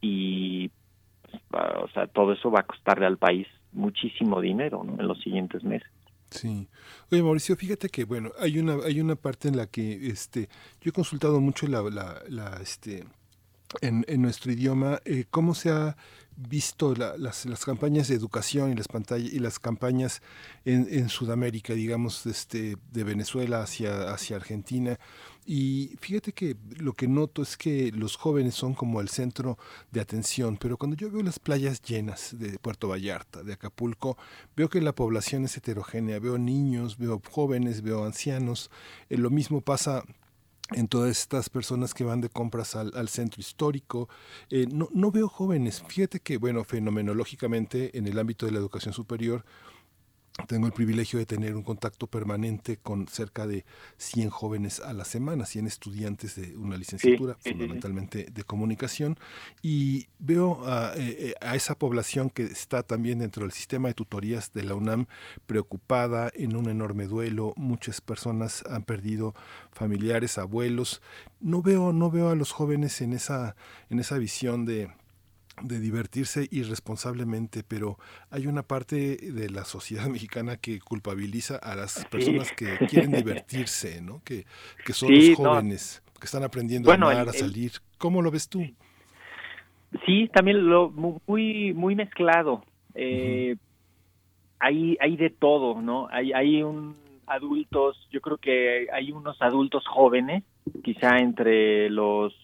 y 0.01 0.73
o 1.53 1.89
sea, 1.93 2.07
todo 2.07 2.33
eso 2.33 2.51
va 2.51 2.61
a 2.61 2.67
costarle 2.67 3.07
al 3.07 3.19
país 3.19 3.47
muchísimo 3.73 4.41
dinero 4.41 4.85
en 4.99 5.07
los 5.07 5.21
siguientes 5.21 5.63
meses. 5.65 5.89
Sí. 6.31 6.69
Oye, 7.11 7.23
Mauricio, 7.23 7.57
fíjate 7.57 7.89
que, 7.89 8.05
bueno, 8.05 8.31
hay 8.39 8.59
una, 8.59 8.77
hay 8.85 9.01
una 9.01 9.17
parte 9.17 9.49
en 9.49 9.57
la 9.57 9.67
que 9.67 10.09
este, 10.09 10.49
yo 10.81 10.91
he 10.91 10.93
consultado 10.93 11.41
mucho 11.41 11.67
la, 11.67 11.83
la, 11.83 12.23
la, 12.29 12.57
este, 12.63 13.05
en, 13.81 14.05
en 14.07 14.23
nuestro 14.23 14.53
idioma, 14.53 15.01
eh, 15.05 15.25
¿cómo 15.31 15.55
se 15.55 15.71
ha 15.71 15.97
visto 16.37 16.95
la- 16.95 17.17
las, 17.19 17.47
las 17.47 17.65
campañas 17.65 18.09
de 18.09 18.15
educación 18.15 18.71
y 18.71 18.75
las 18.75 18.89
pantallas 18.89 19.33
y 19.33 19.41
las 19.41 19.59
campañas 19.59 20.23
en, 20.65 20.87
en 20.91 21.09
Sudamérica, 21.09 21.75
digamos, 21.75 22.25
este, 22.27 22.77
de 22.93 23.05
Venezuela 23.05 23.61
hacia, 23.63 24.13
hacia 24.13 24.37
Argentina. 24.37 24.99
Y 25.53 25.97
fíjate 25.99 26.33
que 26.33 26.57
lo 26.79 26.93
que 26.93 27.09
noto 27.09 27.43
es 27.43 27.57
que 27.57 27.91
los 27.91 28.15
jóvenes 28.15 28.55
son 28.55 28.73
como 28.73 29.01
el 29.01 29.09
centro 29.09 29.59
de 29.91 30.01
atención, 30.01 30.57
pero 30.57 30.77
cuando 30.77 30.97
yo 30.97 31.11
veo 31.11 31.25
las 31.25 31.41
playas 31.41 31.83
llenas 31.83 32.39
de 32.39 32.57
Puerto 32.61 32.87
Vallarta, 32.87 33.43
de 33.43 33.55
Acapulco, 33.55 34.17
veo 34.55 34.69
que 34.69 34.81
la 34.81 34.95
población 34.95 35.45
es 35.45 35.57
heterogénea, 35.57 36.21
veo 36.21 36.39
niños, 36.39 36.99
veo 36.99 37.21
jóvenes, 37.29 37.83
veo 37.83 38.05
ancianos. 38.05 38.71
Eh, 39.09 39.19
lo 39.19 39.29
mismo 39.29 39.61
pasa 39.61 40.05
en 40.71 40.87
todas 40.87 41.11
estas 41.11 41.51
personas 41.51 41.95
que 41.95 42.05
van 42.05 42.21
de 42.21 42.29
compras 42.29 42.77
al, 42.77 43.09
centro 43.09 43.41
histórico. 43.41 44.09
Eh, 44.51 44.69
no, 44.71 44.89
no 44.93 45.11
veo 45.11 45.29
jóvenes. 45.29 45.83
Fíjate 45.89 46.21
que, 46.21 46.37
bueno, 46.37 46.63
fenomenológicamente 46.63 47.99
en 47.99 48.07
el 48.07 48.21
ámbito 48.21 48.47
de 48.47 48.53
la 48.53 48.59
educación 48.59 48.95
superior, 48.95 49.45
tengo 50.47 50.67
el 50.67 50.73
privilegio 50.73 51.19
de 51.19 51.27
tener 51.27 51.57
un 51.57 51.63
contacto 51.63 52.07
permanente 52.07 52.77
con 52.77 53.09
cerca 53.09 53.47
de 53.47 53.65
100 53.99 54.31
jóvenes 54.31 54.81
a 54.81 54.93
la 54.93 55.05
semana, 55.05 55.47
100 55.47 55.67
estudiantes 55.67 56.37
de 56.37 56.57
una 56.57 56.77
licenciatura, 56.77 57.35
sí, 57.35 57.41
sí, 57.45 57.51
sí. 57.51 57.55
fundamentalmente 57.55 58.27
de 58.33 58.45
comunicación, 58.45 59.19
y 59.63 60.09
veo 60.19 60.67
a, 60.67 60.95
eh, 60.97 61.17
eh, 61.19 61.35
a 61.41 61.57
esa 61.57 61.75
población 61.77 62.31
que 62.31 62.45
está 62.45 62.83
también 62.83 63.19
dentro 63.21 63.43
del 63.43 63.53
sistema 63.53 63.89
de 63.89 63.95
tutorías 63.95 64.53
de 64.53 64.65
la 64.65 64.75
UNAM 64.75 65.07
preocupada, 65.47 66.31
en 66.35 66.57
un 66.57 66.69
enorme 66.69 67.07
duelo, 67.07 67.53
muchas 67.57 68.01
personas 68.01 68.65
han 68.69 68.83
perdido 68.83 69.35
familiares, 69.73 70.39
abuelos. 70.39 71.03
No 71.41 71.63
veo, 71.63 71.93
no 71.93 72.11
veo 72.11 72.31
a 72.31 72.35
los 72.35 72.53
jóvenes 72.53 73.01
en 73.01 73.13
esa, 73.13 73.57
en 73.89 73.99
esa 73.99 74.19
visión 74.19 74.65
de 74.65 74.91
de 75.63 75.81
divertirse 75.81 76.49
irresponsablemente, 76.51 77.63
pero 77.67 77.99
hay 78.31 78.47
una 78.47 78.63
parte 78.63 79.17
de 79.17 79.51
la 79.51 79.65
sociedad 79.65 80.07
mexicana 80.09 80.57
que 80.57 80.81
culpabiliza 80.81 81.57
a 81.57 81.75
las 81.77 82.05
personas 82.07 82.53
que 82.53 82.79
quieren 82.89 83.13
divertirse, 83.13 84.01
¿no? 84.01 84.23
Que, 84.25 84.47
que 84.85 84.93
son 84.93 85.11
Sí, 85.11 85.31
los 85.31 85.39
no. 85.39 85.51
jóvenes, 85.55 86.03
que 86.19 86.27
están 86.27 86.43
aprendiendo 86.45 86.89
Bueno, 86.89 87.09
a 87.09 87.13
amar, 87.13 87.23
el- 87.25 87.31
a 87.31 87.33
salir. 87.33 87.73
¿Cómo 87.99 88.23
lo 88.23 88.31
ves 88.31 88.49
tú? 88.49 88.63
Sí, 90.07 90.29
también 90.33 90.69
lo 90.69 90.91
mu- 90.91 91.19
muy 91.27 91.73
muy 91.75 91.95
mezclado. 91.97 92.65
Eh, 92.95 93.57
hay 94.59 94.97
hay 95.01 95.17
de 95.17 95.31
todo, 95.31 95.81
¿no? 95.81 96.09
Hay 96.11 96.33
hay 96.33 96.63
un 96.63 96.97
adultos, 97.27 97.97
yo 98.11 98.21
creo 98.21 98.39
que 98.39 98.89
hay 98.93 99.13
unos 99.13 99.41
adultos 99.41 99.85
jóvenes, 99.87 100.43
quizá 100.83 101.19
entre 101.19 101.89
los 101.91 102.35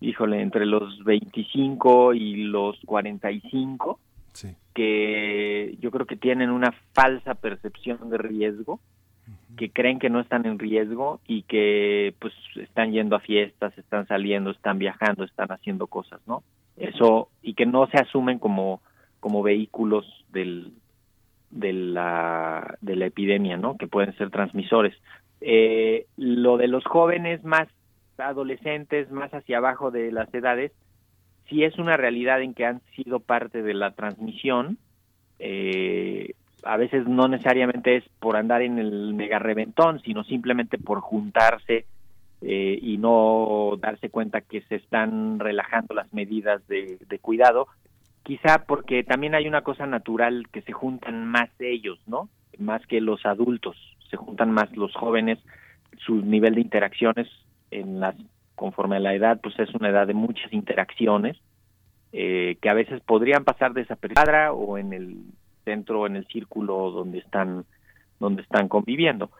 híjole, 0.00 0.40
entre 0.42 0.66
los 0.66 1.02
25 1.04 2.14
y 2.14 2.44
los 2.44 2.78
45 2.84 3.98
Sí. 4.32 4.54
que 4.74 5.76
yo 5.80 5.90
creo 5.90 6.04
que 6.04 6.16
tienen 6.16 6.50
una 6.50 6.72
falsa 6.92 7.34
percepción 7.34 8.10
de 8.10 8.18
riesgo, 8.18 8.80
que 9.56 9.70
creen 9.70 9.98
que 9.98 10.10
no 10.10 10.20
están 10.20 10.44
en 10.44 10.58
riesgo 10.58 11.20
y 11.26 11.42
que 11.44 12.14
pues 12.18 12.34
están 12.56 12.92
yendo 12.92 13.16
a 13.16 13.20
fiestas, 13.20 13.76
están 13.78 14.06
saliendo, 14.06 14.50
están 14.50 14.78
viajando, 14.78 15.24
están 15.24 15.50
haciendo 15.50 15.86
cosas, 15.86 16.20
¿no? 16.26 16.42
Eso 16.76 17.30
y 17.42 17.54
que 17.54 17.64
no 17.64 17.86
se 17.86 17.96
asumen 17.96 18.38
como 18.38 18.82
como 19.20 19.42
vehículos 19.42 20.04
del 20.30 20.72
de 21.50 21.72
la 21.72 22.76
de 22.82 22.96
la 22.96 23.06
epidemia, 23.06 23.56
¿no? 23.56 23.78
Que 23.78 23.86
pueden 23.86 24.14
ser 24.18 24.28
transmisores. 24.28 24.94
Eh, 25.40 26.04
lo 26.18 26.58
de 26.58 26.68
los 26.68 26.84
jóvenes 26.84 27.42
más 27.44 27.68
adolescentes, 28.18 29.10
más 29.10 29.32
hacia 29.32 29.58
abajo 29.58 29.90
de 29.90 30.12
las 30.12 30.32
edades, 30.34 30.72
sí 31.48 31.64
es 31.64 31.78
una 31.78 31.96
realidad 31.96 32.42
en 32.42 32.54
que 32.54 32.64
han 32.64 32.80
sido 32.94 33.20
parte 33.20 33.62
de 33.62 33.74
la 33.74 33.92
transmisión. 33.92 34.78
Eh, 35.38 36.34
a 36.62 36.76
veces 36.76 37.06
no 37.06 37.28
necesariamente 37.28 37.96
es 37.96 38.04
por 38.18 38.36
andar 38.36 38.62
en 38.62 38.78
el 38.78 39.14
mega 39.14 39.38
reventón, 39.38 40.00
sino 40.00 40.24
simplemente 40.24 40.78
por 40.78 41.00
juntarse 41.00 41.86
eh, 42.42 42.78
y 42.80 42.98
no 42.98 43.76
darse 43.80 44.10
cuenta 44.10 44.40
que 44.40 44.62
se 44.62 44.76
están 44.76 45.38
relajando 45.38 45.94
las 45.94 46.12
medidas 46.12 46.66
de, 46.66 46.98
de 47.08 47.18
cuidado. 47.18 47.68
Quizá 48.24 48.64
porque 48.66 49.04
también 49.04 49.34
hay 49.34 49.46
una 49.46 49.62
cosa 49.62 49.86
natural 49.86 50.48
que 50.50 50.62
se 50.62 50.72
juntan 50.72 51.26
más 51.26 51.48
ellos, 51.60 52.00
¿no? 52.06 52.28
Más 52.58 52.84
que 52.86 53.00
los 53.00 53.24
adultos, 53.24 53.76
se 54.10 54.16
juntan 54.16 54.50
más 54.50 54.74
los 54.76 54.92
jóvenes, 54.94 55.38
su 55.98 56.16
nivel 56.16 56.56
de 56.56 56.62
interacciones 56.62 57.28
en 57.76 58.00
las 58.00 58.14
conforme 58.54 58.96
a 58.96 59.00
la 59.00 59.14
edad, 59.14 59.38
pues 59.42 59.58
es 59.58 59.72
una 59.74 59.90
edad 59.90 60.06
de 60.06 60.14
muchas 60.14 60.52
interacciones 60.52 61.36
eh, 62.12 62.56
que 62.60 62.70
a 62.70 62.74
veces 62.74 63.00
podrían 63.02 63.44
pasar 63.44 63.74
desapercibidas 63.74 64.52
o 64.54 64.78
en 64.78 64.92
el 64.92 65.18
centro, 65.64 66.06
en 66.06 66.16
el 66.16 66.26
círculo 66.26 66.90
donde 66.90 67.18
están 67.18 67.64
donde 68.18 68.42
están 68.42 68.68
conviviendo. 68.68 69.30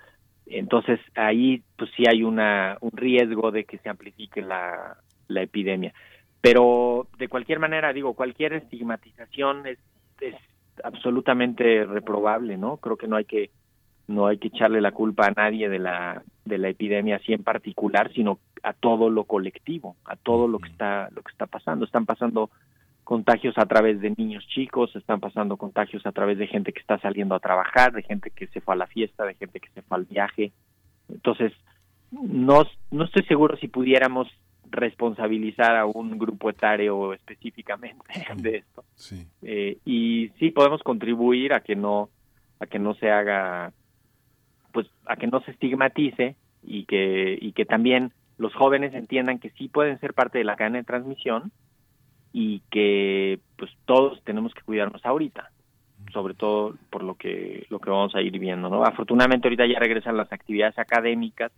Entonces 0.44 1.00
ahí 1.14 1.62
pues 1.76 1.90
sí 1.96 2.04
hay 2.06 2.22
una 2.22 2.76
un 2.80 2.92
riesgo 2.92 3.50
de 3.50 3.64
que 3.64 3.78
se 3.78 3.88
amplifique 3.88 4.42
la, 4.42 4.98
la 5.28 5.42
epidemia. 5.42 5.94
Pero 6.42 7.08
de 7.18 7.28
cualquier 7.28 7.58
manera 7.58 7.92
digo 7.94 8.12
cualquier 8.14 8.52
estigmatización 8.52 9.66
es, 9.66 9.78
es 10.20 10.34
absolutamente 10.84 11.84
reprobable, 11.84 12.58
¿no? 12.58 12.76
Creo 12.76 12.98
que 12.98 13.08
no 13.08 13.16
hay 13.16 13.24
que 13.24 13.50
no 14.08 14.26
hay 14.26 14.38
que 14.38 14.48
echarle 14.48 14.80
la 14.80 14.92
culpa 14.92 15.26
a 15.26 15.32
nadie 15.32 15.68
de 15.68 15.78
la 15.78 16.22
de 16.44 16.58
la 16.58 16.68
epidemia 16.68 17.16
así 17.16 17.32
en 17.32 17.42
particular, 17.42 18.12
sino 18.14 18.38
a 18.62 18.72
todo 18.72 19.10
lo 19.10 19.24
colectivo, 19.24 19.96
a 20.04 20.16
todo 20.16 20.46
lo 20.46 20.58
que 20.58 20.68
está 20.70 21.08
lo 21.14 21.22
que 21.22 21.32
está 21.32 21.46
pasando. 21.46 21.84
Están 21.84 22.06
pasando 22.06 22.50
contagios 23.02 23.56
a 23.58 23.66
través 23.66 24.00
de 24.00 24.14
niños 24.16 24.46
chicos, 24.48 24.94
están 24.94 25.20
pasando 25.20 25.56
contagios 25.56 26.06
a 26.06 26.12
través 26.12 26.38
de 26.38 26.46
gente 26.46 26.72
que 26.72 26.80
está 26.80 26.98
saliendo 26.98 27.34
a 27.34 27.40
trabajar, 27.40 27.92
de 27.92 28.02
gente 28.02 28.30
que 28.30 28.46
se 28.48 28.60
fue 28.60 28.74
a 28.74 28.78
la 28.78 28.86
fiesta, 28.86 29.24
de 29.24 29.34
gente 29.34 29.60
que 29.60 29.70
se 29.70 29.82
fue 29.82 29.98
al 29.98 30.04
viaje. 30.04 30.52
Entonces, 31.08 31.52
no 32.10 32.64
no 32.90 33.04
estoy 33.04 33.24
seguro 33.24 33.56
si 33.56 33.68
pudiéramos 33.68 34.28
responsabilizar 34.70 35.76
a 35.76 35.86
un 35.86 36.18
grupo 36.18 36.50
etario 36.50 37.12
específicamente 37.12 38.04
de 38.36 38.56
esto. 38.58 38.84
Sí. 38.94 39.26
Eh, 39.42 39.78
y 39.84 40.30
sí 40.38 40.50
podemos 40.50 40.82
contribuir 40.82 41.52
a 41.52 41.60
que 41.60 41.74
no 41.74 42.10
a 42.58 42.66
que 42.66 42.78
no 42.78 42.94
se 42.94 43.10
haga 43.10 43.72
pues 44.76 44.86
a 45.06 45.16
que 45.16 45.26
no 45.26 45.40
se 45.40 45.52
estigmatice 45.52 46.36
y 46.62 46.84
que 46.84 47.38
y 47.40 47.52
que 47.52 47.64
también 47.64 48.12
los 48.36 48.52
jóvenes 48.54 48.92
entiendan 48.92 49.38
que 49.38 49.48
sí 49.52 49.68
pueden 49.68 49.98
ser 50.00 50.12
parte 50.12 50.36
de 50.36 50.44
la 50.44 50.56
cadena 50.56 50.76
de 50.76 50.84
transmisión 50.84 51.50
y 52.30 52.60
que 52.70 53.40
pues 53.56 53.70
todos 53.86 54.22
tenemos 54.24 54.52
que 54.52 54.60
cuidarnos 54.60 55.02
ahorita 55.06 55.50
sobre 56.12 56.34
todo 56.34 56.74
por 56.90 57.02
lo 57.02 57.14
que 57.14 57.64
lo 57.70 57.78
que 57.78 57.88
vamos 57.88 58.14
a 58.14 58.20
ir 58.20 58.38
viendo 58.38 58.68
no 58.68 58.84
afortunadamente 58.84 59.48
ahorita 59.48 59.64
ya 59.64 59.78
regresan 59.78 60.18
las 60.18 60.30
actividades 60.30 60.78
académicas 60.78 61.52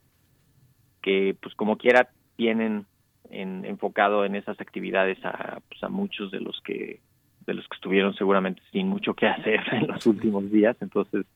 que 1.03 1.35
pues 1.43 1.57
como 1.57 1.77
quiera 1.77 2.11
tienen 2.37 2.87
en, 3.31 3.65
enfocado 3.65 4.25
en 4.25 4.37
esas 4.37 4.61
actividades 4.61 5.19
a, 5.25 5.59
pues, 5.69 5.83
a 5.83 5.89
muchos 5.89 6.31
de 6.31 6.39
los 6.39 6.61
que 6.61 7.01
de 7.49 7.55
los 7.55 7.67
que 7.67 7.75
estuvieron 7.75 8.15
seguramente 8.15 8.63
sin 8.71 8.87
mucho 8.87 9.15
que 9.15 9.27
hacer 9.27 9.61
en 9.73 9.89
los 9.89 10.07
últimos 10.07 10.49
días. 10.53 10.77
Entonces 10.81 11.27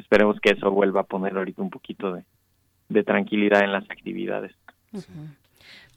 esperemos 0.00 0.40
que 0.40 0.50
eso 0.50 0.70
vuelva 0.70 1.02
a 1.02 1.04
poner 1.04 1.36
ahorita 1.36 1.62
un 1.62 1.70
poquito 1.70 2.12
de, 2.12 3.04
tranquilidad 3.04 3.62
en 3.62 3.72
las 3.72 3.84
actividades 3.84 4.52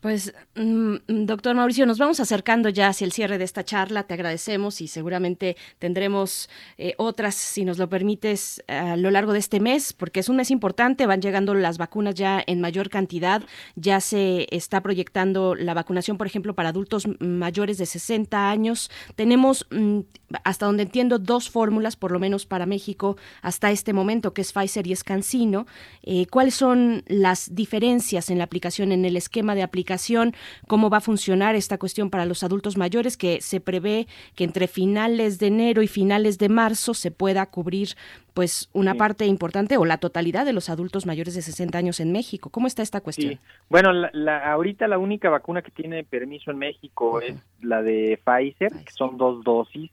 Pues, 0.04 0.34
mm, 0.56 0.96
doctor 1.08 1.56
Mauricio, 1.56 1.86
nos 1.86 1.98
vamos 1.98 2.20
acercando 2.20 2.68
ya 2.68 2.90
hacia 2.90 3.06
el 3.06 3.14
cierre 3.14 3.38
de 3.38 3.46
esta 3.46 3.64
charla. 3.64 4.04
Te 4.04 4.16
agradecemos 4.16 4.82
y 4.82 4.90
seguramente 4.90 5.56
tendremos 5.80 6.50
eh, 6.78 6.94
otras, 6.98 7.36
si 7.36 7.64
nos 7.64 7.78
lo 7.78 7.88
permites, 7.88 8.62
a 8.68 8.98
lo 8.98 9.12
largo 9.12 9.32
de 9.32 9.40
este 9.40 9.62
mes, 9.62 9.94
porque 9.94 10.20
es 10.20 10.28
un 10.28 10.36
mes 10.36 10.52
importante. 10.52 11.06
Van 11.06 11.22
llegando 11.22 11.54
las 11.54 11.78
vacunas 11.78 12.16
ya 12.16 12.44
en 12.46 12.60
mayor 12.60 12.90
cantidad. 12.90 13.44
Ya 13.78 14.02
se 14.02 14.46
está 14.52 14.82
proyectando 14.82 15.56
la 15.56 15.74
vacunación, 15.74 16.18
por 16.18 16.28
ejemplo, 16.28 16.54
para 16.54 16.70
adultos 16.70 17.08
mayores 17.22 17.78
de 17.78 17.86
60 17.86 18.50
años. 18.50 18.92
Tenemos, 19.16 19.66
mm, 19.72 20.00
hasta 20.44 20.66
donde 20.66 20.84
entiendo, 20.84 21.18
dos 21.18 21.50
fórmulas, 21.50 21.96
por 21.96 22.12
lo 22.12 22.20
menos 22.20 22.46
para 22.46 22.66
México, 22.66 23.16
hasta 23.42 23.72
este 23.72 23.94
momento, 23.94 24.34
que 24.34 24.42
es 24.42 24.52
Pfizer 24.52 24.86
y 24.86 24.92
es 24.92 25.06
CanSino. 25.06 25.66
Eh, 26.02 26.26
¿Cuáles 26.26 26.56
son 26.56 27.06
las 27.08 27.56
diferencias 27.56 28.30
en 28.30 28.38
la 28.38 28.44
aplicación, 28.44 28.92
en 28.92 29.06
el 29.06 29.16
esquema 29.16 29.53
de 29.56 29.64
aplicación? 29.64 30.34
cómo 30.68 30.90
va 30.90 30.98
a 30.98 31.02
funcionar 31.02 31.56
esta 31.56 31.78
cuestión 31.78 32.10
para 32.10 32.26
los 32.26 32.44
adultos 32.44 32.78
mayores, 32.78 33.18
que 33.18 33.42
se 33.42 33.60
prevé 33.60 34.08
que 34.36 34.44
entre 34.44 34.68
finales 34.68 35.40
de 35.40 35.48
enero 35.48 35.82
y 35.82 35.88
finales 35.88 36.38
de 36.38 36.50
marzo 36.50 36.94
se 36.94 37.12
pueda 37.12 37.46
cubrir 37.48 37.90
pues 38.34 38.70
una 38.74 38.96
parte 38.96 39.26
importante 39.28 39.78
o 39.78 39.86
la 39.86 39.98
totalidad 39.98 40.46
de 40.46 40.54
los 40.54 40.70
adultos 40.70 41.06
mayores 41.06 41.36
de 41.36 41.42
60 41.42 41.78
años 41.78 42.00
en 42.00 42.12
México. 42.12 42.50
¿Cómo 42.50 42.66
está 42.68 42.82
esta 42.82 43.02
cuestión? 43.02 43.34
Sí. 43.34 43.40
Bueno, 43.70 43.92
la, 43.94 44.10
la- 44.14 44.52
ahorita 44.52 44.88
la 44.88 44.98
única 44.98 45.30
vacuna 45.30 45.62
que 45.62 45.72
tiene 45.72 46.04
permiso 46.04 46.50
en 46.52 46.58
México 46.58 47.22
es 47.22 47.36
la 47.62 47.82
de 47.84 48.20
Pfizer, 48.26 48.72
que 48.72 48.92
son 48.92 49.18
dos 49.18 49.44
dosis 49.44 49.92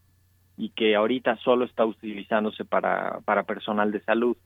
y 0.57 0.71
que 0.71 0.95
ahorita 0.97 1.37
solo 1.45 1.65
está 1.65 1.85
utilizándose 1.85 2.65
para, 2.65 3.21
para 3.25 3.43
personal 3.45 3.93
de 3.93 4.01
salud. 4.01 4.37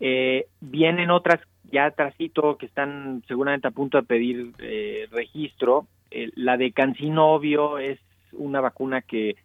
Eh, 0.00 0.46
vienen 0.60 1.10
otras 1.10 1.40
ya 1.64 1.90
trasito 1.90 2.56
que 2.58 2.66
están 2.66 3.22
seguramente 3.26 3.68
a 3.68 3.72
punto 3.72 3.98
de 3.98 4.04
pedir 4.04 4.52
eh, 4.58 5.08
registro. 5.10 5.86
Eh, 6.10 6.30
la 6.34 6.56
de 6.56 6.72
Cancinovio 6.72 7.78
es 7.78 7.98
una 8.32 8.60
vacuna 8.60 9.02
que 9.02 9.36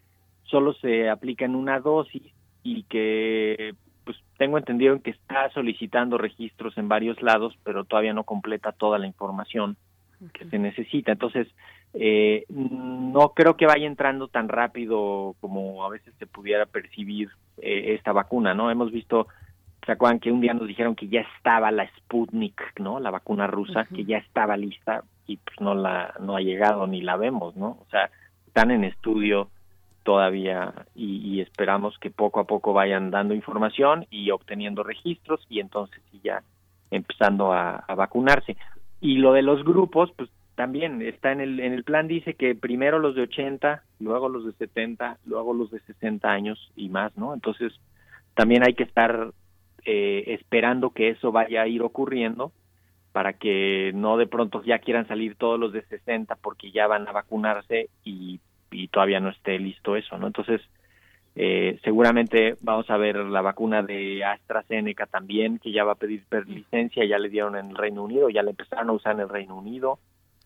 solo 0.44 0.74
se 0.74 1.10
aplica 1.10 1.46
en 1.46 1.56
una 1.56 1.80
dosis 1.80 2.24
y 2.64 2.84
que 2.84 3.74
pues 4.04 4.18
tengo 4.38 4.58
entendido 4.58 5.02
que 5.02 5.12
está 5.12 5.50
solicitando 5.52 6.18
registros 6.18 6.78
en 6.78 6.88
varios 6.88 7.22
lados, 7.22 7.58
pero 7.64 7.86
todavía 7.86 8.14
no 8.14 8.24
completa 8.24 8.72
toda 8.72 9.00
la 9.00 9.08
información 9.08 9.78
que 10.34 10.46
se 10.46 10.60
necesita. 10.60 11.12
Entonces, 11.12 11.48
eh, 11.94 12.46
no 12.50 13.34
creo 13.34 13.58
que 13.58 13.66
vaya 13.66 13.88
entrando 13.88 14.28
tan 14.28 14.48
rápido 14.48 15.36
como 15.42 15.84
a 15.84 15.90
veces 15.90 16.14
se 16.20 16.28
pudiera 16.28 16.66
percibir 16.66 17.30
eh, 17.58 17.96
esta 17.96 18.12
vacuna, 18.12 18.54
¿no? 18.54 18.72
Hemos 18.72 18.92
visto, 18.92 19.28
¿se 19.86 19.92
acuerdan 19.92 20.20
que 20.20 20.32
un 20.32 20.42
día 20.42 20.54
nos 20.54 20.68
dijeron 20.68 20.96
que 20.96 21.08
ya 21.08 21.22
estaba 21.22 21.72
la 21.72 21.88
Sputnik, 21.98 22.80
¿no? 22.80 23.00
La 23.00 23.12
vacuna 23.12 23.48
rusa, 23.48 23.86
que 23.86 24.06
ya 24.06 24.18
estaba 24.18 24.58
lista 24.58 25.04
y 25.28 25.38
pues 25.38 25.60
no 25.60 25.74
la 25.74 26.14
no 26.20 26.36
ha 26.36 26.42
llegado 26.42 26.88
ni 26.88 27.02
la 27.02 27.18
vemos, 27.18 27.56
¿no? 27.56 27.80
O 27.82 27.88
sea, 27.90 28.10
están 28.48 28.72
en 28.72 28.84
estudio 28.84 29.50
todavía 30.04 30.74
y, 30.96 31.18
y 31.18 31.42
esperamos 31.42 31.98
que 32.00 32.10
poco 32.10 32.40
a 32.40 32.46
poco 32.46 32.74
vayan 32.74 33.12
dando 33.12 33.34
información 33.34 34.06
y 34.10 34.32
obteniendo 34.32 34.84
registros 34.84 35.46
y 35.50 35.60
entonces 35.60 36.02
sí 36.12 36.20
ya 36.24 36.44
empezando 36.90 37.54
a, 37.54 37.78
a 37.88 37.96
vacunarse. 37.96 38.58
Y 39.00 39.18
lo 39.18 39.34
de 39.34 39.42
los 39.42 39.64
grupos, 39.64 40.12
pues 40.16 40.30
también 40.56 41.02
está 41.02 41.32
en 41.32 41.42
el, 41.42 41.60
en 41.60 41.74
el 41.74 41.84
plan, 41.84 42.08
dice 42.08 42.36
que 42.36 42.54
primero 42.54 43.00
los 43.00 43.16
de 43.16 43.24
80, 43.24 43.84
luego 44.00 44.30
los 44.30 44.46
de 44.46 44.52
70, 44.54 45.18
luego 45.26 45.54
los 45.54 45.72
de 45.72 45.80
60 45.80 46.30
años 46.30 46.72
y 46.76 46.90
más, 46.90 47.16
¿no? 47.18 47.34
Entonces, 47.34 47.74
también 48.36 48.64
hay 48.64 48.74
que 48.74 48.84
estar 48.84 49.32
eh, 49.86 50.24
esperando 50.28 50.92
que 50.92 51.10
eso 51.10 51.32
vaya 51.32 51.64
a 51.64 51.68
ir 51.68 51.82
ocurriendo 51.82 52.52
para 53.12 53.34
que 53.34 53.92
no 53.94 54.18
de 54.18 54.28
pronto 54.28 54.64
ya 54.64 54.80
quieran 54.80 55.08
salir 55.08 55.36
todos 55.36 55.60
los 55.60 55.74
de 55.74 55.84
60 55.84 56.36
porque 56.36 56.72
ya 56.72 56.88
van 56.88 57.08
a 57.08 57.12
vacunarse 57.12 57.90
y, 58.04 58.40
y 58.72 58.88
todavía 58.88 59.20
no 59.20 59.30
esté 59.30 59.60
listo 59.60 59.96
eso, 59.96 60.18
¿no? 60.18 60.28
Entonces, 60.28 60.62
eh, 61.36 61.80
seguramente 61.84 62.58
vamos 62.62 62.90
a 62.90 62.98
ver 62.98 63.16
la 63.16 63.42
vacuna 63.42 63.82
de 63.84 64.24
AstraZeneca 64.24 65.06
también, 65.06 65.60
que 65.60 65.72
ya 65.72 65.84
va 65.84 65.94
a 65.94 65.96
pedir 65.96 66.24
licencia, 66.48 67.06
ya 67.06 67.18
le 67.18 67.30
dieron 67.30 67.56
en 67.56 67.70
el 67.70 67.78
Reino 67.78 68.04
Unido, 68.04 68.30
ya 68.30 68.44
la 68.44 68.52
empezaron 68.52 68.90
a 68.90 68.94
usar 68.94 69.14
en 69.14 69.22
el 69.22 69.30
Reino 69.30 69.56
Unido, 69.56 70.00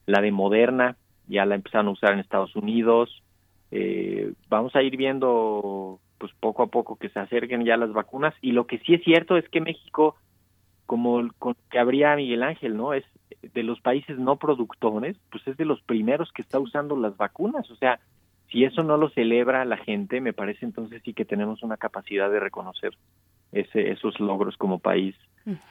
la 0.06 0.22
de 0.22 0.32
Moderna, 0.32 0.95
ya 1.28 1.45
la 1.45 1.56
empezaron 1.56 1.88
a 1.88 1.91
usar 1.91 2.14
en 2.14 2.20
Estados 2.20 2.56
Unidos. 2.56 3.24
Eh, 3.72 4.34
vamos 4.48 4.76
a 4.76 4.84
ir 4.84 4.95
viendo, 4.95 5.99
pues 6.18 6.32
poco 6.40 6.64
a 6.64 6.68
poco 6.68 6.96
que 6.96 7.10
se 7.10 7.20
acerquen 7.20 7.66
ya 7.66 7.78
las 7.78 7.94
vacunas. 7.94 8.34
Y 8.42 8.52
lo 8.52 8.68
que 8.68 8.80
sí 8.80 8.94
es 8.94 9.04
cierto 9.04 9.38
es 9.38 9.48
que 9.50 9.62
México, 9.62 10.16
como 10.86 11.20
el- 11.20 11.34
con 11.34 11.56
que 11.70 11.80
habría 11.80 12.16
Miguel 12.16 12.44
Ángel, 12.44 12.78
¿no? 12.78 12.94
Es 12.94 13.04
de 13.42 13.64
los 13.64 13.80
países 13.82 14.18
no 14.18 14.38
productores, 14.38 15.18
pues 15.32 15.46
es 15.48 15.58
de 15.58 15.66
los 15.66 15.82
primeros 15.82 16.32
que 16.32 16.42
está 16.42 16.60
usando 16.60 16.96
las 16.98 17.16
vacunas. 17.18 17.70
O 17.72 17.76
sea, 17.76 18.00
si 18.50 18.64
eso 18.64 18.84
no 18.84 18.98
lo 18.98 19.10
celebra 19.10 19.66
la 19.66 19.78
gente, 19.78 20.22
me 20.22 20.34
parece 20.34 20.66
entonces 20.66 21.02
sí 21.04 21.14
que 21.14 21.26
tenemos 21.26 21.64
una 21.64 21.78
capacidad 21.78 22.30
de 22.30 22.40
reconocer 22.40 22.96
ese, 23.52 23.92
esos 23.92 24.20
logros 24.20 24.58
como 24.58 24.80
país, 24.80 25.16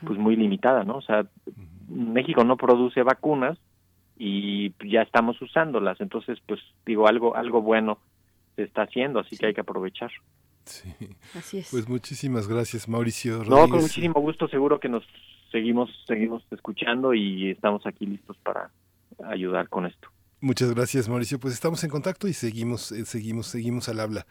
pues 0.05 0.17
muy 0.17 0.35
limitada, 0.35 0.83
¿no? 0.83 0.97
O 0.97 1.01
sea, 1.01 1.25
México 1.89 2.43
no 2.43 2.57
produce 2.57 3.03
vacunas 3.03 3.57
y 4.17 4.73
ya 4.89 5.01
estamos 5.01 5.41
usándolas, 5.41 5.99
entonces 5.99 6.39
pues 6.45 6.61
digo 6.85 7.07
algo 7.07 7.35
algo 7.35 7.61
bueno 7.61 7.99
se 8.55 8.63
está 8.63 8.83
haciendo, 8.83 9.19
así 9.19 9.37
que 9.37 9.47
hay 9.47 9.53
que 9.53 9.61
aprovechar. 9.61 10.11
Así 11.35 11.59
es. 11.59 11.69
Pues 11.69 11.87
muchísimas 11.87 12.47
gracias, 12.47 12.87
Mauricio 12.87 13.43
No, 13.43 13.69
con 13.69 13.81
muchísimo 13.81 14.19
gusto, 14.19 14.47
seguro 14.47 14.79
que 14.79 14.89
nos 14.89 15.03
seguimos 15.51 15.89
seguimos 16.07 16.43
escuchando 16.51 17.13
y 17.13 17.51
estamos 17.51 17.85
aquí 17.85 18.05
listos 18.05 18.35
para 18.43 18.71
ayudar 19.23 19.69
con 19.69 19.85
esto. 19.85 20.09
Muchas 20.41 20.73
gracias, 20.73 21.07
Mauricio. 21.07 21.39
Pues 21.39 21.53
estamos 21.53 21.83
en 21.83 21.89
contacto 21.89 22.27
y 22.27 22.33
seguimos, 22.33 22.91
eh, 22.91 23.05
seguimos, 23.05 23.47
seguimos 23.47 23.89
al 23.89 23.99
habla. 23.99 24.25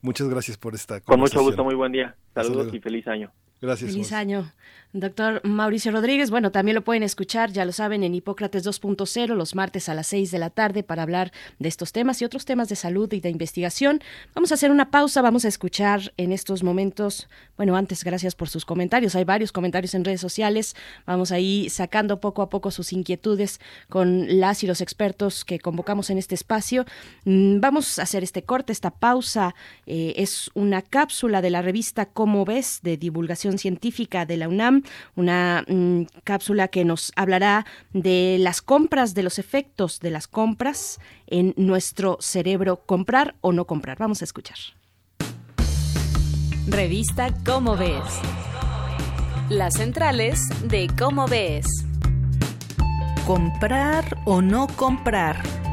Muchas 0.00 0.28
gracias 0.28 0.56
por 0.56 0.74
esta 0.74 1.00
Con 1.00 1.18
mucho 1.18 1.36
conversación. 1.38 1.44
gusto, 1.44 1.64
muy 1.64 1.74
buen 1.74 1.92
día. 1.92 2.14
Saludos 2.34 2.72
y 2.72 2.80
feliz 2.80 3.06
año. 3.08 3.32
Gracias. 3.60 3.90
Feliz 3.90 4.12
año, 4.12 4.52
doctor 4.92 5.40
Mauricio 5.44 5.90
Rodríguez. 5.90 6.30
Bueno, 6.30 6.52
también 6.52 6.76
lo 6.76 6.84
pueden 6.84 7.02
escuchar, 7.02 7.50
ya 7.50 7.64
lo 7.64 7.72
saben, 7.72 8.04
en 8.04 8.14
Hipócrates 8.14 8.64
2.0 8.64 9.34
los 9.34 9.54
martes 9.54 9.88
a 9.88 9.94
las 9.94 10.06
6 10.06 10.30
de 10.30 10.38
la 10.38 10.50
tarde 10.50 10.82
para 10.84 11.02
hablar 11.02 11.32
de 11.58 11.68
estos 11.68 11.92
temas 11.92 12.22
y 12.22 12.24
otros 12.24 12.44
temas 12.44 12.68
de 12.68 12.76
salud 12.76 13.12
y 13.12 13.20
de 13.20 13.30
investigación. 13.30 14.00
Vamos 14.34 14.52
a 14.52 14.54
hacer 14.54 14.70
una 14.70 14.90
pausa, 14.90 15.22
vamos 15.22 15.44
a 15.44 15.48
escuchar 15.48 16.12
en 16.16 16.30
estos 16.30 16.62
momentos, 16.62 17.28
bueno, 17.56 17.76
antes 17.76 18.04
gracias 18.04 18.34
por 18.34 18.48
sus 18.48 18.64
comentarios, 18.64 19.16
hay 19.16 19.24
varios 19.24 19.50
comentarios 19.50 19.94
en 19.94 20.04
redes 20.04 20.20
sociales, 20.20 20.76
vamos 21.04 21.32
ahí 21.32 21.68
sacando 21.68 22.20
poco 22.20 22.42
a 22.42 22.48
poco 22.48 22.70
sus 22.70 22.92
inquietudes 22.92 23.60
con 23.88 24.40
las 24.40 24.62
y 24.62 24.66
los 24.66 24.80
expertos 24.80 25.44
que 25.44 25.58
convocamos 25.58 26.10
en 26.10 26.18
este 26.18 26.34
espacio. 26.34 26.84
Mm, 27.24 27.58
Vamos 27.60 27.98
a 27.98 28.02
hacer 28.02 28.22
este 28.22 28.44
corte, 28.44 28.72
esta 28.72 28.90
pausa, 28.90 29.54
eh, 29.86 30.14
es 30.16 30.50
una 30.54 30.80
cápsula 30.80 31.42
de 31.42 31.50
la 31.50 31.60
revista 31.60 32.06
Cómo 32.06 32.44
ves 32.44 32.80
de 32.82 32.96
divulgación 32.96 33.47
científica 33.56 34.26
de 34.26 34.36
la 34.36 34.48
UNAM, 34.48 34.82
una 35.16 35.64
mm, 35.66 36.02
cápsula 36.24 36.68
que 36.68 36.84
nos 36.84 37.12
hablará 37.16 37.64
de 37.94 38.36
las 38.38 38.60
compras, 38.60 39.14
de 39.14 39.22
los 39.22 39.38
efectos 39.38 40.00
de 40.00 40.10
las 40.10 40.28
compras 40.28 41.00
en 41.26 41.54
nuestro 41.56 42.18
cerebro, 42.20 42.82
comprar 42.84 43.36
o 43.40 43.52
no 43.52 43.64
comprar. 43.64 43.98
Vamos 43.98 44.20
a 44.20 44.24
escuchar. 44.24 44.58
Revista 46.66 47.34
Cómo 47.46 47.76
ves. 47.76 48.20
Las 49.48 49.74
centrales 49.74 50.40
de 50.64 50.88
Cómo 50.98 51.26
ves. 51.26 51.66
Comprar 53.26 54.18
o 54.26 54.42
no 54.42 54.66
comprar. 54.66 55.67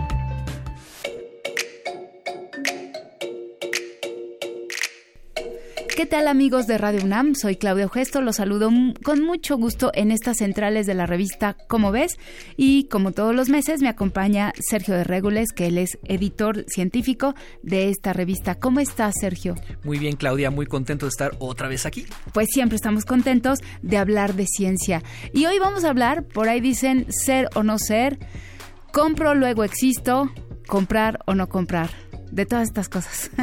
¿Qué 5.96 6.06
tal 6.06 6.28
amigos 6.28 6.68
de 6.68 6.78
Radio 6.78 7.06
UNAM? 7.06 7.36
Soy 7.36 7.56
Claudia 7.56 7.88
Gesto, 7.88 8.20
los 8.20 8.36
saludo 8.36 8.70
con 9.02 9.22
mucho 9.22 9.56
gusto 9.56 9.92
en 9.94 10.12
estas 10.12 10.40
centrales 10.40 10.86
de 10.86 10.94
la 10.94 11.06
revista 11.06 11.56
Como 11.70 11.94
ves 11.94 12.18
y 12.58 12.90
como 12.90 13.14
todos 13.14 13.34
los 13.34 13.48
meses 13.48 13.82
me 13.82 13.88
acompaña 13.88 14.52
Sergio 14.60 14.94
de 14.94 15.06
Régules, 15.06 15.54
que 15.56 15.68
él 15.68 15.78
es 15.78 15.98
editor 16.04 16.66
científico 16.68 17.34
de 17.64 17.88
esta 17.90 18.12
revista. 18.12 18.56
¿Cómo 18.56 18.82
estás, 18.82 19.14
Sergio? 19.22 19.56
Muy 19.86 19.98
bien, 19.98 20.18
Claudia, 20.18 20.52
muy 20.52 20.66
contento 20.66 21.06
de 21.06 21.12
estar 21.12 21.32
otra 21.40 21.70
vez 21.70 21.86
aquí. 21.86 22.06
Pues 22.34 22.50
siempre 22.52 22.76
estamos 22.76 23.06
contentos 23.06 23.60
de 23.82 23.98
hablar 23.98 24.34
de 24.34 24.48
ciencia. 24.48 25.02
Y 25.32 25.46
hoy 25.46 25.60
vamos 25.60 25.86
a 25.86 25.92
hablar, 25.92 26.26
por 26.26 26.50
ahí 26.50 26.60
dicen 26.60 27.06
ser 27.10 27.48
o 27.56 27.64
no 27.64 27.80
ser, 27.80 28.20
compro, 28.92 29.34
luego 29.34 29.64
existo, 29.64 30.30
comprar 30.68 31.20
o 31.26 31.36
no 31.36 31.48
comprar. 31.48 31.90
De 32.32 32.46
todas 32.46 32.68
estas 32.68 32.90
cosas. 32.90 33.32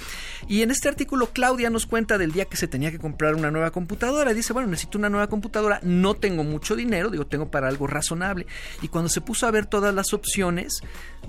Y 0.48 0.62
en 0.62 0.72
este 0.72 0.88
artículo 0.88 1.32
Claudia 1.34 1.70
nos 1.70 1.86
cuenta 1.86 2.18
del 2.18 2.32
día 2.32 2.46
que 2.46 2.56
se 2.56 2.70
tenía 2.70 2.90
que 2.90 3.00
comprar 3.00 3.36
una 3.36 3.52
nueva 3.52 3.72
computadora. 3.72 4.34
Dice, 4.34 4.54
bueno, 4.54 4.70
necesito 4.70 4.98
una 4.98 5.10
nueva 5.10 5.28
computadora, 5.28 5.82
no 5.84 6.14
tengo 6.14 6.46
mucho 6.46 6.78
dinero, 6.78 7.10
digo, 7.10 7.28
tengo 7.28 7.52
para 7.52 7.68
algo 7.68 7.86
razonable. 7.86 8.48
Y 8.82 8.88
cuando 8.88 9.10
se 9.10 9.20
puso 9.20 9.46
a 9.46 9.52
ver 9.52 9.66
todas 9.66 9.94
las 9.94 10.14
opciones, 10.14 10.80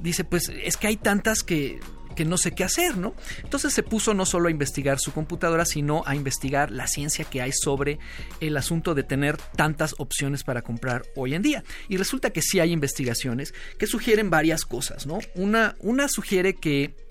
dice, 0.01 0.23
pues 0.23 0.49
es 0.49 0.77
que 0.77 0.87
hay 0.87 0.97
tantas 0.97 1.43
que 1.43 1.81
que 2.17 2.25
no 2.25 2.37
sé 2.37 2.51
qué 2.51 2.65
hacer, 2.65 2.97
¿no? 2.97 3.15
Entonces 3.45 3.73
se 3.73 3.85
puso 3.85 4.15
no 4.15 4.27
solo 4.27 4.49
a 4.49 4.51
investigar 4.51 4.99
su 4.99 5.13
computadora, 5.13 5.65
sino 5.65 6.03
a 6.07 6.17
investigar 6.17 6.73
la 6.73 6.89
ciencia 6.89 7.25
que 7.25 7.41
hay 7.41 7.53
sobre 7.53 8.01
el 8.41 8.57
asunto 8.57 8.95
de 8.95 9.05
tener 9.05 9.37
tantas 9.37 9.95
opciones 9.99 10.43
para 10.43 10.63
comprar 10.63 11.05
hoy 11.15 11.35
en 11.35 11.43
día. 11.43 11.63
Y 11.89 11.97
resulta 11.97 12.31
que 12.31 12.43
sí 12.43 12.59
hay 12.59 12.73
investigaciones 12.73 13.55
que 13.79 13.87
sugieren 13.87 14.31
varias 14.31 14.65
cosas, 14.65 15.07
¿no? 15.07 15.21
Una, 15.37 15.77
una 15.81 16.09
sugiere 16.09 16.55
que 16.55 17.06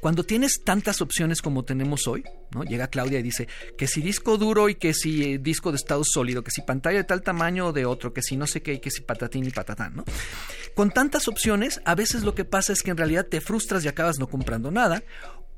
cuando 0.00 0.24
tienes 0.24 0.62
tantas 0.64 1.00
opciones 1.00 1.42
como 1.42 1.64
tenemos 1.64 2.06
hoy, 2.06 2.24
¿no? 2.52 2.64
Llega 2.64 2.88
Claudia 2.88 3.18
y 3.18 3.22
dice 3.22 3.48
que 3.76 3.86
si 3.86 4.00
disco 4.00 4.36
duro 4.36 4.68
y 4.68 4.74
que 4.74 4.94
si 4.94 5.34
eh, 5.34 5.38
disco 5.38 5.70
de 5.70 5.76
estado 5.76 6.02
sólido, 6.04 6.42
que 6.42 6.50
si 6.50 6.62
pantalla 6.62 6.98
de 6.98 7.04
tal 7.04 7.22
tamaño 7.22 7.68
o 7.68 7.72
de 7.72 7.86
otro, 7.86 8.12
que 8.12 8.22
si 8.22 8.36
no 8.36 8.46
sé 8.46 8.62
qué, 8.62 8.74
y 8.74 8.78
que 8.80 8.90
si 8.90 9.02
patatín 9.02 9.46
y 9.46 9.50
patatán, 9.50 9.96
¿no? 9.96 10.04
Con 10.74 10.90
tantas 10.90 11.28
opciones, 11.28 11.80
a 11.84 11.94
veces 11.94 12.22
lo 12.22 12.34
que 12.34 12.44
pasa 12.44 12.72
es 12.72 12.82
que 12.82 12.90
en 12.90 12.96
realidad 12.96 13.26
te 13.26 13.40
frustras 13.40 13.84
y 13.84 13.88
acabas 13.88 14.18
no 14.18 14.28
comprando 14.28 14.70
nada. 14.70 15.02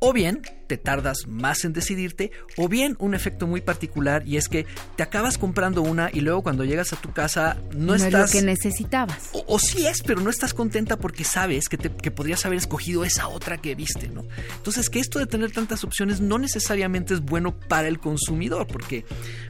O 0.05 0.13
bien 0.13 0.43
te 0.67 0.79
tardas 0.79 1.29
más 1.29 1.65
en 1.65 1.73
decidirte, 1.73 2.33
o 2.57 2.69
bien 2.69 2.97
un 2.99 3.15
efecto 3.15 3.47
muy 3.47 3.61
particular 3.61 4.27
y 4.27 4.37
es 4.37 4.49
que 4.49 4.67
te 4.97 5.05
acabas 5.05 5.39
comprando 5.39 5.81
una 5.81 6.11
y 6.13 6.23
luego 6.23 6.43
cuando 6.43 6.65
llegas 6.65 6.93
a 6.93 6.97
tu 6.97 7.13
casa 7.13 7.57
no, 7.73 7.87
no 7.87 7.95
estás... 7.95 8.31
es 8.31 8.35
lo 8.35 8.41
que 8.41 8.47
necesitabas. 8.47 9.31
O, 9.33 9.45
o, 9.47 9.59
sí 9.61 9.87
es, 9.87 10.03
pero 10.03 10.21
no 10.21 10.29
estás 10.29 10.55
contenta 10.55 10.97
porque 10.97 11.23
sabes 11.23 11.69
que, 11.69 11.79
te, 11.79 11.89
que 11.89 12.11
podrías 12.11 12.45
haber 12.45 12.59
escogido 12.59 13.05
esa 13.05 13.29
otra 13.29 13.59
que 13.59 13.77
viste, 13.77 14.09
¿no? 14.09 14.25
Entonces 14.57 14.91
que 14.91 14.99
esto 14.99 15.21
de 15.21 15.27
tener 15.27 15.53
tantas 15.53 15.85
opciones 15.85 16.21
no 16.21 16.37
necesariamente 16.37 17.15
es 17.15 17.21
bueno 17.21 17.57
para 17.57 17.87
el 17.87 18.01
consumidor 18.01 18.67
porque 18.67 19.05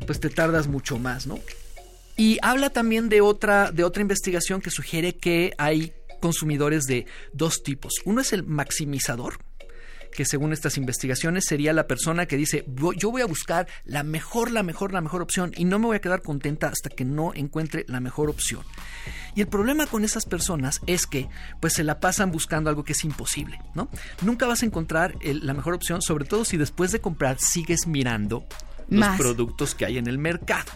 pues 0.06 0.20
te 0.20 0.28
tardas 0.28 0.66
mucho 0.66 0.98
más, 0.98 1.26
¿no? 1.26 1.38
Y 2.14 2.38
habla 2.42 2.68
también 2.68 3.08
de 3.08 3.22
otra, 3.22 3.72
de 3.72 3.84
otra 3.84 4.02
investigación 4.02 4.60
que 4.60 4.70
sugiere 4.70 5.16
que 5.16 5.54
hay 5.56 5.94
consumidores 6.20 6.84
de 6.84 7.06
dos 7.32 7.62
tipos. 7.62 7.94
Uno 8.04 8.20
es 8.20 8.32
el 8.32 8.44
maximizador, 8.44 9.38
que 10.12 10.24
según 10.24 10.52
estas 10.52 10.76
investigaciones 10.76 11.44
sería 11.46 11.72
la 11.72 11.86
persona 11.86 12.26
que 12.26 12.36
dice, 12.36 12.64
yo 12.96 13.10
voy 13.10 13.22
a 13.22 13.26
buscar 13.26 13.66
la 13.84 14.02
mejor, 14.02 14.50
la 14.50 14.62
mejor, 14.62 14.92
la 14.92 15.00
mejor 15.00 15.22
opción 15.22 15.52
y 15.56 15.64
no 15.64 15.78
me 15.78 15.86
voy 15.86 15.96
a 15.96 16.00
quedar 16.00 16.22
contenta 16.22 16.68
hasta 16.68 16.90
que 16.90 17.04
no 17.04 17.32
encuentre 17.34 17.84
la 17.88 18.00
mejor 18.00 18.30
opción. 18.30 18.62
Y 19.34 19.40
el 19.40 19.48
problema 19.48 19.86
con 19.86 20.04
esas 20.04 20.26
personas 20.26 20.80
es 20.86 21.06
que 21.06 21.28
pues 21.60 21.72
se 21.72 21.84
la 21.84 22.00
pasan 22.00 22.30
buscando 22.30 22.68
algo 22.68 22.84
que 22.84 22.92
es 22.92 23.04
imposible, 23.04 23.58
¿no? 23.74 23.88
Nunca 24.20 24.46
vas 24.46 24.62
a 24.62 24.66
encontrar 24.66 25.14
la 25.22 25.54
mejor 25.54 25.74
opción, 25.74 26.02
sobre 26.02 26.26
todo 26.26 26.44
si 26.44 26.56
después 26.58 26.92
de 26.92 27.00
comprar 27.00 27.38
sigues 27.38 27.86
mirando 27.86 28.46
los 28.88 29.16
productos 29.16 29.74
que 29.74 29.84
hay 29.86 29.98
en 29.98 30.06
el 30.06 30.18
mercado. 30.18 30.70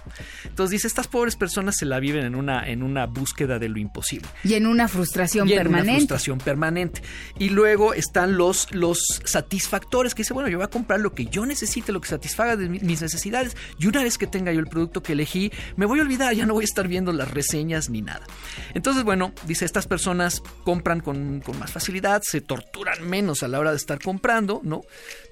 Entonces 0.45 0.71
dice, 0.73 0.87
estas 0.87 1.07
pobres 1.09 1.37
personas 1.37 1.77
se 1.77 1.87
la 1.87 1.99
viven 2.01 2.25
en 2.25 2.35
una, 2.35 2.67
en 2.69 2.83
una 2.83 3.07
búsqueda 3.07 3.59
de 3.59 3.69
lo 3.69 3.79
imposible. 3.79 4.29
Y 4.45 4.55
en 4.55 4.67
una 4.67 4.89
frustración 4.89 5.49
Y 5.49 5.53
en 5.53 5.59
permanente. 5.59 5.91
una 5.91 5.99
frustración 5.99 6.39
permanente. 6.39 7.03
Y 7.39 7.51
luego 7.51 7.95
están 7.95 8.37
los, 8.37 8.73
los 8.75 9.21
satisfactores 9.25 10.15
que 10.15 10.23
dice, 10.23 10.35
bueno, 10.35 10.49
yo 10.49 10.59
voy 10.59 10.65
a 10.65 10.71
comprar 10.71 11.01
lo 11.01 11.15
que 11.15 11.27
yo 11.27 11.47
necesite, 11.47 11.93
lo 11.93 12.01
que 12.01 12.09
satisfaga 12.09 12.57
de 12.57 12.69
mi- 12.69 12.81
mis 12.81 13.01
necesidades. 13.03 13.57
Y 13.79 13.87
una 13.87 14.03
vez 14.03 14.19
que 14.19 14.27
tenga 14.27 14.53
yo 14.53 14.61
el 14.61 14.67
producto 14.67 15.03
que 15.03 15.13
elegí, 15.13 15.53
me 15.77 15.87
voy 15.87 15.99
a 15.99 16.03
olvidar, 16.03 16.35
ya 16.35 16.47
no 16.47 16.55
voy 16.55 16.65
a 16.65 16.67
estar 16.67 16.89
viendo 16.89 17.13
las 17.13 17.31
reseñas 17.31 17.91
ni 17.91 18.03
nada. 18.03 18.27
Entonces, 18.75 19.05
bueno, 19.05 19.33
dice, 19.47 19.65
estas 19.65 19.87
personas 19.87 20.43
compran 20.65 21.01
con, 21.01 21.41
con 21.41 21.59
más 21.59 21.71
facilidad, 21.73 22.23
se 22.25 22.41
torturan 22.41 23.09
menos 23.09 23.43
a 23.43 23.49
la 23.49 23.59
hora 23.59 23.71
de 23.71 23.77
estar 23.77 23.99
comprando, 24.01 24.61
¿no? 24.65 24.83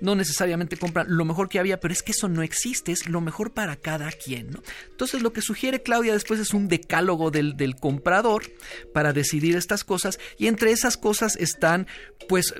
No 0.01 0.15
necesariamente 0.15 0.77
compran 0.77 1.07
lo 1.09 1.25
mejor 1.25 1.49
que 1.49 1.59
había, 1.59 1.81
pero 1.81 1.93
es 1.93 2.03
que 2.03 2.13
eso 2.13 2.29
no 2.29 2.43
existe, 2.43 2.64
es 2.65 3.09
lo 3.09 3.21
mejor 3.21 3.53
para 3.53 3.77
cada 3.77 4.11
quien, 4.11 4.51
¿no? 4.51 4.63
Entonces, 4.91 5.23
lo 5.23 5.33
que 5.33 5.43
sugiere 5.43 5.83
Claudia 5.83 6.13
después 6.13 6.41
es 6.41 6.55
un 6.55 6.69
decálogo 6.69 7.31
del, 7.31 7.57
del 7.57 7.77
comprador 7.77 8.45
para 8.93 9.13
decidir 9.13 9.57
estas 9.57 9.85
cosas 9.85 10.19
y 10.39 10.47
entre 10.47 10.71
esas 10.71 10.97
cosas 10.97 11.37
están, 11.37 11.87
pues, 12.29 12.55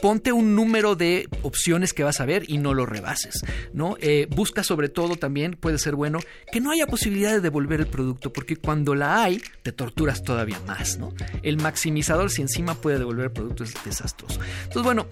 ponte 0.00 0.32
un 0.32 0.54
número 0.54 0.96
de 0.96 1.28
opciones 1.42 1.92
que 1.92 2.02
vas 2.02 2.20
a 2.20 2.24
ver 2.24 2.44
y 2.48 2.58
no 2.58 2.74
lo 2.74 2.86
rebases, 2.86 3.44
¿no? 3.72 3.96
Eh, 4.00 4.26
busca 4.30 4.62
sobre 4.64 4.88
todo 4.88 5.16
también, 5.16 5.52
puede 5.52 5.78
ser 5.78 5.94
bueno, 5.94 6.20
que 6.50 6.60
no 6.60 6.70
haya 6.70 6.86
posibilidad 6.86 7.32
de 7.32 7.40
devolver 7.40 7.80
el 7.80 7.86
producto, 7.86 8.32
porque 8.32 8.56
cuando 8.56 8.94
la 8.94 9.22
hay, 9.22 9.42
te 9.62 9.72
torturas 9.72 10.22
todavía 10.22 10.58
más, 10.66 10.98
¿no? 10.98 11.12
El 11.42 11.58
maximizador, 11.58 12.30
si 12.30 12.42
encima 12.42 12.74
puede 12.74 12.98
devolver 12.98 13.26
el 13.26 13.32
producto, 13.32 13.64
es 13.64 13.74
desastroso. 13.84 14.40
Entonces, 14.64 14.82
bueno, 14.82 15.06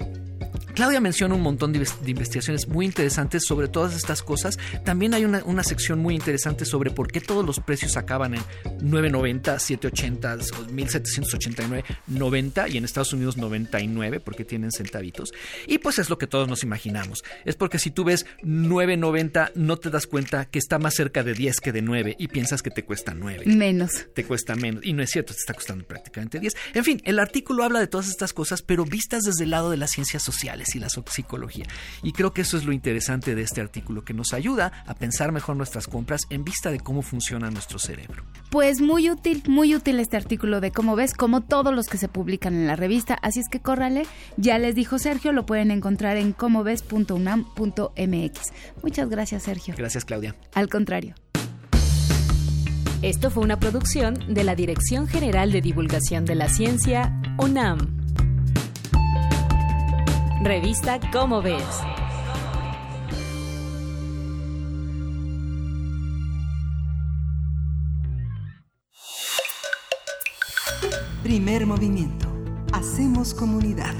Claudia 0.78 1.00
menciona 1.00 1.34
un 1.34 1.42
montón 1.42 1.72
de, 1.72 1.84
investigaciones 2.06 2.68
muy 2.68 2.86
interesantes 2.86 3.44
sobre 3.44 3.66
todas 3.66 3.96
estas 3.96 4.22
cosas. 4.22 4.58
También 4.84 5.12
hay 5.12 5.24
una, 5.24 5.42
una 5.44 5.64
sección 5.64 5.98
muy 5.98 6.14
interesante 6.14 6.64
sobre 6.64 6.92
por 6.92 7.10
qué 7.10 7.20
todos 7.20 7.44
los 7.44 7.58
precios 7.58 7.96
acaban 7.96 8.34
en 8.34 8.40
9.90, 8.80 9.42
7.80, 9.42 10.52
o 10.52 10.66
1.789, 10.68 11.84
90 12.06 12.68
y 12.68 12.76
en 12.76 12.84
Estados 12.84 13.12
Unidos 13.12 13.36
99 13.36 14.20
porque 14.20 14.44
tienen 14.44 14.70
centavitos. 14.70 15.32
Y 15.66 15.78
pues 15.78 15.98
es 15.98 16.10
lo 16.10 16.18
que 16.18 16.28
todos 16.28 16.46
nos 16.46 16.62
imaginamos. 16.62 17.24
Es 17.44 17.56
porque 17.56 17.80
si 17.80 17.90
tú 17.90 18.04
ves 18.04 18.26
9.90 18.44 19.54
no 19.56 19.78
te 19.78 19.90
das 19.90 20.06
cuenta 20.06 20.44
que 20.44 20.60
está 20.60 20.78
más 20.78 20.94
cerca 20.94 21.24
de 21.24 21.34
10 21.34 21.60
que 21.60 21.72
de 21.72 21.82
9 21.82 22.14
y 22.20 22.28
piensas 22.28 22.62
que 22.62 22.70
te 22.70 22.84
cuesta 22.84 23.14
9 23.14 23.46
Menos. 23.46 24.06
te 24.14 24.24
cuesta 24.24 24.54
menos. 24.54 24.84
Y 24.84 24.92
no 24.92 25.02
es 25.02 25.10
cierto, 25.10 25.32
te 25.32 25.40
está 25.40 25.54
costando 25.54 25.84
prácticamente 25.84 26.38
10. 26.38 26.54
En 26.74 26.84
fin, 26.84 27.02
el 27.04 27.18
artículo 27.18 27.64
habla 27.64 27.80
de 27.80 27.88
todas 27.88 28.08
estas 28.08 28.32
cosas, 28.32 28.62
pero 28.62 28.84
vistas 28.84 29.24
desde 29.24 29.42
el 29.42 29.50
lado 29.50 29.70
de 29.70 29.76
las 29.76 29.90
ciencias 29.90 30.27
sociales 30.28 30.74
y 30.74 30.78
la 30.78 30.88
psicología. 30.88 31.66
Y 32.02 32.12
creo 32.12 32.32
que 32.32 32.40
eso 32.42 32.58
es 32.58 32.64
lo 32.64 32.72
interesante 32.72 33.34
de 33.34 33.42
este 33.42 33.60
artículo, 33.60 34.04
que 34.04 34.14
nos 34.14 34.32
ayuda 34.32 34.84
a 34.86 34.94
pensar 34.94 35.32
mejor 35.32 35.56
nuestras 35.56 35.86
compras 35.86 36.22
en 36.30 36.44
vista 36.44 36.70
de 36.70 36.80
cómo 36.80 37.02
funciona 37.02 37.50
nuestro 37.50 37.78
cerebro. 37.78 38.24
Pues 38.50 38.82
muy 38.82 39.10
útil, 39.10 39.42
muy 39.48 39.74
útil 39.74 39.98
este 40.00 40.18
artículo 40.18 40.60
de 40.60 40.70
cómo 40.70 40.96
ves, 40.96 41.14
como 41.14 41.40
todos 41.42 41.74
los 41.74 41.86
que 41.86 41.96
se 41.98 42.08
publican 42.08 42.54
en 42.54 42.66
la 42.66 42.76
revista. 42.76 43.14
Así 43.22 43.40
es 43.40 43.46
que 43.50 43.60
córrale, 43.60 44.06
ya 44.36 44.58
les 44.58 44.74
dijo 44.74 44.98
Sergio, 44.98 45.32
lo 45.32 45.46
pueden 45.46 45.70
encontrar 45.70 46.18
en 46.18 46.32
comoves.unam.mx. 46.32 48.40
Muchas 48.82 49.08
gracias, 49.08 49.44
Sergio. 49.44 49.74
Gracias, 49.76 50.04
Claudia. 50.04 50.34
Al 50.54 50.68
contrario. 50.68 51.14
Esto 53.00 53.30
fue 53.30 53.44
una 53.44 53.60
producción 53.60 54.18
de 54.28 54.42
la 54.42 54.56
Dirección 54.56 55.06
General 55.06 55.52
de 55.52 55.60
Divulgación 55.60 56.24
de 56.24 56.34
la 56.34 56.48
Ciencia, 56.48 57.12
UNAM. 57.38 57.97
Revista 60.40 61.00
Cómo 61.12 61.42
ves. 61.42 61.62
Primer 71.24 71.66
movimiento. 71.66 72.28
Hacemos 72.72 73.34
comunidad. 73.34 73.94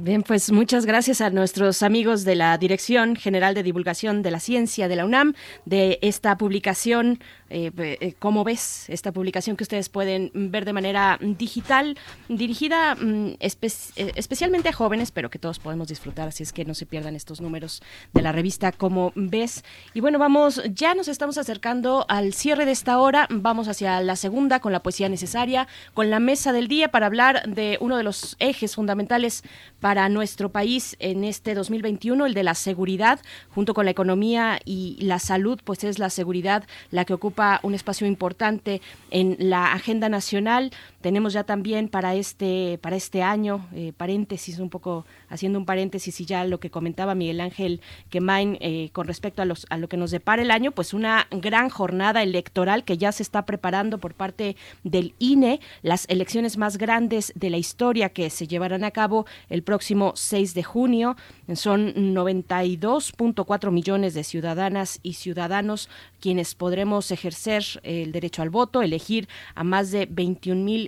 Bien, 0.00 0.22
pues 0.22 0.52
muchas 0.52 0.86
gracias 0.86 1.20
a 1.20 1.30
nuestros 1.30 1.82
amigos 1.82 2.24
de 2.24 2.36
la 2.36 2.56
Dirección 2.56 3.16
General 3.16 3.52
de 3.52 3.64
Divulgación 3.64 4.22
de 4.22 4.30
la 4.30 4.38
Ciencia 4.38 4.86
de 4.86 4.94
la 4.94 5.04
UNAM 5.04 5.34
de 5.64 5.98
esta 6.02 6.38
publicación. 6.38 7.18
Eh, 7.50 7.72
eh, 7.76 8.14
¿Cómo 8.20 8.44
ves 8.44 8.88
esta 8.90 9.10
publicación 9.10 9.56
que 9.56 9.64
ustedes 9.64 9.88
pueden 9.88 10.30
ver 10.52 10.66
de 10.66 10.72
manera 10.72 11.18
digital, 11.20 11.98
dirigida 12.28 12.94
mm, 12.94 13.38
eh, 13.40 14.12
especialmente 14.14 14.68
a 14.68 14.72
jóvenes, 14.72 15.10
pero 15.10 15.30
que 15.30 15.40
todos 15.40 15.58
podemos 15.58 15.88
disfrutar, 15.88 16.28
así 16.28 16.44
es 16.44 16.52
que 16.52 16.64
no 16.64 16.74
se 16.74 16.86
pierdan 16.86 17.16
estos 17.16 17.40
números 17.40 17.82
de 18.14 18.22
la 18.22 18.30
revista 18.30 18.70
Cómo 18.70 19.12
ves. 19.16 19.64
Y 19.94 20.00
bueno, 20.00 20.20
vamos, 20.20 20.62
ya 20.72 20.94
nos 20.94 21.08
estamos 21.08 21.38
acercando 21.38 22.06
al 22.08 22.34
cierre 22.34 22.66
de 22.66 22.72
esta 22.72 23.00
hora, 23.00 23.26
vamos 23.30 23.66
hacia 23.66 24.00
la 24.00 24.14
segunda 24.14 24.60
con 24.60 24.70
la 24.70 24.82
poesía 24.84 25.08
necesaria, 25.08 25.66
con 25.92 26.08
la 26.08 26.20
mesa 26.20 26.52
del 26.52 26.68
día 26.68 26.92
para 26.92 27.06
hablar 27.06 27.48
de 27.48 27.78
uno 27.80 27.96
de 27.96 28.04
los 28.04 28.36
ejes 28.38 28.76
fundamentales 28.76 29.42
para 29.80 30.08
nuestro 30.08 30.48
país 30.50 30.96
en 30.98 31.24
este 31.24 31.54
2021, 31.54 32.26
el 32.26 32.34
de 32.34 32.42
la 32.42 32.54
seguridad, 32.54 33.20
junto 33.50 33.74
con 33.74 33.84
la 33.84 33.90
economía 33.90 34.60
y 34.64 34.96
la 35.00 35.18
salud, 35.18 35.60
pues 35.64 35.84
es 35.84 35.98
la 35.98 36.10
seguridad 36.10 36.64
la 36.90 37.04
que 37.04 37.14
ocupa 37.14 37.60
un 37.62 37.74
espacio 37.74 38.06
importante 38.06 38.80
en 39.10 39.36
la 39.38 39.72
agenda 39.72 40.08
nacional. 40.08 40.72
Tenemos 41.00 41.32
ya 41.32 41.44
también 41.44 41.88
para 41.88 42.16
este, 42.16 42.78
para 42.82 42.96
este 42.96 43.22
año, 43.22 43.64
eh, 43.72 43.92
paréntesis, 43.96 44.58
un 44.58 44.68
poco 44.68 45.06
haciendo 45.28 45.58
un 45.58 45.64
paréntesis 45.64 46.20
y 46.20 46.26
ya 46.26 46.44
lo 46.44 46.58
que 46.58 46.70
comentaba 46.70 47.14
Miguel 47.14 47.40
Ángel 47.40 47.80
Quemain 48.10 48.58
eh, 48.60 48.90
con 48.92 49.06
respecto 49.06 49.40
a, 49.40 49.44
los, 49.44 49.64
a 49.70 49.76
lo 49.76 49.88
que 49.88 49.96
nos 49.96 50.10
depara 50.10 50.42
el 50.42 50.50
año, 50.50 50.72
pues 50.72 50.94
una 50.94 51.28
gran 51.30 51.68
jornada 51.68 52.24
electoral 52.24 52.84
que 52.84 52.98
ya 52.98 53.12
se 53.12 53.22
está 53.22 53.46
preparando 53.46 53.98
por 53.98 54.14
parte 54.14 54.56
del 54.82 55.14
INE, 55.20 55.60
las 55.82 56.04
elecciones 56.08 56.58
más 56.58 56.78
grandes 56.78 57.32
de 57.36 57.50
la 57.50 57.58
historia 57.58 58.08
que 58.08 58.28
se 58.28 58.48
llevarán 58.48 58.82
a 58.82 58.90
cabo 58.90 59.24
el 59.50 59.62
próximo 59.62 60.14
6 60.16 60.54
de 60.54 60.64
junio. 60.64 61.16
Son 61.54 61.94
92.4 61.94 63.70
millones 63.70 64.14
de 64.14 64.24
ciudadanas 64.24 64.98
y 65.04 65.14
ciudadanos 65.14 65.88
quienes 66.20 66.56
podremos 66.56 67.12
ejercer 67.12 67.64
el 67.84 68.10
derecho 68.10 68.42
al 68.42 68.50
voto, 68.50 68.82
elegir 68.82 69.28
a 69.54 69.62
más 69.62 69.92
de 69.92 70.06
21 70.06 70.64
mil 70.64 70.87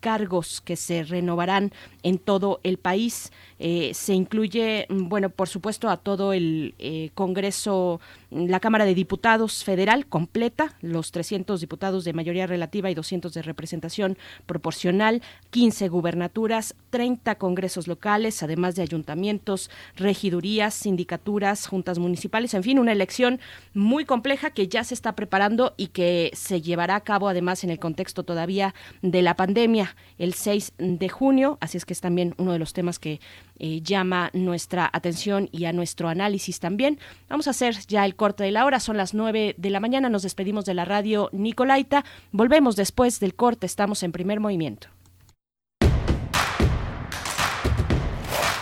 cargos 0.00 0.60
que 0.60 0.76
se 0.76 1.04
renovarán 1.04 1.72
en 2.02 2.18
todo 2.18 2.60
el 2.64 2.78
país. 2.78 3.30
Eh, 3.58 3.92
se 3.94 4.14
incluye, 4.14 4.86
mm, 4.88 5.08
bueno, 5.08 5.28
por 5.28 5.48
supuesto, 5.48 5.88
a 5.90 5.98
todo 5.98 6.32
el 6.32 6.74
eh, 6.78 7.10
Congreso, 7.14 8.00
la 8.30 8.58
Cámara 8.60 8.86
de 8.86 8.94
Diputados 8.94 9.64
Federal 9.64 10.06
completa, 10.06 10.74
los 10.80 11.12
300 11.12 11.60
diputados 11.60 12.04
de 12.04 12.14
mayoría 12.14 12.46
relativa 12.46 12.90
y 12.90 12.94
200 12.94 13.34
de 13.34 13.42
representación 13.42 14.16
proporcional, 14.46 15.22
15 15.50 15.88
gubernaturas, 15.88 16.74
30 16.88 17.34
congresos 17.34 17.86
locales, 17.86 18.42
además 18.42 18.76
de 18.76 18.82
ayuntamientos, 18.82 19.70
regidurías, 19.96 20.74
sindicaturas, 20.74 21.66
juntas 21.66 21.98
municipales, 21.98 22.54
en 22.54 22.62
fin, 22.62 22.78
una 22.78 22.92
elección 22.92 23.40
muy 23.74 24.04
compleja 24.04 24.50
que 24.50 24.68
ya 24.68 24.84
se 24.84 24.94
está 24.94 25.14
preparando 25.14 25.74
y 25.76 25.88
que 25.88 26.30
se 26.34 26.62
llevará 26.62 26.96
a 26.96 27.00
cabo 27.00 27.28
además 27.28 27.62
en 27.64 27.70
el 27.70 27.78
contexto 27.78 28.22
todavía 28.22 28.74
de 29.02 29.22
la 29.22 29.36
pandemia 29.36 29.89
el 30.18 30.34
6 30.34 30.74
de 30.78 31.08
junio, 31.08 31.58
así 31.60 31.76
es 31.76 31.84
que 31.84 31.92
es 31.92 32.00
también 32.00 32.34
uno 32.38 32.52
de 32.52 32.58
los 32.58 32.72
temas 32.72 32.98
que 32.98 33.20
eh, 33.58 33.80
llama 33.82 34.30
nuestra 34.32 34.88
atención 34.92 35.48
y 35.52 35.64
a 35.64 35.72
nuestro 35.72 36.08
análisis 36.08 36.60
también. 36.60 36.98
Vamos 37.28 37.46
a 37.46 37.50
hacer 37.50 37.76
ya 37.86 38.04
el 38.04 38.16
corte 38.16 38.44
de 38.44 38.50
la 38.50 38.64
hora, 38.64 38.80
son 38.80 38.96
las 38.96 39.14
9 39.14 39.54
de 39.56 39.70
la 39.70 39.80
mañana, 39.80 40.08
nos 40.08 40.22
despedimos 40.22 40.64
de 40.64 40.74
la 40.74 40.84
radio 40.84 41.28
Nicolaita, 41.32 42.04
volvemos 42.32 42.76
después 42.76 43.20
del 43.20 43.34
corte, 43.34 43.66
estamos 43.66 44.02
en 44.02 44.12
primer 44.12 44.40
movimiento. 44.40 44.88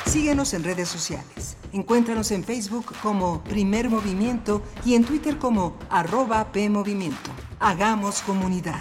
Síguenos 0.09 0.55
en 0.55 0.65
redes 0.65 0.89
sociales. 0.89 1.59
Encuéntranos 1.73 2.31
en 2.31 2.43
Facebook 2.43 2.95
como 3.03 3.45
Primer 3.45 3.91
Movimiento 3.91 4.63
y 4.85 4.95
en 4.95 5.05
Twitter 5.05 5.37
como 5.37 5.77
arroba 5.91 6.51
PMovimiento. 6.51 7.31
Hagamos 7.61 8.23
comunidad. 8.23 8.81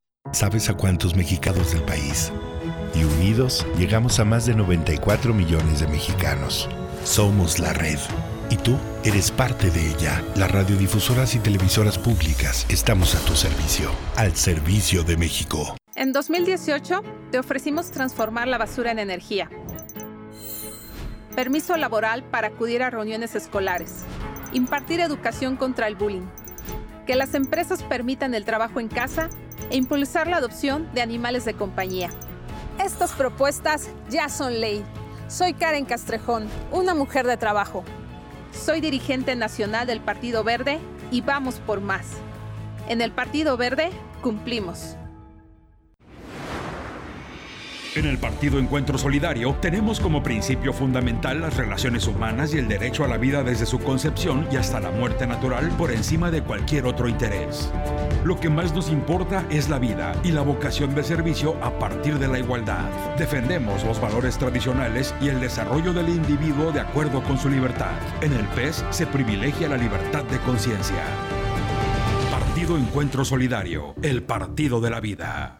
¿Sabes 0.33 0.69
a 0.69 0.75
cuántos 0.75 1.13
mexicanos 1.13 1.73
del 1.73 1.83
país? 1.83 2.31
Y 2.95 3.03
unidos 3.03 3.67
llegamos 3.77 4.17
a 4.19 4.23
más 4.23 4.45
de 4.45 4.55
94 4.55 5.33
millones 5.33 5.81
de 5.81 5.87
mexicanos. 5.87 6.69
Somos 7.03 7.59
la 7.59 7.73
red. 7.73 7.99
Y 8.49 8.55
tú 8.55 8.77
eres 9.03 9.29
parte 9.29 9.69
de 9.69 9.89
ella. 9.89 10.23
Las 10.35 10.49
radiodifusoras 10.49 11.35
y 11.35 11.39
televisoras 11.39 11.97
públicas 11.97 12.65
estamos 12.69 13.13
a 13.15 13.19
tu 13.25 13.35
servicio. 13.35 13.91
Al 14.15 14.35
servicio 14.37 15.03
de 15.03 15.17
México. 15.17 15.75
En 15.95 16.13
2018 16.13 17.01
te 17.29 17.39
ofrecimos 17.39 17.91
transformar 17.91 18.47
la 18.47 18.57
basura 18.57 18.91
en 18.91 18.99
energía. 18.99 19.49
Permiso 21.35 21.75
laboral 21.75 22.23
para 22.23 22.47
acudir 22.47 22.83
a 22.83 22.89
reuniones 22.89 23.35
escolares. 23.35 24.05
Impartir 24.53 25.01
educación 25.01 25.57
contra 25.57 25.87
el 25.87 25.95
bullying. 25.95 26.27
Que 27.05 27.15
las 27.15 27.33
empresas 27.33 27.83
permitan 27.83 28.33
el 28.33 28.45
trabajo 28.45 28.79
en 28.79 28.87
casa 28.87 29.29
e 29.69 29.77
impulsar 29.77 30.27
la 30.27 30.37
adopción 30.37 30.89
de 30.93 31.01
animales 31.01 31.45
de 31.45 31.53
compañía. 31.53 32.09
Estas 32.83 33.11
propuestas 33.13 33.89
ya 34.09 34.29
son 34.29 34.59
ley. 34.59 34.83
Soy 35.27 35.53
Karen 35.53 35.85
Castrejón, 35.85 36.47
una 36.71 36.93
mujer 36.93 37.25
de 37.25 37.37
trabajo. 37.37 37.83
Soy 38.53 38.81
dirigente 38.81 39.35
nacional 39.35 39.87
del 39.87 40.01
Partido 40.01 40.43
Verde 40.43 40.79
y 41.09 41.21
vamos 41.21 41.55
por 41.55 41.81
más. 41.81 42.05
En 42.87 43.01
el 43.01 43.11
Partido 43.11 43.57
Verde 43.57 43.91
cumplimos. 44.21 44.97
En 47.93 48.05
el 48.05 48.17
Partido 48.17 48.57
Encuentro 48.57 48.97
Solidario 48.97 49.53
tenemos 49.59 49.99
como 49.99 50.23
principio 50.23 50.71
fundamental 50.71 51.41
las 51.41 51.57
relaciones 51.57 52.07
humanas 52.07 52.53
y 52.53 52.57
el 52.57 52.69
derecho 52.69 53.03
a 53.03 53.07
la 53.09 53.17
vida 53.17 53.43
desde 53.43 53.65
su 53.65 53.79
concepción 53.79 54.47
y 54.49 54.55
hasta 54.55 54.79
la 54.79 54.91
muerte 54.91 55.27
natural 55.27 55.67
por 55.77 55.91
encima 55.91 56.31
de 56.31 56.41
cualquier 56.41 56.85
otro 56.85 57.09
interés. 57.09 57.69
Lo 58.23 58.39
que 58.39 58.49
más 58.49 58.73
nos 58.73 58.89
importa 58.89 59.45
es 59.49 59.67
la 59.67 59.77
vida 59.77 60.13
y 60.23 60.31
la 60.31 60.41
vocación 60.41 60.95
de 60.95 61.03
servicio 61.03 61.61
a 61.61 61.77
partir 61.79 62.17
de 62.17 62.29
la 62.29 62.39
igualdad. 62.39 62.89
Defendemos 63.17 63.83
los 63.83 63.99
valores 63.99 64.37
tradicionales 64.37 65.13
y 65.19 65.27
el 65.27 65.41
desarrollo 65.41 65.91
del 65.91 66.07
individuo 66.07 66.71
de 66.71 66.79
acuerdo 66.79 67.21
con 67.21 67.37
su 67.37 67.49
libertad. 67.49 67.91
En 68.21 68.31
el 68.31 68.45
PES 68.55 68.85
se 68.91 69.05
privilegia 69.05 69.67
la 69.67 69.75
libertad 69.75 70.23
de 70.23 70.39
conciencia. 70.39 71.03
Partido 72.31 72.77
Encuentro 72.77 73.25
Solidario, 73.25 73.95
el 74.01 74.23
partido 74.23 74.79
de 74.79 74.89
la 74.89 75.01
vida. 75.01 75.59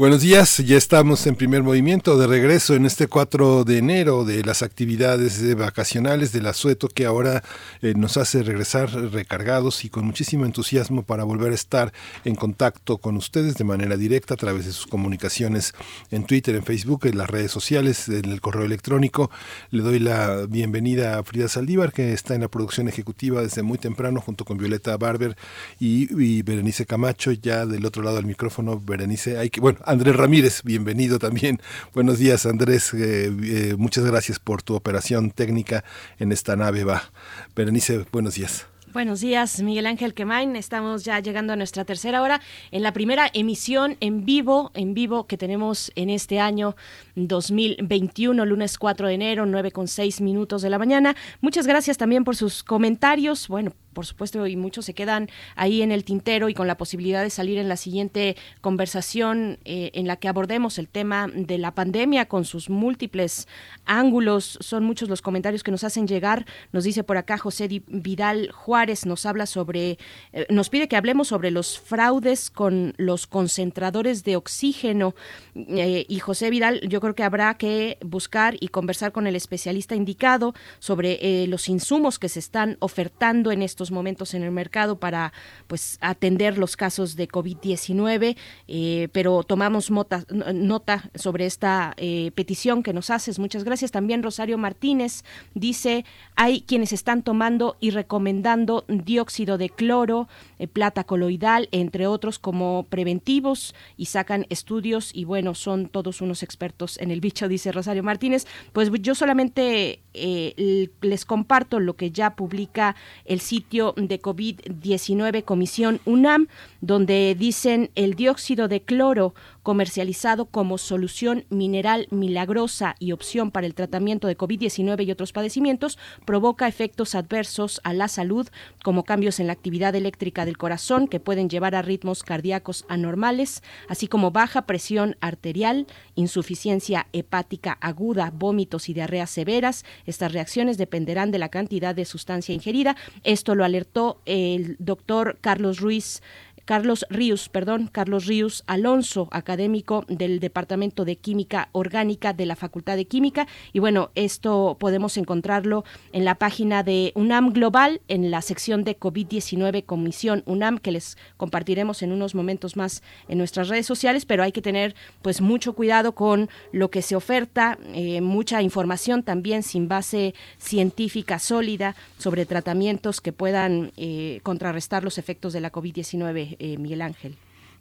Buenos 0.00 0.22
días, 0.22 0.56
ya 0.56 0.78
estamos 0.78 1.26
en 1.26 1.36
primer 1.36 1.62
movimiento 1.62 2.16
de 2.16 2.26
regreso 2.26 2.74
en 2.74 2.86
este 2.86 3.06
4 3.06 3.64
de 3.64 3.76
enero 3.76 4.24
de 4.24 4.42
las 4.42 4.62
actividades 4.62 5.54
vacacionales 5.54 6.32
del 6.32 6.46
asueto 6.46 6.88
que 6.88 7.04
ahora 7.04 7.44
eh, 7.82 7.92
nos 7.94 8.16
hace 8.16 8.42
regresar 8.42 8.90
recargados 8.90 9.84
y 9.84 9.90
con 9.90 10.06
muchísimo 10.06 10.46
entusiasmo 10.46 11.02
para 11.02 11.24
volver 11.24 11.52
a 11.52 11.54
estar 11.54 11.92
en 12.24 12.34
contacto 12.34 12.96
con 12.96 13.18
ustedes 13.18 13.56
de 13.56 13.64
manera 13.64 13.98
directa 13.98 14.32
a 14.32 14.36
través 14.38 14.64
de 14.64 14.72
sus 14.72 14.86
comunicaciones 14.86 15.74
en 16.10 16.24
Twitter, 16.24 16.54
en 16.54 16.62
Facebook, 16.62 17.04
en 17.04 17.18
las 17.18 17.28
redes 17.28 17.50
sociales, 17.50 18.08
en 18.08 18.24
el 18.24 18.40
correo 18.40 18.64
electrónico. 18.64 19.30
Le 19.70 19.82
doy 19.82 19.98
la 19.98 20.46
bienvenida 20.48 21.18
a 21.18 21.24
Frida 21.24 21.46
Saldívar 21.46 21.92
que 21.92 22.14
está 22.14 22.34
en 22.34 22.40
la 22.40 22.48
producción 22.48 22.88
ejecutiva 22.88 23.42
desde 23.42 23.62
muy 23.62 23.76
temprano 23.76 24.22
junto 24.22 24.46
con 24.46 24.56
Violeta 24.56 24.96
Barber 24.96 25.36
y, 25.78 26.08
y 26.18 26.40
Berenice 26.40 26.86
Camacho, 26.86 27.32
ya 27.32 27.66
del 27.66 27.84
otro 27.84 28.02
lado 28.02 28.16
del 28.16 28.24
micrófono, 28.24 28.80
Berenice, 28.80 29.36
hay 29.36 29.50
que, 29.50 29.60
bueno, 29.60 29.78
Andrés 29.90 30.14
Ramírez, 30.14 30.62
bienvenido 30.62 31.18
también. 31.18 31.60
Buenos 31.94 32.20
días, 32.20 32.46
Andrés. 32.46 32.94
Eh, 32.94 33.24
eh, 33.42 33.74
muchas 33.76 34.04
gracias 34.04 34.38
por 34.38 34.62
tu 34.62 34.76
operación 34.76 35.32
técnica 35.32 35.82
en 36.20 36.30
esta 36.30 36.54
nave. 36.54 36.84
Va. 36.84 37.10
Berenice, 37.56 38.06
buenos 38.12 38.36
días. 38.36 38.66
Buenos 38.92 39.20
días, 39.20 39.60
Miguel 39.62 39.86
Ángel 39.86 40.14
Quemain. 40.14 40.54
Estamos 40.54 41.04
ya 41.04 41.18
llegando 41.18 41.52
a 41.52 41.56
nuestra 41.56 41.84
tercera 41.84 42.22
hora 42.22 42.40
en 42.70 42.84
la 42.84 42.92
primera 42.92 43.30
emisión 43.32 43.96
en 43.98 44.24
vivo, 44.24 44.70
en 44.74 44.94
vivo 44.94 45.26
que 45.26 45.36
tenemos 45.36 45.90
en 45.96 46.08
este 46.08 46.38
año 46.38 46.76
2021, 47.16 48.44
lunes 48.44 48.78
4 48.78 49.08
de 49.08 49.14
enero, 49.14 49.46
9 49.46 49.72
con 49.72 49.88
6 49.88 50.20
minutos 50.20 50.62
de 50.62 50.70
la 50.70 50.78
mañana. 50.78 51.16
Muchas 51.40 51.66
gracias 51.66 51.98
también 51.98 52.22
por 52.22 52.36
sus 52.36 52.62
comentarios. 52.62 53.48
Bueno, 53.48 53.72
por 53.92 54.06
supuesto, 54.06 54.46
y 54.46 54.56
muchos 54.56 54.84
se 54.84 54.94
quedan 54.94 55.28
ahí 55.56 55.82
en 55.82 55.92
el 55.92 56.04
tintero 56.04 56.48
y 56.48 56.54
con 56.54 56.66
la 56.66 56.76
posibilidad 56.76 57.22
de 57.22 57.30
salir 57.30 57.58
en 57.58 57.68
la 57.68 57.76
siguiente 57.76 58.36
conversación 58.60 59.58
eh, 59.64 59.90
en 59.94 60.06
la 60.06 60.16
que 60.16 60.28
abordemos 60.28 60.78
el 60.78 60.88
tema 60.88 61.28
de 61.32 61.58
la 61.58 61.74
pandemia 61.74 62.26
con 62.26 62.44
sus 62.44 62.70
múltiples 62.70 63.48
ángulos. 63.86 64.58
Son 64.60 64.84
muchos 64.84 65.08
los 65.08 65.22
comentarios 65.22 65.62
que 65.62 65.70
nos 65.70 65.84
hacen 65.84 66.06
llegar. 66.06 66.46
Nos 66.72 66.84
dice 66.84 67.02
por 67.04 67.16
acá 67.16 67.38
José 67.38 67.68
Vidal 67.88 68.50
Juárez, 68.52 69.06
nos 69.06 69.26
habla 69.26 69.46
sobre, 69.46 69.98
eh, 70.32 70.46
nos 70.50 70.70
pide 70.70 70.88
que 70.88 70.96
hablemos 70.96 71.28
sobre 71.28 71.50
los 71.50 71.78
fraudes 71.78 72.50
con 72.50 72.94
los 72.96 73.26
concentradores 73.26 74.24
de 74.24 74.36
oxígeno. 74.36 75.14
Eh, 75.54 76.06
y 76.08 76.18
José 76.20 76.50
Vidal, 76.50 76.80
yo 76.88 77.00
creo 77.00 77.14
que 77.14 77.24
habrá 77.24 77.54
que 77.54 77.98
buscar 78.02 78.56
y 78.60 78.68
conversar 78.68 79.12
con 79.12 79.26
el 79.26 79.36
especialista 79.36 79.94
indicado 79.94 80.54
sobre 80.78 81.46
los 81.46 81.68
insumos 81.68 82.18
que 82.18 82.28
se 82.28 82.38
están 82.38 82.76
ofertando 82.80 83.50
en 83.52 83.62
estos 83.62 83.79
momentos 83.90 84.34
en 84.34 84.42
el 84.42 84.50
mercado 84.50 84.98
para 84.98 85.32
pues 85.66 85.96
atender 86.00 86.58
los 86.58 86.76
casos 86.76 87.16
de 87.16 87.28
COVID-19, 87.28 88.36
eh, 88.68 89.08
pero 89.12 89.42
tomamos 89.42 89.90
nota 89.90 91.10
sobre 91.14 91.46
esta 91.46 91.94
eh, 91.96 92.30
petición 92.34 92.82
que 92.82 92.92
nos 92.92 93.10
haces. 93.10 93.38
Muchas 93.38 93.64
gracias. 93.64 93.90
También 93.90 94.22
Rosario 94.22 94.58
Martínez 94.58 95.24
dice, 95.54 96.04
hay 96.36 96.60
quienes 96.62 96.92
están 96.92 97.22
tomando 97.22 97.76
y 97.80 97.90
recomendando 97.90 98.84
dióxido 98.88 99.56
de 99.56 99.70
cloro, 99.70 100.28
eh, 100.60 100.68
plata 100.68 101.04
coloidal, 101.04 101.68
entre 101.72 102.06
otros 102.06 102.38
como 102.38 102.86
preventivos 102.90 103.74
y 103.96 104.06
sacan 104.06 104.46
estudios 104.50 105.10
y 105.14 105.24
bueno, 105.24 105.54
son 105.54 105.88
todos 105.88 106.20
unos 106.20 106.42
expertos 106.42 106.98
en 107.00 107.10
el 107.10 107.20
bicho, 107.20 107.48
dice 107.48 107.72
Rosario 107.72 108.02
Martínez. 108.02 108.46
Pues 108.72 108.90
yo 109.00 109.14
solamente 109.14 110.00
les 110.12 111.24
comparto 111.24 111.80
lo 111.80 111.94
que 111.94 112.10
ya 112.10 112.36
publica 112.36 112.96
el 113.24 113.40
sitio 113.40 113.94
de 113.96 114.20
COVID-19 114.20 115.44
Comisión 115.44 116.00
UNAM, 116.04 116.48
donde 116.80 117.34
dicen 117.38 117.90
el 117.94 118.14
dióxido 118.14 118.68
de 118.68 118.82
cloro 118.82 119.34
comercializado 119.62 120.46
como 120.46 120.78
solución 120.78 121.44
mineral 121.50 122.06
milagrosa 122.10 122.94
y 122.98 123.12
opción 123.12 123.50
para 123.50 123.66
el 123.66 123.74
tratamiento 123.74 124.28
de 124.28 124.36
COVID-19 124.36 125.06
y 125.06 125.10
otros 125.10 125.32
padecimientos, 125.32 125.98
provoca 126.24 126.68
efectos 126.68 127.14
adversos 127.14 127.80
a 127.84 127.92
la 127.92 128.08
salud, 128.08 128.48
como 128.82 129.04
cambios 129.04 129.40
en 129.40 129.46
la 129.46 129.52
actividad 129.52 129.94
eléctrica 129.94 130.44
del 130.44 130.58
corazón 130.58 131.08
que 131.08 131.20
pueden 131.20 131.48
llevar 131.48 131.74
a 131.74 131.82
ritmos 131.82 132.22
cardíacos 132.22 132.84
anormales, 132.88 133.62
así 133.88 134.08
como 134.08 134.30
baja 134.30 134.62
presión 134.62 135.16
arterial, 135.20 135.86
insuficiencia 136.14 137.06
hepática 137.12 137.78
aguda, 137.80 138.32
vómitos 138.34 138.88
y 138.88 138.94
diarreas 138.94 139.30
severas. 139.30 139.84
Estas 140.06 140.32
reacciones 140.32 140.78
dependerán 140.78 141.30
de 141.30 141.38
la 141.38 141.48
cantidad 141.48 141.94
de 141.94 142.04
sustancia 142.04 142.54
ingerida. 142.54 142.96
Esto 143.24 143.54
lo 143.54 143.64
alertó 143.64 144.20
el 144.24 144.76
doctor 144.78 145.38
Carlos 145.40 145.80
Ruiz 145.80 146.22
Carlos 146.70 147.04
Ríos, 147.10 147.48
perdón, 147.48 147.88
Carlos 147.90 148.26
Ríos 148.26 148.62
Alonso, 148.68 149.26
académico 149.32 150.04
del 150.06 150.38
Departamento 150.38 151.04
de 151.04 151.16
Química 151.16 151.68
Orgánica 151.72 152.32
de 152.32 152.46
la 152.46 152.54
Facultad 152.54 152.94
de 152.94 153.06
Química. 153.06 153.48
Y 153.72 153.80
bueno, 153.80 154.12
esto 154.14 154.76
podemos 154.78 155.16
encontrarlo 155.16 155.82
en 156.12 156.24
la 156.24 156.36
página 156.36 156.84
de 156.84 157.10
UNAM 157.16 157.52
Global, 157.52 158.02
en 158.06 158.30
la 158.30 158.40
sección 158.40 158.84
de 158.84 158.96
COVID-19 158.96 159.84
Comisión 159.84 160.44
UNAM, 160.46 160.78
que 160.78 160.92
les 160.92 161.18
compartiremos 161.36 162.04
en 162.04 162.12
unos 162.12 162.36
momentos 162.36 162.76
más 162.76 163.02
en 163.26 163.38
nuestras 163.38 163.68
redes 163.68 163.86
sociales, 163.86 164.24
pero 164.24 164.44
hay 164.44 164.52
que 164.52 164.62
tener 164.62 164.94
pues 165.22 165.40
mucho 165.40 165.72
cuidado 165.72 166.14
con 166.14 166.48
lo 166.70 166.88
que 166.88 167.02
se 167.02 167.16
oferta, 167.16 167.80
eh, 167.94 168.20
mucha 168.20 168.62
información 168.62 169.24
también 169.24 169.64
sin 169.64 169.88
base 169.88 170.36
científica 170.58 171.40
sólida 171.40 171.96
sobre 172.16 172.46
tratamientos 172.46 173.20
que 173.20 173.32
puedan 173.32 173.90
eh, 173.96 174.38
contrarrestar 174.44 175.02
los 175.02 175.18
efectos 175.18 175.52
de 175.52 175.60
la 175.62 175.72
COVID-19 175.72 176.59
eh, 176.60 176.76
Miguel 176.78 177.02
Ángel. 177.02 177.36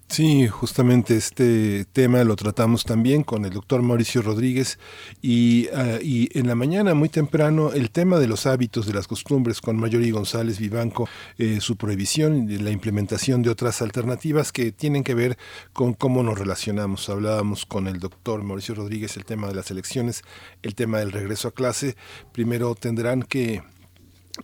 Sí, 0.09 0.47
justamente 0.47 1.15
este 1.15 1.85
tema 1.85 2.23
lo 2.23 2.35
tratamos 2.35 2.83
también 2.83 3.23
con 3.23 3.45
el 3.45 3.51
doctor 3.51 3.83
Mauricio 3.83 4.23
Rodríguez 4.23 4.79
y, 5.21 5.67
ah, 5.67 5.99
y, 6.01 6.35
en 6.37 6.47
la 6.47 6.55
mañana 6.55 6.95
muy 6.95 7.09
temprano 7.09 7.73
el 7.73 7.91
tema 7.91 8.17
de 8.17 8.25
los 8.25 8.47
hábitos, 8.47 8.87
de 8.87 8.93
las 8.93 9.07
costumbres 9.07 9.61
con 9.61 9.77
Mayori 9.77 10.09
González 10.09 10.57
Vivanco, 10.57 11.07
eh, 11.37 11.59
su 11.61 11.77
prohibición 11.77 12.47
la 12.63 12.71
implementación 12.71 13.43
de 13.43 13.51
otras 13.51 13.83
alternativas 13.83 14.51
que 14.51 14.71
tienen 14.71 15.03
que 15.03 15.13
ver 15.13 15.37
con 15.73 15.93
cómo 15.93 16.23
nos 16.23 16.39
relacionamos. 16.39 17.07
Hablábamos 17.07 17.67
con 17.67 17.87
el 17.87 17.99
doctor 17.99 18.41
Mauricio 18.41 18.73
Rodríguez 18.73 19.15
el 19.15 19.25
tema 19.25 19.47
de 19.47 19.53
las 19.53 19.69
elecciones, 19.69 20.23
el 20.63 20.73
tema 20.73 20.97
del 20.97 21.11
regreso 21.11 21.49
a 21.49 21.51
clase. 21.51 21.95
Primero 22.31 22.73
tendrán 22.73 23.21
que 23.21 23.61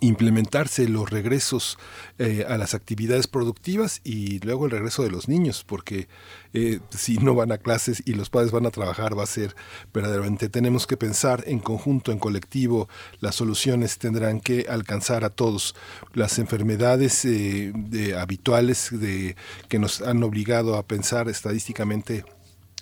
implementarse 0.01 0.87
los 0.87 1.09
regresos 1.09 1.77
eh, 2.19 2.45
a 2.47 2.57
las 2.57 2.73
actividades 2.73 3.27
productivas 3.27 4.01
y 4.03 4.39
luego 4.39 4.65
el 4.65 4.71
regreso 4.71 5.03
de 5.03 5.11
los 5.11 5.27
niños, 5.27 5.63
porque 5.65 6.07
eh, 6.53 6.79
si 6.89 7.17
no 7.17 7.35
van 7.35 7.51
a 7.51 7.57
clases 7.57 8.03
y 8.05 8.13
los 8.13 8.29
padres 8.29 8.51
van 8.51 8.65
a 8.65 8.71
trabajar 8.71 9.17
va 9.17 9.23
a 9.23 9.27
ser 9.27 9.55
verdaderamente, 9.93 10.49
tenemos 10.49 10.87
que 10.87 10.97
pensar 10.97 11.43
en 11.47 11.59
conjunto, 11.59 12.11
en 12.11 12.19
colectivo, 12.19 12.87
las 13.19 13.35
soluciones 13.35 13.97
tendrán 13.97 14.39
que 14.39 14.65
alcanzar 14.69 15.23
a 15.23 15.29
todos. 15.29 15.75
Las 16.13 16.39
enfermedades 16.39 17.25
eh, 17.25 17.73
habituales 18.17 18.89
de, 18.91 19.35
que 19.67 19.79
nos 19.79 20.01
han 20.01 20.23
obligado 20.23 20.75
a 20.75 20.83
pensar 20.83 21.29
estadísticamente 21.29 22.25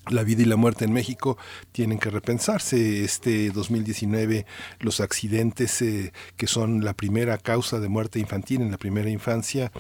la 0.10 0.24
vida 0.24 0.42
y 0.42 0.46
la 0.46 0.56
muerte 0.56 0.86
en 0.86 0.94
México 0.94 1.38
tienen 1.72 2.00
que 2.00 2.10
repensarse. 2.10 3.04
Este 3.04 3.50
2019, 3.52 4.46
los 4.80 5.00
accidentes 5.00 5.82
eh, 5.82 6.14
que 6.38 6.48
son 6.48 6.84
la 6.84 6.94
primera 6.94 7.38
causa 7.38 7.80
de 7.80 7.90
muerte 7.90 8.20
infantil 8.20 8.62
en 8.62 8.72
la 8.72 8.78
primera 8.78 9.10
infancia, 9.10 9.72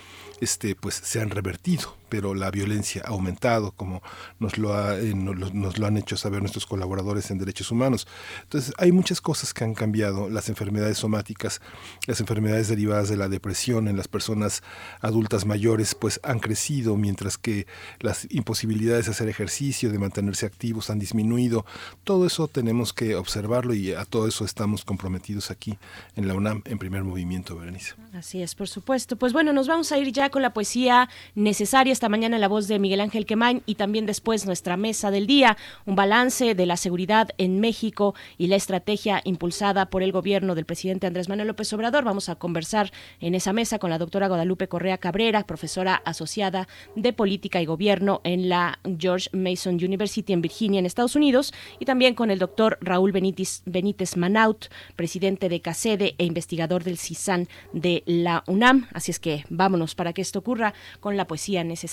este, 0.42 0.76
pues 0.76 0.96
se 0.96 1.22
han 1.22 1.30
revertido 1.30 1.96
pero 2.14 2.36
la 2.36 2.52
violencia 2.52 3.02
ha 3.04 3.10
aumentado, 3.10 3.72
como 3.72 4.04
nos 4.38 4.60
lo, 4.60 4.72
eh, 4.94 5.16
nos 5.16 5.80
lo 5.80 5.88
han 5.88 5.98
hecho 5.98 6.16
saber 6.16 6.42
nuestros 6.42 6.68
colaboradores 6.68 7.32
en 7.32 7.40
derechos 7.40 7.72
humanos. 7.72 8.08
Entonces, 8.44 8.72
hay 8.78 8.92
muchas 8.92 9.20
cosas 9.20 9.52
que 9.52 9.64
han 9.64 9.74
cambiado, 9.74 10.30
las 10.30 10.48
enfermedades 10.48 11.00
somáticas, 11.00 11.60
las 12.06 12.20
enfermedades 12.20 12.68
derivadas 12.68 13.10
de 13.10 13.18
la 13.18 13.30
depresión 13.30 13.88
en 13.88 13.98
las 13.98 14.08
personas 14.08 14.62
adultas 15.02 15.48
mayores, 15.48 15.96
pues 15.96 16.20
han 16.22 16.38
crecido, 16.38 16.98
mientras 16.98 17.40
que 17.40 17.66
las 18.00 18.28
imposibilidades 18.30 19.06
de 19.06 19.12
hacer 19.14 19.28
ejercicio, 19.28 19.92
de 19.92 19.98
mantenerse 19.98 20.46
activos 20.46 20.92
han 20.92 21.00
disminuido. 21.00 21.66
Todo 22.04 22.28
eso 22.28 22.48
tenemos 22.48 22.94
que 22.94 23.16
observarlo 23.16 23.74
y 23.74 23.94
a 23.94 24.06
todo 24.06 24.28
eso 24.28 24.46
estamos 24.46 24.86
comprometidos 24.86 25.50
aquí 25.50 25.80
en 26.16 26.28
la 26.28 26.36
UNAM 26.36 26.62
en 26.66 26.78
primer 26.78 27.04
movimiento, 27.04 27.56
Berenice. 27.56 27.96
Así 28.14 28.44
es, 28.44 28.54
por 28.54 28.68
supuesto. 28.68 29.16
Pues 29.16 29.34
bueno, 29.34 29.52
nos 29.52 29.68
vamos 29.68 29.92
a 29.92 29.98
ir 29.98 30.12
ya 30.12 30.30
con 30.30 30.44
la 30.44 30.54
poesía 30.54 31.10
necesaria 31.34 31.92
esta 32.04 32.10
mañana 32.10 32.38
la 32.38 32.50
voz 32.50 32.68
de 32.68 32.80
Miguel 32.80 33.00
Ángel 33.00 33.26
Quemain 33.26 33.64
y 33.66 33.76
también 33.76 34.06
después 34.06 34.46
nuestra 34.46 34.76
mesa 34.76 35.10
del 35.10 35.26
día, 35.26 35.56
un 35.86 35.96
balance 35.96 36.54
de 36.54 36.66
la 36.66 36.76
seguridad 36.76 37.30
en 37.38 37.62
México 37.62 38.14
y 38.38 38.48
la 38.48 38.58
estrategia 38.58 39.22
impulsada 39.24 39.90
por 39.90 40.04
el 40.04 40.12
gobierno 40.12 40.54
del 40.54 40.66
presidente 40.66 41.08
Andrés 41.08 41.30
Manuel 41.30 41.48
López 41.48 41.72
Obrador. 41.72 42.04
Vamos 42.04 42.28
a 42.28 42.36
conversar 42.36 42.92
en 43.22 43.36
esa 43.36 43.54
mesa 43.54 43.80
con 43.80 43.90
la 43.90 44.00
doctora 44.00 44.28
Guadalupe 44.28 44.68
Correa 44.68 44.98
Cabrera, 44.98 45.46
profesora 45.46 45.96
asociada 46.04 46.68
de 46.98 47.14
Política 47.14 47.62
y 47.62 47.66
Gobierno 47.66 48.20
en 48.26 48.50
la 48.50 48.80
George 49.00 49.30
Mason 49.32 49.76
University 49.76 50.34
en 50.34 50.42
Virginia, 50.42 50.80
en 50.80 50.86
Estados 50.86 51.16
Unidos, 51.16 51.54
y 51.80 51.86
también 51.86 52.16
con 52.16 52.32
el 52.32 52.40
doctor 52.40 52.80
Raúl 52.82 53.14
Benítez, 53.14 53.62
Benítez 53.66 54.18
Manaut, 54.18 54.66
presidente 54.98 55.48
de 55.48 55.62
CACEDE 55.62 56.16
e 56.18 56.26
investigador 56.26 56.84
del 56.84 56.98
CISAN 56.98 57.48
de 57.72 58.04
la 58.06 58.44
UNAM. 58.48 58.90
Así 58.92 59.10
es 59.10 59.22
que 59.22 59.46
vámonos 59.50 59.96
para 59.96 60.12
que 60.12 60.22
esto 60.22 60.40
ocurra 60.40 60.74
con 61.00 61.16
la 61.16 61.28
poesía 61.28 61.64
necesaria. 61.64 61.93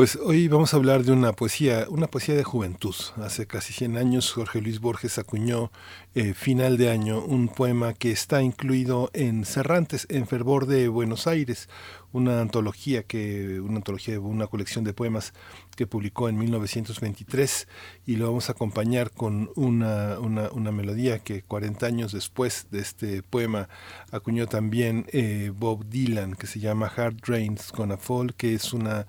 Pues 0.00 0.16
hoy 0.16 0.48
vamos 0.48 0.72
a 0.72 0.78
hablar 0.78 1.04
de 1.04 1.12
una 1.12 1.34
poesía, 1.34 1.84
una 1.90 2.06
poesía 2.06 2.34
de 2.34 2.42
juventud. 2.42 2.94
Hace 3.18 3.46
casi 3.46 3.74
100 3.74 3.98
años 3.98 4.32
Jorge 4.32 4.62
Luis 4.62 4.80
Borges 4.80 5.18
acuñó 5.18 5.70
eh, 6.14 6.32
final 6.32 6.78
de 6.78 6.88
año 6.88 7.22
un 7.22 7.48
poema 7.48 7.92
que 7.92 8.10
está 8.10 8.40
incluido 8.40 9.10
en 9.12 9.44
Cerrantes, 9.44 10.06
en 10.08 10.26
Fervor 10.26 10.64
de 10.64 10.88
Buenos 10.88 11.26
Aires, 11.26 11.68
una 12.12 12.40
antología 12.40 13.02
que 13.02 13.60
una 13.60 13.76
antología 13.76 14.18
una 14.18 14.46
colección 14.46 14.84
de 14.84 14.94
poemas 14.94 15.34
que 15.76 15.86
publicó 15.86 16.30
en 16.30 16.38
1923 16.38 17.68
y 18.06 18.16
lo 18.16 18.26
vamos 18.26 18.48
a 18.48 18.52
acompañar 18.52 19.10
con 19.10 19.50
una, 19.54 20.18
una, 20.18 20.72
melodía 20.72 21.18
que 21.18 21.42
40 21.42 21.86
años 21.86 22.12
después 22.12 22.68
de 22.70 22.80
este 22.80 23.22
poema 23.22 23.68
acuñó 24.10 24.46
también 24.46 25.06
eh, 25.12 25.52
Bob 25.54 25.84
Dylan 25.88 26.34
que 26.34 26.46
se 26.46 26.58
llama 26.58 26.90
Hard 26.94 27.18
Rains 27.22 27.70
Gonna 27.70 27.96
Fall 27.96 28.34
que 28.34 28.54
es 28.54 28.72
una 28.72 29.06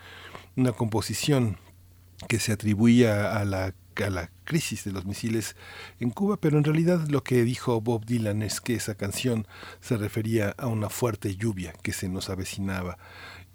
una 0.55 0.71
composición 0.73 1.57
que 2.27 2.39
se 2.39 2.51
atribuía 2.51 3.37
a 3.37 3.45
la, 3.45 3.73
a 3.95 4.09
la 4.09 4.31
crisis 4.43 4.83
de 4.83 4.91
los 4.91 5.05
misiles 5.05 5.55
en 5.99 6.11
Cuba, 6.11 6.37
pero 6.37 6.57
en 6.57 6.63
realidad 6.63 7.07
lo 7.07 7.23
que 7.23 7.43
dijo 7.43 7.81
Bob 7.81 8.05
Dylan 8.05 8.41
es 8.43 8.61
que 8.61 8.75
esa 8.75 8.95
canción 8.95 9.47
se 9.79 9.97
refería 9.97 10.53
a 10.57 10.67
una 10.67 10.89
fuerte 10.89 11.35
lluvia 11.35 11.73
que 11.81 11.93
se 11.93 12.09
nos 12.09 12.29
avecinaba. 12.29 12.97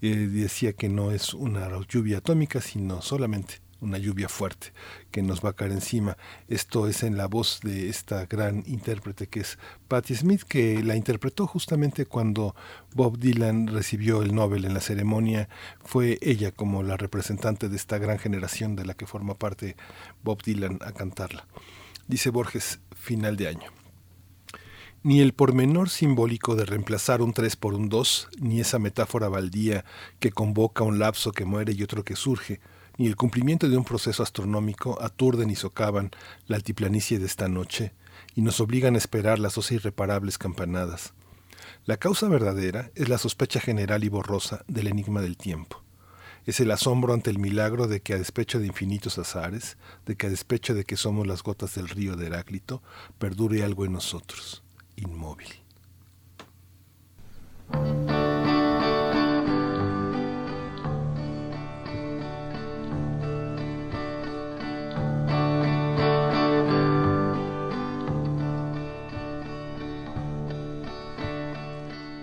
Eh, 0.02 0.28
decía 0.31 0.73
que 0.74 0.89
no 0.89 1.10
es 1.10 1.32
una 1.32 1.68
lluvia 1.89 2.18
atómica, 2.18 2.60
sino 2.60 3.01
solamente 3.02 3.65
una 3.81 3.98
lluvia 3.98 4.28
fuerte 4.28 4.73
que 5.11 5.23
nos 5.23 5.44
va 5.44 5.51
a 5.51 5.53
caer 5.53 5.73
encima. 5.73 6.16
Esto 6.48 6.89
es 6.89 7.03
en 7.03 7.16
la 7.16 7.27
voz 7.27 7.61
de 7.62 7.89
esta 7.89 8.27
gran 8.27 8.62
intérprete 8.66 9.28
que 9.28 9.40
es 9.40 9.59
Patti 9.89 10.15
Smith, 10.15 10.43
que 10.43 10.82
la 10.82 10.97
interpretó 10.97 11.47
justamente 11.47 12.07
cuando 12.07 12.55
Bob 12.94 13.19
Dylan 13.19 13.69
recibió 13.69 14.23
el 14.23 14.35
Nobel 14.35 14.65
en 14.65 14.74
la 14.74 14.81
ceremonia. 14.81 15.48
Fue 15.85 16.19
ella 16.23 16.53
como 16.53 16.82
la 16.82 16.97
representante 16.97 17.69
de 17.69 17.77
esta 17.77 17.98
gran 17.98 18.19
generación 18.19 18.77
de 18.77 18.86
la 18.86 18.94
que 18.94 19.07
forma 19.07 19.35
parte 19.35 19.77
Bob 20.23 20.43
Dylan 20.43 20.78
a 20.82 20.93
cantarla. 20.93 21.47
Dice 22.09 22.31
Borges, 22.31 22.81
final 22.94 23.36
de 23.36 23.48
año. 23.48 23.70
Ni 25.03 25.20
el 25.20 25.35
pormenor 25.35 25.89
simbólico 25.89 26.57
de 26.57 26.65
reemplazar 26.65 27.23
un 27.23 27.32
3 27.32 27.55
por 27.57 27.74
un 27.74 27.89
2, 27.89 28.28
ni 28.40 28.61
esa 28.61 28.81
metáfora 28.81 29.28
baldía 29.28 29.85
que 30.19 30.32
convoca 30.32 30.82
un 30.82 30.98
lapso 30.98 31.31
que 31.31 31.44
muere 31.44 31.74
y 31.74 31.82
otro 31.85 32.05
que 32.05 32.16
surge, 32.16 32.61
ni 32.98 33.06
el 33.06 33.16
cumplimiento 33.16 33.68
de 33.68 33.77
un 33.77 33.85
proceso 33.85 34.23
astronómico 34.23 35.01
aturden 35.02 35.51
y 35.51 35.56
socavan 35.56 36.10
la 36.47 36.56
altiplanicie 36.56 37.18
de 37.18 37.27
esta 37.27 37.48
noche 37.48 37.93
y 38.35 38.43
nos 38.43 38.60
obligan 38.60 38.94
a 38.94 38.98
esperar 38.98 39.39
las 39.39 39.55
dos 39.55 39.73
irreparables 39.73 40.39
campanadas. 40.39 41.14
La 41.85 41.97
causa 41.97 42.28
verdadera 42.28 42.90
es 42.94 43.09
la 43.09 43.18
sospecha 43.18 43.60
general 43.60 44.05
y 44.05 44.09
borrosa 44.09 44.64
del 44.66 44.89
enigma 44.89 45.20
del 45.20 45.36
tiempo. 45.36 45.82
Es 46.44 46.60
el 46.60 46.70
asombro 46.70 47.12
ante 47.12 47.31
el 47.31 47.39
milagro 47.39 47.89
de 47.89 48.01
que 48.01 48.14
a 48.14 48.18
despecho 48.18 48.60
de 48.60 48.66
infinitos 48.66 49.18
azares, 49.18 49.77
de 50.05 50.16
que 50.16 50.28
a 50.28 50.31
despecho 50.31 50.74
de 50.74 50.85
que 50.85 50.97
somos 50.97 51.27
las 51.27 51.43
gotas 51.43 51.74
del 51.74 51.89
río 51.89 52.16
de 52.16 52.27
Heráclito, 52.27 52.82
perdure 53.18 53.64
algo 53.64 53.85
en 53.85 53.93
nosotros, 53.93 54.62
inmóvil. 54.97 55.48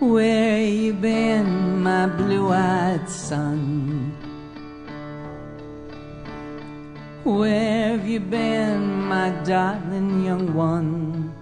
Where 0.04 0.62
you 0.62 0.92
been, 0.92 1.82
my 1.82 2.06
blue-eyed 2.06 3.08
son? 3.08 4.12
Where 7.24 7.96
have 7.96 8.06
you 8.06 8.20
been, 8.20 9.08
my 9.08 9.30
darling 9.44 10.22
young 10.22 10.52
one? 10.52 11.32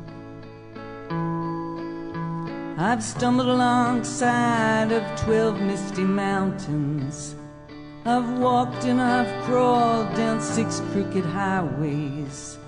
I've 2.78 3.02
stumbled 3.02 3.48
alongside 3.48 4.92
of 4.92 5.02
twelve 5.20 5.60
misty 5.60 6.04
mountains. 6.04 7.34
I've 8.04 8.38
walked 8.38 8.84
and 8.84 9.02
I've 9.02 9.44
crawled 9.44 10.14
down 10.14 10.40
six 10.40 10.80
crooked 10.92 11.24
highways. 11.24 12.58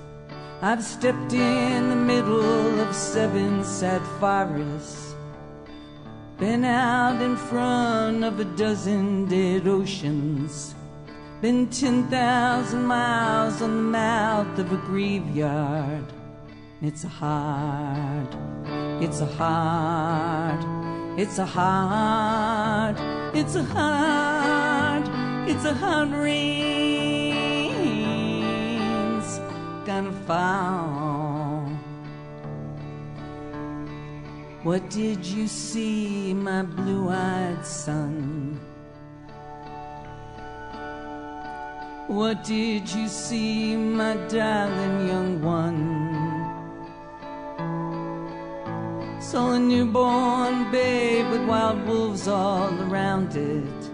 I've 0.61 0.83
stepped 0.83 1.33
in 1.33 1.89
the 1.89 1.97
middle 1.97 2.81
of 2.81 2.93
seven 2.93 3.63
sad 3.63 4.03
forests. 4.19 5.04
Been 6.39 6.65
out 6.65 7.23
in 7.23 7.37
front 7.37 8.25
of 8.25 8.41
a 8.41 8.45
dozen 8.45 9.27
dead 9.27 9.69
oceans. 9.69 10.75
Been 11.41 11.69
10,000 11.69 12.85
miles 12.85 13.63
on 13.63 13.77
the 13.77 13.83
mouth 13.83 14.59
of 14.59 14.73
a 14.73 14.77
graveyard. 14.79 16.05
It's 16.83 17.05
a 17.05 17.09
hard, 17.09 18.35
it's 19.01 19.21
a 19.21 19.27
hard, 19.27 20.59
it's 21.17 21.39
a 21.39 21.47
hard, 21.47 22.97
it's 23.35 23.55
a 23.55 23.63
hard, 23.63 25.09
it's 25.49 25.65
a 25.65 25.73
hard 25.73 26.11
rain's 26.11 26.99
gonna 29.87 30.13
fall. 30.27 31.04
What 34.65 34.89
did 34.89 35.27
you 35.27 35.47
see, 35.47 36.33
my 36.33 36.63
blue 36.63 37.11
eyed 37.11 37.67
son? 37.67 38.59
What 42.07 42.43
did 42.45 42.89
you 42.89 43.07
see, 43.09 43.77
my 43.77 44.17
darling 44.29 45.07
young 45.07 45.43
one? 45.43 45.83
Saw 49.21 49.53
a 49.53 49.59
newborn 49.59 50.71
babe 50.73 51.29
with 51.29 51.47
wild 51.47 51.87
wolves 51.87 52.27
all 52.27 52.73
around 52.85 53.37
it. 53.37 53.91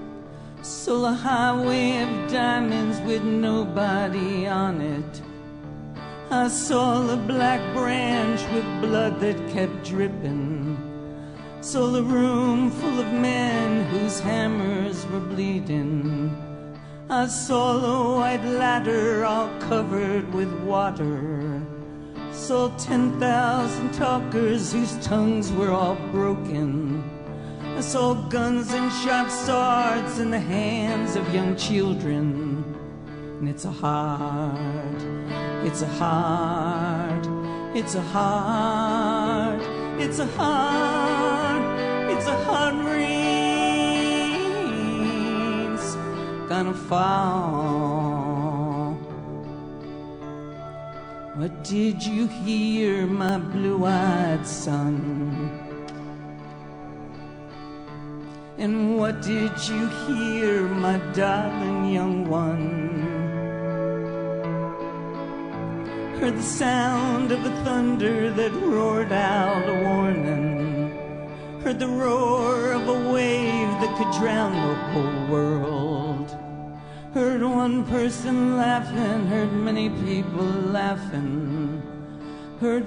Saw 0.62 1.06
a 1.06 1.14
highway 1.14 2.02
of 2.02 2.30
diamonds 2.30 3.00
with 3.00 3.24
nobody 3.24 4.46
on 4.46 4.80
it. 4.80 5.20
I 6.30 6.46
saw 6.46 7.10
a 7.10 7.16
black 7.16 7.60
branch 7.74 8.40
with 8.52 8.64
blood 8.80 9.18
that 9.18 9.36
kept 9.48 9.82
dripping. 9.82 10.49
Saw 11.62 11.94
a 11.94 12.02
room 12.02 12.70
full 12.70 13.00
of 13.00 13.12
men 13.12 13.84
whose 13.86 14.18
hammers 14.18 15.06
were 15.08 15.20
bleeding. 15.20 16.34
I 17.10 17.26
saw 17.26 17.76
a 17.76 18.16
white 18.18 18.44
ladder 18.44 19.24
all 19.24 19.48
covered 19.60 20.32
with 20.32 20.52
water. 20.62 21.62
Ten 22.78 23.20
thousand 23.20 23.92
talkers 23.92 24.72
whose 24.72 24.96
tongues 24.98 25.52
were 25.52 25.70
all 25.70 25.96
broken. 26.10 27.04
I 27.76 27.80
saw 27.80 28.14
guns 28.14 28.72
and 28.72 28.90
sharp 28.90 29.30
swords 29.30 30.18
in 30.18 30.30
the 30.30 30.40
hands 30.40 31.14
of 31.14 31.32
young 31.32 31.54
children. 31.56 32.64
And 33.38 33.48
it's 33.48 33.64
a 33.64 33.70
heart, 33.70 35.02
it's 35.64 35.82
a 35.82 35.86
heart, 35.86 37.26
it's 37.76 37.94
a 37.94 38.02
heart, 38.02 39.60
it's 40.00 40.18
a 40.18 40.26
hard, 40.26 41.49
hard 42.26 42.74
rain's 42.74 43.40
gonna 46.48 46.74
fall. 46.74 48.50
What 51.36 51.64
did 51.64 52.02
you 52.04 52.26
hear, 52.26 53.06
my 53.06 53.38
blue-eyed 53.38 54.46
son? 54.46 54.98
And 58.58 58.98
what 58.98 59.22
did 59.22 59.52
you 59.68 59.88
hear, 60.06 60.68
my 60.68 60.98
darling 61.14 61.92
young 61.94 62.28
one? 62.28 63.00
Heard 66.20 66.36
the 66.36 66.42
sound 66.42 67.32
of 67.32 67.42
the 67.42 67.54
thunder 67.64 68.30
that 68.30 68.52
roared 68.52 69.12
out 69.12 69.66
a 69.66 69.82
warning. 69.82 70.59
Heard 71.62 71.78
the 71.78 71.88
roar 71.88 72.72
of 72.72 72.88
a 72.88 73.12
wave 73.12 73.68
that 73.80 73.96
could 73.98 74.10
drown 74.18 74.52
the 74.52 74.74
whole 74.92 75.26
world. 75.26 76.34
Heard 77.12 77.42
one 77.42 77.84
person 77.84 78.56
laughing, 78.56 79.26
heard 79.26 79.52
many 79.52 79.90
people 79.90 80.44
laughing. 80.44 81.82
Heard 82.60 82.86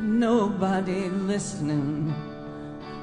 nobody 0.00 1.08
listening. 1.08 2.14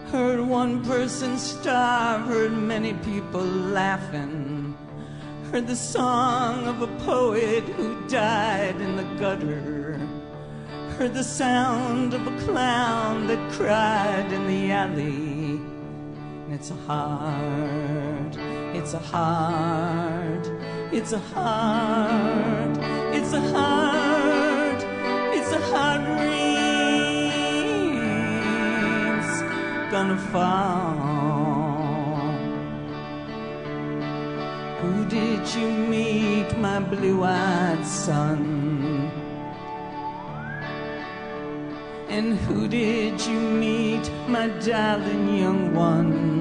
Heard 0.08 0.40
one 0.40 0.82
person 0.86 1.38
starve, 1.38 2.28
heard 2.28 2.54
many 2.54 2.94
people 2.94 3.44
laughing. 3.44 4.74
Heard 5.52 5.68
the 5.68 5.76
song 5.76 6.66
of 6.66 6.82
a 6.82 6.88
poet 7.04 7.64
who 7.64 8.08
died 8.08 8.80
in 8.80 8.96
the 8.96 9.04
gutter. 9.20 10.00
Heard 10.98 11.14
the 11.14 11.24
sound 11.26 12.14
of 12.14 12.26
a 12.26 12.32
clown 12.46 13.28
that 13.28 13.52
cried 13.52 14.32
in 14.32 14.48
the 14.48 14.72
alley. 14.72 15.60
It's 16.50 16.72
a 16.72 16.76
hard, 16.88 18.38
it's 18.74 18.94
a 18.94 19.00
hard, 19.00 20.48
it's 20.94 21.12
a 21.12 21.20
hard, 21.20 22.78
it's 23.14 23.34
a 23.34 23.42
hard, 23.42 24.84
it's 25.36 25.52
a 25.52 25.60
hard 25.70 26.02
rain's 26.22 26.62
gonna 29.92 30.18
fall. 30.32 30.96
Who 34.82 35.06
did 35.10 35.46
you 35.56 35.68
meet, 35.68 36.58
my 36.58 36.80
blue-eyed 36.80 37.86
son? 37.86 39.05
And 42.07 42.38
who 42.38 42.68
did 42.68 43.19
you 43.26 43.40
meet, 43.40 44.10
my 44.27 44.48
darling 44.64 45.38
young 45.38 45.73
one? 45.73 46.36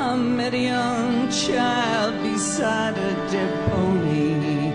I 0.00 0.16
met 0.16 0.54
a 0.54 0.58
young 0.58 1.30
child 1.30 2.22
beside 2.22 2.96
a 2.96 3.14
dead 3.30 3.70
pony. 3.70 4.72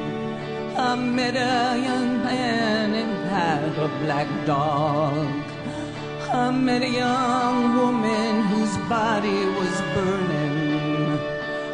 I 0.78 0.96
met 0.96 1.36
a 1.36 1.82
young 1.82 2.24
man 2.24 2.94
inside 2.94 3.78
a 3.78 3.88
black 4.04 4.28
dog. 4.46 5.28
I 6.32 6.52
met 6.52 6.84
a 6.84 6.90
young 6.90 7.76
woman 7.76 8.44
whose 8.44 8.78
body 8.88 9.46
was 9.60 9.82
burning. 9.94 11.20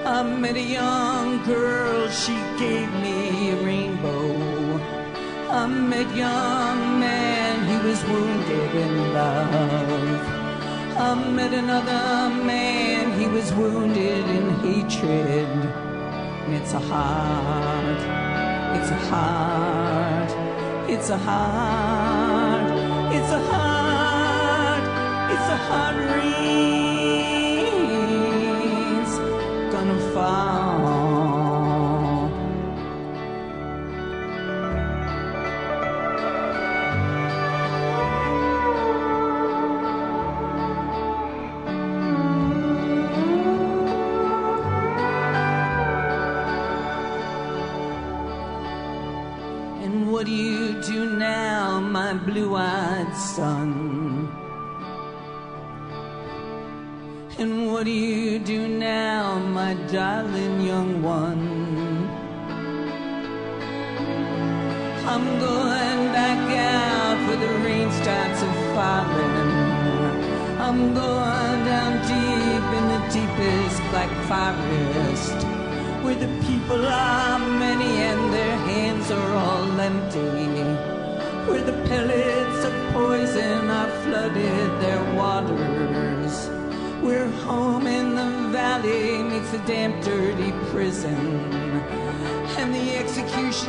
I 0.05 0.23
met 0.23 0.55
a 0.55 0.61
young 0.61 1.43
girl, 1.43 2.09
she 2.09 2.35
gave 2.57 2.91
me 3.01 3.49
a 3.51 3.55
rainbow. 3.63 4.52
I 5.55 5.67
met 5.67 6.15
young 6.15 6.99
man, 6.99 7.67
he 7.69 7.87
was 7.87 8.03
wounded 8.05 8.73
in 8.73 9.13
love. 9.13 10.43
I 10.97 11.13
met 11.29 11.53
another 11.53 12.33
man, 12.43 13.19
he 13.19 13.27
was 13.27 13.53
wounded 13.53 14.25
in 14.37 14.49
hatred. 14.65 15.47
It's 16.57 16.73
a 16.73 16.79
hard, 16.79 17.99
it's 18.77 18.89
a 18.89 18.99
hard, 19.11 20.29
it's 20.89 21.09
a 21.11 21.17
hard, 21.19 23.13
it's 23.13 23.31
a 23.31 23.41
hard, 23.51 24.83
it's 25.33 25.49
a 25.49 25.57
hard 25.67 25.95
rain's 25.97 26.92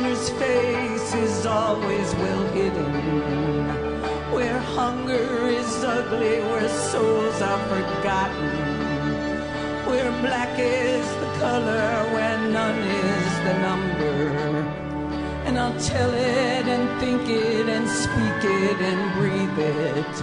executioner's 0.05 0.29
face 0.39 1.13
is 1.15 1.45
always 1.45 2.13
well 2.15 2.47
hidden. 2.53 2.93
Where 4.33 4.59
hunger 4.59 5.47
is 5.47 5.83
ugly, 5.83 6.39
where 6.41 6.69
souls 6.69 7.41
are 7.41 7.59
forgotten 7.67 8.85
where 9.87 10.11
black 10.21 10.57
is 10.57 11.07
the 11.21 11.31
color, 11.39 11.89
where 12.13 12.39
none 12.49 12.79
is 12.79 13.33
the 13.45 13.53
number. 13.67 14.59
And 15.45 15.59
I'll 15.59 15.79
tell 15.79 16.11
it 16.11 16.65
and 16.65 16.99
think 16.99 17.29
it 17.29 17.69
and 17.69 17.87
speak 17.87 18.41
it 18.43 18.81
and 18.81 19.01
breathe 19.13 19.59
it. 19.59 20.15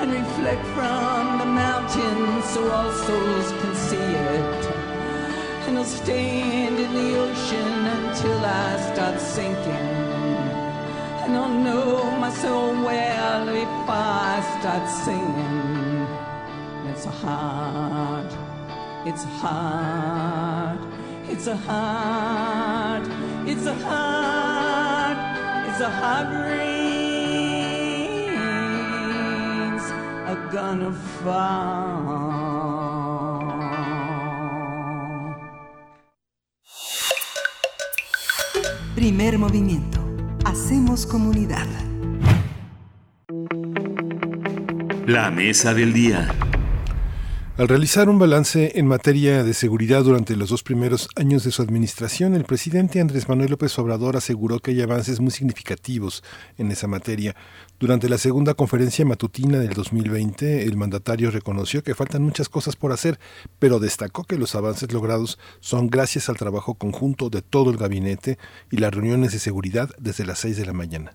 And 0.00 0.12
reflect 0.12 0.64
from 0.66 1.38
the 1.40 1.46
mountains 1.46 2.44
so 2.44 2.70
all 2.70 2.92
souls 2.92 3.50
can 3.60 3.74
see 3.74 3.96
it. 3.96 4.55
And 5.66 5.78
I'll 5.78 5.84
stand 5.84 6.78
in 6.78 6.92
the 6.94 7.18
ocean 7.18 7.72
until 7.96 8.44
I 8.44 8.92
start 8.92 9.20
sinking. 9.20 9.88
And 11.22 11.36
I'll 11.36 11.56
know 11.66 12.10
my 12.18 12.30
soul 12.30 12.72
well 12.88 13.48
if 13.48 13.88
I 13.88 14.58
start 14.58 14.88
singing. 15.04 16.06
It's 16.90 17.04
a 17.06 17.10
hard 17.10 18.46
it's 19.06 19.22
a 19.22 19.28
hard, 19.28 20.80
it's 21.28 21.46
a 21.46 21.56
hard, 21.56 23.06
it's 23.46 23.66
a 23.66 23.74
hard, 23.74 25.16
it's 25.68 25.80
a 25.80 25.88
hard 25.88 26.26
rain's 26.50 26.66
are 30.28 30.48
gonna 30.50 30.92
fall. 30.92 32.35
Primer 39.26 39.40
movimiento. 39.40 39.98
Hacemos 40.44 41.04
comunidad. 41.04 41.66
La 45.04 45.32
mesa 45.32 45.74
del 45.74 45.92
día. 45.92 46.32
Al 47.58 47.66
realizar 47.66 48.08
un 48.08 48.20
balance 48.20 48.78
en 48.78 48.86
materia 48.86 49.42
de 49.42 49.52
seguridad 49.52 50.04
durante 50.04 50.36
los 50.36 50.50
dos 50.50 50.62
primeros 50.62 51.08
años 51.16 51.42
de 51.42 51.50
su 51.50 51.60
administración, 51.62 52.34
el 52.34 52.44
presidente 52.44 53.00
Andrés 53.00 53.28
Manuel 53.28 53.50
López 53.50 53.76
Obrador 53.80 54.16
aseguró 54.16 54.60
que 54.60 54.70
hay 54.70 54.82
avances 54.82 55.18
muy 55.18 55.32
significativos 55.32 56.22
en 56.56 56.70
esa 56.70 56.86
materia. 56.86 57.34
Durante 57.78 58.08
la 58.08 58.16
segunda 58.16 58.54
conferencia 58.54 59.04
matutina 59.04 59.58
del 59.58 59.74
2020, 59.74 60.62
el 60.62 60.78
mandatario 60.78 61.30
reconoció 61.30 61.82
que 61.82 61.94
faltan 61.94 62.22
muchas 62.22 62.48
cosas 62.48 62.74
por 62.74 62.90
hacer, 62.90 63.18
pero 63.58 63.80
destacó 63.80 64.24
que 64.24 64.38
los 64.38 64.54
avances 64.54 64.90
logrados 64.94 65.38
son 65.60 65.88
gracias 65.88 66.30
al 66.30 66.38
trabajo 66.38 66.76
conjunto 66.76 67.28
de 67.28 67.42
todo 67.42 67.70
el 67.70 67.76
gabinete 67.76 68.38
y 68.70 68.78
las 68.78 68.94
reuniones 68.94 69.32
de 69.32 69.40
seguridad 69.40 69.90
desde 69.98 70.24
las 70.24 70.38
6 70.38 70.56
de 70.56 70.64
la 70.64 70.72
mañana. 70.72 71.12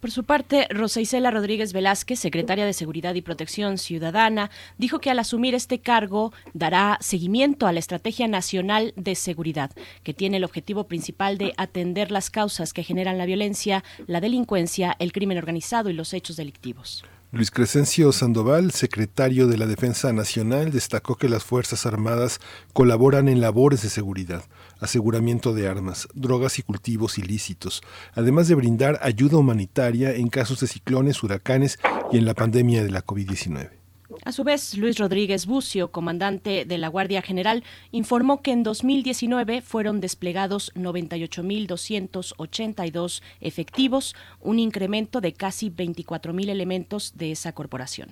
Por 0.00 0.10
su 0.10 0.24
parte, 0.24 0.66
Rosa 0.70 1.02
Isela 1.02 1.30
Rodríguez 1.30 1.74
Velázquez, 1.74 2.18
secretaria 2.18 2.64
de 2.64 2.72
Seguridad 2.72 3.14
y 3.14 3.20
Protección 3.20 3.76
Ciudadana, 3.76 4.50
dijo 4.78 4.98
que 4.98 5.10
al 5.10 5.18
asumir 5.18 5.54
este 5.54 5.80
cargo 5.80 6.32
dará 6.54 6.96
seguimiento 7.02 7.66
a 7.66 7.72
la 7.72 7.80
Estrategia 7.80 8.26
Nacional 8.26 8.94
de 8.96 9.14
Seguridad, 9.14 9.70
que 10.02 10.14
tiene 10.14 10.38
el 10.38 10.44
objetivo 10.44 10.84
principal 10.84 11.36
de 11.36 11.52
atender 11.58 12.10
las 12.10 12.30
causas 12.30 12.72
que 12.72 12.82
generan 12.82 13.18
la 13.18 13.26
violencia, 13.26 13.84
la 14.06 14.22
delincuencia, 14.22 14.96
el 14.98 15.12
crimen 15.12 15.36
organizado 15.36 15.90
y 15.90 15.92
los 15.92 16.14
hechos 16.14 16.36
delictivos. 16.36 17.04
Luis 17.32 17.52
Crescencio 17.52 18.10
Sandoval, 18.10 18.72
secretario 18.72 19.46
de 19.46 19.56
la 19.56 19.66
Defensa 19.66 20.12
Nacional, 20.12 20.72
destacó 20.72 21.14
que 21.14 21.28
las 21.28 21.44
Fuerzas 21.44 21.86
Armadas 21.86 22.40
colaboran 22.72 23.28
en 23.28 23.40
labores 23.40 23.82
de 23.82 23.88
seguridad, 23.88 24.42
aseguramiento 24.80 25.54
de 25.54 25.68
armas, 25.68 26.08
drogas 26.14 26.58
y 26.58 26.62
cultivos 26.62 27.18
ilícitos, 27.18 27.82
además 28.14 28.48
de 28.48 28.54
brindar 28.54 28.98
ayuda 29.02 29.38
humanitaria 29.38 30.14
en 30.14 30.28
casos 30.28 30.60
de 30.60 30.66
ciclones, 30.66 31.22
huracanes 31.22 31.78
y 32.12 32.18
en 32.18 32.24
la 32.24 32.34
pandemia 32.34 32.82
de 32.82 32.90
la 32.90 33.04
COVID-19. 33.04 33.80
A 34.24 34.32
su 34.32 34.42
vez, 34.44 34.76
Luis 34.76 34.98
Rodríguez 34.98 35.46
Bucio, 35.46 35.92
comandante 35.92 36.64
de 36.64 36.78
la 36.78 36.88
Guardia 36.88 37.22
General, 37.22 37.62
informó 37.90 38.42
que 38.42 38.50
en 38.52 38.64
2019 38.64 39.62
fueron 39.62 40.00
desplegados 40.00 40.72
98.282 40.74 43.22
efectivos, 43.40 44.14
un 44.40 44.58
incremento 44.58 45.20
de 45.20 45.32
casi 45.32 45.70
24.000 45.70 46.50
elementos 46.50 47.12
de 47.16 47.30
esa 47.32 47.52
corporación. 47.52 48.10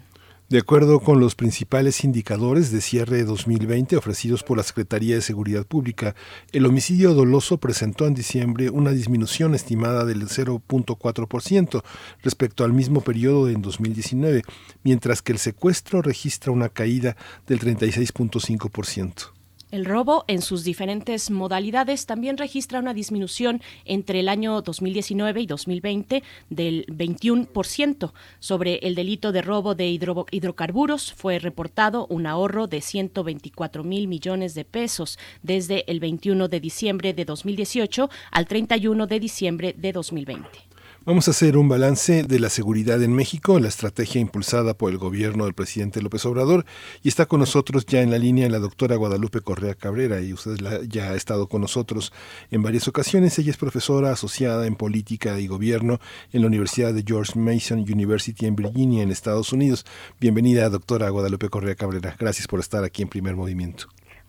De 0.48 0.60
acuerdo 0.60 1.00
con 1.00 1.20
los 1.20 1.34
principales 1.34 2.04
indicadores 2.04 2.72
de 2.72 2.80
cierre 2.80 3.18
de 3.18 3.24
2020 3.24 3.98
ofrecidos 3.98 4.42
por 4.42 4.56
la 4.56 4.62
Secretaría 4.62 5.14
de 5.14 5.20
Seguridad 5.20 5.66
Pública, 5.66 6.14
el 6.52 6.64
homicidio 6.64 7.12
doloso 7.12 7.58
presentó 7.58 8.06
en 8.06 8.14
diciembre 8.14 8.70
una 8.70 8.92
disminución 8.92 9.54
estimada 9.54 10.06
del 10.06 10.26
0.4% 10.26 11.82
respecto 12.22 12.64
al 12.64 12.72
mismo 12.72 13.02
periodo 13.02 13.44
de 13.44 13.56
2019, 13.56 14.42
mientras 14.84 15.20
que 15.20 15.32
el 15.32 15.38
secuestro 15.38 16.00
registra 16.00 16.50
una 16.50 16.70
caída 16.70 17.14
del 17.46 17.60
36.5%. 17.60 19.37
El 19.70 19.84
robo 19.84 20.24
en 20.28 20.40
sus 20.40 20.64
diferentes 20.64 21.30
modalidades 21.30 22.06
también 22.06 22.38
registra 22.38 22.78
una 22.78 22.94
disminución 22.94 23.60
entre 23.84 24.20
el 24.20 24.30
año 24.30 24.62
2019 24.62 25.42
y 25.42 25.46
2020 25.46 26.22
del 26.48 26.86
21%. 26.86 28.12
Sobre 28.38 28.76
el 28.76 28.94
delito 28.94 29.30
de 29.30 29.42
robo 29.42 29.74
de 29.74 29.88
hidrocarburos 30.30 31.12
fue 31.12 31.38
reportado 31.38 32.06
un 32.08 32.26
ahorro 32.26 32.66
de 32.66 32.80
124 32.80 33.84
mil 33.84 34.08
millones 34.08 34.54
de 34.54 34.64
pesos 34.64 35.18
desde 35.42 35.84
el 35.90 36.00
21 36.00 36.48
de 36.48 36.60
diciembre 36.60 37.12
de 37.12 37.26
2018 37.26 38.08
al 38.30 38.46
31 38.46 39.06
de 39.06 39.20
diciembre 39.20 39.74
de 39.76 39.92
2020. 39.92 40.67
Vamos 41.08 41.26
a 41.26 41.30
hacer 41.30 41.56
un 41.56 41.70
balance 41.70 42.22
de 42.22 42.38
la 42.38 42.50
seguridad 42.50 43.02
en 43.02 43.14
México, 43.14 43.58
la 43.58 43.68
estrategia 43.68 44.20
impulsada 44.20 44.74
por 44.74 44.92
el 44.92 44.98
gobierno 44.98 45.46
del 45.46 45.54
presidente 45.54 46.02
López 46.02 46.26
Obrador. 46.26 46.66
Y 47.02 47.08
está 47.08 47.24
con 47.24 47.40
nosotros 47.40 47.86
ya 47.86 48.02
en 48.02 48.10
la 48.10 48.18
línea 48.18 48.46
la 48.50 48.58
doctora 48.58 48.94
Guadalupe 48.96 49.40
Correa 49.40 49.74
Cabrera, 49.74 50.20
y 50.20 50.34
usted 50.34 50.58
ya 50.86 51.12
ha 51.12 51.14
estado 51.14 51.48
con 51.48 51.62
nosotros 51.62 52.12
en 52.50 52.62
varias 52.62 52.88
ocasiones. 52.88 53.38
Ella 53.38 53.52
es 53.52 53.56
profesora 53.56 54.10
asociada 54.10 54.66
en 54.66 54.76
política 54.76 55.40
y 55.40 55.46
gobierno 55.46 55.98
en 56.30 56.42
la 56.42 56.46
Universidad 56.46 56.92
de 56.92 57.02
George 57.06 57.38
Mason 57.38 57.78
University 57.78 58.44
en 58.44 58.56
Virginia, 58.56 59.02
en 59.02 59.10
Estados 59.10 59.54
Unidos. 59.54 59.86
Bienvenida, 60.20 60.68
doctora 60.68 61.08
Guadalupe 61.08 61.48
Correa 61.48 61.74
Cabrera. 61.74 62.16
Gracias 62.18 62.46
por 62.46 62.60
estar 62.60 62.84
aquí 62.84 63.00
en 63.00 63.08
Primer 63.08 63.34
Movimiento. 63.34 63.86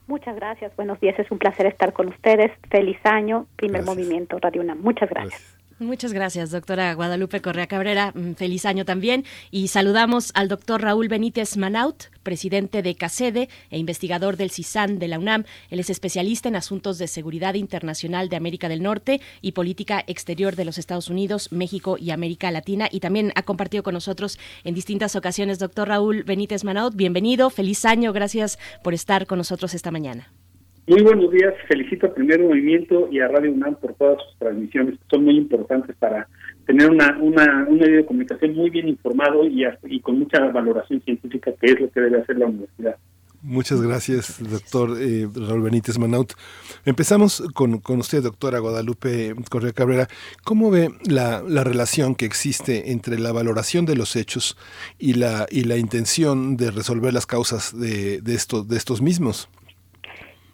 Muchas 0.07 0.33
gracias, 0.37 0.73
buenos 0.77 0.97
días, 1.01 1.19
es 1.19 1.29
un 1.29 1.39
placer 1.39 1.65
estar 1.65 1.91
con 1.91 2.07
ustedes. 2.07 2.53
Feliz 2.71 2.97
año, 3.03 3.47
primer 3.57 3.83
movimiento, 3.83 4.39
Radio 4.39 4.61
UNAM. 4.61 4.79
Muchas 4.81 5.09
gracias. 5.09 5.58
Muchas 5.79 6.11
gracias, 6.11 6.51
doctora 6.51 6.93
Guadalupe 6.93 7.41
Correa 7.41 7.67
Cabrera. 7.67 8.11
Mm, 8.13 8.33
feliz 8.33 8.65
año 8.65 8.83
también. 8.83 9.23
Y 9.49 9.69
saludamos 9.69 10.31
al 10.33 10.49
doctor 10.49 10.81
Raúl 10.81 11.07
Benítez 11.07 11.55
Manaut, 11.55 12.07
presidente 12.21 12.81
de 12.81 12.95
CACEDE 12.95 13.47
e 13.71 13.77
investigador 13.77 14.35
del 14.35 14.51
CISAN 14.51 14.99
de 14.99 15.07
la 15.07 15.17
UNAM. 15.17 15.45
Él 15.69 15.79
es 15.79 15.89
especialista 15.89 16.49
en 16.49 16.57
asuntos 16.57 16.97
de 16.97 17.07
seguridad 17.07 17.53
internacional 17.53 18.27
de 18.27 18.35
América 18.35 18.67
del 18.67 18.83
Norte 18.83 19.21
y 19.41 19.53
política 19.53 20.03
exterior 20.05 20.57
de 20.57 20.65
los 20.65 20.77
Estados 20.77 21.09
Unidos, 21.09 21.53
México 21.53 21.95
y 21.97 22.11
América 22.11 22.51
Latina. 22.51 22.89
Y 22.91 22.99
también 22.99 23.31
ha 23.35 23.43
compartido 23.43 23.81
con 23.81 23.93
nosotros 23.93 24.37
en 24.65 24.75
distintas 24.75 25.15
ocasiones. 25.15 25.59
Doctor 25.59 25.87
Raúl 25.87 26.23
Benítez 26.23 26.65
Manaut, 26.65 26.93
bienvenido. 26.93 27.49
Feliz 27.49 27.85
año. 27.85 28.11
Gracias 28.11 28.59
por 28.83 28.93
estar 28.93 29.27
con 29.27 29.37
nosotros 29.37 29.73
esta 29.73 29.91
mañana. 29.91 30.29
Muy 30.89 31.03
buenos 31.03 31.29
días, 31.29 31.53
felicito 31.67 32.07
a 32.07 32.13
Primer 32.15 32.41
Movimiento 32.41 33.09
y 33.11 33.19
a 33.19 33.27
Radio 33.27 33.51
UNAM 33.51 33.75
por 33.75 33.93
todas 33.93 34.17
sus 34.23 34.35
transmisiones, 34.39 34.97
son 35.07 35.23
muy 35.23 35.37
importantes 35.37 35.95
para 35.97 36.27
tener 36.65 36.89
una, 36.89 37.15
una, 37.21 37.67
un 37.69 37.77
medio 37.77 37.97
de 37.97 38.05
comunicación 38.07 38.55
muy 38.55 38.71
bien 38.71 38.87
informado 38.87 39.45
y, 39.45 39.65
y 39.83 39.99
con 39.99 40.17
mucha 40.17 40.39
valoración 40.47 40.99
científica, 41.01 41.51
que 41.61 41.67
es 41.67 41.79
lo 41.79 41.91
que 41.91 42.01
debe 42.01 42.19
hacer 42.19 42.39
la 42.39 42.47
universidad. 42.47 42.95
Muchas 43.43 43.83
gracias, 43.83 44.41
doctor 44.41 44.97
eh, 44.99 45.27
Raúl 45.31 45.61
Benítez 45.61 45.99
Manaut. 45.99 46.33
Empezamos 46.85 47.43
con, 47.53 47.77
con, 47.81 47.99
usted, 47.99 48.23
doctora 48.23 48.57
Guadalupe 48.57 49.35
Correa 49.47 49.73
Cabrera. 49.73 50.07
¿Cómo 50.43 50.71
ve 50.71 50.89
la, 51.07 51.43
la, 51.47 51.63
relación 51.63 52.15
que 52.15 52.25
existe 52.25 52.91
entre 52.91 53.19
la 53.19 53.31
valoración 53.31 53.85
de 53.85 53.95
los 53.95 54.15
hechos 54.15 54.57
y 54.97 55.13
la, 55.13 55.45
y 55.51 55.65
la 55.65 55.77
intención 55.77 56.57
de 56.57 56.71
resolver 56.71 57.13
las 57.13 57.27
causas 57.27 57.79
de, 57.79 58.21
de, 58.21 58.33
estos, 58.33 58.67
de 58.67 58.75
estos 58.75 59.03
mismos? 59.03 59.49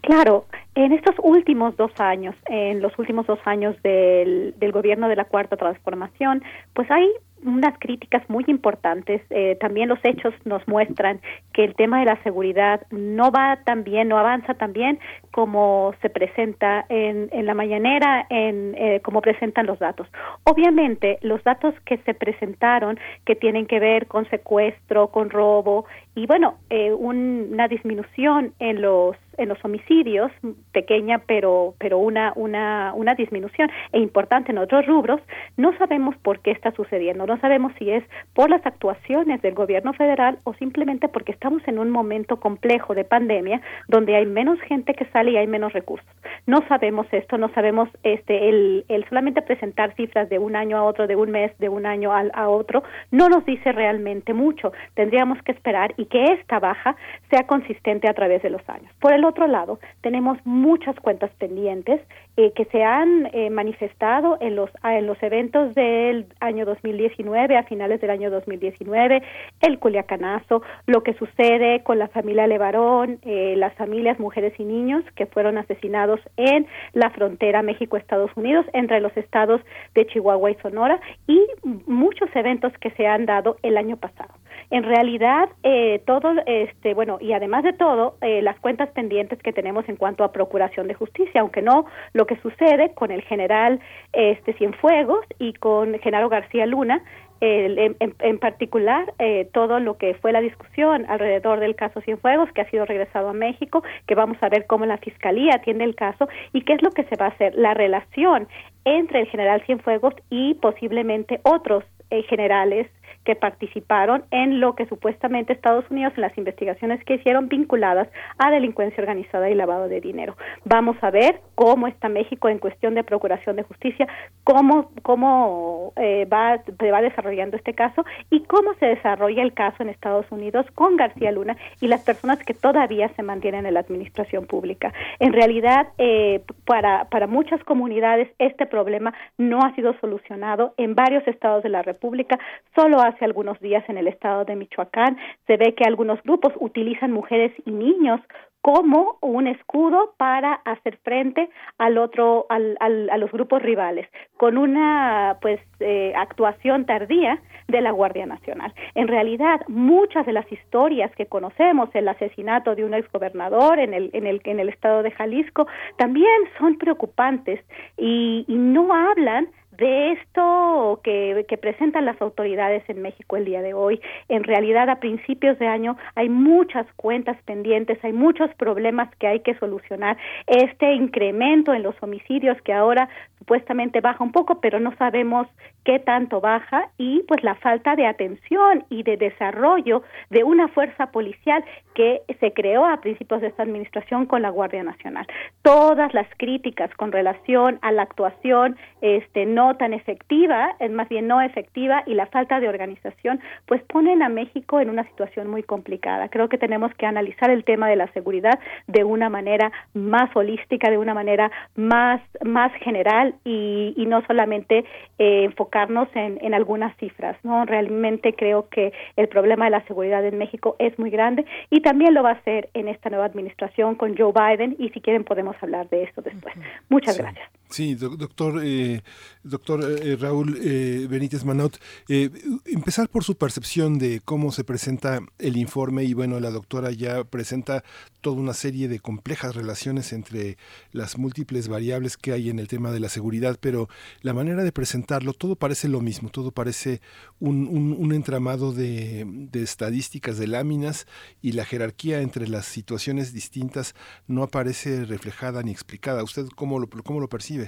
Claro, 0.06 0.44
en 0.76 0.92
estos 0.92 1.16
últimos 1.20 1.76
dos 1.76 1.90
años, 1.98 2.36
en 2.46 2.80
los 2.80 2.96
últimos 2.96 3.26
dos 3.26 3.40
años 3.44 3.74
del, 3.82 4.54
del 4.56 4.70
gobierno 4.70 5.08
de 5.08 5.16
la 5.16 5.24
Cuarta 5.24 5.56
Transformación, 5.56 6.44
pues 6.74 6.88
hay 6.92 7.10
unas 7.46 7.78
críticas 7.78 8.28
muy 8.28 8.44
importantes. 8.48 9.22
Eh, 9.30 9.56
también 9.60 9.88
los 9.88 9.98
hechos 10.02 10.34
nos 10.44 10.66
muestran 10.68 11.20
que 11.52 11.64
el 11.64 11.74
tema 11.74 12.00
de 12.00 12.06
la 12.06 12.22
seguridad 12.22 12.82
no 12.90 13.30
va 13.30 13.58
tan 13.64 13.84
bien, 13.84 14.08
no 14.08 14.18
avanza 14.18 14.54
tan 14.54 14.72
bien 14.72 14.98
como 15.30 15.94
se 16.02 16.10
presenta 16.10 16.84
en, 16.88 17.28
en 17.32 17.46
la 17.46 17.54
mañanera, 17.54 18.26
en 18.30 18.74
eh, 18.76 19.00
como 19.02 19.20
presentan 19.20 19.66
los 19.66 19.78
datos. 19.78 20.08
Obviamente, 20.44 21.18
los 21.22 21.42
datos 21.44 21.74
que 21.84 21.98
se 21.98 22.14
presentaron, 22.14 22.98
que 23.24 23.36
tienen 23.36 23.66
que 23.66 23.78
ver 23.78 24.06
con 24.06 24.28
secuestro, 24.28 25.08
con 25.08 25.30
robo 25.30 25.86
y 26.14 26.26
bueno, 26.26 26.56
eh, 26.70 26.94
una 26.94 27.68
disminución 27.68 28.54
en 28.58 28.80
los 28.80 29.16
en 29.36 29.50
los 29.50 29.62
homicidios 29.64 30.32
pequeña 30.72 31.18
pero 31.26 31.74
pero 31.78 31.98
una 31.98 32.32
una 32.36 32.92
una 32.94 33.14
disminución 33.14 33.70
e 33.92 34.00
importante 34.00 34.50
en 34.50 34.56
otros 34.56 34.86
rubros 34.86 35.20
no 35.58 35.76
sabemos 35.76 36.16
por 36.22 36.40
qué 36.40 36.52
está 36.52 36.72
sucediendo 36.72 37.26
sabemos 37.38 37.72
si 37.78 37.90
es 37.90 38.04
por 38.34 38.50
las 38.50 38.64
actuaciones 38.64 39.42
del 39.42 39.54
gobierno 39.54 39.92
federal 39.92 40.38
o 40.44 40.54
simplemente 40.54 41.08
porque 41.08 41.32
estamos 41.32 41.62
en 41.66 41.78
un 41.78 41.90
momento 41.90 42.38
complejo 42.40 42.94
de 42.94 43.04
pandemia 43.04 43.60
donde 43.88 44.16
hay 44.16 44.26
menos 44.26 44.60
gente 44.60 44.94
que 44.94 45.06
sale 45.06 45.32
y 45.32 45.36
hay 45.36 45.46
menos 45.46 45.72
recursos 45.72 46.08
no 46.46 46.66
sabemos 46.68 47.06
esto 47.12 47.38
no 47.38 47.48
sabemos 47.50 47.88
este 48.02 48.48
el, 48.48 48.84
el 48.88 49.08
solamente 49.08 49.42
presentar 49.42 49.94
cifras 49.94 50.28
de 50.28 50.38
un 50.38 50.56
año 50.56 50.76
a 50.76 50.84
otro 50.84 51.06
de 51.06 51.16
un 51.16 51.30
mes 51.30 51.56
de 51.58 51.68
un 51.68 51.86
año 51.86 52.12
a, 52.12 52.24
a 52.32 52.48
otro 52.48 52.82
no 53.10 53.28
nos 53.28 53.44
dice 53.44 53.72
realmente 53.72 54.32
mucho 54.34 54.72
tendríamos 54.94 55.42
que 55.42 55.52
esperar 55.52 55.94
y 55.96 56.06
que 56.06 56.24
esta 56.32 56.58
baja 56.58 56.96
sea 57.30 57.46
consistente 57.46 58.08
a 58.08 58.14
través 58.14 58.42
de 58.42 58.50
los 58.50 58.66
años. 58.68 58.92
Por 59.00 59.12
el 59.12 59.24
otro 59.24 59.46
lado, 59.46 59.78
tenemos 60.00 60.38
muchas 60.44 60.96
cuentas 60.96 61.30
pendientes 61.38 62.00
eh, 62.38 62.52
que 62.52 62.66
se 62.66 62.82
han 62.82 63.30
eh, 63.32 63.48
manifestado 63.48 64.36
en 64.40 64.56
los, 64.56 64.70
en 64.84 65.06
los 65.06 65.22
eventos 65.22 65.74
del 65.74 66.26
año 66.40 66.66
2019, 66.66 67.56
a 67.56 67.62
finales 67.62 68.00
del 68.00 68.10
año 68.10 68.30
2019, 68.30 69.22
el 69.62 69.78
Culiacanazo, 69.78 70.62
lo 70.86 71.02
que 71.02 71.14
sucede 71.14 71.82
con 71.82 71.98
la 71.98 72.08
familia 72.08 72.46
Levarón, 72.46 73.18
eh, 73.22 73.54
las 73.56 73.74
familias, 73.74 74.20
mujeres 74.20 74.52
y 74.58 74.64
niños 74.64 75.02
que 75.14 75.26
fueron 75.26 75.56
asesinados 75.56 76.20
en 76.36 76.66
la 76.92 77.08
frontera 77.10 77.62
México-Estados 77.62 78.30
Unidos, 78.36 78.66
entre 78.74 79.00
los 79.00 79.16
estados 79.16 79.62
de 79.94 80.06
Chihuahua 80.06 80.50
y 80.50 80.56
Sonora, 80.56 81.00
y 81.26 81.40
muchos 81.86 82.28
eventos 82.34 82.72
que 82.80 82.90
se 82.90 83.06
han 83.06 83.24
dado 83.24 83.56
el 83.62 83.78
año 83.78 83.96
pasado. 83.96 84.34
En 84.70 84.82
realidad, 84.82 85.48
eh, 85.62 86.02
todo, 86.06 86.34
este, 86.46 86.94
bueno, 86.94 87.18
y 87.20 87.32
además 87.32 87.64
de 87.64 87.72
todo, 87.72 88.16
eh, 88.20 88.42
las 88.42 88.58
cuentas 88.60 88.90
pendientes 88.90 89.40
que 89.42 89.52
tenemos 89.52 89.88
en 89.88 89.96
cuanto 89.96 90.24
a 90.24 90.32
procuración 90.32 90.88
de 90.88 90.94
justicia, 90.94 91.40
aunque 91.40 91.62
no 91.62 91.86
lo 92.12 92.26
que 92.26 92.36
sucede 92.36 92.92
con 92.94 93.10
el 93.10 93.22
general 93.22 93.80
este 94.12 94.52
Cienfuegos 94.54 95.24
y 95.38 95.52
con 95.54 95.98
Genaro 96.00 96.28
García 96.28 96.66
Luna, 96.66 97.02
en, 97.40 97.96
en, 97.98 98.38
particular 98.38 99.12
eh, 99.18 99.48
todo 99.52 99.78
lo 99.78 99.98
que 99.98 100.14
fue 100.14 100.32
la 100.32 100.40
discusión 100.40 101.04
alrededor 101.08 101.60
del 101.60 101.76
caso 101.76 102.00
Cienfuegos, 102.00 102.50
que 102.52 102.62
ha 102.62 102.70
sido 102.70 102.86
regresado 102.86 103.28
a 103.28 103.32
México, 103.32 103.82
que 104.06 104.14
vamos 104.14 104.38
a 104.40 104.48
ver 104.48 104.66
cómo 104.66 104.86
la 104.86 104.98
Fiscalía 104.98 105.56
atiende 105.56 105.84
el 105.84 105.94
caso 105.94 106.28
y 106.52 106.62
qué 106.62 106.74
es 106.74 106.82
lo 106.82 106.90
que 106.90 107.04
se 107.04 107.16
va 107.16 107.26
a 107.26 107.30
hacer, 107.30 107.54
la 107.54 107.74
relación 107.74 108.48
entre 108.84 109.20
el 109.20 109.26
general 109.28 109.62
Cienfuegos 109.66 110.14
y 110.30 110.54
posiblemente 110.54 111.40
otros 111.42 111.84
eh, 112.10 112.22
generales 112.22 112.88
que 113.26 113.34
participaron 113.34 114.24
en 114.30 114.60
lo 114.60 114.74
que 114.76 114.86
supuestamente 114.86 115.52
Estados 115.52 115.84
Unidos 115.90 116.12
en 116.16 116.22
las 116.22 116.38
investigaciones 116.38 117.04
que 117.04 117.14
hicieron 117.14 117.48
vinculadas 117.48 118.08
a 118.38 118.50
delincuencia 118.50 119.02
organizada 119.02 119.50
y 119.50 119.54
lavado 119.54 119.88
de 119.88 120.00
dinero. 120.00 120.36
Vamos 120.64 120.96
a 121.02 121.10
ver 121.10 121.40
cómo 121.56 121.88
está 121.88 122.08
México 122.08 122.48
en 122.48 122.58
cuestión 122.58 122.94
de 122.94 123.02
procuración 123.02 123.56
de 123.56 123.64
justicia, 123.64 124.06
cómo 124.44 124.90
cómo 125.02 125.92
eh, 125.96 126.24
va 126.32 126.58
se 126.78 126.90
va 126.90 127.02
desarrollando 127.02 127.56
este 127.56 127.74
caso 127.74 128.04
y 128.30 128.44
cómo 128.44 128.74
se 128.74 128.86
desarrolla 128.86 129.42
el 129.42 129.52
caso 129.52 129.82
en 129.82 129.88
Estados 129.88 130.26
Unidos 130.30 130.64
con 130.76 130.96
García 130.96 131.32
Luna 131.32 131.56
y 131.80 131.88
las 131.88 132.04
personas 132.04 132.38
que 132.38 132.54
todavía 132.54 133.08
se 133.16 133.24
mantienen 133.24 133.66
en 133.66 133.74
la 133.74 133.80
administración 133.80 134.46
pública. 134.46 134.92
En 135.18 135.32
realidad, 135.32 135.88
eh, 135.98 136.42
para 136.64 137.06
para 137.06 137.26
muchas 137.26 137.62
comunidades 137.64 138.28
este 138.38 138.66
problema 138.66 139.12
no 139.36 139.58
ha 139.62 139.74
sido 139.74 139.98
solucionado 140.00 140.74
en 140.76 140.94
varios 140.94 141.26
estados 141.26 141.64
de 141.64 141.70
la 141.70 141.82
República. 141.82 142.38
Solo 142.76 143.00
hace 143.16 143.24
algunos 143.24 143.58
días 143.60 143.82
en 143.88 143.96
el 143.96 144.08
estado 144.08 144.44
de 144.44 144.56
Michoacán 144.56 145.16
se 145.46 145.56
ve 145.56 145.74
que 145.74 145.84
algunos 145.84 146.22
grupos 146.22 146.52
utilizan 146.60 147.12
mujeres 147.12 147.52
y 147.64 147.70
niños 147.70 148.20
como 148.60 149.18
un 149.20 149.46
escudo 149.46 150.14
para 150.16 150.54
hacer 150.64 150.98
frente 151.04 151.48
al 151.78 151.98
otro 151.98 152.46
al, 152.48 152.76
al, 152.80 153.08
a 153.10 153.16
los 153.16 153.30
grupos 153.30 153.62
rivales 153.62 154.08
con 154.36 154.58
una 154.58 155.38
pues 155.40 155.60
eh, 155.78 156.12
actuación 156.16 156.84
tardía 156.84 157.40
de 157.68 157.80
la 157.80 157.92
Guardia 157.92 158.26
Nacional. 158.26 158.74
En 158.94 159.08
realidad, 159.08 159.60
muchas 159.68 160.26
de 160.26 160.32
las 160.32 160.50
historias 160.50 161.14
que 161.14 161.26
conocemos, 161.26 161.88
el 161.94 162.08
asesinato 162.08 162.74
de 162.74 162.84
un 162.84 162.94
exgobernador 162.94 163.78
en 163.78 163.94
el 163.94 164.10
en 164.12 164.26
el 164.26 164.40
en 164.44 164.60
el 164.60 164.68
estado 164.68 165.02
de 165.02 165.12
Jalisco, 165.12 165.66
también 165.96 166.36
son 166.58 166.76
preocupantes 166.76 167.60
y, 167.96 168.44
y 168.48 168.54
no 168.56 168.92
hablan 168.92 169.48
de 169.76 170.12
esto 170.12 171.00
que, 171.02 171.44
presentan 171.60 172.04
las 172.04 172.20
autoridades 172.20 172.82
en 172.88 173.02
México 173.02 173.36
el 173.36 173.44
día 173.44 173.62
de 173.62 173.74
hoy. 173.74 174.00
En 174.28 174.44
realidad, 174.44 174.88
a 174.90 175.00
principios 175.00 175.58
de 175.58 175.66
año 175.66 175.96
hay 176.14 176.28
muchas 176.28 176.86
cuentas 176.96 177.36
pendientes, 177.44 177.98
hay 178.04 178.12
muchos 178.12 178.52
problemas 178.54 179.08
que 179.16 179.26
hay 179.26 179.40
que 179.40 179.54
solucionar. 179.58 180.16
Este 180.46 180.94
incremento 180.94 181.72
en 181.72 181.82
los 181.82 181.94
homicidios 182.02 182.60
que 182.62 182.72
ahora 182.72 183.08
supuestamente 183.38 184.00
baja 184.00 184.22
un 184.22 184.32
poco, 184.32 184.60
pero 184.60 184.80
no 184.80 184.94
sabemos 184.96 185.46
qué 185.84 185.98
tanto 185.98 186.40
baja 186.40 186.90
y 186.98 187.22
pues 187.28 187.42
la 187.44 187.54
falta 187.54 187.94
de 187.94 188.06
atención 188.06 188.84
y 188.90 189.02
de 189.02 189.16
desarrollo 189.16 190.02
de 190.30 190.42
una 190.42 190.68
fuerza 190.68 191.12
policial 191.12 191.64
que 191.94 192.22
se 192.40 192.52
creó 192.52 192.84
a 192.84 193.00
principios 193.00 193.40
de 193.40 193.48
esta 193.48 193.62
administración 193.62 194.26
con 194.26 194.42
la 194.42 194.50
Guardia 194.50 194.82
Nacional. 194.82 195.26
Todas 195.62 196.12
las 196.12 196.26
críticas 196.36 196.90
con 196.96 197.12
relación 197.12 197.78
a 197.82 197.92
la 197.92 198.02
actuación 198.02 198.76
este 199.00 199.46
no 199.46 199.65
tan 199.74 199.92
efectiva, 199.92 200.74
es 200.78 200.90
más 200.90 201.08
bien 201.08 201.26
no 201.26 201.40
efectiva 201.40 202.02
y 202.06 202.14
la 202.14 202.26
falta 202.26 202.60
de 202.60 202.68
organización 202.68 203.40
pues 203.66 203.82
ponen 203.82 204.22
a 204.22 204.28
México 204.28 204.80
en 204.80 204.90
una 204.90 205.04
situación 205.04 205.48
muy 205.48 205.62
complicada. 205.62 206.28
Creo 206.28 206.48
que 206.48 206.58
tenemos 206.58 206.94
que 206.94 207.06
analizar 207.06 207.50
el 207.50 207.64
tema 207.64 207.88
de 207.88 207.96
la 207.96 208.06
seguridad 208.12 208.58
de 208.86 209.04
una 209.04 209.28
manera 209.28 209.72
más 209.94 210.34
holística, 210.34 210.90
de 210.90 210.98
una 210.98 211.14
manera 211.14 211.50
más 211.74 212.20
más 212.44 212.72
general 212.80 213.34
y, 213.44 213.94
y 213.96 214.06
no 214.06 214.24
solamente 214.26 214.84
eh, 215.18 215.44
enfocarnos 215.44 216.08
en, 216.14 216.38
en 216.40 216.54
algunas 216.54 216.96
cifras. 216.98 217.36
no 217.42 217.64
Realmente 217.64 218.34
creo 218.34 218.68
que 218.68 218.92
el 219.16 219.28
problema 219.28 219.64
de 219.66 219.72
la 219.72 219.84
seguridad 219.86 220.24
en 220.24 220.38
México 220.38 220.76
es 220.78 220.98
muy 220.98 221.10
grande 221.10 221.44
y 221.70 221.80
también 221.80 222.14
lo 222.14 222.22
va 222.22 222.30
a 222.30 222.34
hacer 222.34 222.68
en 222.74 222.88
esta 222.88 223.10
nueva 223.10 223.24
administración 223.24 223.94
con 223.94 224.16
Joe 224.16 224.32
Biden 224.32 224.76
y 224.78 224.90
si 224.90 225.00
quieren 225.00 225.24
podemos 225.24 225.56
hablar 225.62 225.88
de 225.88 226.04
esto 226.04 226.22
después. 226.22 226.54
Muchas 226.88 227.18
gracias. 227.18 227.48
Sí, 227.68 227.96
doctor, 227.96 228.62
eh, 228.64 229.02
doctor 229.42 229.84
eh, 230.00 230.16
Raúl 230.16 230.56
eh, 230.62 231.08
Benítez 231.10 231.44
Manot, 231.44 231.78
empezar 232.08 233.08
por 233.08 233.24
su 233.24 233.36
percepción 233.36 233.98
de 233.98 234.20
cómo 234.24 234.52
se 234.52 234.62
presenta 234.62 235.20
el 235.38 235.56
informe 235.56 236.04
y 236.04 236.14
bueno, 236.14 236.38
la 236.38 236.50
doctora 236.50 236.92
ya 236.92 237.24
presenta 237.24 237.82
toda 238.20 238.36
una 238.36 238.54
serie 238.54 238.88
de 238.88 239.00
complejas 239.00 239.56
relaciones 239.56 240.12
entre 240.12 240.58
las 240.92 241.18
múltiples 241.18 241.66
variables 241.66 242.16
que 242.16 242.32
hay 242.32 242.50
en 242.50 242.60
el 242.60 242.68
tema 242.68 242.92
de 242.92 243.00
la 243.00 243.08
seguridad, 243.08 243.58
pero 243.60 243.88
la 244.22 244.32
manera 244.32 244.62
de 244.62 244.72
presentarlo, 244.72 245.32
todo 245.32 245.56
parece 245.56 245.88
lo 245.88 246.00
mismo, 246.00 246.30
todo 246.30 246.52
parece 246.52 247.00
un, 247.40 247.66
un, 247.66 248.12
entramado 248.12 248.72
de, 248.72 249.24
de 249.26 249.62
estadísticas, 249.62 250.38
de 250.38 250.46
láminas 250.46 251.06
y 251.42 251.52
la 251.52 251.64
jerarquía 251.64 252.20
entre 252.20 252.48
las 252.48 252.66
situaciones 252.66 253.32
distintas 253.32 253.94
no 254.28 254.44
aparece 254.44 255.04
reflejada 255.04 255.62
ni 255.62 255.72
explicada. 255.72 256.22
¿Usted 256.22 256.46
cómo 256.54 256.78
lo, 256.78 256.88
cómo 256.88 257.20
lo 257.20 257.28
percibe? 257.28 257.65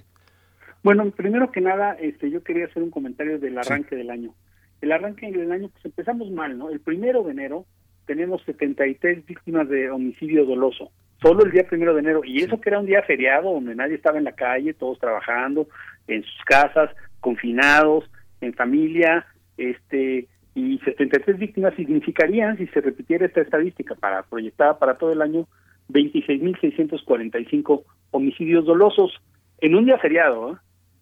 Bueno, 0.83 1.11
primero 1.11 1.51
que 1.51 1.61
nada, 1.61 1.93
este, 1.95 2.31
yo 2.31 2.43
quería 2.43 2.67
hacer 2.67 2.83
un 2.83 2.91
comentario 2.91 3.39
del 3.39 3.59
arranque 3.59 3.97
del 3.97 4.11
año. 4.11 4.35
El 4.81 4.93
arranque 4.93 5.31
del 5.31 5.51
año, 5.51 5.69
pues 5.71 5.85
empezamos 5.85 6.31
mal, 6.31 6.57
¿no? 6.57 6.71
El 6.71 6.81
primero 6.81 7.23
de 7.25 7.33
enero 7.33 7.67
tenemos 8.07 8.43
73 8.45 9.27
víctimas 9.27 9.69
de 9.69 9.91
homicidio 9.91 10.47
doloso, 10.47 10.91
solo 11.21 11.45
el 11.45 11.51
día 11.51 11.67
primero 11.67 11.93
de 11.95 12.01
enero, 12.01 12.23
y 12.25 12.39
eso 12.39 12.61
que 12.61 12.71
era 12.71 12.79
un 12.79 12.87
día 12.87 13.03
feriado 13.03 13.53
donde 13.53 13.75
nadie 13.75 13.97
estaba 13.97 14.19
en 14.19 14.25
la 14.25 14.33
calle, 14.33 14.73
todos 14.73 14.99
trabajando 14.99 15.69
en 16.07 16.23
sus 16.23 16.45
casas, 16.45 16.91
confinados, 17.21 18.11
en 18.41 18.55
familia, 18.55 19.27
este, 19.59 20.27
y 20.55 20.79
73 20.79 21.39
víctimas 21.39 21.75
significarían, 21.75 22.57
si 22.57 22.67
se 22.69 22.81
repitiera 22.81 23.27
esta 23.27 23.43
estadística 23.43 23.95
para 23.95 24.23
proyectada 24.23 24.79
para 24.79 24.97
todo 24.97 25.13
el 25.13 25.21
año, 25.23 25.47
26.645 25.91 27.83
homicidios 28.11 28.65
dolosos 28.65 29.13
en 29.61 29.75
un 29.75 29.85
día 29.85 29.99
feriado. 29.99 30.53
¿eh? 30.53 30.57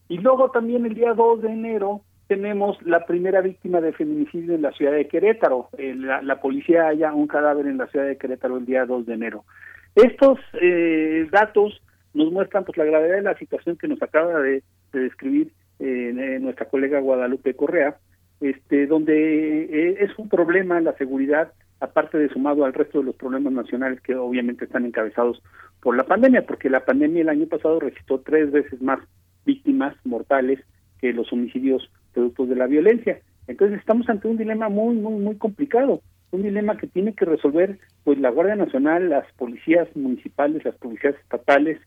Y 0.08 0.18
luego 0.18 0.50
también 0.50 0.86
el 0.86 0.94
día 0.94 1.14
2 1.14 1.42
de 1.42 1.50
enero 1.50 2.02
tenemos 2.28 2.80
la 2.82 3.06
primera 3.06 3.40
víctima 3.40 3.80
de 3.80 3.92
feminicidio 3.92 4.54
en 4.54 4.62
la 4.62 4.72
ciudad 4.72 4.92
de 4.92 5.08
Querétaro. 5.08 5.68
Eh, 5.78 5.94
la, 5.94 6.40
policía 6.40 6.88
halla 6.88 7.12
un 7.12 7.26
cadáver 7.26 7.66
en 7.66 7.78
la 7.78 7.86
ciudad 7.86 8.06
de 8.06 8.18
Querétaro 8.18 8.58
el 8.58 8.66
día 8.66 8.84
2 8.84 9.06
de 9.06 9.14
enero. 9.14 9.44
Estos 9.94 10.38
eh, 10.60 11.26
datos 11.30 11.80
nos 12.14 12.32
muestran 12.32 12.64
pues 12.64 12.76
la 12.78 12.84
gravedad 12.84 13.16
de 13.16 13.22
la 13.22 13.38
situación 13.38 13.76
que 13.76 13.88
nos 13.88 14.02
acaba 14.02 14.40
de, 14.40 14.62
describir 14.92 15.52
eh, 15.78 16.38
nuestra 16.40 16.66
colega 16.66 17.00
Guadalupe 17.00 17.54
Correa, 17.54 17.98
este, 18.40 18.86
donde 18.86 19.96
es 20.00 20.10
un 20.18 20.28
problema 20.30 20.80
la 20.80 20.94
seguridad, 20.94 21.52
aparte 21.80 22.16
de 22.16 22.30
sumado 22.30 22.64
al 22.64 22.72
resto 22.72 22.98
de 22.98 23.04
los 23.04 23.16
problemas 23.16 23.52
nacionales 23.52 24.00
que 24.00 24.16
obviamente 24.16 24.64
están 24.64 24.86
encabezados 24.86 25.42
por 25.82 25.94
la 25.94 26.04
pandemia, 26.04 26.46
porque 26.46 26.70
la 26.70 26.84
pandemia 26.84 27.22
el 27.22 27.28
año 27.28 27.46
pasado 27.46 27.78
registró 27.78 28.20
tres 28.20 28.50
veces 28.50 28.80
más 28.80 29.00
víctimas 29.46 29.94
mortales 30.04 30.60
que 31.00 31.12
los 31.12 31.32
homicidios 31.32 31.90
productos 32.12 32.48
de 32.48 32.56
la 32.56 32.66
violencia. 32.66 33.20
Entonces 33.46 33.78
estamos 33.78 34.08
ante 34.08 34.28
un 34.28 34.36
dilema 34.36 34.68
muy, 34.68 34.96
muy, 34.96 35.20
muy 35.20 35.36
complicado, 35.36 36.02
un 36.32 36.42
dilema 36.42 36.76
que 36.76 36.86
tiene 36.86 37.14
que 37.14 37.24
resolver 37.24 37.78
pues 38.04 38.18
la 38.18 38.30
Guardia 38.30 38.56
Nacional, 38.56 39.08
las 39.08 39.26
policías 39.34 39.88
municipales, 39.94 40.64
las 40.64 40.76
policías 40.76 41.14
estatales, 41.14 41.78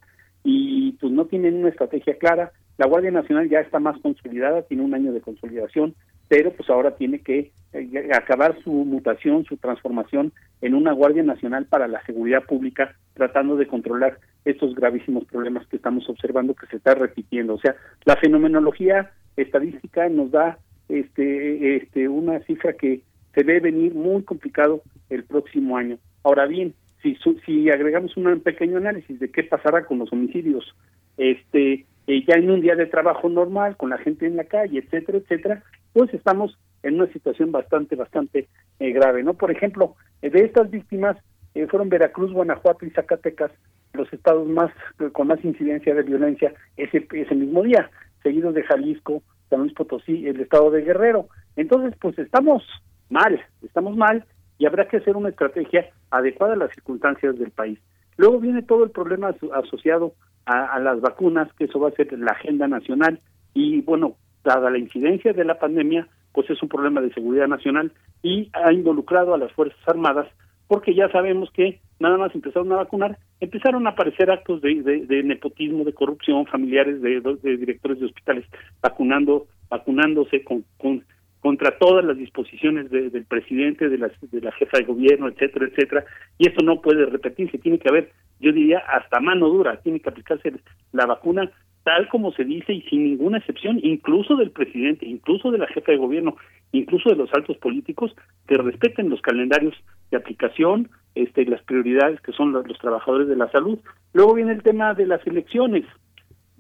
y 0.44 0.94
pues 0.94 1.12
no 1.12 1.26
tienen 1.26 1.56
una 1.56 1.70
estrategia 1.70 2.18
clara. 2.18 2.52
La 2.78 2.88
Guardia 2.88 3.12
Nacional 3.12 3.50
ya 3.50 3.60
está 3.60 3.80
más 3.80 4.00
consolidada, 4.00 4.62
tiene 4.64 4.84
un 4.84 4.94
año 4.94 5.12
de 5.12 5.22
consolidación, 5.22 5.96
pero 6.30 6.54
pues 6.54 6.70
ahora 6.70 6.96
tiene 6.96 7.20
que 7.20 7.52
eh, 7.74 8.10
acabar 8.14 8.56
su 8.64 8.72
mutación, 8.72 9.44
su 9.46 9.58
transformación 9.58 10.32
en 10.62 10.76
una 10.76 10.94
Guardia 10.94 11.24
Nacional 11.24 11.66
para 11.66 11.88
la 11.88 12.02
seguridad 12.06 12.44
pública, 12.44 12.96
tratando 13.16 13.58
de 13.58 13.68
controlar 13.68 14.20
estos 14.46 14.76
gravísimos 14.76 15.26
problemas 15.26 15.68
que 15.68 15.76
estamos 15.76 16.08
observando 16.08 16.54
que 16.54 16.68
se 16.68 16.78
está 16.78 16.94
repitiendo. 16.94 17.56
O 17.56 17.60
sea, 17.60 17.76
la 18.06 18.16
fenomenología 18.16 19.12
estadística 19.36 20.08
nos 20.08 20.32
da 20.32 20.60
este, 20.88 21.78
este, 21.78 22.08
una 22.08 22.40
cifra 22.42 22.74
que 22.74 23.02
se 23.34 23.44
ve 23.44 23.60
venir 23.60 23.94
muy 23.94 24.24
complicado 24.24 24.82
el 25.10 25.24
próximo 25.24 25.78
año. 25.78 25.98
Ahora 26.24 26.46
bien, 26.46 26.74
si, 27.02 27.18
si 27.46 27.70
agregamos 27.70 28.16
un 28.18 28.40
pequeño 28.42 28.78
análisis 28.78 29.20
de 29.20 29.32
qué 29.32 29.44
pasará 29.44 29.86
con 29.86 30.00
los 30.00 30.12
homicidios, 30.14 30.76
este, 31.18 31.86
eh, 32.08 32.24
ya 32.28 32.36
en 32.36 32.50
un 32.52 32.62
día 32.62 32.76
de 32.76 32.86
trabajo 32.86 33.30
normal, 33.30 33.78
con 33.78 33.90
la 33.90 33.98
gente 33.98 34.26
en 34.26 34.36
la 34.36 34.44
calle, 34.44 34.80
etcétera, 34.80 35.20
etcétera, 35.20 35.64
pues 35.94 36.14
estamos 36.14 36.58
en 36.84 36.96
una 36.96 37.12
situación 37.12 37.52
bastante, 37.52 37.96
bastante 37.96 38.48
eh, 38.80 38.92
grave, 38.92 39.24
¿no? 39.24 39.34
Por 39.34 39.52
ejemplo, 39.52 39.96
eh, 40.22 40.30
de 40.30 40.46
estas 40.46 40.70
víctimas 40.70 41.18
eh, 41.54 41.68
fueron 41.68 41.90
Veracruz, 41.90 42.32
Guanajuato 42.32 42.86
y 42.86 42.92
Zacatecas 42.92 43.52
los 43.94 44.12
estados 44.14 44.48
más 44.48 44.72
con 45.14 45.28
más 45.28 45.44
incidencia 45.44 45.96
de 45.96 46.04
violencia 46.04 46.54
ese 46.78 47.08
ese 47.12 47.34
mismo 47.34 47.64
día, 47.64 47.90
seguidos 48.22 48.54
de 48.54 48.64
Jalisco, 48.64 49.24
San 49.50 49.62
Luis 49.62 49.74
Potosí, 49.74 50.28
el 50.28 50.40
estado 50.40 50.70
de 50.70 50.84
Guerrero. 50.84 51.28
Entonces, 51.56 51.98
pues 52.00 52.18
estamos 52.20 52.64
mal, 53.10 53.42
estamos 53.64 53.98
mal 53.98 54.26
y 54.60 54.68
habrá 54.68 54.88
que 54.88 54.98
hacer 54.98 55.18
una 55.18 55.30
estrategia 55.30 55.90
adecuada 56.12 56.54
a 56.54 56.58
las 56.58 56.72
circunstancias 56.72 57.40
del 57.40 57.50
país. 57.50 57.80
Luego 58.16 58.40
viene 58.40 58.62
todo 58.62 58.84
el 58.84 58.92
problema 58.92 59.34
asociado 59.54 60.14
a, 60.46 60.66
a 60.66 60.80
las 60.80 61.02
vacunas, 61.02 61.52
que 61.54 61.66
eso 61.66 61.80
va 61.80 61.90
a 61.90 61.94
ser 61.94 62.14
la 62.14 62.34
agenda 62.34 62.68
nacional 62.68 63.20
y 63.56 63.82
bueno, 63.82 64.18
dada 64.44 64.70
la 64.70 64.78
incidencia 64.78 65.34
de 65.34 65.46
la 65.46 65.60
pandemia, 65.60 66.08
pues 66.34 66.50
es 66.50 66.62
un 66.62 66.70
problema 66.70 67.02
de 67.02 67.14
seguridad 67.14 67.48
nacional 67.48 67.92
y 68.22 68.50
ha 68.54 68.72
involucrado 68.72 69.34
a 69.34 69.38
las 69.38 69.52
Fuerzas 69.54 69.80
Armadas 69.88 70.28
porque 70.68 70.94
ya 70.94 71.10
sabemos 71.10 71.50
que 71.52 71.80
nada 72.00 72.18
más 72.18 72.34
empezaron 72.36 72.72
a 72.72 72.78
vacunar, 72.78 73.18
empezaron 73.40 73.88
a 73.88 73.92
aparecer 73.92 74.30
actos 74.30 74.62
de, 74.62 74.84
de, 74.84 75.24
nepotismo, 75.24 75.84
de 75.84 75.94
corrupción, 75.94 76.46
familiares 76.46 77.02
de, 77.02 77.22
directores 77.58 78.00
de 78.00 78.06
hospitales 78.06 78.46
vacunando, 78.82 79.48
vacunándose 79.70 80.44
con, 80.44 80.64
con 80.78 81.04
contra 81.40 81.78
todas 81.78 82.04
las 82.04 82.18
disposiciones 82.18 82.92
del 82.92 83.26
presidente, 83.26 83.88
de 83.88 83.98
la, 83.98 84.12
de 84.22 84.52
jefa 84.52 84.78
de 84.78 84.84
gobierno, 84.84 85.30
etcétera, 85.30 85.68
etcétera, 85.68 86.06
y 86.38 86.50
eso 86.50 86.62
no 86.64 86.82
puede 86.82 87.06
repetirse, 87.06 87.58
tiene 87.58 87.80
que 87.80 87.88
haber, 87.90 88.12
yo 88.40 88.52
diría, 88.52 88.80
hasta 88.80 89.22
mano 89.22 89.48
dura, 89.48 89.80
tiene 89.82 90.02
que 90.02 90.10
aplicarse 90.10 90.54
la 90.92 91.06
vacuna 91.06 91.50
tal 91.84 92.08
como 92.10 92.32
se 92.34 92.44
dice 92.44 92.74
y 92.74 92.82
sin 92.84 93.04
ninguna 93.04 93.38
excepción, 93.38 93.80
incluso 93.82 94.36
del 94.36 94.52
presidente, 94.52 95.06
incluso 95.06 95.52
de 95.52 95.58
la 95.58 95.68
jefa 95.68 95.92
de 95.92 95.98
gobierno, 95.98 96.36
incluso 96.72 97.10
de 97.10 97.16
los 97.16 97.34
altos 97.34 97.58
políticos, 97.58 98.14
que 98.48 98.58
respeten 98.58 99.10
los 99.10 99.22
calendarios 99.22 99.76
de 100.12 100.18
aplicación, 100.18 100.90
este, 101.16 101.46
las 101.46 101.64
prioridades 101.64 102.20
que 102.22 102.32
son 102.34 102.52
los, 102.52 102.66
trabajadores 102.80 103.28
de 103.28 103.36
la 103.36 103.50
salud. 103.52 103.80
Luego 104.14 104.36
viene 104.36 104.54
el 104.54 104.64
tema 104.64 104.94
de 104.94 105.06
las 105.06 105.26
elecciones. 105.26 105.86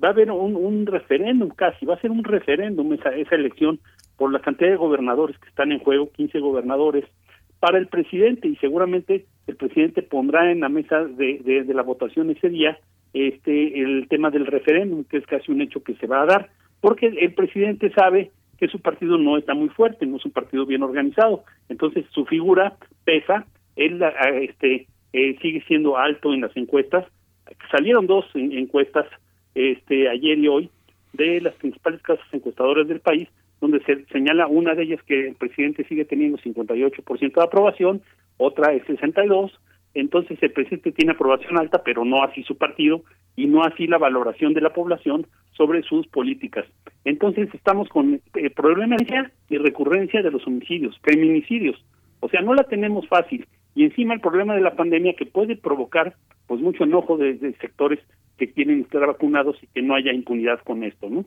Va 0.03 0.09
a 0.09 0.11
haber 0.11 0.31
un, 0.31 0.55
un 0.55 0.85
referéndum 0.85 1.49
casi, 1.49 1.85
va 1.85 1.95
a 1.95 2.01
ser 2.01 2.11
un 2.11 2.23
referéndum 2.23 2.93
esa, 2.93 3.09
esa 3.09 3.35
elección 3.35 3.79
por 4.17 4.31
la 4.31 4.39
cantidad 4.39 4.69
de 4.69 4.77
gobernadores 4.77 5.37
que 5.37 5.49
están 5.49 5.71
en 5.71 5.79
juego, 5.79 6.11
15 6.11 6.39
gobernadores, 6.39 7.05
para 7.59 7.77
el 7.77 7.87
presidente 7.87 8.47
y 8.47 8.55
seguramente 8.55 9.25
el 9.47 9.57
presidente 9.57 10.01
pondrá 10.01 10.51
en 10.51 10.61
la 10.61 10.69
mesa 10.69 11.03
de, 11.03 11.63
de 11.65 11.73
la 11.73 11.83
votación 11.83 12.29
ese 12.29 12.49
día 12.49 12.77
este 13.13 13.81
el 13.81 14.07
tema 14.07 14.29
del 14.29 14.45
referéndum, 14.45 15.03
que 15.03 15.17
es 15.17 15.25
casi 15.25 15.51
un 15.51 15.61
hecho 15.61 15.83
que 15.83 15.95
se 15.95 16.07
va 16.07 16.21
a 16.21 16.25
dar, 16.25 16.49
porque 16.81 17.07
el 17.07 17.33
presidente 17.33 17.91
sabe 17.91 18.31
que 18.57 18.67
su 18.67 18.79
partido 18.79 19.17
no 19.17 19.37
está 19.37 19.53
muy 19.53 19.69
fuerte, 19.69 20.05
no 20.05 20.17
es 20.17 20.25
un 20.25 20.31
partido 20.31 20.65
bien 20.65 20.83
organizado, 20.83 21.43
entonces 21.69 22.05
su 22.11 22.25
figura 22.25 22.75
pesa, 23.05 23.45
él 23.75 24.01
este 24.41 24.87
eh, 25.13 25.37
sigue 25.41 25.63
siendo 25.67 25.97
alto 25.97 26.33
en 26.33 26.41
las 26.41 26.55
encuestas, 26.57 27.05
salieron 27.71 28.05
dos 28.05 28.25
encuestas 28.35 29.07
este 29.55 30.09
ayer 30.09 30.37
y 30.37 30.47
hoy 30.47 30.69
de 31.13 31.41
las 31.41 31.55
principales 31.55 32.01
casas 32.01 32.25
encuestadoras 32.31 32.87
del 32.87 32.99
país, 32.99 33.27
donde 33.61 33.81
se 33.83 34.05
señala 34.05 34.47
una 34.47 34.75
de 34.75 34.83
ellas 34.83 35.01
que 35.03 35.29
el 35.29 35.35
presidente 35.35 35.85
sigue 35.85 36.05
teniendo 36.05 36.37
58% 36.37 37.33
de 37.33 37.43
aprobación, 37.43 38.01
otra 38.37 38.73
es 38.73 38.85
62, 38.85 39.51
entonces 39.93 40.37
el 40.41 40.51
presidente 40.51 40.91
tiene 40.91 41.13
aprobación 41.13 41.57
alta, 41.57 41.81
pero 41.83 42.05
no 42.05 42.23
así 42.23 42.43
su 42.43 42.57
partido 42.57 43.03
y 43.35 43.47
no 43.47 43.63
así 43.63 43.87
la 43.87 43.97
valoración 43.97 44.53
de 44.53 44.61
la 44.61 44.73
población 44.73 45.25
sobre 45.51 45.83
sus 45.83 46.07
políticas. 46.07 46.65
Entonces 47.05 47.49
estamos 47.53 47.89
con 47.89 48.21
eh, 48.35 48.49
problema 48.49 48.95
y 49.49 49.57
recurrencia 49.57 50.21
de 50.21 50.31
los 50.31 50.45
homicidios, 50.45 50.99
feminicidios. 51.01 51.83
O 52.19 52.29
sea, 52.29 52.41
no 52.41 52.53
la 52.53 52.63
tenemos 52.63 53.07
fácil. 53.07 53.47
Y 53.75 53.83
encima 53.83 54.13
el 54.13 54.21
problema 54.21 54.55
de 54.55 54.61
la 54.61 54.75
pandemia 54.75 55.13
que 55.13 55.25
puede 55.25 55.55
provocar 55.55 56.15
pues 56.47 56.61
mucho 56.61 56.83
enojo 56.83 57.17
de, 57.17 57.37
sectores 57.61 57.99
que 58.37 58.51
quieren 58.51 58.81
estar 58.81 59.05
vacunados 59.05 59.57
y 59.61 59.67
que 59.67 59.81
no 59.81 59.95
haya 59.95 60.11
impunidad 60.11 60.59
con 60.61 60.83
esto, 60.83 61.09
¿no? 61.09 61.25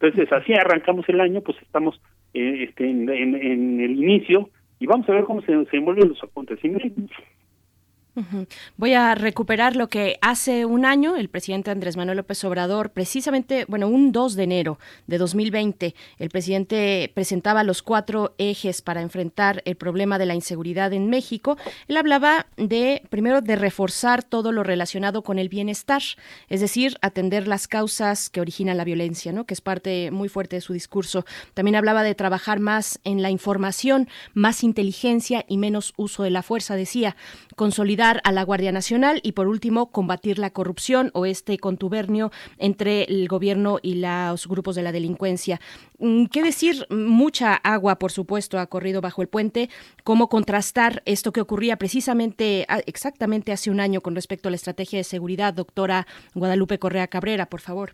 Entonces 0.00 0.32
así 0.32 0.52
arrancamos 0.54 1.08
el 1.08 1.20
año, 1.20 1.42
pues 1.42 1.58
estamos 1.60 2.00
eh, 2.32 2.66
este, 2.68 2.88
en, 2.88 3.08
el 3.80 4.02
inicio 4.02 4.48
y 4.78 4.86
vamos 4.86 5.08
a 5.08 5.12
ver 5.12 5.24
cómo 5.24 5.42
se, 5.42 5.64
se 5.66 5.76
envuelven 5.76 6.08
los 6.08 6.22
acontecimientos. 6.22 7.10
Voy 8.76 8.94
a 8.94 9.14
recuperar 9.14 9.76
lo 9.76 9.88
que 9.88 10.18
hace 10.20 10.64
un 10.64 10.84
año 10.84 11.16
el 11.16 11.28
presidente 11.28 11.70
Andrés 11.70 11.96
Manuel 11.96 12.18
López 12.18 12.42
Obrador, 12.44 12.90
precisamente, 12.90 13.64
bueno, 13.68 13.88
un 13.88 14.10
2 14.10 14.34
de 14.34 14.42
enero 14.42 14.78
de 15.06 15.18
2020, 15.18 15.94
el 16.18 16.28
presidente 16.28 17.10
presentaba 17.14 17.62
los 17.62 17.82
cuatro 17.82 18.34
ejes 18.38 18.82
para 18.82 19.00
enfrentar 19.00 19.62
el 19.64 19.76
problema 19.76 20.18
de 20.18 20.26
la 20.26 20.34
inseguridad 20.34 20.92
en 20.92 21.08
México. 21.08 21.56
Él 21.86 21.96
hablaba 21.96 22.46
de, 22.56 23.02
primero, 23.10 23.42
de 23.42 23.56
reforzar 23.56 24.22
todo 24.22 24.50
lo 24.50 24.64
relacionado 24.64 25.22
con 25.22 25.38
el 25.38 25.48
bienestar, 25.48 26.02
es 26.48 26.60
decir, 26.60 26.96
atender 27.02 27.46
las 27.46 27.68
causas 27.68 28.28
que 28.28 28.40
originan 28.40 28.76
la 28.76 28.84
violencia, 28.84 29.32
¿no? 29.32 29.44
que 29.44 29.54
es 29.54 29.60
parte 29.60 30.10
muy 30.10 30.28
fuerte 30.28 30.56
de 30.56 30.62
su 30.62 30.72
discurso. 30.72 31.24
También 31.54 31.76
hablaba 31.76 32.02
de 32.02 32.14
trabajar 32.14 32.58
más 32.58 32.98
en 33.04 33.22
la 33.22 33.30
información, 33.30 34.08
más 34.34 34.64
inteligencia 34.64 35.44
y 35.48 35.58
menos 35.58 35.94
uso 35.96 36.22
de 36.22 36.30
la 36.30 36.42
fuerza, 36.42 36.74
decía, 36.74 37.16
consolidar 37.56 37.99
a 38.00 38.32
la 38.32 38.44
Guardia 38.44 38.72
Nacional 38.72 39.20
y 39.22 39.32
por 39.32 39.46
último 39.46 39.90
combatir 39.90 40.38
la 40.38 40.50
corrupción 40.50 41.10
o 41.12 41.26
este 41.26 41.58
contubernio 41.58 42.30
entre 42.56 43.04
el 43.04 43.28
gobierno 43.28 43.78
y 43.82 43.96
los 43.96 44.48
grupos 44.48 44.74
de 44.74 44.82
la 44.82 44.90
delincuencia. 44.90 45.60
Mm, 45.98 46.26
¿Qué 46.26 46.42
decir? 46.42 46.86
Mucha 46.88 47.54
agua, 47.56 47.98
por 47.98 48.10
supuesto, 48.10 48.58
ha 48.58 48.66
corrido 48.68 49.02
bajo 49.02 49.20
el 49.20 49.28
puente. 49.28 49.68
¿Cómo 50.02 50.30
contrastar 50.30 51.02
esto 51.04 51.30
que 51.32 51.42
ocurría 51.42 51.76
precisamente, 51.76 52.64
ah, 52.70 52.80
exactamente 52.86 53.52
hace 53.52 53.70
un 53.70 53.80
año 53.80 54.00
con 54.00 54.14
respecto 54.14 54.48
a 54.48 54.50
la 54.50 54.56
estrategia 54.56 54.98
de 54.98 55.04
seguridad? 55.04 55.52
Doctora 55.52 56.06
Guadalupe 56.34 56.78
Correa 56.78 57.06
Cabrera, 57.06 57.46
por 57.46 57.60
favor. 57.60 57.92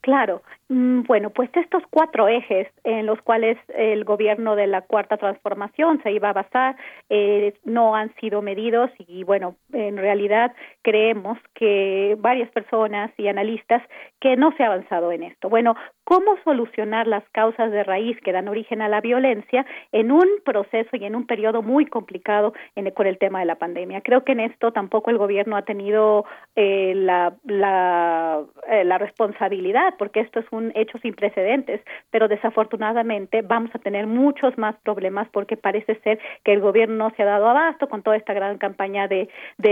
Claro, 0.00 0.42
bueno, 0.76 1.30
pues 1.30 1.48
estos 1.54 1.84
cuatro 1.88 2.26
ejes 2.26 2.66
en 2.82 3.06
los 3.06 3.22
cuales 3.22 3.56
el 3.68 4.02
gobierno 4.02 4.56
de 4.56 4.66
la 4.66 4.82
Cuarta 4.82 5.16
Transformación 5.16 6.02
se 6.02 6.10
iba 6.10 6.30
a 6.30 6.32
basar 6.32 6.74
eh, 7.10 7.54
no 7.64 7.94
han 7.94 8.12
sido 8.16 8.42
medidos 8.42 8.90
y 8.98 9.22
bueno, 9.22 9.54
en 9.72 9.96
realidad 9.96 10.52
creemos 10.82 11.38
que 11.54 12.16
varias 12.18 12.50
personas 12.50 13.12
y 13.16 13.28
analistas 13.28 13.82
que 14.20 14.36
no 14.36 14.50
se 14.56 14.64
ha 14.64 14.66
avanzado 14.66 15.12
en 15.12 15.22
esto. 15.22 15.48
Bueno, 15.48 15.76
¿cómo 16.02 16.36
solucionar 16.42 17.06
las 17.06 17.22
causas 17.30 17.70
de 17.70 17.84
raíz 17.84 18.20
que 18.22 18.32
dan 18.32 18.48
origen 18.48 18.82
a 18.82 18.88
la 18.88 19.00
violencia 19.00 19.64
en 19.92 20.10
un 20.10 20.26
proceso 20.44 20.96
y 20.96 21.04
en 21.04 21.14
un 21.14 21.26
periodo 21.26 21.62
muy 21.62 21.86
complicado 21.86 22.52
en, 22.74 22.90
con 22.90 23.06
el 23.06 23.18
tema 23.18 23.38
de 23.38 23.46
la 23.46 23.56
pandemia? 23.56 24.00
Creo 24.00 24.24
que 24.24 24.32
en 24.32 24.40
esto 24.40 24.72
tampoco 24.72 25.10
el 25.10 25.18
gobierno 25.18 25.56
ha 25.56 25.62
tenido 25.62 26.24
eh, 26.56 26.94
la, 26.96 27.34
la, 27.44 28.42
eh, 28.68 28.84
la 28.84 28.98
responsabilidad 28.98 29.94
porque 29.98 30.20
esto 30.20 30.40
es 30.40 30.46
un 30.50 30.63
hecho 30.74 30.98
sin 30.98 31.14
precedentes, 31.14 31.80
pero 32.10 32.28
desafortunadamente 32.28 33.42
vamos 33.42 33.70
a 33.74 33.78
tener 33.78 34.06
muchos 34.06 34.56
más 34.58 34.76
problemas 34.82 35.28
porque 35.32 35.56
parece 35.56 35.96
ser 36.00 36.18
que 36.44 36.52
el 36.52 36.60
gobierno 36.60 36.94
no 36.96 37.10
se 37.16 37.22
ha 37.22 37.26
dado 37.26 37.48
abasto 37.48 37.88
con 37.88 38.02
toda 38.02 38.16
esta 38.16 38.32
gran 38.32 38.58
campaña 38.58 39.08
de, 39.08 39.28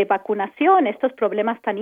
vacunación, 0.08 0.86
estos 0.86 1.12
problemas 1.12 1.60
tan, 1.62 1.76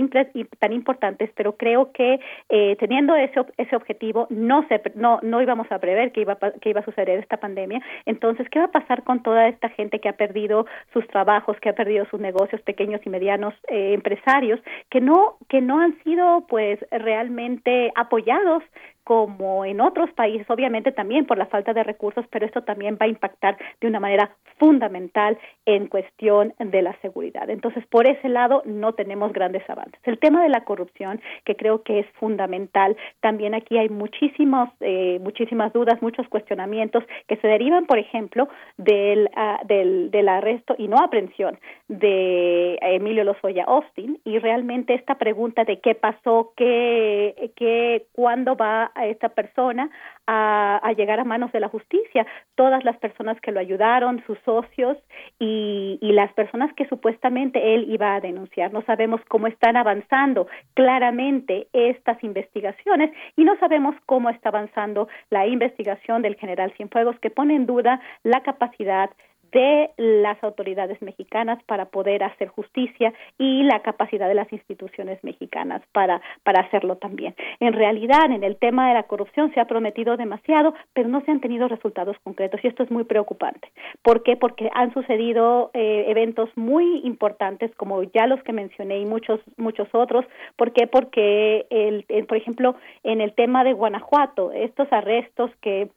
tan 0.59 0.73
importantes, 0.73 1.31
pero 1.35 1.57
creo 1.57 1.91
que 1.93 2.21
eh, 2.49 2.77
teniendo 2.79 3.17
ese, 3.17 3.41
ese 3.57 3.75
objetivo 3.77 4.27
no, 4.31 4.67
se, 4.69 4.81
no, 4.95 5.19
no 5.23 5.41
íbamos 5.41 5.71
a 5.73 5.79
prever 5.79 6.13
que 6.13 6.21
iba, 6.21 6.37
que 6.61 6.71
iba 6.71 6.81
a 6.81 6.85
suceder 6.85 7.19
esta 7.19 7.39
pandemia. 7.39 7.81
Entonces, 8.07 8.49
¿qué 8.51 8.59
va 8.59 8.67
a 8.67 8.71
pasar 8.71 9.03
con 9.05 9.23
toda 9.23 9.49
esta 9.49 9.69
gente 9.71 10.01
que 10.01 10.09
ha 10.09 10.17
perdido 10.17 10.67
sus 10.93 11.07
trabajos, 11.09 11.59
que 11.61 11.71
ha 11.71 11.75
perdido 11.75 12.05
sus 12.07 12.21
negocios 12.21 12.61
pequeños 12.63 13.01
y 13.05 13.11
medianos 13.11 13.55
eh, 13.69 13.95
empresarios, 13.95 14.61
que 14.91 15.01
no, 15.01 15.37
que 15.49 15.61
no 15.61 15.81
han 15.81 15.99
sido 16.03 16.47
pues 16.49 16.79
realmente 16.91 17.93
apoyados 17.95 18.63
como 19.11 19.65
en 19.65 19.81
otros 19.81 20.09
países, 20.13 20.49
obviamente 20.49 20.93
también 20.93 21.27
por 21.27 21.37
la 21.37 21.47
falta 21.47 21.73
de 21.73 21.83
recursos, 21.83 22.25
pero 22.31 22.47
esto 22.47 22.63
también 22.63 22.95
va 22.95 23.07
a 23.07 23.09
impactar 23.09 23.59
de 23.81 23.89
una 23.89 23.99
manera 23.99 24.37
fundamental 24.57 25.37
en 25.67 25.89
cuestión 25.89 26.55
de 26.61 26.81
la 26.81 26.95
seguridad. 27.01 27.51
Entonces, 27.51 27.85
por 27.89 28.07
ese 28.07 28.29
lado 28.29 28.63
no 28.67 28.93
tenemos 28.93 29.33
grandes 29.33 29.69
avances. 29.69 30.01
El 30.05 30.21
tema 30.21 30.45
de 30.45 30.49
la 30.49 30.63
corrupción, 30.63 31.21
que 31.45 31.57
creo 31.57 31.83
que 31.83 31.99
es 31.99 32.07
fundamental, 32.21 32.97
también 33.19 33.53
aquí 33.53 33.79
hay 33.79 33.89
muchísimos, 33.89 34.69
eh, 34.79 35.19
muchísimas 35.21 35.73
dudas, 35.73 36.01
muchos 36.01 36.29
cuestionamientos 36.29 37.03
que 37.27 37.35
se 37.39 37.49
derivan, 37.49 37.87
por 37.87 37.99
ejemplo, 37.99 38.49
del, 38.77 39.29
uh, 39.37 39.67
del, 39.67 40.13
del 40.13 40.29
arresto 40.29 40.77
y 40.79 40.87
no 40.87 40.99
aprehensión 40.99 41.59
de 41.89 42.79
Emilio 42.81 43.25
Lozoya 43.25 43.65
Austin 43.65 44.21
y 44.25 44.39
realmente 44.39 44.95
esta 44.95 45.17
pregunta 45.17 45.65
de 45.65 45.81
qué 45.81 45.97
pasó, 45.97 46.53
qué, 46.57 47.51
qué 47.57 48.07
cuándo 48.13 48.55
va 48.55 48.93
a 49.01 49.07
esta 49.07 49.31
persona 49.31 49.91
a, 50.27 50.93
llegar 50.97 51.21
a 51.21 51.25
manos 51.25 51.53
de 51.53 51.61
la 51.61 51.69
justicia. 51.69 52.27
Todas 52.55 52.85
las 52.85 52.97
personas 52.99 53.41
que 53.41 53.53
lo 53.53 53.61
ayudaron, 53.61 54.23
sus 54.27 54.39
socios 54.41 54.99
y, 55.39 55.99
y 56.01 56.13
las 56.13 56.33
personas 56.35 56.73
que 56.75 56.87
supuestamente 56.87 57.75
él 57.75 57.87
iba 57.89 58.15
a 58.15 58.21
denunciar. 58.21 58.73
No 58.73 58.83
sabemos 58.83 59.21
cómo 59.29 59.47
están 59.47 59.77
avanzando 59.77 60.47
claramente 60.75 61.69
estas 61.73 62.23
investigaciones 62.23 63.11
y 63.37 63.45
no 63.45 63.57
sabemos 63.59 63.95
cómo 64.07 64.31
está 64.31 64.51
avanzando 64.51 65.09
la 65.31 65.47
investigación 65.47 66.23
del 66.23 66.37
general 66.37 66.73
Cienfuegos 66.77 67.19
que 67.21 67.31
pone 67.31 67.55
en 67.55 67.67
duda 67.67 68.01
la 68.23 68.43
capacidad 68.43 69.11
de 69.53 69.91
las 69.97 70.43
autoridades 70.43 71.01
mexicanas 71.03 71.63
para 71.65 71.87
poder 71.87 72.23
hacer 72.23 72.49
justicia 72.49 73.13
y 73.39 73.63
la 73.65 73.81
capacidad 73.81 74.29
de 74.29 74.35
las 74.35 74.53
instituciones 74.53 75.23
mexicanas 75.23 75.83
para, 75.93 76.21
para 76.43 76.63
hacerlo 76.63 76.97
también. 76.97 77.35
En 77.61 77.73
realidad, 77.73 78.31
en 78.31 78.45
el 78.45 78.57
tema 78.57 78.89
de 78.89 78.95
la 78.95 79.05
corrupción 79.05 79.53
se 79.53 79.61
ha 79.61 79.67
prometido 79.67 80.17
demasiado, 80.17 80.75
pero 80.93 81.09
no 81.09 81.21
se 81.23 81.31
han 81.31 81.41
tenido 81.41 81.69
resultados 81.69 82.17
concretos 82.23 82.61
y 82.63 82.69
esto 82.69 82.83
es 82.83 82.91
muy 82.91 83.05
preocupante. 83.05 83.71
¿Por 84.03 84.23
qué? 84.23 84.37
Porque 84.37 84.71
han 84.75 84.93
sucedido 84.93 85.71
eh, 85.75 86.05
eventos 86.09 86.51
muy 86.57 87.01
importantes 87.05 87.75
como 87.77 88.03
ya 88.03 88.27
los 88.27 88.43
que 88.43 88.53
mencioné 88.53 88.99
y 88.99 89.07
muchos 89.07 89.41
muchos 89.57 89.89
otros. 89.93 90.25
¿Por 90.57 90.73
qué? 90.73 90.87
Porque 90.87 91.67
el, 91.71 92.05
por 92.27 92.37
ejemplo 92.37 92.77
en 93.03 93.21
el 93.21 93.33
tema 93.35 93.65
de 93.65 93.73
Guanajuato 93.73 94.53
estos 94.53 94.93
arrestos 94.93 95.51
que 95.61 95.89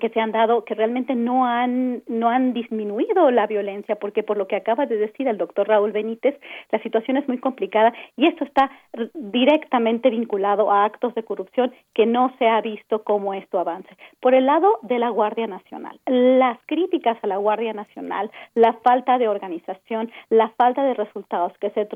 que 0.00 0.08
se 0.08 0.20
han 0.20 0.32
dado 0.32 0.64
que 0.64 0.74
realmente 0.74 1.14
no 1.14 1.46
han 1.46 2.02
no 2.06 2.30
han 2.30 2.54
disminuido 2.54 3.30
la 3.30 3.46
violencia 3.46 3.96
porque 3.96 4.22
por 4.22 4.38
lo 4.38 4.48
que 4.48 4.56
acaba 4.56 4.86
de 4.86 4.96
decir 4.96 5.28
el 5.28 5.36
doctor 5.36 5.68
Raúl 5.68 5.92
Benítez 5.92 6.38
la 6.70 6.80
situación 6.82 7.18
es 7.18 7.28
muy 7.28 7.38
complicada 7.38 7.92
y 8.16 8.26
esto 8.26 8.44
está 8.44 8.70
directamente 9.14 10.08
vinculado 10.08 10.70
a 10.70 10.84
actos 10.84 11.14
de 11.14 11.24
corrupción 11.24 11.74
que 11.94 12.06
no 12.06 12.32
se 12.38 12.48
ha 12.48 12.60
visto 12.62 13.02
cómo 13.04 13.34
esto 13.34 13.58
avance. 13.58 13.90
Por 14.20 14.34
el 14.34 14.46
lado 14.46 14.78
de 14.82 14.98
la 14.98 15.10
Guardia 15.10 15.46
Nacional 15.46 16.00
las 16.06 16.58
críticas 16.66 17.18
a 17.22 17.26
la 17.26 17.36
Guardia 17.36 17.74
Nacional 17.74 18.30
la 18.54 18.72
falta 18.84 19.18
de 19.18 19.28
organización 19.28 20.10
la 20.30 20.48
falta 20.56 20.84
de 20.84 20.94
resultados 20.94 21.52
que 21.58 21.70
se, 21.70 21.86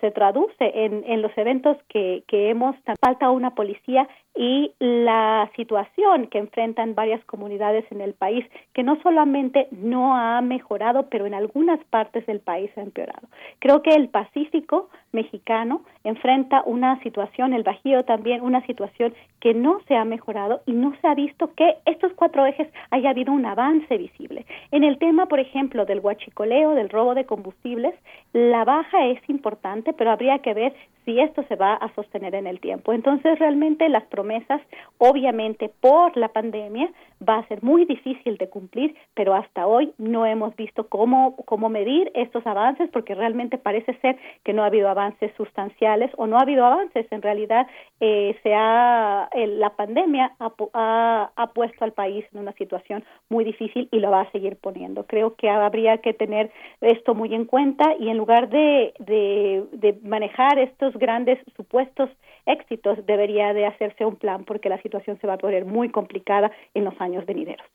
se, 0.00 0.10
traduce 0.12 0.84
en, 0.84 1.04
en 1.06 1.20
los 1.20 1.36
eventos 1.36 1.76
que, 1.88 2.24
que 2.26 2.48
hemos 2.48 2.74
falta 3.00 3.30
una 3.30 3.54
policía 3.54 4.08
y 4.34 4.72
la 4.80 5.50
situación 5.54 6.26
que 6.26 6.38
enfrentan 6.38 6.94
varias 6.94 7.24
comunidades 7.24 7.84
en 7.90 8.00
el 8.00 8.14
país, 8.14 8.44
que 8.72 8.82
no 8.82 9.00
solamente 9.02 9.68
no 9.70 10.16
ha 10.16 10.40
mejorado, 10.40 11.08
pero 11.08 11.26
en 11.26 11.34
algunas 11.34 11.82
partes 11.84 12.26
del 12.26 12.40
país 12.40 12.70
ha 12.76 12.82
empeorado. 12.82 13.28
Creo 13.60 13.82
que 13.82 13.94
el 13.94 14.08
Pacífico 14.08 14.88
mexicano 15.14 15.82
enfrenta 16.04 16.62
una 16.66 17.00
situación, 17.02 17.54
el 17.54 17.62
Bajío 17.62 18.04
también, 18.04 18.42
una 18.42 18.64
situación 18.66 19.14
que 19.40 19.54
no 19.54 19.80
se 19.88 19.96
ha 19.96 20.04
mejorado 20.04 20.60
y 20.66 20.72
no 20.72 20.94
se 21.00 21.06
ha 21.06 21.14
visto 21.14 21.54
que 21.54 21.76
estos 21.86 22.12
cuatro 22.14 22.44
ejes 22.44 22.68
haya 22.90 23.10
habido 23.10 23.32
un 23.32 23.46
avance 23.46 23.96
visible. 23.96 24.44
En 24.70 24.84
el 24.84 24.98
tema, 24.98 25.26
por 25.26 25.40
ejemplo, 25.40 25.86
del 25.86 26.00
huachicoleo, 26.00 26.74
del 26.74 26.90
robo 26.90 27.14
de 27.14 27.24
combustibles, 27.24 27.94
la 28.32 28.64
baja 28.64 29.06
es 29.06 29.20
importante, 29.28 29.92
pero 29.92 30.10
habría 30.10 30.38
que 30.40 30.54
ver 30.54 30.74
si 31.04 31.20
esto 31.20 31.44
se 31.48 31.56
va 31.56 31.74
a 31.74 31.94
sostener 31.94 32.34
en 32.34 32.46
el 32.46 32.60
tiempo. 32.60 32.92
Entonces, 32.92 33.38
realmente 33.38 33.88
las 33.88 34.04
promesas, 34.04 34.60
obviamente 34.98 35.70
por 35.80 36.16
la 36.16 36.28
pandemia, 36.28 36.90
va 37.28 37.38
a 37.38 37.48
ser 37.48 37.62
muy 37.62 37.84
difícil 37.84 38.36
de 38.36 38.48
cumplir, 38.48 38.94
pero 39.14 39.34
hasta 39.34 39.66
hoy 39.66 39.92
no 39.98 40.26
hemos 40.26 40.54
visto 40.56 40.88
cómo, 40.88 41.36
cómo 41.44 41.68
medir 41.68 42.10
estos 42.14 42.46
avances, 42.46 42.90
porque 42.92 43.14
realmente 43.14 43.58
parece 43.58 43.94
ser 44.00 44.16
que 44.44 44.52
no 44.52 44.62
ha 44.62 44.66
habido 44.66 44.88
avances 44.88 45.32
sustanciales 45.36 46.10
o 46.16 46.26
no 46.26 46.38
ha 46.38 46.42
habido 46.42 46.64
avances. 46.64 47.06
En 47.10 47.22
realidad, 47.22 47.66
eh, 48.00 48.36
se 48.42 48.54
ha, 48.54 49.28
la 49.34 49.70
pandemia 49.70 50.34
ha, 50.38 51.30
ha, 51.36 51.46
puesto 51.54 51.84
al 51.84 51.92
país 51.92 52.24
en 52.32 52.40
una 52.40 52.52
situación 52.52 53.04
muy 53.28 53.44
difícil 53.44 53.88
y 53.90 54.00
lo 54.00 54.10
va 54.10 54.22
a 54.22 54.32
seguir 54.32 54.56
poniendo. 54.56 55.04
Creo 55.06 55.34
que 55.36 55.48
habría 55.48 55.98
que 55.98 56.14
tener 56.14 56.50
esto 56.80 57.14
muy 57.14 57.34
en 57.34 57.44
cuenta 57.44 57.94
y 57.98 58.08
en 58.08 58.16
lugar 58.16 58.48
de, 58.48 58.92
de 58.98 59.98
manejar 60.02 60.58
estos 60.58 60.94
grandes 60.96 61.38
supuestos 61.56 62.10
éxitos, 62.46 63.04
debería 63.06 63.52
de 63.54 63.66
hacerse 63.66 64.04
un 64.04 64.16
plan 64.16 64.44
porque 64.44 64.68
la 64.68 64.80
situación 64.82 65.18
se 65.20 65.26
va 65.26 65.34
a 65.34 65.38
poner 65.38 65.64
muy 65.64 65.88
complicada 65.90 66.50
en 66.74 66.84
los 66.84 67.00
años 67.00 67.26
venideros. 67.26 67.66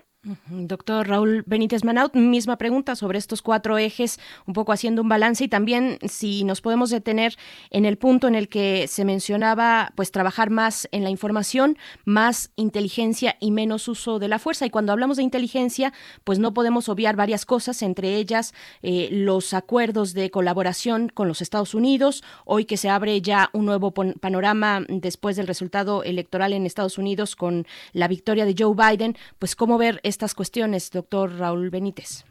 Doctor 0.48 1.08
Raúl 1.08 1.44
Benítez 1.46 1.84
Manaut, 1.84 2.14
misma 2.14 2.58
pregunta 2.58 2.96
sobre 2.96 3.18
estos 3.18 3.42
cuatro 3.42 3.78
ejes, 3.78 4.20
un 4.46 4.54
poco 4.54 4.72
haciendo 4.72 5.02
un 5.02 5.10
balance 5.10 5.44
y 5.44 5.48
también 5.48 5.98
si 6.08 6.44
nos 6.44 6.62
podemos 6.62 6.90
detener 6.90 7.36
en 7.72 7.86
el 7.86 7.98
punto 7.98 8.28
en 8.28 8.36
el 8.36 8.48
que 8.48 8.88
se 8.88 9.06
mencionaba, 9.06 9.92
pues 9.96 10.12
trabajar 10.12 10.50
más 10.50 10.88
en 10.92 11.04
la 11.04 11.10
información, 11.10 11.78
más 12.06 12.52
inteligencia 12.56 13.38
y 13.40 13.52
menos 13.52 13.88
uso 13.88 14.20
de 14.20 14.28
la 14.28 14.40
fuerza. 14.40 14.66
Y 14.66 14.70
cuando 14.70 14.92
hablamos 14.92 15.18
de 15.18 15.24
inteligencia, 15.24 15.94
pues 16.24 16.38
no 16.38 16.54
podemos 16.54 16.90
obviar 16.90 17.16
varias 17.16 17.46
cosas, 17.46 17.82
entre 17.82 18.16
ellas 18.16 18.54
eh, 18.82 19.10
los 19.12 19.54
acuerdos 19.54 20.14
de 20.14 20.30
colaboración 20.30 21.10
con 21.10 21.28
los 21.28 21.42
Estados 21.42 21.74
Unidos, 21.74 22.24
hoy 22.46 22.66
que 22.66 22.78
se 22.78 22.90
abre 22.90 23.22
ya 23.22 23.50
un 23.54 23.66
nuevo 23.66 23.92
panorama 23.92 24.84
después 24.88 25.36
del 25.36 25.48
resultado 25.48 26.04
electoral 26.04 26.54
en 26.54 26.66
Estados 26.66 26.98
Unidos 26.98 27.36
con 27.36 27.66
la 27.94 28.08
victoria 28.08 28.46
de 28.46 28.56
Joe 28.58 28.76
Biden, 28.76 29.18
pues 29.40 29.56
cómo 29.56 29.78
ver 29.78 30.00
estas 30.20 30.36
cuestiones, 30.36 30.92
doctor 30.92 31.32
Raúl 31.40 31.70
Benítez? 31.70 32.26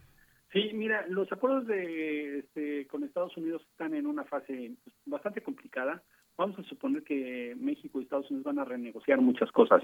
Sí, 0.52 0.73
mira, 0.75 1.07
los 1.08 1.33
acuerdos 1.33 1.67
de, 1.67 2.41
este, 2.41 2.86
con 2.86 3.02
Estados 3.02 3.34
Unidos 3.39 3.62
están 3.70 3.94
en 3.94 4.07
una 4.07 4.25
fase 4.25 4.73
bastante 5.07 5.41
complicada. 5.41 6.02
Vamos 6.36 6.58
a 6.58 6.65
suponer 6.65 7.02
que 7.02 7.57
México 7.58 7.99
y 7.99 8.02
Estados 8.02 8.31
Unidos 8.31 8.44
van 8.44 8.58
a 8.58 8.67
renegociar 8.67 9.23
muchas 9.23 9.50
cosas. 9.52 9.83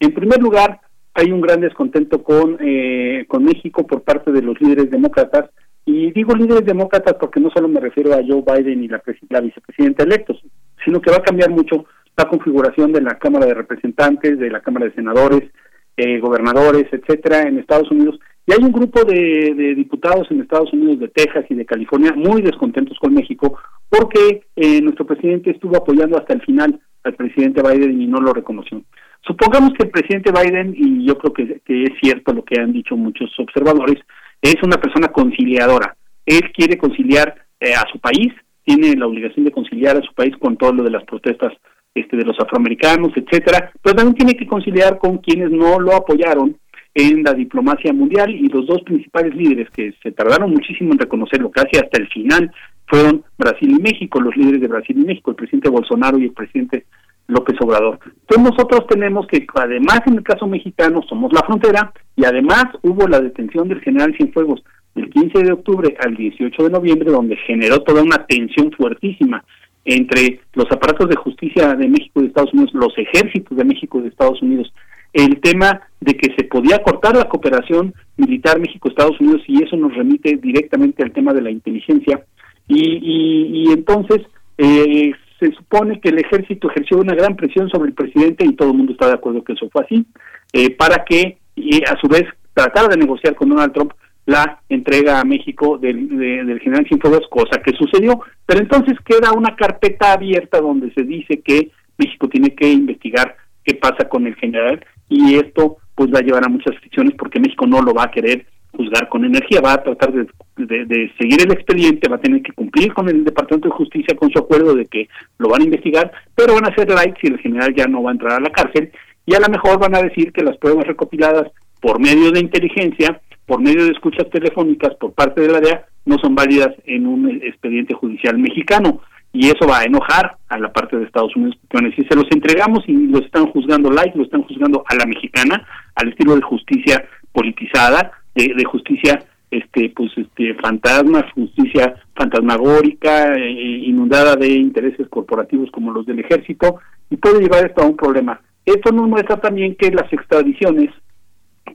En 0.00 0.14
primer 0.14 0.40
lugar, 0.40 0.80
hay 1.12 1.30
un 1.30 1.42
gran 1.42 1.60
descontento 1.60 2.22
con, 2.22 2.56
eh, 2.58 3.26
con 3.28 3.44
México 3.44 3.86
por 3.86 4.02
parte 4.02 4.32
de 4.32 4.40
los 4.40 4.58
líderes 4.58 4.90
demócratas. 4.90 5.50
Y 5.84 6.10
digo 6.12 6.34
líderes 6.34 6.64
demócratas 6.64 7.16
porque 7.20 7.38
no 7.38 7.50
solo 7.50 7.68
me 7.68 7.80
refiero 7.80 8.14
a 8.14 8.22
Joe 8.26 8.44
Biden 8.46 8.82
y 8.82 8.88
la, 8.88 9.02
la 9.28 9.40
vicepresidenta 9.42 10.04
electos, 10.04 10.42
sino 10.86 11.02
que 11.02 11.10
va 11.10 11.18
a 11.18 11.22
cambiar 11.22 11.50
mucho 11.50 11.84
la 12.16 12.24
configuración 12.30 12.92
de 12.92 13.02
la 13.02 13.18
Cámara 13.18 13.44
de 13.44 13.54
Representantes, 13.54 14.38
de 14.38 14.48
la 14.48 14.62
Cámara 14.62 14.86
de 14.86 14.94
Senadores, 14.94 15.50
eh, 15.96 16.18
gobernadores, 16.20 16.86
etcétera, 16.92 17.42
en 17.42 17.58
Estados 17.58 17.90
Unidos. 17.90 18.18
Y 18.46 18.52
hay 18.52 18.58
un 18.64 18.72
grupo 18.72 19.04
de, 19.04 19.74
diputados 19.76 20.28
en 20.30 20.40
Estados 20.40 20.72
Unidos, 20.72 20.98
de 20.98 21.08
Texas 21.08 21.44
y 21.48 21.54
de 21.54 21.64
California, 21.64 22.12
muy 22.16 22.42
descontentos 22.42 22.98
con 22.98 23.14
México, 23.14 23.58
porque 23.88 24.42
eh, 24.56 24.80
nuestro 24.80 25.06
presidente 25.06 25.50
estuvo 25.50 25.76
apoyando 25.76 26.18
hasta 26.18 26.34
el 26.34 26.42
final 26.42 26.80
al 27.04 27.14
presidente 27.14 27.62
Biden 27.62 28.00
y 28.00 28.06
no 28.06 28.20
lo 28.20 28.32
reconoció. 28.32 28.82
Supongamos 29.26 29.72
que 29.74 29.84
el 29.84 29.90
presidente 29.90 30.32
Biden, 30.32 30.74
y 30.76 31.06
yo 31.06 31.16
creo 31.18 31.32
que, 31.32 31.60
es 31.66 31.92
cierto 32.00 32.32
lo 32.32 32.44
que 32.44 32.60
han 32.60 32.72
dicho 32.72 32.96
muchos 32.96 33.30
observadores, 33.38 33.98
es 34.40 34.56
una 34.62 34.76
persona 34.76 35.08
conciliadora. 35.08 35.96
Él 36.26 36.50
quiere 36.52 36.76
conciliar 36.76 37.34
eh, 37.60 37.74
a 37.74 37.84
su 37.92 38.00
país, 38.00 38.32
tiene 38.64 38.96
la 38.96 39.06
obligación 39.06 39.44
de 39.44 39.52
conciliar 39.52 39.96
a 39.96 40.02
su 40.02 40.12
país 40.14 40.36
con 40.38 40.56
todo 40.56 40.72
lo 40.72 40.82
de 40.82 40.90
las 40.90 41.04
protestas 41.04 41.52
este, 41.94 42.16
de 42.16 42.24
los 42.24 42.38
afroamericanos, 42.40 43.12
etcétera, 43.16 43.70
pero 43.82 43.96
también 43.96 44.16
tiene 44.16 44.34
que 44.34 44.46
conciliar 44.46 44.98
con 44.98 45.18
quienes 45.18 45.50
no 45.50 45.78
lo 45.78 45.94
apoyaron 45.94 46.56
en 46.94 47.22
la 47.22 47.32
diplomacia 47.32 47.92
mundial 47.92 48.30
y 48.30 48.48
los 48.48 48.66
dos 48.66 48.82
principales 48.82 49.34
líderes 49.34 49.68
que 49.70 49.94
se 50.02 50.12
tardaron 50.12 50.50
muchísimo 50.50 50.92
en 50.92 50.98
reconocer 50.98 51.40
lo 51.40 51.50
casi 51.50 51.76
hasta 51.76 52.00
el 52.00 52.08
final 52.08 52.50
fueron 52.86 53.24
Brasil 53.38 53.70
y 53.70 53.82
México, 53.82 54.20
los 54.20 54.36
líderes 54.36 54.60
de 54.60 54.68
Brasil 54.68 54.98
y 54.98 55.04
México, 55.04 55.30
el 55.30 55.36
presidente 55.36 55.70
Bolsonaro 55.70 56.18
y 56.18 56.24
el 56.24 56.32
presidente 56.32 56.84
López 57.28 57.56
Obrador. 57.60 57.98
Entonces 58.04 58.52
nosotros 58.52 58.86
tenemos 58.88 59.26
que, 59.26 59.46
además 59.54 60.00
en 60.06 60.14
el 60.14 60.22
caso 60.22 60.46
mexicano, 60.46 61.00
somos 61.08 61.32
la 61.32 61.42
frontera 61.42 61.92
y 62.16 62.24
además 62.24 62.64
hubo 62.82 63.08
la 63.08 63.20
detención 63.20 63.68
del 63.68 63.80
general 63.80 64.14
Cienfuegos 64.16 64.62
del 64.94 65.08
15 65.08 65.42
de 65.42 65.52
octubre 65.52 65.96
al 66.04 66.14
18 66.14 66.64
de 66.64 66.70
noviembre, 66.70 67.10
donde 67.10 67.36
generó 67.36 67.80
toda 67.82 68.02
una 68.02 68.26
tensión 68.26 68.70
fuertísima 68.72 69.42
entre 69.84 70.40
los 70.54 70.70
aparatos 70.70 71.08
de 71.08 71.16
justicia 71.16 71.74
de 71.74 71.88
México 71.88 72.20
y 72.20 72.22
de 72.22 72.28
Estados 72.28 72.52
Unidos, 72.52 72.70
los 72.74 72.96
ejércitos 72.96 73.56
de 73.56 73.64
México 73.64 73.98
y 73.98 74.02
de 74.02 74.08
Estados 74.08 74.40
Unidos, 74.42 74.72
el 75.12 75.40
tema 75.40 75.82
de 76.00 76.14
que 76.14 76.34
se 76.36 76.44
podía 76.44 76.82
cortar 76.82 77.16
la 77.16 77.28
cooperación 77.28 77.92
militar 78.16 78.58
México-Estados 78.58 79.20
Unidos 79.20 79.42
y 79.46 79.62
eso 79.62 79.76
nos 79.76 79.94
remite 79.94 80.36
directamente 80.36 81.02
al 81.02 81.12
tema 81.12 81.34
de 81.34 81.42
la 81.42 81.50
inteligencia. 81.50 82.24
Y, 82.68 83.66
y, 83.66 83.72
entonces 83.72 84.20
eh, 84.56 85.12
se 85.38 85.52
supone 85.52 86.00
que 86.00 86.10
el 86.10 86.18
ejército 86.18 86.70
ejerció 86.70 86.98
una 86.98 87.14
gran 87.14 87.36
presión 87.36 87.68
sobre 87.68 87.88
el 87.88 87.94
presidente 87.94 88.46
y 88.46 88.54
todo 88.54 88.70
el 88.70 88.76
mundo 88.76 88.92
está 88.92 89.08
de 89.08 89.14
acuerdo 89.14 89.44
que 89.44 89.52
eso 89.52 89.68
fue 89.70 89.82
así, 89.84 90.06
eh, 90.52 90.70
para 90.70 91.04
que 91.04 91.38
a 91.86 92.00
su 92.00 92.08
vez 92.08 92.24
tratara 92.54 92.88
de 92.88 92.96
negociar 92.96 93.34
con 93.34 93.50
Donald 93.50 93.72
Trump 93.72 93.92
la 94.26 94.60
entrega 94.68 95.20
a 95.20 95.24
México 95.24 95.78
del, 95.78 96.08
del 96.08 96.60
general 96.60 96.86
Cienfuegos, 96.86 97.26
cosa 97.28 97.60
que 97.62 97.72
sucedió. 97.72 98.20
Pero 98.46 98.60
entonces 98.60 98.98
queda 99.04 99.32
una 99.32 99.56
carpeta 99.56 100.12
abierta 100.12 100.60
donde 100.60 100.92
se 100.94 101.02
dice 101.02 101.40
que 101.40 101.70
México 101.98 102.28
tiene 102.28 102.54
que 102.54 102.70
investigar 102.70 103.36
qué 103.64 103.74
pasa 103.74 104.08
con 104.08 104.26
el 104.26 104.34
general 104.36 104.84
y 105.08 105.34
esto 105.36 105.76
pues 105.94 106.12
va 106.12 106.18
a 106.18 106.22
llevar 106.22 106.44
a 106.44 106.48
muchas 106.48 106.76
fricciones 106.78 107.14
porque 107.16 107.40
México 107.40 107.66
no 107.66 107.82
lo 107.82 107.92
va 107.94 108.04
a 108.04 108.10
querer 108.10 108.46
juzgar 108.72 109.08
con 109.08 109.24
energía, 109.24 109.60
va 109.60 109.74
a 109.74 109.82
tratar 109.82 110.12
de, 110.12 110.26
de, 110.56 111.12
seguir 111.18 111.42
el 111.42 111.52
expediente, 111.52 112.08
va 112.08 112.16
a 112.16 112.20
tener 112.20 112.42
que 112.42 112.52
cumplir 112.52 112.92
con 112.94 113.08
el 113.08 113.22
Departamento 113.22 113.68
de 113.68 113.74
Justicia 113.74 114.16
con 114.16 114.30
su 114.30 114.38
acuerdo 114.38 114.74
de 114.74 114.86
que 114.86 115.08
lo 115.38 115.50
van 115.50 115.60
a 115.60 115.64
investigar, 115.64 116.10
pero 116.34 116.54
van 116.54 116.64
a 116.64 116.68
hacer 116.68 116.88
light 116.88 117.14
si 117.20 117.26
el 117.26 117.38
general 117.38 117.74
ya 117.74 117.86
no 117.86 118.02
va 118.02 118.10
a 118.10 118.14
entrar 118.14 118.32
a 118.32 118.40
la 118.40 118.50
cárcel 118.50 118.90
y 119.26 119.34
a 119.34 119.40
lo 119.40 119.48
mejor 119.48 119.78
van 119.78 119.94
a 119.94 120.02
decir 120.02 120.32
que 120.32 120.42
las 120.42 120.56
pruebas 120.56 120.86
recopiladas 120.86 121.52
por 121.80 122.00
medio 122.00 122.30
de 122.30 122.40
inteligencia 122.40 123.20
por 123.46 123.60
medio 123.60 123.84
de 123.84 123.92
escuchas 123.92 124.28
telefónicas 124.30 124.94
por 124.96 125.12
parte 125.12 125.40
de 125.40 125.48
la 125.48 125.60
DEA 125.60 125.86
no 126.04 126.18
son 126.18 126.34
válidas 126.34 126.74
en 126.84 127.06
un 127.06 127.28
expediente 127.42 127.94
judicial 127.94 128.38
mexicano 128.38 129.00
y 129.32 129.46
eso 129.46 129.66
va 129.66 129.80
a 129.80 129.84
enojar 129.84 130.36
a 130.48 130.58
la 130.58 130.72
parte 130.72 130.96
de 130.96 131.04
Estados 131.04 131.34
Unidos 131.36 131.56
porque 131.68 131.92
si 131.92 132.04
se 132.04 132.14
los 132.14 132.26
entregamos 132.30 132.80
y 132.86 132.92
los 132.92 133.22
están 133.22 133.46
juzgando 133.46 133.90
light, 133.90 134.14
lo 134.14 134.24
están 134.24 134.42
juzgando 134.42 134.84
a 134.86 134.94
la 134.94 135.06
mexicana, 135.06 135.66
al 135.94 136.08
estilo 136.08 136.36
de 136.36 136.42
justicia 136.42 137.04
politizada, 137.32 138.12
de, 138.34 138.64
justicia 138.64 139.24
este 139.50 139.92
pues 139.94 140.10
este 140.16 140.54
fantasmas, 140.54 141.24
justicia 141.34 141.94
fantasmagórica, 142.14 143.34
eh, 143.34 143.50
inundada 143.86 144.36
de 144.36 144.48
intereses 144.48 145.08
corporativos 145.08 145.70
como 145.70 145.92
los 145.92 146.06
del 146.06 146.20
ejército 146.20 146.76
y 147.10 147.16
puede 147.16 147.40
llevar 147.40 147.66
esto 147.66 147.82
a 147.82 147.86
un 147.86 147.96
problema. 147.96 148.40
Esto 148.64 148.92
nos 148.92 149.08
muestra 149.08 149.38
también 149.38 149.74
que 149.76 149.90
las 149.90 150.10
extradiciones 150.12 150.90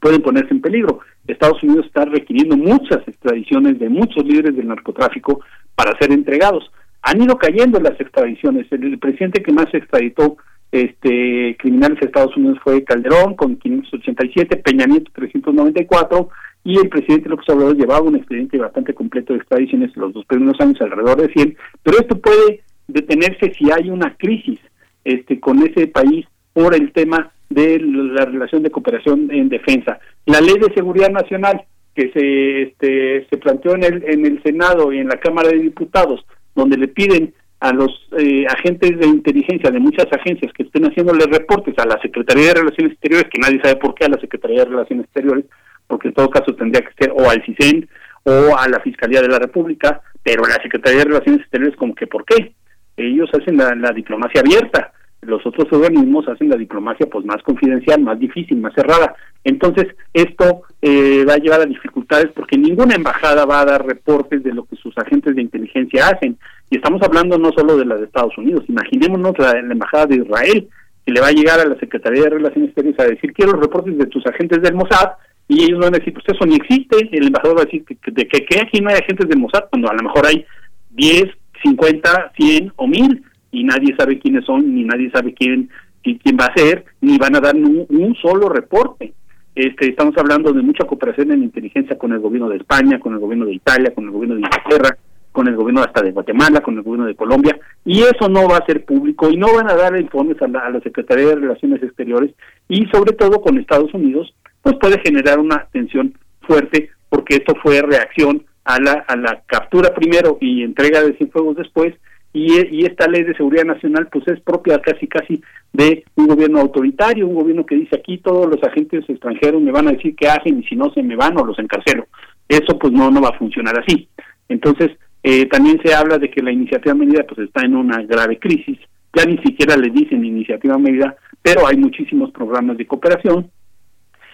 pueden 0.02 0.22
ponerse 0.22 0.54
en 0.54 0.62
peligro. 0.62 1.00
Estados 1.28 1.62
Unidos 1.64 1.86
está 1.86 2.06
requiriendo 2.06 2.56
muchas 2.56 3.08
extradiciones 3.08 3.80
de 3.80 3.90
muchos 3.90 4.24
líderes 4.26 4.56
del 4.56 4.68
narcotráfico 4.68 5.42
para 5.76 5.98
ser 5.98 6.12
entregados. 6.12 6.72
Han 7.02 7.22
ido 7.22 7.38
cayendo 7.38 7.80
las 7.80 8.00
extradiciones. 8.00 8.68
El, 8.72 8.98
presidente 9.00 9.44
que 9.44 9.52
más 9.52 9.74
extraditó 9.74 10.38
este 10.72 11.56
criminales 11.60 12.00
de 12.00 12.08
Estados 12.08 12.36
Unidos 12.36 12.60
fue 12.62 12.84
Calderón 12.84 13.36
con 13.36 13.56
587, 13.56 14.58
Peña 14.58 14.86
Nieto 14.86 15.12
394 15.14 16.30
y 16.66 16.78
el 16.78 16.90
presidente 16.90 17.30
López 17.30 17.48
Obrador 17.48 17.78
llevaba 17.78 18.02
un 18.02 18.18
expediente 18.18 18.58
bastante 18.58 18.94
completo 18.94 19.32
de 19.32 19.40
extradiciones 19.40 19.96
los 19.96 20.14
dos 20.14 20.26
primeros 20.26 20.60
años, 20.60 20.82
alrededor 20.82 21.22
de 21.22 21.32
100, 21.32 21.58
pero 21.84 22.00
esto 22.00 22.20
puede 22.20 22.62
detenerse 22.88 23.54
si 23.54 23.72
hay 23.72 23.90
una 23.90 24.14
crisis 24.18 24.60
este 25.06 25.40
con 25.40 25.60
ese 25.60 25.88
país 25.88 26.26
por 26.52 26.76
el 26.76 26.92
tema 26.92 27.32
de 27.50 27.80
la 27.80 28.26
relación 28.26 28.64
de 28.64 28.72
cooperación 28.72 29.30
en 29.32 29.50
defensa. 29.50 30.00
La 30.26 30.42
ley 30.42 30.56
de 30.60 30.74
seguridad 30.74 31.10
nacional 31.10 31.64
que 31.96 32.12
se 32.12 32.62
este, 32.64 33.28
se 33.30 33.38
planteó 33.38 33.76
en 33.76 33.84
el 33.84 34.04
en 34.08 34.26
el 34.26 34.44
Senado 34.44 34.92
y 34.94 35.00
en 35.00 35.08
la 35.08 35.20
Cámara 35.20 35.50
de 35.50 35.60
Diputados, 35.60 36.26
donde 36.56 36.78
le 36.78 36.88
piden 36.88 37.34
a 37.60 37.74
los 37.74 37.90
eh, 38.18 38.46
agentes 38.48 39.00
de 39.00 39.08
inteligencia 39.08 39.72
de 39.72 39.80
muchas 39.80 40.06
agencias 40.12 40.54
que 40.54 40.64
estén 40.64 40.84
haciéndole 40.84 41.26
reportes 41.26 41.74
a 41.80 41.86
la 41.86 42.00
Secretaría 42.02 42.50
de 42.50 42.60
Relaciones 42.60 42.94
Exteriores, 42.94 43.30
que 43.32 43.42
nadie 43.42 43.60
sabe 43.64 43.78
por 43.78 43.96
qué 43.96 44.06
a 44.06 44.10
la 44.10 44.20
Secretaría 44.20 44.60
de 44.60 44.70
Relaciones 44.70 45.06
Exteriores, 45.06 45.46
porque 45.88 46.10
en 46.10 46.14
todo 46.14 46.30
caso 46.30 46.54
tendría 46.56 46.86
que 46.86 46.94
ser 47.00 47.12
o 47.16 47.30
al 47.30 47.44
CISEN 47.46 47.90
o 48.24 48.56
a 48.58 48.68
la 48.68 48.80
Fiscalía 48.82 49.22
de 49.22 49.30
la 49.30 49.40
República, 49.40 50.02
pero 50.22 50.44
la 50.44 50.62
Secretaría 50.62 51.00
de 51.00 51.06
Relaciones 51.06 51.42
Exteriores 51.42 51.76
como 51.78 51.96
que 51.96 52.08
por 52.08 52.26
qué. 52.26 52.54
Ellos 52.98 53.30
hacen 53.34 53.58
la, 53.58 53.92
diplomacia 53.92 54.42
abierta, 54.42 54.92
los 55.22 55.46
otros 55.46 55.68
organismos 55.72 56.28
hacen 56.28 56.50
la 56.50 56.58
diplomacia 56.58 57.08
pues 57.08 57.26
más 57.26 57.42
confidencial, 57.44 58.02
más 58.02 58.20
difícil, 58.20 58.58
más 58.58 58.74
cerrada. 58.74 59.16
Entonces, 59.44 59.88
esto 60.14 60.62
eh, 60.82 61.26
va 61.28 61.34
a 61.34 61.38
llevar 61.38 61.62
a 61.62 61.66
dificultades 61.66 62.32
porque 62.36 62.58
ninguna 62.58 62.96
embajada 62.96 63.46
va 63.46 63.62
a 63.62 63.66
dar 63.66 63.86
reportes 63.86 64.44
de 64.44 64.54
lo 64.54 64.66
que 64.66 64.76
sus 64.76 64.98
agentes 64.98 65.36
de 65.36 65.42
inteligencia 65.42 66.08
hacen. 66.08 66.38
Y 66.70 66.78
estamos 66.78 67.02
hablando 67.02 67.38
no 67.38 67.52
solo 67.52 67.78
de 67.78 67.86
la 67.86 67.96
de 67.96 68.06
Estados 68.06 68.38
Unidos, 68.38 68.64
imaginémonos 68.68 69.38
la, 69.40 69.58
embajada 69.60 70.08
de 70.08 70.18
Israel, 70.18 70.68
que 71.06 71.12
le 71.12 71.22
va 71.22 71.28
a 71.28 71.32
llegar 71.32 71.60
a 71.60 71.66
la 71.66 71.80
Secretaría 71.80 72.24
de 72.24 72.30
Relaciones 72.30 72.70
Exteriores 72.70 73.00
a 73.00 73.10
decir, 73.10 73.34
quiero 73.34 73.54
los 73.54 73.62
reportes 73.62 73.98
de 73.98 74.08
tus 74.08 74.26
agentes 74.28 74.62
del 74.62 74.76
Mossad, 74.76 75.12
y 75.48 75.64
ellos 75.64 75.80
van 75.80 75.96
a 75.96 76.00
decir, 76.00 76.14
pues 76.14 76.26
eso 76.28 76.46
ni 76.46 76.56
existe, 76.56 77.10
el 77.12 77.28
embajador 77.28 77.58
va 77.58 77.62
a 77.62 77.66
decir 77.66 77.86
que, 77.86 77.98
de 78.12 78.28
que, 78.28 78.60
aquí 78.60 78.82
no 78.82 78.90
hay 78.90 78.98
agentes 78.98 79.30
del 79.30 79.40
Mossad, 79.40 79.70
cuando 79.70 79.90
a 79.90 79.94
lo 79.94 80.04
mejor 80.04 80.26
hay 80.26 80.46
10, 80.92 81.26
50, 81.64 82.34
100 82.38 82.74
o 82.76 82.88
1000, 82.88 83.24
y 83.52 83.64
nadie 83.64 83.96
sabe 83.98 84.20
quiénes 84.20 84.46
son, 84.46 84.74
ni 84.74 84.84
nadie 84.84 85.10
sabe 85.12 85.34
quién, 85.34 85.70
quién 86.04 86.38
va 86.40 86.46
a 86.46 86.58
ser, 86.58 86.86
ni 87.02 87.18
van 87.18 87.36
a 87.36 87.40
dar 87.40 87.56
un, 87.56 87.86
un 87.90 88.16
solo 88.16 88.50
reporte. 88.50 89.14
Este, 89.56 89.90
estamos 89.90 90.16
hablando 90.18 90.54
de 90.54 90.62
mucha 90.62 90.86
cooperación 90.86 91.32
en 91.32 91.44
inteligencia 91.44 91.98
con 91.98 92.12
el 92.14 92.20
gobierno 92.20 92.50
de 92.50 92.58
España, 92.58 93.00
con 93.00 93.14
el 93.14 93.20
gobierno 93.20 93.46
de 93.46 93.56
Italia, 93.56 93.94
con 93.94 94.06
el 94.06 94.12
gobierno 94.12 94.36
de 94.36 94.42
Inglaterra, 94.42 94.98
con 95.32 95.48
el 95.48 95.56
gobierno 95.56 95.82
hasta 95.82 96.02
de 96.02 96.12
Guatemala, 96.12 96.62
con 96.62 96.78
el 96.78 96.84
gobierno 96.84 97.08
de 97.08 97.16
Colombia, 97.16 97.60
y 97.86 98.02
eso 98.02 98.28
no 98.30 98.48
va 98.48 98.58
a 98.58 98.66
ser 98.66 98.86
público 98.86 99.30
y 99.30 99.38
no 99.38 99.54
van 99.56 99.70
a 99.70 99.76
dar 99.76 100.00
informes 100.00 100.42
a 100.42 100.48
la, 100.48 100.60
a 100.60 100.70
la 100.70 100.80
Secretaría 100.82 101.28
de 101.28 101.36
Relaciones 101.36 101.82
Exteriores 101.84 102.34
y 102.68 102.86
sobre 102.88 103.14
todo 103.14 103.42
con 103.42 103.58
Estados 103.58 103.94
Unidos, 103.94 104.34
pues 104.62 104.76
puede 104.80 105.00
generar 105.00 105.40
una 105.40 105.68
tensión 105.72 106.14
fuerte 106.42 106.90
porque 107.10 107.36
esto 107.36 107.54
fue 107.62 107.82
reacción 107.82 108.46
a 108.66 108.80
la, 108.80 109.06
a 109.08 109.16
la 109.16 109.44
captura 109.46 109.94
primero 109.94 110.38
y 110.42 110.64
entrega 110.64 111.02
de 111.02 111.16
Cienfuegos 111.18 111.56
después 111.56 111.94
y, 112.34 112.86
esta 112.86 113.08
ley 113.08 113.24
de 113.24 113.36
seguridad 113.36 113.66
nacional 113.66 114.08
pues 114.12 114.28
es 114.28 114.40
propia 114.42 114.80
casi 114.80 115.08
casi 115.08 115.42
de 115.74 116.04
un 116.16 116.28
gobierno 116.28 116.60
autoritario, 116.60 117.28
un 117.28 117.36
gobierno 117.36 117.66
que 117.66 117.76
dice 117.76 117.96
aquí 117.96 118.20
todos 118.20 118.48
los 118.48 118.64
agentes 118.64 119.10
extranjeros 119.10 119.62
me 119.62 119.72
van 119.72 119.88
a 119.88 119.92
decir 119.92 120.16
qué 120.16 120.28
hacen 120.28 120.60
y 120.60 120.64
si 120.64 120.76
no 120.76 120.92
se 120.94 121.02
me 121.02 121.16
van 121.16 121.38
o 121.38 121.46
los 121.46 121.58
encarcelo. 121.60 122.08
Eso 122.48 122.78
pues 122.80 122.94
no, 122.94 123.10
no 123.10 123.22
va 123.22 123.30
a 123.30 123.38
funcionar 123.38 123.78
así. 123.80 124.08
Entonces, 124.50 124.92
eh, 125.24 125.46
también 125.48 125.82
se 125.84 125.94
habla 125.94 126.18
de 126.18 126.30
que 126.30 126.42
la 126.42 126.52
iniciativa 126.52 126.94
medida 126.94 127.24
pues 127.28 127.48
está 127.48 127.66
en 127.66 127.76
una 127.76 128.02
grave 128.04 128.40
crisis, 128.40 128.78
ya 129.14 129.26
ni 129.26 129.38
siquiera 129.40 129.76
le 129.76 129.90
dicen 129.90 130.24
iniciativa 130.24 130.78
medida, 130.78 131.16
pero 131.42 131.68
hay 131.68 131.78
muchísimos 131.78 132.32
programas 132.32 132.78
de 132.78 132.86
cooperación 132.86 133.50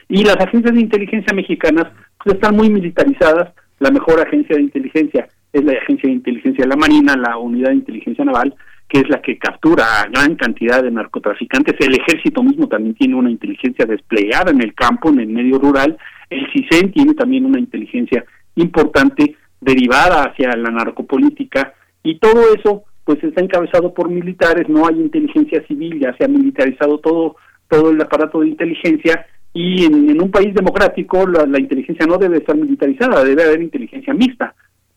y 0.09 0.23
las 0.23 0.38
agencias 0.38 0.73
de 0.73 0.81
inteligencia 0.81 1.33
mexicanas 1.33 1.88
pues 2.23 2.35
están 2.35 2.55
muy 2.55 2.69
militarizadas, 2.69 3.53
la 3.83 3.91
mejor 3.91 4.21
agencia 4.21 4.55
de 4.55 4.61
inteligencia 4.61 5.27
es 5.51 5.61
la 5.61 5.73
agencia 5.73 6.07
de 6.07 6.15
inteligencia 6.15 6.63
de 6.63 6.69
la 6.69 6.77
Marina, 6.77 7.17
la 7.17 7.37
unidad 7.37 7.71
de 7.71 7.75
inteligencia 7.75 8.23
naval, 8.23 8.55
que 8.87 8.99
es 8.99 9.09
la 9.09 9.21
que 9.21 9.37
captura 9.37 9.83
a 9.99 10.07
gran 10.07 10.37
cantidad 10.37 10.81
de 10.81 10.89
narcotraficantes. 10.89 11.75
El 11.79 11.99
ejército 11.99 12.41
mismo 12.41 12.69
también 12.69 12.95
tiene 12.95 13.15
una 13.15 13.29
inteligencia 13.29 13.85
desplegada 13.85 14.51
en 14.51 14.61
el 14.61 14.73
campo, 14.73 15.09
en 15.09 15.19
el 15.19 15.27
medio 15.27 15.59
rural. 15.59 15.97
El 16.29 16.47
CISEN 16.53 16.93
tiene 16.93 17.13
también 17.13 17.45
una 17.45 17.59
inteligencia 17.59 18.23
importante 18.55 19.35
derivada 19.59 20.23
hacia 20.23 20.55
la 20.55 20.71
narcopolítica 20.71 21.73
y 22.03 22.19
todo 22.19 22.53
eso 22.55 22.83
pues 23.03 23.21
está 23.21 23.41
encabezado 23.41 23.93
por 23.93 24.09
militares, 24.09 24.69
no 24.69 24.87
hay 24.87 24.95
inteligencia 24.95 25.61
civil, 25.67 25.99
ya 25.99 26.15
se 26.15 26.23
ha 26.23 26.29
militarizado 26.29 26.99
todo 26.99 27.35
todo 27.67 27.89
el 27.89 27.99
aparato 27.99 28.39
de 28.39 28.47
inteligencia 28.47 29.25
y 29.53 29.85
en, 29.85 30.19
un 30.19 30.32
país 30.32 30.53
democrático 30.53 31.27
la, 31.27 31.59
inteligencia 31.59 32.06
no 32.07 32.17
debe 32.17 32.38
estar 32.38 32.56
militarizada, 32.56 33.23
debe 33.23 33.43
haber 33.43 33.61
inteligencia 33.61 34.14
mixta, 34.14 34.56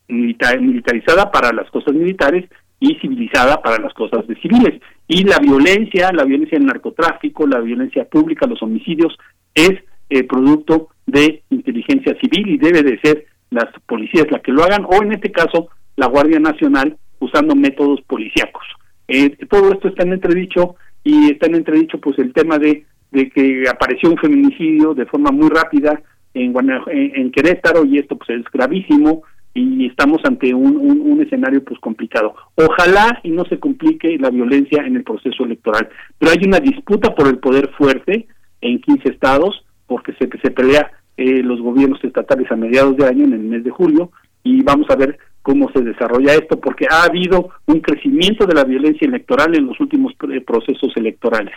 militarizada 0.09 1.31
para 1.31 1.53
las 1.53 1.71
cosas 1.71 1.95
militares 1.95 2.49
y 2.81 2.95
civilizada 2.97 3.61
para 3.61 3.79
las 3.79 3.93
cosas 3.95 4.27
de 4.27 4.35
civiles. 4.37 4.81
Y 5.09 5.25
la 5.25 5.39
violencia, 5.39 6.11
la 6.13 6.25
violencia 6.25 6.59
del 6.59 6.67
narcotráfico, 6.67 7.47
la 7.47 7.61
violencia 7.61 8.05
pública, 8.07 8.47
los 8.47 8.63
homicidios, 8.63 9.17
es 9.55 9.73
eh, 10.09 10.25
producto 10.25 10.89
de 11.07 11.43
inteligencia 11.51 12.17
civil 12.21 12.49
y 12.49 12.59
debe 12.59 12.83
de 12.83 12.99
ser 13.01 13.27
las 13.51 13.67
policías 13.87 14.31
las 14.31 14.43
que 14.43 14.53
lo 14.53 14.65
hagan, 14.65 14.85
o 14.87 15.03
en 15.03 15.13
este 15.13 15.31
caso 15.31 15.69
la 15.97 16.07
Guardia 16.07 16.41
Nacional 16.41 16.97
usando 17.19 17.55
métodos 17.55 18.01
policíacos. 18.03 18.65
Eh, 19.09 19.37
todo 19.49 19.73
esto 19.73 19.89
está 19.89 20.03
en 20.03 20.15
entredicho 20.15 20.77
y 21.05 21.31
está 21.31 21.47
en 21.47 21.57
entredicho 21.57 21.99
pues 22.01 22.19
el 22.19 22.33
tema 22.33 22.59
de, 22.59 22.85
de 23.11 23.31
que 23.31 23.65
apareció 23.69 24.11
un 24.11 24.19
feminicidio 24.19 24.95
de 24.95 25.07
forma 25.07 25.31
muy 25.31 25.49
rápida 25.49 26.01
en, 26.35 26.55
en, 26.89 27.31
Querétaro 27.31 27.85
y 27.85 27.99
esto 27.99 28.17
pues 28.17 28.31
es 28.31 28.45
gravísimo 28.53 29.23
y 29.55 29.87
estamos 29.87 30.21
ante 30.25 30.53
un, 30.53 30.77
un, 30.77 31.23
escenario 31.23 31.65
pues 31.65 31.81
complicado. 31.81 32.35
Ojalá 32.57 33.21
y 33.23 33.31
no 33.31 33.45
se 33.47 33.59
complique 33.59 34.19
la 34.19 34.29
violencia 34.29 34.85
en 34.85 34.97
el 34.97 35.03
proceso 35.03 35.45
electoral, 35.45 35.89
pero 36.19 36.33
hay 36.33 36.47
una 36.47 36.61
disputa 36.61 37.15
por 37.15 37.27
el 37.29 37.39
poder 37.39 37.71
fuerte 37.79 38.27
en 38.61 38.81
15 38.81 39.09
estados 39.09 39.65
porque 39.87 40.13
se, 40.15 40.29
se 40.43 40.51
pelea 40.51 40.91
eh, 41.17 41.43
los 41.43 41.61
gobiernos 41.61 42.03
estatales 42.05 42.51
a 42.51 42.57
mediados 42.57 42.97
de 42.97 43.07
año, 43.07 43.25
en 43.25 43.33
el 43.33 43.41
mes 43.41 43.65
de 43.65 43.71
julio, 43.71 44.11
y 44.43 44.63
vamos 44.63 44.89
a 44.91 44.97
ver 44.97 45.19
cómo 45.41 45.71
se 45.73 45.81
desarrolla 45.81 46.35
esto, 46.35 46.61
porque 46.61 46.87
ha 46.91 47.05
habido 47.05 47.51
un 47.67 47.81
crecimiento 47.81 48.47
de 48.47 48.55
la 48.55 48.65
violencia 48.65 49.07
electoral 49.07 49.55
en 49.55 49.67
los 49.67 49.79
últimos 49.81 50.13
eh, 50.31 50.41
procesos 50.41 50.93
electorales. 50.97 51.55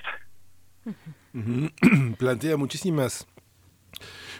Plantea 2.17 2.57
muchísimas 2.57 3.27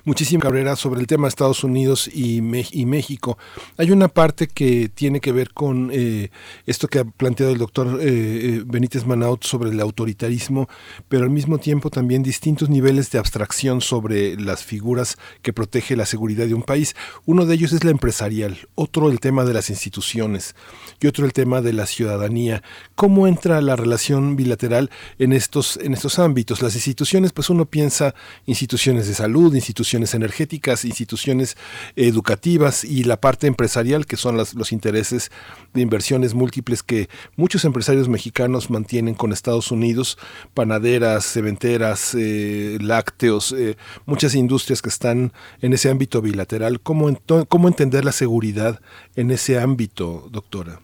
muchísima 0.05 0.41
Cabrera 0.41 0.75
sobre 0.75 1.01
el 1.01 1.07
tema 1.07 1.23
de 1.23 1.29
Estados 1.29 1.63
Unidos 1.63 2.09
y, 2.13 2.37
y, 2.71 2.85
México. 2.85 3.37
Hay 3.77 3.91
una 3.91 4.07
parte 4.07 4.47
que 4.47 4.89
tiene 4.89 5.19
que 5.19 5.31
ver 5.31 5.53
con 5.53 5.89
eh, 5.91 6.29
esto 6.65 6.87
que 6.87 6.99
ha 6.99 7.03
planteado 7.03 7.51
el 7.51 7.59
doctor 7.59 7.99
eh, 8.01 8.05
eh, 8.05 8.63
Benítez 8.65 9.05
Manaut 9.05 9.43
sobre 9.43 9.69
el 9.69 9.79
autoritarismo, 9.79 10.69
pero 11.07 11.23
al 11.23 11.29
mismo 11.29 11.57
tiempo 11.57 11.89
también 11.89 12.23
distintos 12.23 12.69
niveles 12.69 13.11
de 13.11 13.19
abstracción 13.19 13.81
sobre 13.81 14.39
las 14.39 14.63
figuras 14.63 15.17
que 15.41 15.53
protege 15.53 15.95
la 15.95 16.05
seguridad 16.05 16.47
de 16.47 16.53
un 16.53 16.63
país. 16.63 16.95
Uno 17.25 17.45
de 17.45 17.55
ellos 17.55 17.73
es 17.73 17.83
la 17.83 17.91
empresarial, 17.91 18.57
otro 18.75 19.09
el 19.09 19.19
tema 19.19 19.43
de 19.45 19.53
las 19.53 19.69
instituciones 19.69 20.55
y 21.01 21.07
otro 21.07 21.25
el 21.25 21.33
tema 21.33 21.61
de 21.61 21.73
la 21.73 21.85
ciudadanía. 21.85 22.63
¿Cómo 22.95 23.27
entra 23.27 23.61
la 23.61 23.75
relación 23.75 24.35
bilateral 24.35 24.89
en 25.17 25.33
estos, 25.33 25.77
en 25.77 25.93
estos 25.93 26.19
ámbitos? 26.19 26.61
Las 26.61 26.75
instituciones, 26.75 27.33
pues 27.33 27.49
uno 27.49 27.65
piensa 27.65 28.15
instituciones 28.45 29.07
de 29.07 29.13
salud, 29.13 29.53
instituciones 29.53 29.88
energéticas, 29.93 30.85
instituciones 30.85 31.57
educativas 31.95 32.83
y 32.83 33.03
la 33.03 33.19
parte 33.19 33.47
empresarial, 33.47 34.05
que 34.05 34.17
son 34.17 34.37
los 34.37 34.71
intereses 34.71 35.31
de 35.73 35.81
inversiones 35.81 36.33
múltiples 36.33 36.83
que 36.83 37.09
muchos 37.35 37.65
empresarios 37.65 38.09
mexicanos 38.09 38.69
mantienen 38.69 39.15
con 39.15 39.31
Estados 39.31 39.71
Unidos, 39.71 40.17
panaderas, 40.53 41.25
cementeras, 41.25 42.15
eh, 42.17 42.77
lácteos, 42.81 43.53
eh, 43.53 43.77
muchas 44.05 44.35
industrias 44.35 44.81
que 44.81 44.89
están 44.89 45.33
en 45.61 45.73
ese 45.73 45.89
ámbito 45.89 46.21
bilateral. 46.21 46.81
¿Cómo, 46.81 47.09
¿Cómo 47.47 47.67
entender 47.67 48.05
la 48.05 48.11
seguridad 48.11 48.81
en 49.15 49.31
ese 49.31 49.59
ámbito, 49.59 50.27
doctora? 50.31 50.79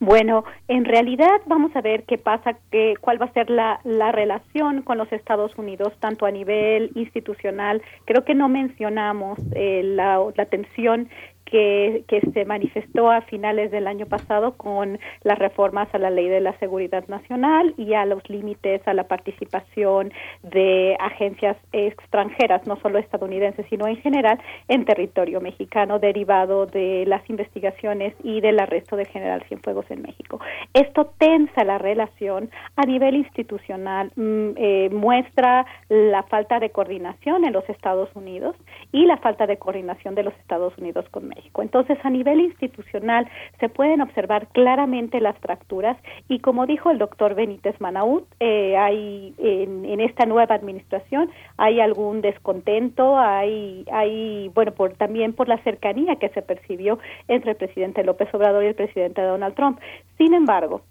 Bueno, 0.00 0.44
en 0.68 0.84
realidad 0.84 1.40
vamos 1.46 1.74
a 1.74 1.80
ver 1.80 2.04
qué 2.04 2.18
pasa, 2.18 2.56
qué, 2.70 2.94
cuál 3.00 3.20
va 3.20 3.26
a 3.26 3.32
ser 3.32 3.50
la, 3.50 3.80
la 3.82 4.12
relación 4.12 4.82
con 4.82 4.96
los 4.96 5.10
Estados 5.12 5.58
Unidos, 5.58 5.92
tanto 5.98 6.24
a 6.24 6.30
nivel 6.30 6.92
institucional. 6.94 7.82
Creo 8.04 8.24
que 8.24 8.34
no 8.34 8.48
mencionamos 8.48 9.40
eh, 9.56 9.82
la, 9.84 10.20
la 10.36 10.44
tensión 10.46 11.08
que, 11.50 12.04
se 12.32 12.44
manifestó 12.44 13.10
a 13.10 13.22
finales 13.22 13.70
del 13.70 13.86
año 13.86 14.06
pasado 14.06 14.56
con 14.56 14.98
las 15.22 15.38
reformas 15.38 15.88
a 15.94 15.98
la 15.98 16.10
ley 16.10 16.28
de 16.28 16.40
la 16.40 16.58
seguridad 16.58 17.06
nacional 17.08 17.74
y 17.76 17.94
a 17.94 18.04
los 18.04 18.28
límites 18.28 18.86
a 18.86 18.94
la 18.94 19.04
participación 19.04 20.12
de 20.42 20.96
agencias 21.00 21.56
extranjeras, 21.72 22.66
no 22.66 22.76
solo 22.80 22.98
estadounidenses, 22.98 23.66
sino 23.70 23.86
en 23.86 23.96
general 23.96 24.38
en 24.68 24.84
territorio 24.84 25.40
mexicano, 25.40 25.98
derivado 25.98 26.66
de 26.66 27.04
las 27.06 27.28
investigaciones 27.30 28.14
y 28.22 28.40
del 28.40 28.60
arresto 28.60 28.96
del 28.96 29.06
general 29.06 29.42
Cienfuegos 29.48 29.90
en 29.90 30.02
México. 30.02 30.40
Esto 30.74 31.12
tensa 31.18 31.64
la 31.64 31.78
relación 31.78 32.50
a 32.76 32.84
nivel 32.84 33.16
institucional, 33.16 34.12
mm, 34.16 34.50
eh, 34.56 34.90
muestra 34.92 35.66
la 35.88 36.22
falta 36.24 36.60
de 36.60 36.70
coordinación 36.70 37.44
en 37.44 37.52
los 37.52 37.68
Estados 37.68 38.10
Unidos 38.14 38.56
y 38.92 39.06
la 39.06 39.16
falta 39.18 39.46
de 39.46 39.56
coordinación 39.56 40.14
de 40.14 40.24
los 40.24 40.34
Estados 40.34 40.76
Unidos 40.78 41.08
con 41.10 41.28
México. 41.28 41.37
Entonces, 41.56 41.98
a 42.02 42.10
nivel 42.10 42.40
institucional 42.40 43.28
se 43.60 43.68
pueden 43.68 44.00
observar 44.00 44.48
claramente 44.48 45.20
las 45.20 45.36
fracturas 45.38 45.96
y 46.28 46.40
como 46.40 46.66
dijo 46.66 46.90
el 46.90 46.98
doctor 46.98 47.34
Benítez 47.34 47.80
Manaut, 47.80 48.26
eh, 48.40 48.76
hay 48.76 49.34
en, 49.38 50.00
esta 50.00 50.26
nueva 50.26 50.54
administración 50.54 51.30
hay 51.56 51.80
algún 51.80 52.20
descontento, 52.20 53.18
hay, 53.18 53.84
hay 53.92 54.48
bueno, 54.54 54.72
por, 54.72 54.92
también 54.92 55.32
por 55.32 55.48
la 55.48 55.58
cercanía 55.58 56.16
que 56.16 56.28
se 56.30 56.42
percibió 56.42 56.98
entre 57.26 57.52
el 57.52 57.56
presidente 57.56 58.04
López 58.04 58.32
Obrador 58.32 58.64
y 58.64 58.68
el 58.68 58.74
presidente 58.74 59.22
Donald 59.22 59.54
Trump. 59.54 59.80
Sin 60.16 60.34
embargo, 60.34 60.82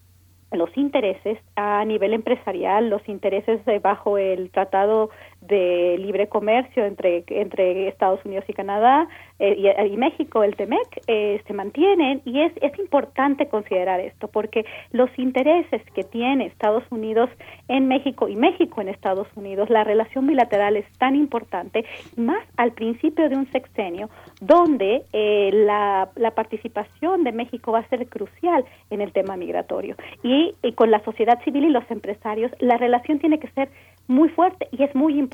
los 0.52 0.76
intereses 0.78 1.38
a 1.56 1.84
nivel 1.84 2.14
empresarial, 2.14 2.90
los 2.90 3.08
intereses 3.10 3.62
bajo 3.82 4.18
el 4.18 4.50
Tratado 4.52 5.10
de 5.42 5.98
Libre 6.00 6.28
Comercio 6.28 6.86
entre, 6.86 7.24
entre 7.28 7.88
Estados 7.88 8.24
Unidos 8.26 8.46
y 8.48 8.54
Canadá 8.54 9.08
eh, 9.40 9.74
y, 9.92 9.98
México, 9.98 10.44
el 10.44 10.56
TEMEC, 10.56 11.04
eh, 11.08 11.42
se 11.46 11.54
mantienen 11.54 12.22
y 12.26 12.42
es, 12.42 12.52
es 12.62 12.78
importante 12.80 13.48
considerar 13.48 14.00
esto 14.00 14.28
porque 14.28 14.66
los 14.92 15.10
intereses 15.18 15.82
que 15.94 16.04
tiene 16.04 16.48
Estados 16.48 16.84
Unidos 16.90 17.30
en 17.68 17.88
México 17.88 18.28
y 18.28 18.36
México 18.36 18.82
en 18.82 18.90
Estados 18.90 19.28
Unidos, 19.36 19.70
la 19.70 19.84
relación 19.84 20.28
bilateral 20.28 20.76
es 20.76 20.86
tan 20.98 21.16
importante, 21.16 21.86
más 22.16 22.44
al 22.58 22.72
principio 22.72 23.30
de 23.30 23.36
un 23.36 23.52
sexenio, 23.52 24.10
donde 24.42 25.04
eh, 25.14 25.52
la, 25.54 26.10
la 26.16 26.32
participación 26.32 27.24
de 27.24 27.32
México 27.32 27.72
va 27.72 27.80
a 27.80 27.90
ser 27.90 28.08
crucial 28.08 28.66
en 28.90 29.02
el 29.02 29.12
tema 29.12 29.38
migratorio. 29.38 29.96
Y 30.24 30.48
y, 30.64 30.74
con 30.74 30.92
la 30.92 31.04
sociedad 31.04 31.42
civil 31.44 31.66
y 31.66 31.70
los 31.70 31.90
empresarios, 31.90 32.52
la 32.60 32.78
relación 32.78 33.20
tiene 33.20 33.40
que 33.40 33.50
ser 33.50 33.70
muy 34.08 34.30
fuerte 34.30 34.68
y 34.72 34.84
es 34.84 34.96
muy 34.96 35.14
importante 35.14 35.27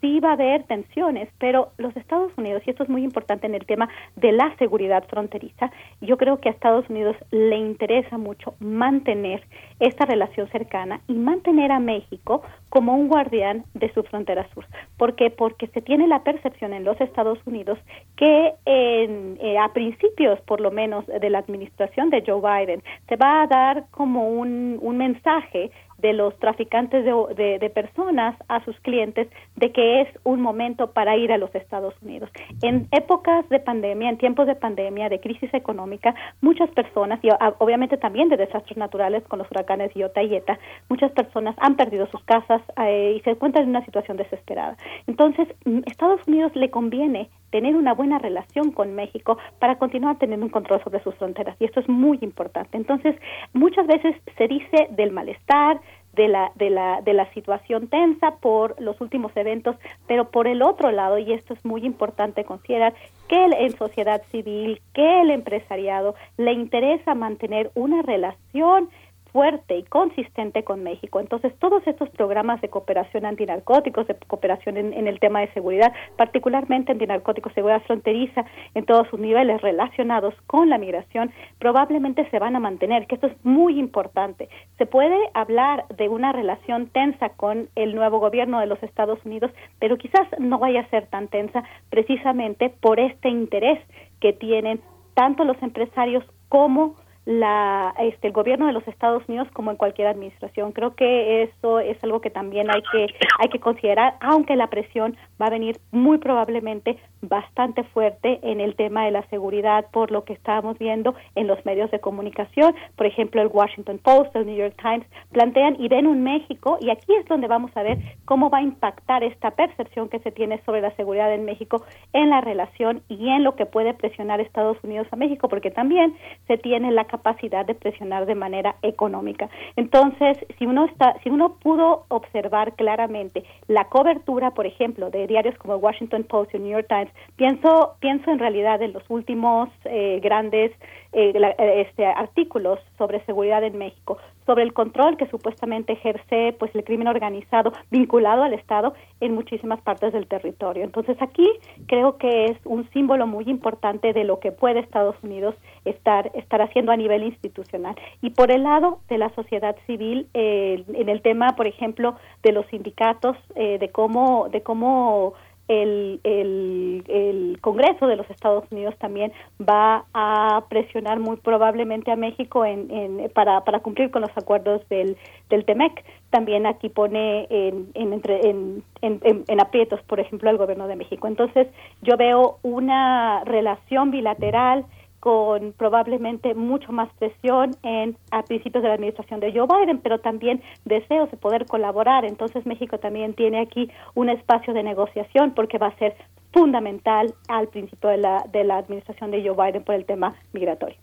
sí 0.00 0.20
va 0.20 0.30
a 0.30 0.32
haber 0.32 0.64
tensiones, 0.64 1.28
pero 1.38 1.70
los 1.76 1.96
Estados 1.96 2.32
Unidos, 2.36 2.62
y 2.66 2.70
esto 2.70 2.82
es 2.82 2.88
muy 2.88 3.02
importante 3.02 3.46
en 3.46 3.54
el 3.54 3.66
tema 3.66 3.88
de 4.16 4.32
la 4.32 4.54
seguridad 4.56 5.04
fronteriza, 5.08 5.70
yo 6.00 6.16
creo 6.16 6.38
que 6.40 6.48
a 6.48 6.52
Estados 6.52 6.88
Unidos 6.88 7.16
le 7.30 7.56
interesa 7.56 8.18
mucho 8.18 8.54
mantener 8.60 9.42
esta 9.80 10.04
relación 10.04 10.48
cercana 10.48 11.00
y 11.08 11.14
mantener 11.14 11.72
a 11.72 11.80
México 11.80 12.42
como 12.68 12.94
un 12.94 13.08
guardián 13.08 13.64
de 13.74 13.92
su 13.92 14.02
frontera 14.04 14.48
sur. 14.54 14.66
¿Por 14.96 15.14
qué? 15.14 15.30
Porque 15.30 15.68
se 15.68 15.82
tiene 15.82 16.06
la 16.06 16.22
percepción 16.22 16.72
en 16.72 16.84
los 16.84 17.00
Estados 17.00 17.38
Unidos 17.46 17.78
que 18.16 18.54
en, 18.66 19.38
eh, 19.40 19.58
a 19.58 19.72
principios, 19.72 20.40
por 20.42 20.60
lo 20.60 20.70
menos, 20.70 21.06
de 21.06 21.30
la 21.30 21.38
administración 21.38 22.10
de 22.10 22.22
Joe 22.26 22.40
Biden, 22.40 22.82
se 23.08 23.16
va 23.16 23.42
a 23.42 23.46
dar 23.46 23.84
como 23.90 24.28
un, 24.28 24.78
un 24.80 24.96
mensaje 24.96 25.70
de 25.98 26.12
los 26.12 26.36
traficantes 26.38 27.04
de, 27.04 27.58
de, 27.58 27.70
personas 27.70 28.36
a 28.48 28.64
sus 28.64 28.78
clientes 28.80 29.28
de 29.56 29.72
que 29.72 30.00
es 30.02 30.08
un 30.24 30.40
momento 30.40 30.92
para 30.92 31.16
ir 31.16 31.32
a 31.32 31.38
los 31.38 31.54
Estados 31.54 31.94
Unidos. 32.02 32.30
En 32.62 32.88
épocas 32.92 33.48
de 33.48 33.58
pandemia, 33.58 34.08
en 34.08 34.18
tiempos 34.18 34.46
de 34.46 34.54
pandemia, 34.54 35.08
de 35.08 35.20
crisis 35.20 35.52
económica, 35.52 36.14
muchas 36.40 36.70
personas, 36.70 37.18
y 37.22 37.28
obviamente 37.58 37.96
también 37.96 38.28
de 38.28 38.36
desastres 38.36 38.76
naturales 38.76 39.24
con 39.28 39.38
los 39.38 39.50
huracanes 39.50 39.94
Iota 39.94 40.22
y 40.22 40.34
Eta, 40.34 40.58
muchas 40.88 41.10
personas 41.12 41.56
han 41.58 41.76
perdido 41.76 42.06
sus 42.06 42.22
casas 42.24 42.62
eh, 42.76 43.14
y 43.16 43.20
se 43.20 43.30
encuentran 43.30 43.64
en 43.64 43.70
una 43.70 43.84
situación 43.84 44.16
desesperada. 44.16 44.76
Entonces, 45.06 45.48
mm, 45.64 45.80
Estados 45.86 46.20
Unidos 46.26 46.54
le 46.54 46.70
conviene 46.70 47.28
tener 47.50 47.76
una 47.76 47.94
buena 47.94 48.18
relación 48.18 48.72
con 48.72 48.94
México 48.94 49.38
para 49.58 49.78
continuar 49.78 50.18
teniendo 50.18 50.46
un 50.46 50.52
control 50.52 50.82
sobre 50.82 51.02
sus 51.02 51.14
fronteras. 51.14 51.56
Y 51.60 51.64
esto 51.64 51.80
es 51.80 51.88
muy 51.88 52.18
importante. 52.20 52.76
Entonces, 52.76 53.16
muchas 53.52 53.86
veces 53.86 54.16
se 54.36 54.48
dice 54.48 54.88
del 54.90 55.12
malestar, 55.12 55.80
de 56.14 56.28
la, 56.28 56.50
de 56.56 56.70
la, 56.70 57.00
de 57.02 57.12
la 57.12 57.32
situación 57.32 57.86
tensa 57.86 58.36
por 58.36 58.80
los 58.80 59.00
últimos 59.00 59.30
eventos, 59.36 59.76
pero 60.08 60.30
por 60.30 60.48
el 60.48 60.62
otro 60.62 60.90
lado, 60.90 61.18
y 61.18 61.32
esto 61.32 61.54
es 61.54 61.64
muy 61.64 61.84
importante 61.84 62.44
considerar, 62.44 62.94
que 63.28 63.44
en 63.44 63.76
sociedad 63.76 64.22
civil, 64.30 64.80
que 64.94 65.20
el 65.20 65.30
empresariado 65.30 66.14
le 66.36 66.52
interesa 66.52 67.14
mantener 67.14 67.70
una 67.74 68.02
relación 68.02 68.88
fuerte 69.32 69.76
y 69.76 69.82
consistente 69.84 70.64
con 70.64 70.82
México. 70.82 71.20
Entonces, 71.20 71.52
todos 71.58 71.86
estos 71.86 72.08
programas 72.10 72.60
de 72.60 72.68
cooperación 72.68 73.24
antinarcóticos, 73.24 74.06
de 74.06 74.14
cooperación 74.26 74.76
en, 74.76 75.06
el 75.06 75.20
tema 75.20 75.40
de 75.40 75.52
seguridad, 75.52 75.92
particularmente 76.16 76.92
antinarcóticos, 76.92 77.52
seguridad 77.52 77.82
fronteriza, 77.82 78.44
en 78.74 78.84
todos 78.84 79.08
sus 79.08 79.20
niveles 79.20 79.60
relacionados 79.60 80.34
con 80.46 80.68
la 80.68 80.78
migración, 80.78 81.30
probablemente 81.58 82.28
se 82.30 82.38
van 82.38 82.56
a 82.56 82.60
mantener, 82.60 83.06
que 83.06 83.14
esto 83.14 83.28
es 83.28 83.44
muy 83.44 83.78
importante. 83.78 84.48
Se 84.76 84.86
puede 84.86 85.18
hablar 85.34 85.86
de 85.96 86.08
una 86.08 86.32
relación 86.32 86.88
tensa 86.88 87.30
con 87.30 87.68
el 87.74 87.94
nuevo 87.94 88.18
gobierno 88.18 88.60
de 88.60 88.66
los 88.66 88.82
Estados 88.82 89.18
Unidos, 89.24 89.50
pero 89.78 89.98
quizás 89.98 90.26
no 90.38 90.58
vaya 90.58 90.80
a 90.80 90.90
ser 90.90 91.06
tan 91.06 91.28
tensa 91.28 91.64
precisamente 91.90 92.70
por 92.70 93.00
este 93.00 93.28
interés 93.28 93.78
que 94.20 94.32
tienen 94.32 94.80
tanto 95.14 95.44
los 95.44 95.60
empresarios 95.62 96.24
como 96.48 96.96
la, 97.28 97.94
este, 97.98 98.28
el 98.28 98.32
gobierno 98.32 98.66
de 98.68 98.72
los 98.72 98.88
Estados 98.88 99.22
Unidos 99.28 99.48
como 99.52 99.70
en 99.70 99.76
cualquier 99.76 100.08
administración. 100.08 100.72
Creo 100.72 100.94
que 100.94 101.42
eso 101.42 101.78
es 101.78 102.02
algo 102.02 102.22
que 102.22 102.30
también 102.30 102.70
hay 102.70 102.80
que, 102.90 103.06
hay 103.38 103.50
que 103.50 103.60
considerar, 103.60 104.14
aunque 104.20 104.56
la 104.56 104.68
presión 104.68 105.14
va 105.40 105.48
a 105.48 105.50
venir 105.50 105.78
muy 105.90 106.16
probablemente 106.16 106.98
bastante 107.20 107.84
fuerte 107.84 108.38
en 108.42 108.62
el 108.62 108.76
tema 108.76 109.04
de 109.04 109.10
la 109.10 109.28
seguridad 109.28 109.84
por 109.92 110.10
lo 110.10 110.24
que 110.24 110.32
estábamos 110.32 110.78
viendo 110.78 111.14
en 111.34 111.48
los 111.48 111.62
medios 111.66 111.90
de 111.90 112.00
comunicación. 112.00 112.74
Por 112.96 113.04
ejemplo, 113.04 113.42
el 113.42 113.48
Washington 113.48 113.98
Post, 113.98 114.34
el 114.34 114.46
New 114.46 114.56
York 114.56 114.76
Times 114.80 115.06
plantean 115.30 115.76
y 115.78 115.88
ven 115.88 116.06
un 116.06 116.22
México 116.22 116.78
y 116.80 116.88
aquí 116.88 117.14
es 117.14 117.26
donde 117.26 117.46
vamos 117.46 117.76
a 117.76 117.82
ver 117.82 117.98
cómo 118.24 118.48
va 118.48 118.58
a 118.58 118.62
impactar 118.62 119.22
esta 119.22 119.50
percepción 119.50 120.08
que 120.08 120.20
se 120.20 120.30
tiene 120.30 120.62
sobre 120.64 120.80
la 120.80 120.96
seguridad 120.96 121.30
en 121.34 121.44
México 121.44 121.84
en 122.14 122.30
la 122.30 122.40
relación 122.40 123.02
y 123.10 123.28
en 123.28 123.44
lo 123.44 123.54
que 123.54 123.66
puede 123.66 123.92
presionar 123.92 124.40
Estados 124.40 124.78
Unidos 124.82 125.08
a 125.10 125.16
México, 125.16 125.48
porque 125.50 125.70
también 125.70 126.16
se 126.46 126.56
tiene 126.56 126.90
la 126.90 127.04
capacidad 127.04 127.17
de 127.66 127.74
presionar 127.74 128.26
de 128.26 128.34
manera 128.34 128.76
económica. 128.82 129.48
Entonces, 129.76 130.38
si 130.58 130.66
uno 130.66 130.86
está, 130.86 131.16
si 131.22 131.30
uno 131.30 131.56
pudo 131.60 132.04
observar 132.08 132.74
claramente 132.74 133.44
la 133.68 133.84
cobertura, 133.84 134.52
por 134.52 134.66
ejemplo, 134.66 135.10
de 135.10 135.26
diarios 135.26 135.56
como 135.58 135.76
Washington 135.76 136.24
Post 136.24 136.54
y 136.54 136.58
New 136.58 136.72
York 136.72 136.86
Times, 136.88 137.10
pienso, 137.36 137.96
pienso 138.00 138.30
en 138.30 138.38
realidad 138.38 138.82
en 138.82 138.92
los 138.92 139.02
últimos 139.08 139.68
eh, 139.84 140.20
grandes 140.22 140.72
eh, 141.12 141.32
eh, 141.34 141.84
este, 141.86 142.06
artículos 142.06 142.78
sobre 142.96 143.24
seguridad 143.24 143.62
en 143.64 143.78
México, 143.78 144.18
sobre 144.48 144.62
el 144.62 144.72
control 144.72 145.18
que 145.18 145.26
supuestamente 145.26 145.92
ejerce 145.92 146.56
pues 146.58 146.74
el 146.74 146.82
crimen 146.82 147.06
organizado 147.06 147.70
vinculado 147.90 148.42
al 148.44 148.54
Estado 148.54 148.94
en 149.20 149.34
muchísimas 149.34 149.78
partes 149.82 150.14
del 150.14 150.26
territorio. 150.26 150.84
Entonces 150.84 151.18
aquí 151.20 151.46
creo 151.86 152.16
que 152.16 152.46
es 152.46 152.56
un 152.64 152.88
símbolo 152.94 153.26
muy 153.26 153.44
importante 153.44 154.14
de 154.14 154.24
lo 154.24 154.40
que 154.40 154.50
puede 154.50 154.80
Estados 154.80 155.16
Unidos 155.22 155.54
estar 155.84 156.30
estar 156.32 156.62
haciendo 156.62 156.92
a 156.92 156.96
nivel 156.96 157.24
institucional. 157.24 157.94
Y 158.22 158.30
por 158.30 158.50
el 158.50 158.62
lado 158.62 159.00
de 159.10 159.18
la 159.18 159.28
sociedad 159.34 159.76
civil, 159.86 160.26
en 160.32 161.08
el 161.10 161.20
tema, 161.20 161.54
por 161.54 161.66
ejemplo, 161.66 162.16
de 162.42 162.52
los 162.52 162.64
sindicatos, 162.68 163.36
de 163.54 163.90
cómo 163.92 164.48
de 164.48 164.62
cómo 164.62 165.34
el, 165.68 166.20
el, 166.24 167.04
el, 167.06 167.58
Congreso 167.60 168.06
de 168.06 168.16
los 168.16 168.28
Estados 168.30 168.64
Unidos 168.70 168.94
también 168.98 169.32
va 169.60 170.04
a 170.14 170.64
presionar 170.68 171.20
muy 171.20 171.36
probablemente 171.36 172.10
a 172.10 172.16
México 172.16 172.64
en, 172.64 172.90
en, 172.90 173.30
para, 173.30 173.64
para 173.64 173.80
cumplir 173.80 174.10
con 174.10 174.22
los 174.22 174.36
acuerdos 174.36 174.86
del, 174.88 175.16
del 175.50 175.64
TEMEC. 175.64 176.04
También 176.30 176.66
aquí 176.66 176.88
pone 176.88 177.46
en, 177.50 177.88
en, 177.94 178.12
entre, 178.12 178.48
en, 178.48 178.82
en, 179.02 179.60
aprietos, 179.60 180.00
por 180.02 180.20
ejemplo, 180.20 180.50
al 180.50 180.58
gobierno 180.58 180.88
de 180.88 180.96
México. 180.96 181.26
Entonces, 181.26 181.68
yo 182.02 182.16
veo 182.16 182.58
una 182.62 183.44
relación 183.44 184.10
bilateral 184.10 184.84
con 185.20 185.72
probablemente 185.72 186.54
mucho 186.54 186.92
más 186.92 187.08
presión 187.18 187.76
en 187.82 188.16
a 188.30 188.42
principios 188.42 188.82
de 188.82 188.88
la 188.88 188.94
administración 188.94 189.40
de 189.40 189.52
Joe 189.52 189.66
Biden, 189.66 189.98
pero 189.98 190.20
también 190.20 190.62
deseos 190.84 191.30
de 191.30 191.36
poder 191.36 191.66
colaborar. 191.66 192.24
Entonces 192.24 192.66
México 192.66 192.98
también 192.98 193.34
tiene 193.34 193.60
aquí 193.60 193.90
un 194.14 194.28
espacio 194.28 194.74
de 194.74 194.82
negociación 194.82 195.52
porque 195.54 195.78
va 195.78 195.88
a 195.88 195.98
ser 195.98 196.16
fundamental 196.52 197.34
al 197.48 197.68
principio 197.68 198.10
de 198.10 198.18
la, 198.18 198.44
de 198.52 198.64
la 198.64 198.78
administración 198.78 199.30
de 199.30 199.42
Joe 199.42 199.54
Biden 199.66 199.84
por 199.84 199.94
el 199.94 200.04
tema 200.04 200.34
migratorio. 200.52 200.96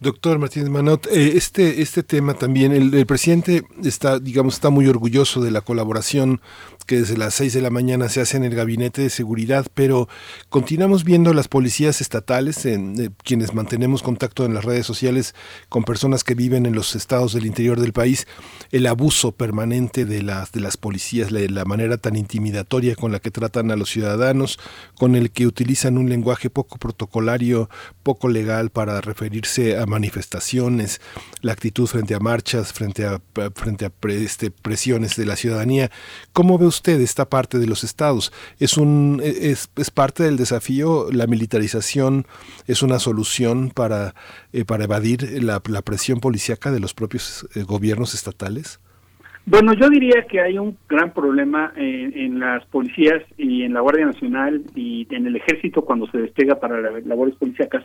Doctor 0.00 0.38
Martínez 0.38 0.68
Manot, 0.68 1.06
eh, 1.06 1.32
este, 1.34 1.80
este 1.80 2.02
tema 2.02 2.34
también, 2.34 2.72
el, 2.72 2.92
el, 2.92 3.06
presidente 3.06 3.62
está, 3.82 4.18
digamos, 4.18 4.54
está 4.54 4.68
muy 4.68 4.86
orgulloso 4.86 5.40
de 5.40 5.50
la 5.50 5.62
colaboración 5.62 6.42
que 6.88 7.00
desde 7.00 7.18
las 7.18 7.34
6 7.34 7.52
de 7.52 7.60
la 7.60 7.68
mañana 7.68 8.08
se 8.08 8.22
hace 8.22 8.38
en 8.38 8.44
el 8.44 8.54
gabinete 8.54 9.02
de 9.02 9.10
seguridad, 9.10 9.66
pero 9.74 10.08
continuamos 10.48 11.04
viendo 11.04 11.34
las 11.34 11.46
policías 11.46 12.00
estatales, 12.00 12.64
en, 12.64 12.98
eh, 12.98 13.10
quienes 13.24 13.52
mantenemos 13.52 14.02
contacto 14.02 14.46
en 14.46 14.54
las 14.54 14.64
redes 14.64 14.86
sociales 14.86 15.34
con 15.68 15.84
personas 15.84 16.24
que 16.24 16.34
viven 16.34 16.64
en 16.64 16.74
los 16.74 16.96
estados 16.96 17.34
del 17.34 17.44
interior 17.44 17.78
del 17.78 17.92
país, 17.92 18.26
el 18.70 18.86
abuso 18.86 19.32
permanente 19.32 20.06
de 20.06 20.22
las, 20.22 20.50
de 20.52 20.60
las 20.60 20.78
policías, 20.78 21.30
la, 21.30 21.64
manera 21.66 21.98
tan 21.98 22.16
intimidatoria 22.16 22.96
con 22.96 23.12
la 23.12 23.20
que 23.20 23.30
tratan 23.30 23.70
a 23.70 23.76
los 23.76 23.90
ciudadanos, 23.90 24.58
con 24.96 25.14
el 25.14 25.30
que 25.30 25.46
utilizan 25.46 25.98
un 25.98 26.08
lenguaje 26.08 26.48
poco 26.48 26.78
protocolario, 26.78 27.68
poco 28.02 28.30
legal 28.30 28.70
para 28.70 29.02
referirse 29.02 29.76
a 29.76 29.84
manifestaciones, 29.84 31.02
la 31.42 31.52
actitud 31.52 31.86
frente 31.86 32.14
a 32.14 32.18
marchas, 32.18 32.72
frente 32.72 33.04
a, 33.04 33.20
frente 33.54 33.84
a 33.84 33.92
este, 34.08 34.50
presiones 34.50 35.16
de 35.16 35.26
la 35.26 35.36
ciudadanía. 35.36 35.90
¿Cómo 36.32 36.56
ve 36.56 36.64
usted 36.64 36.77
esta 36.86 37.28
parte 37.28 37.58
de 37.58 37.66
los 37.66 37.84
estados? 37.84 38.32
¿Es, 38.58 38.76
un, 38.76 39.20
es, 39.22 39.70
es 39.76 39.90
parte 39.90 40.22
del 40.22 40.36
desafío? 40.36 41.06
¿La 41.12 41.26
militarización 41.26 42.26
es 42.66 42.82
una 42.82 42.98
solución 42.98 43.70
para, 43.74 44.14
eh, 44.52 44.64
evadir 44.68 45.42
la, 45.42 45.60
presión 45.60 46.20
policíaca 46.20 46.70
de 46.70 46.80
los 46.80 46.94
propios 46.94 47.48
eh, 47.54 47.62
gobiernos 47.62 48.14
estatales? 48.14 48.80
Bueno, 49.46 49.72
yo 49.72 49.88
diría 49.88 50.26
que 50.30 50.40
hay 50.40 50.58
un 50.58 50.76
gran 50.88 51.12
problema 51.12 51.72
en, 51.76 52.16
en, 52.16 52.38
las 52.38 52.64
policías 52.66 53.22
y 53.38 53.62
en 53.62 53.72
la 53.72 53.80
Guardia 53.80 54.04
Nacional 54.04 54.62
y 54.74 55.06
en 55.10 55.26
el 55.26 55.36
ejército 55.36 55.82
cuando 55.82 56.06
se 56.10 56.18
despega 56.18 56.60
para 56.60 56.78
labores 57.00 57.34
policíacas, 57.36 57.82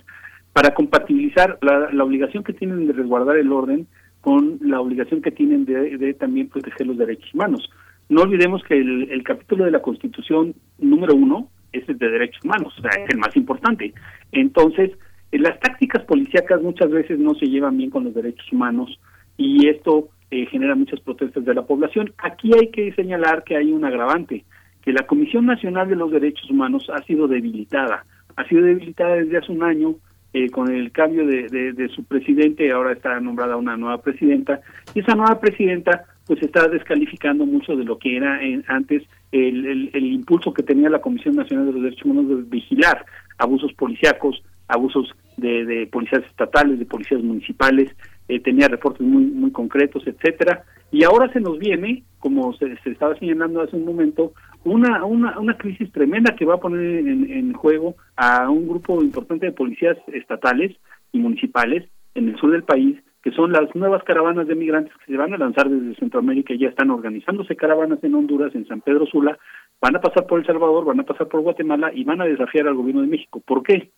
para 0.51 0.73
compatibilizar 0.73 1.57
la, 1.61 2.03
obligación 2.03 2.43
que 2.43 2.53
tienen 2.53 2.85
de 2.87 2.93
resguardar 2.93 3.37
el 3.37 3.51
orden 3.51 3.87
con 4.19 4.59
la 4.61 4.81
obligación 4.81 5.21
que 5.21 5.31
tienen 5.31 5.65
de 5.65 6.13
también 6.13 6.49
proteger 6.49 6.87
los 6.87 6.97
derechos 6.97 7.33
humanos. 7.33 7.69
No 8.13 8.21
olvidemos 8.21 8.63
que 8.63 8.75
el, 8.75 9.23
capítulo 9.23 9.65
de 9.65 9.71
la 9.71 9.81
Constitución 9.81 10.53
número 10.77 11.15
uno 11.15 11.49
es 11.71 11.89
el 11.89 11.97
de 11.97 12.11
derechos 12.11 12.45
humanos, 12.45 12.71
o 12.77 12.81
sea, 12.81 12.91
es 12.91 13.09
el 13.09 13.17
más 13.17 13.35
importante. 13.35 13.91
Entonces, 14.31 14.91
las 15.31 15.59
tácticas 15.59 16.03
policíacas 16.03 16.61
muchas 16.61 16.91
veces 16.91 17.17
no 17.17 17.33
se 17.33 17.47
llevan 17.47 17.75
bien 17.75 17.89
con 17.89 18.03
los 18.03 18.13
derechos 18.13 18.45
humanos 18.51 18.99
y 19.35 19.67
esto 19.67 20.09
eh, 20.29 20.45
genera 20.45 20.75
muchas 20.75 20.99
protestas 20.99 21.43
de 21.43 21.55
la 21.55 21.63
población. 21.63 22.13
Aquí 22.19 22.51
hay 22.53 22.69
que 22.69 22.93
señalar 22.93 23.43
que 23.43 23.57
hay 23.57 23.71
un 23.71 23.83
agravante, 23.83 24.45
que 24.83 24.93
la 24.93 25.07
Comisión 25.07 25.47
Nacional 25.47 25.89
de 25.89 25.95
los 25.95 26.11
Derechos 26.11 26.47
Humanos 26.51 26.91
ha 26.93 27.01
sido 27.05 27.27
debilitada, 27.27 28.05
ha 28.35 28.47
sido 28.47 28.61
debilitada 28.61 29.15
desde 29.15 29.37
hace 29.39 29.51
un 29.51 29.63
año 29.63 29.95
eh, 30.33 30.51
con 30.51 30.71
el 30.71 30.91
cambio 30.91 31.25
de, 31.25 31.47
de, 31.47 31.73
de, 31.73 31.89
su 31.89 32.03
presidente, 32.03 32.71
ahora 32.71 32.93
está 32.93 33.19
nombrada 33.19 33.57
una 33.57 33.75
nueva 33.75 34.03
presidenta, 34.03 34.61
y 34.93 34.99
esa 34.99 35.15
nueva 35.15 35.39
presidenta 35.39 36.05
pues 36.25 36.41
está 36.41 36.67
descalificando 36.67 37.45
mucho 37.45 37.75
de 37.75 37.83
lo 37.83 37.97
que 37.97 38.17
era 38.17 38.41
en, 38.41 38.63
antes 38.67 39.03
el, 39.31 39.89
el, 39.93 40.05
impulso 40.05 40.53
que 40.53 40.63
tenía 40.63 40.89
la 40.89 41.01
Comisión 41.01 41.35
Nacional 41.35 41.67
de 41.67 41.73
los 41.73 41.83
Derechos 41.83 42.05
Humanos 42.05 42.29
de 42.29 42.35
vigilar 42.49 43.05
abusos 43.37 43.73
policíacos, 43.73 44.41
abusos 44.67 45.11
de, 45.37 45.65
de 45.65 45.87
policías 45.87 46.23
estatales, 46.25 46.79
de 46.79 46.85
policías 46.85 47.21
municipales, 47.21 47.89
eh, 48.27 48.39
tenía 48.39 48.67
reportes 48.67 49.01
muy 49.01 49.25
muy 49.25 49.51
concretos, 49.51 50.03
etcétera, 50.07 50.63
y 50.91 51.03
ahora 51.03 51.31
se 51.33 51.41
nos 51.41 51.57
viene, 51.57 52.03
como 52.19 52.53
se, 52.53 52.77
se 52.83 52.91
estaba 52.91 53.17
señalando 53.17 53.61
hace 53.61 53.75
un 53.75 53.85
momento, 53.85 54.33
una, 54.63 55.03
una, 55.03 55.39
una 55.39 55.57
crisis 55.57 55.91
tremenda 55.91 56.35
que 56.35 56.45
va 56.45 56.55
a 56.55 56.59
poner 56.59 57.07
en, 57.07 57.29
en 57.29 57.53
juego 57.53 57.95
a 58.15 58.49
un 58.49 58.67
grupo 58.67 59.01
importante 59.01 59.47
de 59.47 59.51
policías 59.51 59.97
estatales 60.13 60.75
y 61.11 61.19
municipales 61.19 61.89
en 62.15 62.29
el 62.29 62.37
sur 62.37 62.51
del 62.51 62.63
país 62.63 62.97
que 63.23 63.31
son 63.31 63.53
las 63.53 63.73
nuevas 63.73 64.03
caravanas 64.03 64.47
de 64.47 64.55
migrantes 64.55 64.93
que 64.97 65.13
se 65.13 65.17
van 65.17 65.33
a 65.33 65.37
lanzar 65.37 65.69
desde 65.69 65.95
Centroamérica, 65.95 66.53
ya 66.55 66.67
están 66.67 66.91
organizándose 66.91 67.55
caravanas 67.55 68.03
en 68.03 68.15
Honduras, 68.15 68.53
en 68.53 68.67
San 68.67 68.81
Pedro 68.81 69.05
Sula, 69.05 69.39
van 69.81 69.95
a 69.95 70.01
pasar 70.01 70.27
por 70.27 70.39
El 70.39 70.45
Salvador, 70.45 70.83
van 70.83 70.99
a 70.99 71.05
pasar 71.05 71.29
por 71.29 71.39
Guatemala 71.39 71.91
y 71.93 72.03
van 72.03 72.19
a 72.19 72.25
desafiar 72.25 72.67
al 72.67 72.75
gobierno 72.75 73.01
de 73.01 73.07
México. 73.07 73.41
¿Por 73.45 73.63
qué? 73.63 73.91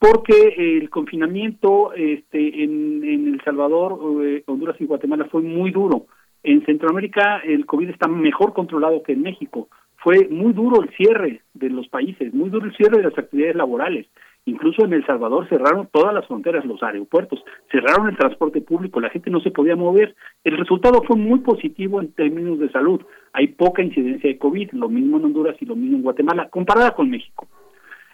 Porque 0.00 0.54
el 0.56 0.90
confinamiento 0.90 1.92
este, 1.92 2.64
en, 2.64 3.04
en 3.04 3.34
El 3.34 3.40
Salvador, 3.44 3.98
eh, 4.24 4.42
Honduras 4.46 4.80
y 4.80 4.86
Guatemala 4.86 5.26
fue 5.26 5.42
muy 5.42 5.70
duro. 5.70 6.06
En 6.42 6.64
Centroamérica 6.66 7.38
el 7.44 7.66
COVID 7.66 7.90
está 7.90 8.08
mejor 8.08 8.52
controlado 8.52 9.02
que 9.04 9.12
en 9.12 9.22
México. 9.22 9.68
Fue 9.96 10.26
muy 10.28 10.54
duro 10.54 10.82
el 10.82 10.88
cierre 10.96 11.42
de 11.54 11.68
los 11.68 11.86
países, 11.88 12.32
muy 12.32 12.48
duro 12.48 12.66
el 12.66 12.76
cierre 12.76 12.96
de 12.96 13.04
las 13.04 13.18
actividades 13.18 13.54
laborales. 13.54 14.06
Incluso 14.46 14.84
en 14.84 14.92
El 14.92 15.04
Salvador 15.06 15.48
cerraron 15.48 15.88
todas 15.92 16.14
las 16.14 16.26
fronteras, 16.26 16.64
los 16.64 16.82
aeropuertos, 16.82 17.44
cerraron 17.70 18.08
el 18.08 18.16
transporte 18.16 18.60
público, 18.60 19.00
la 19.00 19.10
gente 19.10 19.30
no 19.30 19.40
se 19.40 19.50
podía 19.50 19.76
mover. 19.76 20.16
El 20.44 20.56
resultado 20.56 21.02
fue 21.02 21.16
muy 21.16 21.40
positivo 21.40 22.00
en 22.00 22.12
términos 22.12 22.58
de 22.58 22.70
salud. 22.70 23.00
Hay 23.32 23.48
poca 23.48 23.82
incidencia 23.82 24.28
de 24.28 24.38
COVID, 24.38 24.72
lo 24.72 24.88
mismo 24.88 25.18
en 25.18 25.26
Honduras 25.26 25.56
y 25.60 25.66
lo 25.66 25.76
mismo 25.76 25.98
en 25.98 26.02
Guatemala, 26.02 26.48
comparada 26.48 26.92
con 26.92 27.10
México. 27.10 27.46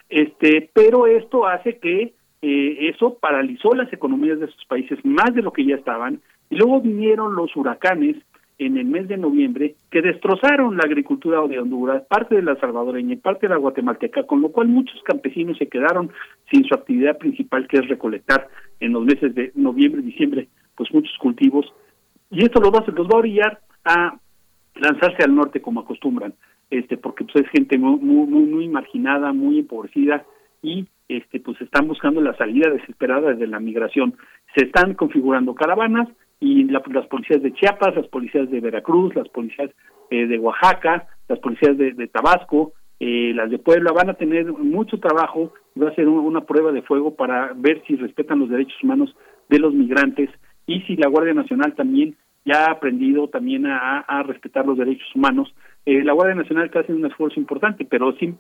Este, 0.09 0.71
pero 0.73 1.07
esto 1.07 1.47
hace 1.47 1.79
que 1.79 2.15
eh, 2.43 2.89
eso 2.89 3.19
paralizó 3.19 3.75
las 3.75 3.93
economías 3.93 4.39
de 4.39 4.47
esos 4.47 4.65
países 4.67 4.99
más 5.05 5.35
de 5.35 5.43
lo 5.43 5.53
que 5.53 5.65
ya 5.65 5.77
estaban. 5.77 6.21
Y 6.51 6.57
luego 6.57 6.81
vinieron 6.81 7.35
los 7.35 7.55
huracanes 7.57 8.17
en 8.59 8.79
el 8.79 8.87
mes 8.87 9.07
de 9.09 9.17
noviembre 9.19 9.75
que 9.91 10.01
destrozaron 10.01 10.77
la 10.77 10.85
agricultura 10.85 11.47
de 11.47 11.59
Honduras, 11.59 12.05
parte 12.09 12.37
de 12.37 12.43
la 12.43 12.57
salvadoreña 12.57 13.15
y 13.15 13.17
parte 13.17 13.47
de 13.47 13.55
la 13.55 13.59
guatemalteca, 13.59 14.25
con 14.25 14.41
lo 14.41 14.51
cual 14.51 14.69
muchos 14.69 15.03
campesinos 15.03 15.59
se 15.59 15.69
quedaron 15.69 16.11
sin 16.51 16.65
su 16.65 16.75
actividad 16.75 17.19
principal 17.19 17.69
que 17.69 17.79
es 17.79 17.89
recolectar 17.89 18.49
en 18.81 18.93
los 18.93 19.05
meses 19.05 19.35
de 19.35 19.53
noviembre 19.55 20.03
diciembre 20.03 20.49
pues 20.75 20.93
muchos 20.93 21.17
cultivos 21.19 21.67
y 22.31 22.45
esto 22.45 22.61
los 22.61 22.71
va, 22.71 22.85
los 22.87 23.07
va 23.07 23.15
a 23.15 23.19
orillar 23.19 23.61
a 23.85 24.19
lanzarse 24.75 25.23
al 25.23 25.35
norte 25.35 25.61
como 25.61 25.81
acostumbran, 25.81 26.35
este 26.71 26.97
porque 26.97 27.25
pues 27.25 27.45
es 27.45 27.51
gente 27.51 27.79
muy 27.79 27.99
muy 27.99 28.45
muy 28.45 28.69
marginada, 28.69 29.33
muy 29.33 29.61
empobrecida 29.61 30.25
y 30.63 30.87
este 31.09 31.41
pues 31.41 31.61
están 31.61 31.89
buscando 31.89 32.21
la 32.21 32.37
salida 32.37 32.71
desesperada 32.71 33.33
de 33.35 33.47
la 33.47 33.61
migración. 33.61 34.17
Se 34.55 34.65
están 34.65 34.95
configurando 34.95 35.55
caravanas 35.55 36.09
y 36.41 36.65
la, 36.65 36.83
las 36.93 37.07
policías 37.07 37.43
de 37.43 37.53
Chiapas, 37.55 37.97
las 37.97 38.09
policías 38.09 38.51
de 38.51 38.61
Veracruz, 38.61 39.15
las 39.15 39.29
policías 39.29 39.71
eh, 40.11 40.27
de 40.27 40.39
Oaxaca, 40.39 41.07
las 41.29 41.39
policías 41.39 41.77
de, 41.77 42.09
Tabasco, 42.09 42.73
eh, 43.01 43.33
las 43.35 43.51
de 43.51 43.59
Puebla 43.59 43.93
van 43.93 44.11
a 44.11 44.15
tener 44.15 44.47
mucho 44.47 44.99
trabajo, 44.99 45.53
va 45.81 45.89
a 45.89 45.95
ser 45.95 46.09
un, 46.09 46.19
una 46.19 46.43
prueba 46.43 46.73
de 46.73 46.83
fuego 46.83 47.15
para 47.15 47.53
ver 47.55 47.83
si 47.87 47.97
respetan 47.97 48.39
los 48.39 48.51
derechos 48.51 48.83
humanos 48.83 49.15
de 49.49 49.59
los 49.59 49.75
migrantes 49.75 50.31
y 50.67 50.81
si 50.83 50.97
la 50.97 51.09
Guardia 51.09 51.35
Nacional 51.35 51.75
también 51.75 52.17
ya 52.47 52.67
ha 52.67 52.73
aprendido 52.73 53.29
también 53.29 53.67
a, 53.67 54.23
respetar 54.23 54.65
los 54.65 54.79
derechos 54.79 55.09
humanos. 55.15 55.53
Eh, 55.85 56.05
la 56.05 56.13
Guardia 56.13 56.37
Nacional 56.37 56.67
está 56.67 56.81
haciendo 56.81 57.05
un 57.05 57.11
esfuerzo 57.11 57.41
importante, 57.41 57.85
pero 57.85 58.15
sí, 58.19 58.35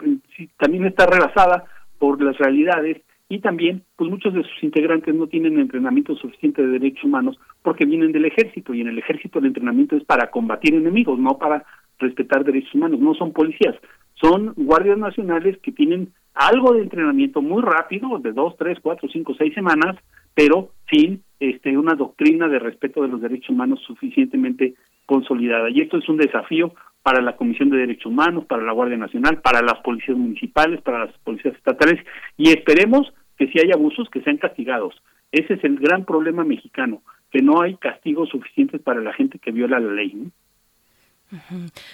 también 0.58 0.84
está 0.84 1.06
rebasada 1.06 1.64
por 1.98 2.22
las 2.22 2.38
realidades 2.38 3.02
y 3.28 3.40
también 3.40 3.82
pues 3.96 4.08
muchos 4.08 4.32
de 4.32 4.44
sus 4.44 4.62
integrantes 4.62 5.12
no 5.12 5.26
tienen 5.26 5.58
entrenamiento 5.58 6.14
suficiente 6.14 6.62
de 6.62 6.78
derechos 6.78 7.04
humanos 7.04 7.36
porque 7.66 7.84
vienen 7.84 8.12
del 8.12 8.26
ejército 8.26 8.72
y 8.72 8.80
en 8.80 8.86
el 8.86 8.96
ejército 8.96 9.40
el 9.40 9.46
entrenamiento 9.46 9.96
es 9.96 10.04
para 10.04 10.30
combatir 10.30 10.72
enemigos, 10.72 11.18
no 11.18 11.36
para 11.36 11.64
respetar 11.98 12.44
derechos 12.44 12.72
humanos, 12.76 13.00
no 13.00 13.12
son 13.14 13.32
policías, 13.32 13.74
son 14.14 14.52
guardias 14.54 14.96
nacionales 14.96 15.58
que 15.58 15.72
tienen 15.72 16.12
algo 16.32 16.74
de 16.74 16.82
entrenamiento 16.82 17.42
muy 17.42 17.60
rápido, 17.64 18.20
de 18.20 18.30
dos, 18.30 18.54
tres, 18.56 18.78
cuatro, 18.80 19.08
cinco, 19.12 19.34
seis 19.36 19.52
semanas, 19.52 19.96
pero 20.32 20.70
sin 20.88 21.24
este 21.40 21.76
una 21.76 21.96
doctrina 21.96 22.46
de 22.46 22.60
respeto 22.60 23.02
de 23.02 23.08
los 23.08 23.20
derechos 23.20 23.50
humanos 23.50 23.80
suficientemente 23.84 24.74
consolidada. 25.04 25.68
Y 25.68 25.80
esto 25.80 25.98
es 25.98 26.08
un 26.08 26.18
desafío 26.18 26.72
para 27.02 27.20
la 27.20 27.34
Comisión 27.34 27.70
de 27.70 27.78
Derechos 27.78 28.06
Humanos, 28.06 28.44
para 28.44 28.62
la 28.62 28.74
Guardia 28.74 28.96
Nacional, 28.96 29.40
para 29.42 29.60
las 29.60 29.80
policías 29.80 30.16
municipales, 30.16 30.80
para 30.82 31.06
las 31.06 31.18
policías 31.24 31.56
estatales, 31.56 31.98
y 32.36 32.50
esperemos 32.50 33.12
que 33.36 33.48
si 33.48 33.58
hay 33.58 33.72
abusos, 33.72 34.08
que 34.08 34.22
sean 34.22 34.36
castigados. 34.36 34.94
Ese 35.32 35.54
es 35.54 35.64
el 35.64 35.80
gran 35.80 36.04
problema 36.04 36.44
mexicano, 36.44 37.02
que 37.36 37.42
no 37.42 37.60
hay 37.60 37.76
castigos 37.76 38.30
suficientes 38.30 38.80
para 38.80 39.02
la 39.02 39.12
gente 39.12 39.38
que 39.38 39.52
viola 39.52 39.78
la 39.78 39.92
ley. 39.92 40.10
¿no? 40.14 40.30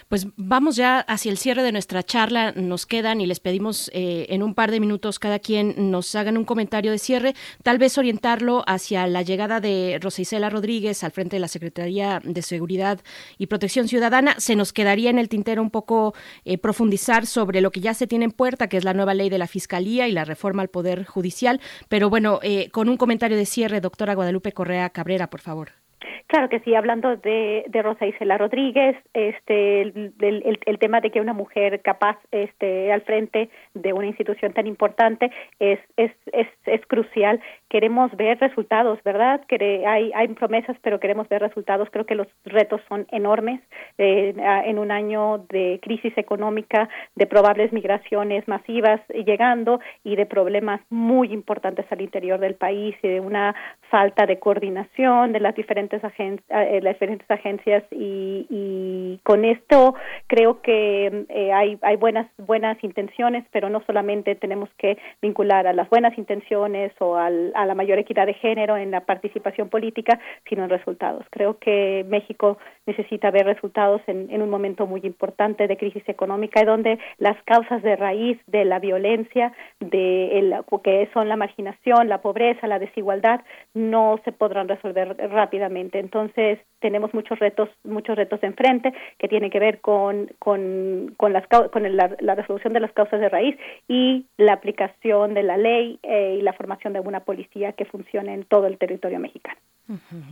Pues 0.08 0.26
vamos 0.36 0.76
ya 0.76 1.00
hacia 1.00 1.30
el 1.30 1.38
cierre 1.38 1.62
de 1.62 1.72
nuestra 1.72 2.02
charla. 2.02 2.52
Nos 2.52 2.86
quedan 2.86 3.20
y 3.20 3.26
les 3.26 3.40
pedimos 3.40 3.90
eh, 3.94 4.26
en 4.28 4.42
un 4.42 4.54
par 4.54 4.70
de 4.70 4.80
minutos 4.80 5.18
cada 5.18 5.38
quien 5.38 5.90
nos 5.90 6.14
hagan 6.14 6.36
un 6.36 6.44
comentario 6.44 6.90
de 6.90 6.98
cierre, 6.98 7.34
tal 7.62 7.78
vez 7.78 7.96
orientarlo 7.98 8.62
hacia 8.66 9.06
la 9.06 9.22
llegada 9.22 9.60
de 9.60 9.98
Rosa 10.00 10.22
Rodríguez 10.48 11.02
al 11.04 11.12
frente 11.12 11.36
de 11.36 11.40
la 11.40 11.48
Secretaría 11.48 12.20
de 12.22 12.42
Seguridad 12.42 13.00
y 13.38 13.46
Protección 13.46 13.88
Ciudadana. 13.88 14.34
Se 14.38 14.56
nos 14.56 14.72
quedaría 14.72 15.10
en 15.10 15.18
el 15.18 15.28
tintero 15.28 15.62
un 15.62 15.70
poco 15.70 16.14
eh, 16.44 16.58
profundizar 16.58 17.26
sobre 17.26 17.60
lo 17.60 17.70
que 17.70 17.80
ya 17.80 17.94
se 17.94 18.06
tiene 18.06 18.26
en 18.26 18.32
puerta, 18.32 18.68
que 18.68 18.76
es 18.76 18.84
la 18.84 18.94
nueva 18.94 19.14
ley 19.14 19.30
de 19.30 19.38
la 19.38 19.46
Fiscalía 19.46 20.08
y 20.08 20.12
la 20.12 20.24
reforma 20.24 20.62
al 20.62 20.68
Poder 20.68 21.04
Judicial. 21.04 21.60
Pero 21.88 22.10
bueno, 22.10 22.40
eh, 22.42 22.70
con 22.70 22.88
un 22.88 22.96
comentario 22.96 23.36
de 23.36 23.46
cierre, 23.46 23.80
doctora 23.80 24.14
Guadalupe 24.14 24.52
Correa 24.52 24.90
Cabrera, 24.90 25.28
por 25.28 25.40
favor. 25.40 25.81
Claro 26.26 26.48
que 26.48 26.60
sí, 26.60 26.74
hablando 26.74 27.16
de, 27.16 27.64
de 27.68 27.82
Rosa 27.82 28.06
Isela 28.06 28.38
Rodríguez, 28.38 28.96
este, 29.12 29.82
el, 29.82 30.78
tema 30.80 31.00
de 31.00 31.10
que 31.10 31.20
una 31.20 31.32
mujer 31.32 31.80
capaz 31.82 32.18
esté 32.30 32.92
al 32.92 33.02
frente 33.02 33.50
de 33.74 33.92
una 33.92 34.06
institución 34.06 34.52
tan 34.52 34.66
importante 34.66 35.30
es, 35.60 35.78
es, 35.96 36.10
es, 36.32 36.48
es 36.66 36.84
crucial. 36.86 37.40
Queremos 37.68 38.14
ver 38.16 38.38
resultados, 38.40 39.02
¿verdad? 39.04 39.42
Que 39.46 39.84
hay, 39.86 40.10
hay 40.14 40.28
promesas, 40.28 40.76
pero 40.82 41.00
queremos 41.00 41.28
ver 41.28 41.42
resultados. 41.42 41.88
Creo 41.90 42.06
que 42.06 42.14
los 42.14 42.26
retos 42.44 42.80
son 42.88 43.06
enormes 43.10 43.60
eh, 43.98 44.34
en 44.64 44.78
un 44.78 44.90
año 44.90 45.38
de 45.50 45.78
crisis 45.82 46.16
económica, 46.16 46.88
de 47.14 47.26
probables 47.26 47.72
migraciones 47.72 48.46
masivas 48.48 49.00
llegando 49.08 49.80
y 50.04 50.16
de 50.16 50.26
problemas 50.26 50.80
muy 50.90 51.32
importantes 51.32 51.86
al 51.90 52.00
interior 52.00 52.40
del 52.40 52.54
país 52.54 52.96
y 53.02 53.08
de 53.08 53.20
una 53.20 53.54
falta 53.90 54.26
de 54.26 54.38
coordinación 54.38 55.32
de 55.32 55.40
las 55.40 55.54
diferentes 55.54 55.91
eh, 55.92 56.80
las 56.82 56.94
diferentes 56.94 57.30
agencias 57.30 57.84
y, 57.90 58.46
y, 58.48 59.20
con 59.22 59.44
esto 59.44 59.94
creo 60.26 60.62
que 60.62 61.26
eh, 61.28 61.52
hay, 61.52 61.78
hay 61.82 61.96
buenas 61.96 62.26
buenas 62.38 62.82
intenciones 62.82 63.44
pero 63.52 63.68
no 63.68 63.82
solamente 63.86 64.34
tenemos 64.34 64.70
que 64.78 64.96
vincular 65.20 65.66
a 65.66 65.72
las 65.72 65.88
buenas 65.90 66.16
intenciones 66.16 66.92
o 66.98 67.16
al, 67.16 67.52
a 67.54 67.66
la 67.66 67.74
mayor 67.74 67.98
equidad 67.98 68.26
de 68.26 68.34
género 68.34 68.76
en 68.76 68.90
la 68.90 69.00
participación 69.00 69.68
política 69.68 70.18
sino 70.48 70.64
en 70.64 70.70
resultados. 70.70 71.26
Creo 71.30 71.58
que 71.58 72.04
México 72.08 72.58
necesita 72.86 73.30
ver 73.30 73.46
resultados 73.46 74.00
en, 74.06 74.30
en 74.30 74.42
un 74.42 74.50
momento 74.50 74.86
muy 74.86 75.00
importante 75.04 75.66
de 75.66 75.76
crisis 75.76 76.08
económica 76.08 76.62
y 76.62 76.64
donde 76.64 76.98
las 77.18 77.40
causas 77.44 77.82
de 77.82 77.96
raíz 77.96 78.38
de 78.46 78.64
la 78.64 78.78
violencia 78.78 79.52
de 79.80 80.38
el, 80.38 80.54
que 80.82 81.08
son 81.12 81.28
la 81.28 81.36
marginación 81.36 82.08
la 82.08 82.22
pobreza 82.22 82.66
la 82.66 82.78
desigualdad 82.78 83.40
no 83.74 84.18
se 84.24 84.32
podrán 84.32 84.68
resolver 84.68 85.16
rápidamente 85.30 85.81
entonces 85.92 86.58
tenemos 86.80 87.14
muchos 87.14 87.38
retos, 87.38 87.68
muchos 87.84 88.16
retos 88.16 88.42
enfrente 88.42 88.92
que 89.18 89.28
tienen 89.28 89.50
que 89.50 89.58
ver 89.58 89.80
con, 89.80 90.30
con, 90.38 91.14
con, 91.16 91.32
las, 91.32 91.46
con 91.46 91.96
la, 91.96 92.16
la, 92.20 92.34
resolución 92.34 92.72
de 92.72 92.80
las 92.80 92.92
causas 92.92 93.20
de 93.20 93.28
raíz 93.28 93.56
y 93.88 94.26
la 94.36 94.54
aplicación 94.54 95.34
de 95.34 95.42
la 95.42 95.56
ley 95.56 95.98
eh, 96.02 96.36
y 96.38 96.42
la 96.42 96.52
formación 96.52 96.92
de 96.92 97.00
una 97.00 97.20
policía 97.20 97.72
que 97.72 97.84
funcione 97.84 98.34
en 98.34 98.44
todo 98.44 98.66
el 98.66 98.78
territorio 98.78 99.18
mexicano. 99.18 99.58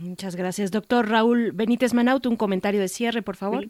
Muchas 0.01 0.35
gracias. 0.35 0.71
Doctor 0.71 1.09
Raúl 1.09 1.51
Benítez 1.53 1.93
Manaut, 1.93 2.25
un 2.25 2.35
comentario 2.35 2.79
de 2.79 2.87
cierre, 2.87 3.21
por 3.21 3.35
favor. 3.35 3.65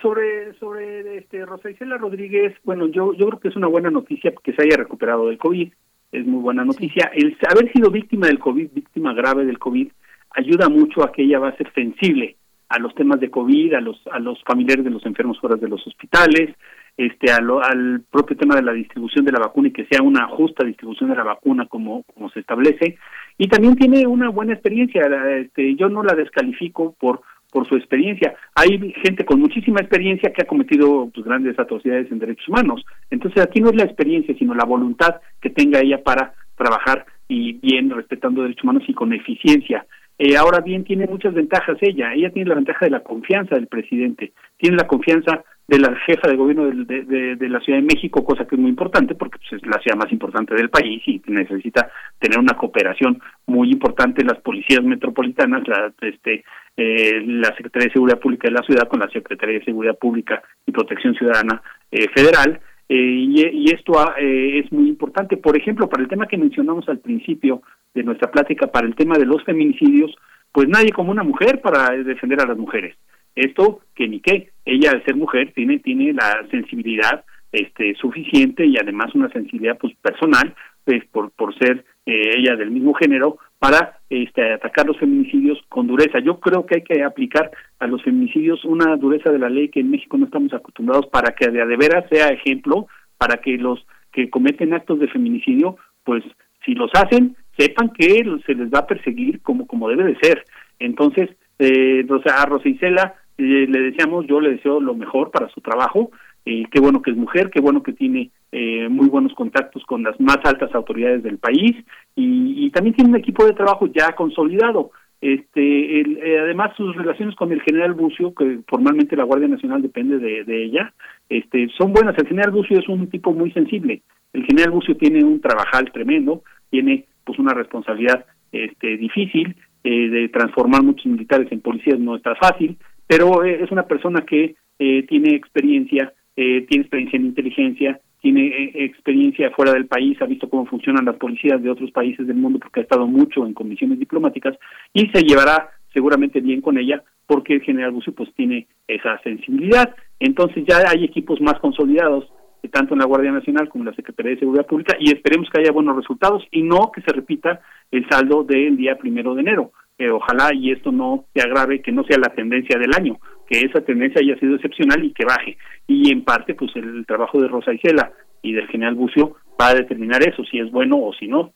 Sobre, 0.00 0.54
sobre 0.58 1.18
este, 1.18 1.44
Rosa 1.44 1.70
Isela 1.70 1.98
Rodríguez, 1.98 2.54
bueno, 2.62 2.86
yo, 2.86 3.14
yo 3.14 3.26
creo 3.26 3.40
que 3.40 3.48
es 3.48 3.56
una 3.56 3.66
buena 3.66 3.90
noticia 3.90 4.32
que 4.44 4.52
se 4.52 4.62
haya 4.62 4.76
recuperado 4.76 5.26
del 5.26 5.38
COVID, 5.38 5.72
es 6.12 6.26
muy 6.26 6.40
buena 6.40 6.64
noticia. 6.64 7.10
El 7.14 7.36
haber 7.50 7.72
sido 7.72 7.90
víctima 7.90 8.26
del 8.26 8.38
COVID, 8.38 8.70
víctima 8.72 9.14
grave 9.14 9.44
del 9.44 9.58
COVID, 9.58 9.90
ayuda 10.34 10.68
mucho 10.68 11.02
a 11.02 11.12
que 11.12 11.22
ella 11.22 11.38
va 11.38 11.48
a 11.48 11.56
ser 11.56 11.72
sensible 11.74 12.36
a 12.72 12.78
los 12.78 12.94
temas 12.94 13.20
de 13.20 13.30
COVID, 13.30 13.74
a 13.74 13.80
los 13.80 14.00
a 14.10 14.18
los 14.18 14.42
familiares 14.44 14.84
de 14.84 14.90
los 14.90 15.04
enfermos 15.04 15.38
fuera 15.38 15.56
de 15.56 15.68
los 15.68 15.86
hospitales, 15.86 16.54
este 16.96 17.30
al 17.30 18.02
propio 18.10 18.36
tema 18.36 18.56
de 18.56 18.62
la 18.62 18.72
distribución 18.72 19.24
de 19.24 19.32
la 19.32 19.40
vacuna 19.40 19.68
y 19.68 19.72
que 19.72 19.86
sea 19.86 20.02
una 20.02 20.26
justa 20.28 20.66
distribución 20.66 21.10
de 21.10 21.16
la 21.16 21.24
vacuna 21.24 21.66
como 21.66 22.02
como 22.04 22.30
se 22.30 22.40
establece. 22.40 22.96
Y 23.36 23.48
también 23.48 23.76
tiene 23.76 24.06
una 24.06 24.30
buena 24.30 24.54
experiencia 24.54 25.02
este, 25.38 25.74
yo 25.74 25.88
no 25.88 26.02
la 26.02 26.14
descalifico 26.14 26.94
por 26.98 27.20
por 27.52 27.68
su 27.68 27.76
experiencia. 27.76 28.34
Hay 28.54 28.94
gente 29.04 29.26
con 29.26 29.38
muchísima 29.38 29.80
experiencia 29.80 30.32
que 30.32 30.40
ha 30.40 30.46
cometido 30.46 31.10
pues, 31.12 31.26
grandes 31.26 31.58
atrocidades 31.58 32.10
en 32.10 32.18
derechos 32.18 32.48
humanos. 32.48 32.82
Entonces 33.10 33.42
aquí 33.42 33.60
no 33.60 33.68
es 33.68 33.76
la 33.76 33.84
experiencia 33.84 34.34
sino 34.38 34.54
la 34.54 34.64
voluntad 34.64 35.16
que 35.42 35.50
tenga 35.50 35.80
ella 35.80 36.02
para 36.02 36.32
trabajar 36.56 37.04
y 37.28 37.52
bien 37.54 37.90
respetando 37.90 38.42
derechos 38.42 38.64
humanos 38.64 38.84
y 38.88 38.94
con 38.94 39.12
eficiencia 39.12 39.84
eh, 40.18 40.36
ahora 40.36 40.60
bien, 40.60 40.84
tiene 40.84 41.06
muchas 41.06 41.34
ventajas 41.34 41.78
ella. 41.80 42.12
Ella 42.14 42.30
tiene 42.30 42.48
la 42.48 42.54
ventaja 42.54 42.84
de 42.86 42.90
la 42.90 43.00
confianza 43.00 43.54
del 43.54 43.66
presidente, 43.66 44.32
tiene 44.56 44.76
la 44.76 44.86
confianza 44.86 45.42
de 45.66 45.78
la 45.78 45.94
jefa 46.06 46.28
de 46.28 46.36
gobierno 46.36 46.66
de, 46.66 47.36
de, 47.36 47.48
la 47.48 47.60
Ciudad 47.60 47.78
de 47.78 47.86
México, 47.86 48.24
cosa 48.24 48.46
que 48.46 48.56
es 48.56 48.60
muy 48.60 48.70
importante 48.70 49.14
porque 49.14 49.38
pues, 49.38 49.62
es 49.62 49.66
la 49.66 49.80
ciudad 49.80 49.96
más 49.96 50.12
importante 50.12 50.54
del 50.54 50.68
país 50.68 51.02
y 51.06 51.22
necesita 51.28 51.90
tener 52.18 52.38
una 52.38 52.54
cooperación 52.54 53.20
muy 53.46 53.70
importante 53.70 54.24
las 54.24 54.38
policías 54.40 54.82
metropolitanas, 54.82 55.66
la, 55.66 55.92
este, 56.02 56.44
eh, 56.76 57.22
la 57.24 57.54
Secretaría 57.56 57.86
de 57.86 57.92
Seguridad 57.92 58.18
Pública 58.18 58.48
de 58.48 58.54
la 58.54 58.62
ciudad 58.62 58.88
con 58.88 59.00
la 59.00 59.08
Secretaría 59.08 59.60
de 59.60 59.64
Seguridad 59.64 59.96
Pública 59.96 60.42
y 60.66 60.72
Protección 60.72 61.14
Ciudadana 61.14 61.62
eh, 61.90 62.08
Federal. 62.14 62.60
Eh, 62.94 63.26
y, 63.54 63.72
esto 63.72 63.98
ah, 63.98 64.16
eh, 64.18 64.60
es 64.62 64.70
muy 64.70 64.86
importante. 64.86 65.38
Por 65.38 65.56
ejemplo, 65.56 65.88
para 65.88 66.02
el 66.02 66.10
tema 66.10 66.26
que 66.26 66.36
mencionamos 66.36 66.86
al 66.90 66.98
principio 66.98 67.62
de 67.94 68.02
nuestra 68.02 68.30
plática, 68.30 68.66
para 68.66 68.86
el 68.86 68.94
tema 68.94 69.16
de 69.16 69.24
los 69.24 69.42
feminicidios, 69.44 70.14
pues 70.52 70.68
nadie 70.68 70.92
como 70.92 71.10
una 71.10 71.22
mujer 71.22 71.62
para 71.62 71.90
defender 72.04 72.42
a 72.42 72.46
las 72.46 72.58
mujeres. 72.58 72.94
Esto 73.34 73.80
que 73.94 74.06
ni 74.08 74.20
qué, 74.20 74.50
ella 74.66 74.90
al 74.90 75.02
ser 75.06 75.16
mujer 75.16 75.54
tiene 75.54 75.78
tiene 75.78 76.12
la 76.12 76.46
sensibilidad 76.50 77.24
este 77.52 77.94
suficiente 77.94 78.66
y 78.66 78.76
además 78.78 79.14
una 79.14 79.28
sensibilidad 79.30 79.78
pues 79.78 79.94
personal 79.96 80.54
pues 80.84 81.04
por 81.12 81.30
por 81.32 81.56
ser 81.58 81.84
eh, 82.04 82.34
ella 82.36 82.56
del 82.56 82.72
mismo 82.72 82.94
género 82.94 83.38
para 83.60 84.00
este, 84.10 84.54
atacar 84.54 84.86
los 84.86 84.98
feminicidios 84.98 85.56
con 85.68 85.86
dureza. 85.86 86.18
Yo 86.18 86.40
creo 86.40 86.66
que 86.66 86.76
hay 86.76 86.82
que 86.82 87.04
aplicar 87.04 87.52
a 87.78 87.86
los 87.86 88.02
feminicidios 88.02 88.64
una 88.64 88.96
dureza 88.96 89.30
de 89.30 89.38
la 89.38 89.48
ley 89.48 89.68
que 89.68 89.78
en 89.78 89.92
México 89.92 90.18
no 90.18 90.24
estamos 90.24 90.52
acostumbrados 90.52 91.06
para 91.06 91.32
que 91.36 91.48
de, 91.48 91.64
veras 91.76 92.04
sea 92.10 92.30
ejemplo, 92.30 92.88
para 93.16 93.36
que 93.36 93.56
los 93.58 93.86
que 94.10 94.30
cometen 94.30 94.74
actos 94.74 94.98
de 94.98 95.06
feminicidio, 95.06 95.76
pues 96.02 96.24
si 96.64 96.74
los 96.74 96.90
hacen, 96.94 97.36
sepan 97.56 97.90
que 97.90 98.24
se 98.44 98.54
les 98.54 98.68
va 98.68 98.80
a 98.80 98.86
perseguir 98.88 99.40
como, 99.42 99.68
como 99.68 99.88
debe 99.88 100.04
de 100.04 100.16
ser. 100.16 100.44
Entonces, 100.80 101.30
eh, 101.60 102.04
a 102.36 102.46
Rosa 102.46 102.68
Isela 102.68 103.14
eh, 103.38 103.66
le 103.68 103.80
deseamos, 103.80 104.26
yo 104.26 104.40
le 104.40 104.50
deseo 104.50 104.80
lo 104.80 104.94
mejor 104.96 105.30
para 105.30 105.48
su 105.50 105.60
trabajo, 105.60 106.10
eh, 106.44 106.64
qué 106.70 106.80
bueno 106.80 107.02
que 107.02 107.12
es 107.12 107.16
mujer, 107.16 107.50
qué 107.50 107.60
bueno 107.60 107.82
que 107.82 107.92
tiene 107.92 108.30
eh, 108.50 108.88
muy 108.88 109.08
buenos 109.08 109.32
contactos 109.34 109.84
con 109.84 110.02
las 110.02 110.18
más 110.20 110.38
altas 110.44 110.74
autoridades 110.74 111.22
del 111.22 111.38
país 111.38 111.76
y, 112.16 112.70
también 112.70 112.94
tiene 112.94 113.10
un 113.10 113.16
equipo 113.16 113.44
de 113.44 113.52
trabajo 113.52 113.86
ya 113.86 114.12
consolidado. 114.14 114.90
Este, 115.20 116.00
eh, 116.00 116.40
además 116.40 116.72
sus 116.76 116.96
relaciones 116.96 117.36
con 117.36 117.52
el 117.52 117.60
general 117.62 117.92
Bucio, 117.94 118.34
que 118.34 118.60
formalmente 118.66 119.14
la 119.14 119.24
Guardia 119.24 119.46
Nacional 119.46 119.82
depende 119.82 120.18
de, 120.18 120.64
ella, 120.64 120.92
este, 121.28 121.68
son 121.78 121.92
buenas. 121.92 122.16
El 122.18 122.26
general 122.26 122.50
Bucio 122.50 122.78
es 122.78 122.88
un 122.88 123.08
tipo 123.08 123.32
muy 123.32 123.52
sensible. 123.52 124.02
El 124.32 124.44
general 124.46 124.70
Bucio 124.72 124.96
tiene 124.96 125.22
un 125.22 125.40
trabajal 125.40 125.92
tremendo, 125.92 126.42
tiene 126.70 127.04
pues 127.24 127.38
una 127.38 127.52
responsabilidad 127.54 128.24
este, 128.50 128.96
difícil 128.96 129.54
eh, 129.84 130.08
de 130.08 130.28
transformar 130.30 130.82
muchos 130.82 131.06
militares 131.06 131.52
en 131.52 131.60
policías 131.60 132.00
no 132.00 132.16
está 132.16 132.34
fácil, 132.34 132.76
pero 133.06 133.44
es 133.44 133.70
una 133.70 133.84
persona 133.84 134.22
que 134.22 134.56
tiene 134.78 135.36
experiencia 135.36 136.12
eh, 136.36 136.64
tiene 136.68 136.82
experiencia 136.82 137.18
en 137.18 137.26
inteligencia, 137.26 138.00
tiene 138.20 138.46
eh, 138.46 138.84
experiencia 138.84 139.50
fuera 139.50 139.72
del 139.72 139.86
país, 139.86 140.20
ha 140.22 140.26
visto 140.26 140.48
cómo 140.48 140.64
funcionan 140.66 141.04
las 141.04 141.16
policías 141.16 141.62
de 141.62 141.70
otros 141.70 141.90
países 141.90 142.26
del 142.26 142.36
mundo 142.36 142.58
porque 142.58 142.80
ha 142.80 142.82
estado 142.84 143.06
mucho 143.06 143.46
en 143.46 143.52
comisiones 143.52 143.98
diplomáticas 143.98 144.56
y 144.94 145.08
se 145.08 145.22
llevará 145.22 145.70
seguramente 145.92 146.40
bien 146.40 146.60
con 146.60 146.78
ella 146.78 147.02
porque 147.26 147.54
el 147.54 147.62
general 147.62 147.90
Bucio 147.90 148.14
pues 148.14 148.32
tiene 148.34 148.66
esa 148.88 149.18
sensibilidad. 149.22 149.94
Entonces 150.20 150.64
ya 150.66 150.82
hay 150.88 151.04
equipos 151.04 151.40
más 151.40 151.58
consolidados 151.60 152.24
eh, 152.62 152.68
tanto 152.68 152.94
en 152.94 153.00
la 153.00 153.06
Guardia 153.06 153.32
Nacional 153.32 153.68
como 153.68 153.82
en 153.82 153.90
la 153.90 153.96
Secretaría 153.96 154.32
de 154.32 154.38
Seguridad 154.38 154.66
Pública 154.66 154.96
y 154.98 155.12
esperemos 155.12 155.50
que 155.50 155.60
haya 155.60 155.72
buenos 155.72 155.96
resultados 155.96 156.44
y 156.50 156.62
no 156.62 156.90
que 156.94 157.02
se 157.02 157.12
repita 157.12 157.60
el 157.90 158.08
saldo 158.08 158.44
del 158.44 158.76
día 158.76 158.96
primero 158.96 159.34
de 159.34 159.42
enero. 159.42 159.72
ojalá 160.12 160.54
y 160.54 160.70
esto 160.70 160.90
no 160.92 161.26
se 161.34 161.42
agrave, 161.42 161.82
que 161.82 161.92
no 161.92 162.04
sea 162.04 162.18
la 162.18 162.34
tendencia 162.34 162.78
del 162.78 162.94
año, 162.94 163.18
que 163.52 163.66
esa 163.66 163.82
tendencia 163.82 164.22
haya 164.22 164.38
sido 164.38 164.54
excepcional 164.54 165.04
y 165.04 165.12
que 165.12 165.26
baje. 165.26 165.58
Y 165.86 166.10
en 166.10 166.24
parte, 166.24 166.54
pues 166.54 166.74
el 166.74 167.04
trabajo 167.04 167.38
de 167.38 167.48
Rosa 167.48 167.74
Isela 167.74 168.10
y 168.40 168.54
del 168.54 168.66
general 168.68 168.94
Bucio 168.94 169.36
va 169.60 169.68
a 169.68 169.74
determinar 169.74 170.26
eso, 170.26 170.42
si 170.44 170.58
es 170.58 170.70
bueno 170.70 170.96
o 170.98 171.12
si 171.12 171.28
no. 171.28 171.52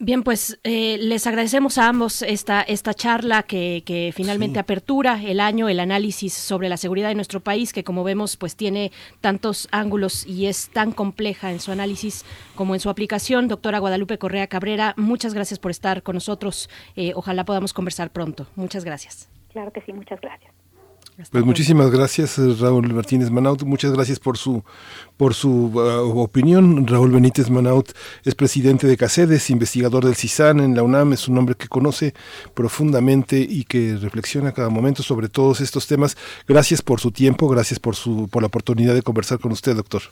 Bien, 0.00 0.24
pues 0.24 0.58
eh, 0.64 0.98
les 0.98 1.26
agradecemos 1.26 1.78
a 1.78 1.88
ambos 1.88 2.22
esta, 2.22 2.62
esta 2.62 2.94
charla 2.94 3.44
que, 3.44 3.84
que 3.86 4.12
finalmente 4.14 4.58
apertura 4.58 5.20
el 5.22 5.38
año, 5.38 5.68
el 5.68 5.78
análisis 5.78 6.34
sobre 6.34 6.68
la 6.68 6.76
seguridad 6.76 7.08
de 7.08 7.14
nuestro 7.14 7.40
país, 7.40 7.72
que 7.72 7.84
como 7.84 8.02
vemos 8.02 8.36
pues 8.36 8.56
tiene 8.56 8.90
tantos 9.20 9.68
ángulos 9.70 10.26
y 10.26 10.46
es 10.46 10.68
tan 10.70 10.90
compleja 10.90 11.52
en 11.52 11.60
su 11.60 11.70
análisis 11.70 12.24
como 12.56 12.74
en 12.74 12.80
su 12.80 12.90
aplicación. 12.90 13.46
Doctora 13.46 13.78
Guadalupe 13.78 14.18
Correa 14.18 14.48
Cabrera, 14.48 14.94
muchas 14.96 15.32
gracias 15.32 15.60
por 15.60 15.70
estar 15.70 16.02
con 16.02 16.14
nosotros. 16.14 16.68
Eh, 16.96 17.12
ojalá 17.14 17.44
podamos 17.44 17.72
conversar 17.72 18.10
pronto. 18.10 18.48
Muchas 18.56 18.84
gracias. 18.84 19.30
Claro 19.52 19.72
que 19.72 19.80
sí, 19.82 19.92
muchas 19.92 20.20
gracias. 20.20 20.53
Pues 21.30 21.44
muchísimas 21.44 21.92
gracias 21.92 22.38
Raúl 22.58 22.92
Martínez 22.92 23.30
Manaut, 23.30 23.62
muchas 23.62 23.92
gracias 23.92 24.18
por 24.18 24.36
su 24.36 24.64
por 25.16 25.32
su 25.34 25.70
uh, 25.72 26.18
opinión. 26.18 26.88
Raúl 26.88 27.12
Benítez 27.12 27.50
Manaut 27.50 27.92
es 28.24 28.34
presidente 28.34 28.88
de 28.88 28.96
CACEDES, 28.96 29.50
investigador 29.50 30.04
del 30.04 30.16
CISAN 30.16 30.58
en 30.58 30.74
la 30.74 30.82
UNAM, 30.82 31.12
es 31.12 31.28
un 31.28 31.38
hombre 31.38 31.54
que 31.54 31.68
conoce 31.68 32.14
profundamente 32.54 33.38
y 33.38 33.62
que 33.62 33.96
reflexiona 33.96 34.50
cada 34.50 34.70
momento 34.70 35.04
sobre 35.04 35.28
todos 35.28 35.60
estos 35.60 35.86
temas. 35.86 36.16
Gracias 36.48 36.82
por 36.82 36.98
su 36.98 37.12
tiempo, 37.12 37.48
gracias 37.48 37.78
por 37.78 37.94
su 37.94 38.28
por 38.28 38.42
la 38.42 38.48
oportunidad 38.48 38.94
de 38.94 39.02
conversar 39.02 39.38
con 39.38 39.52
usted, 39.52 39.76
doctor. 39.76 40.02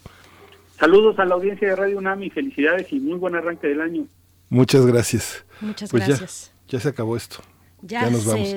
Saludos 0.78 1.18
a 1.18 1.24
la 1.24 1.34
audiencia 1.34 1.68
de 1.68 1.76
Radio 1.76 1.98
UNAM 1.98 2.22
y 2.22 2.30
felicidades 2.30 2.92
y 2.92 3.00
muy 3.00 3.18
buen 3.18 3.34
arranque 3.34 3.66
del 3.66 3.80
año. 3.80 4.06
Muchas 4.50 4.86
gracias. 4.86 5.44
Muchas 5.60 5.90
pues 5.90 6.06
gracias. 6.06 6.52
ya 6.68 6.78
se 6.78 6.88
acabó 6.88 7.16
esto. 7.16 7.42
Ya, 7.84 8.08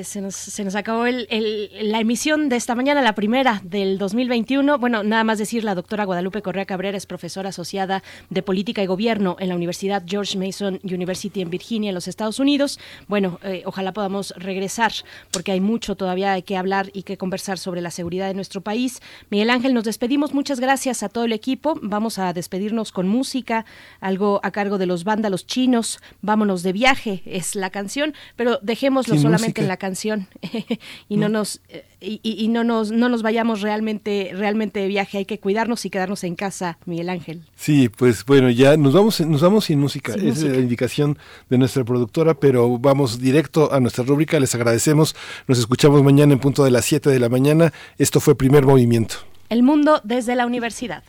Se, 0.03 0.21
nos, 0.21 0.75
acabó 0.75 1.05
la 1.07 1.99
emisión 1.99 2.47
de 2.47 2.57
esta 2.57 2.75
mañana, 2.75 3.01
la 3.01 3.15
primera 3.15 3.59
del 3.63 3.97
2021. 3.97 4.77
Bueno, 4.77 5.01
nada 5.01 5.23
más 5.23 5.39
decir, 5.39 5.63
la 5.63 5.73
doctora 5.73 6.05
Guadalupe 6.05 6.43
Correa 6.43 6.65
Cabrera 6.65 6.95
es 6.95 7.07
profesora 7.07 7.49
asociada 7.49 8.03
de 8.29 8.43
Política 8.43 8.83
y 8.83 8.85
Gobierno 8.85 9.35
en 9.39 9.49
la 9.49 9.55
Universidad 9.55 10.03
George 10.05 10.37
Mason 10.37 10.79
University 10.83 11.41
en 11.41 11.49
Virginia, 11.49 11.89
en 11.89 11.95
los 11.95 12.07
Estados 12.07 12.39
Unidos. 12.39 12.79
Bueno, 13.07 13.39
eh, 13.41 13.63
ojalá 13.65 13.93
podamos 13.93 14.31
regresar, 14.37 14.91
porque 15.31 15.51
hay 15.51 15.59
mucho 15.59 15.95
todavía 15.95 16.39
que 16.43 16.55
hablar 16.55 16.91
y 16.93 17.01
que 17.01 17.17
conversar 17.17 17.57
sobre 17.57 17.81
la 17.81 17.89
seguridad 17.89 18.27
de 18.27 18.35
nuestro 18.35 18.61
país. 18.61 19.01
Miguel 19.31 19.49
Ángel, 19.49 19.73
nos 19.73 19.85
despedimos. 19.85 20.35
Muchas 20.35 20.59
gracias 20.59 21.01
a 21.01 21.09
todo 21.09 21.25
el 21.25 21.33
equipo. 21.33 21.79
Vamos 21.81 22.19
a 22.19 22.31
despedirnos 22.31 22.91
con 22.91 23.07
música, 23.07 23.65
algo 24.01 24.39
a 24.43 24.51
cargo 24.51 24.77
de 24.77 24.85
los 24.85 25.03
vándalos 25.03 25.47
chinos. 25.47 25.99
Vámonos 26.21 26.61
de 26.61 26.73
viaje, 26.73 27.23
es 27.25 27.55
la 27.55 27.71
canción, 27.71 28.13
pero 28.35 28.59
dejémoslo 28.61 29.14
solamente 29.19 29.61
en 29.61 29.67
la 29.67 29.77
canción. 29.77 30.27
Y 31.09 31.17
no, 31.17 31.29
nos 31.29 31.61
y, 32.01 32.47
no 32.49 32.63
nos 32.63 32.91
no 32.91 33.09
nos 33.09 33.21
vayamos 33.21 33.61
realmente 33.61 34.31
realmente 34.33 34.79
de 34.79 34.87
viaje. 34.87 35.19
Hay 35.19 35.25
que 35.25 35.39
cuidarnos 35.39 35.85
y 35.85 35.89
quedarnos 35.89 36.23
en 36.23 36.35
casa 36.35 36.77
Miguel 36.85 37.09
Ángel. 37.09 37.41
Sí 37.55 37.89
pues 37.89 38.25
bueno 38.25 38.49
ya 38.49 38.77
nos 38.77 38.93
vamos 38.93 39.21
nos 39.21 39.41
vamos 39.41 39.65
sin 39.65 39.79
música. 39.79 40.13
Es 40.15 40.41
la 40.43 40.57
indicación 40.57 41.17
de 41.49 41.57
nuestra 41.57 41.83
productora 41.83 42.33
pero 42.33 42.77
vamos 42.79 43.19
directo 43.19 43.71
a 43.71 43.79
nuestra 43.79 44.03
rúbrica. 44.03 44.39
Les 44.39 44.53
agradecemos. 44.55 45.15
Nos 45.47 45.59
escuchamos 45.59 46.03
mañana 46.03 46.33
en 46.33 46.39
punto 46.39 46.63
de 46.63 46.71
las 46.71 46.85
7 46.85 47.09
de 47.09 47.19
la 47.19 47.29
mañana. 47.29 47.73
Esto 47.97 48.19
fue 48.19 48.35
primer 48.35 48.65
movimiento. 48.65 49.15
El 49.49 49.63
mundo 49.63 50.01
desde 50.03 50.35
la 50.35 50.45
universidad. 50.45 51.03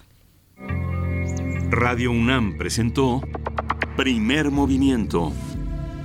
Radio 1.71 2.11
UNAM 2.13 2.57
presentó 2.59 3.23
primer 3.97 4.51
movimiento 4.51 5.33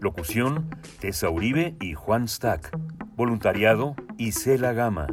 Locución, 0.00 0.68
Tessa 0.98 1.28
Uribe 1.28 1.76
y 1.80 1.94
Juan 1.94 2.26
Stack. 2.26 2.76
Voluntariado, 3.16 3.94
Isela 4.16 4.72
Gama. 4.72 5.08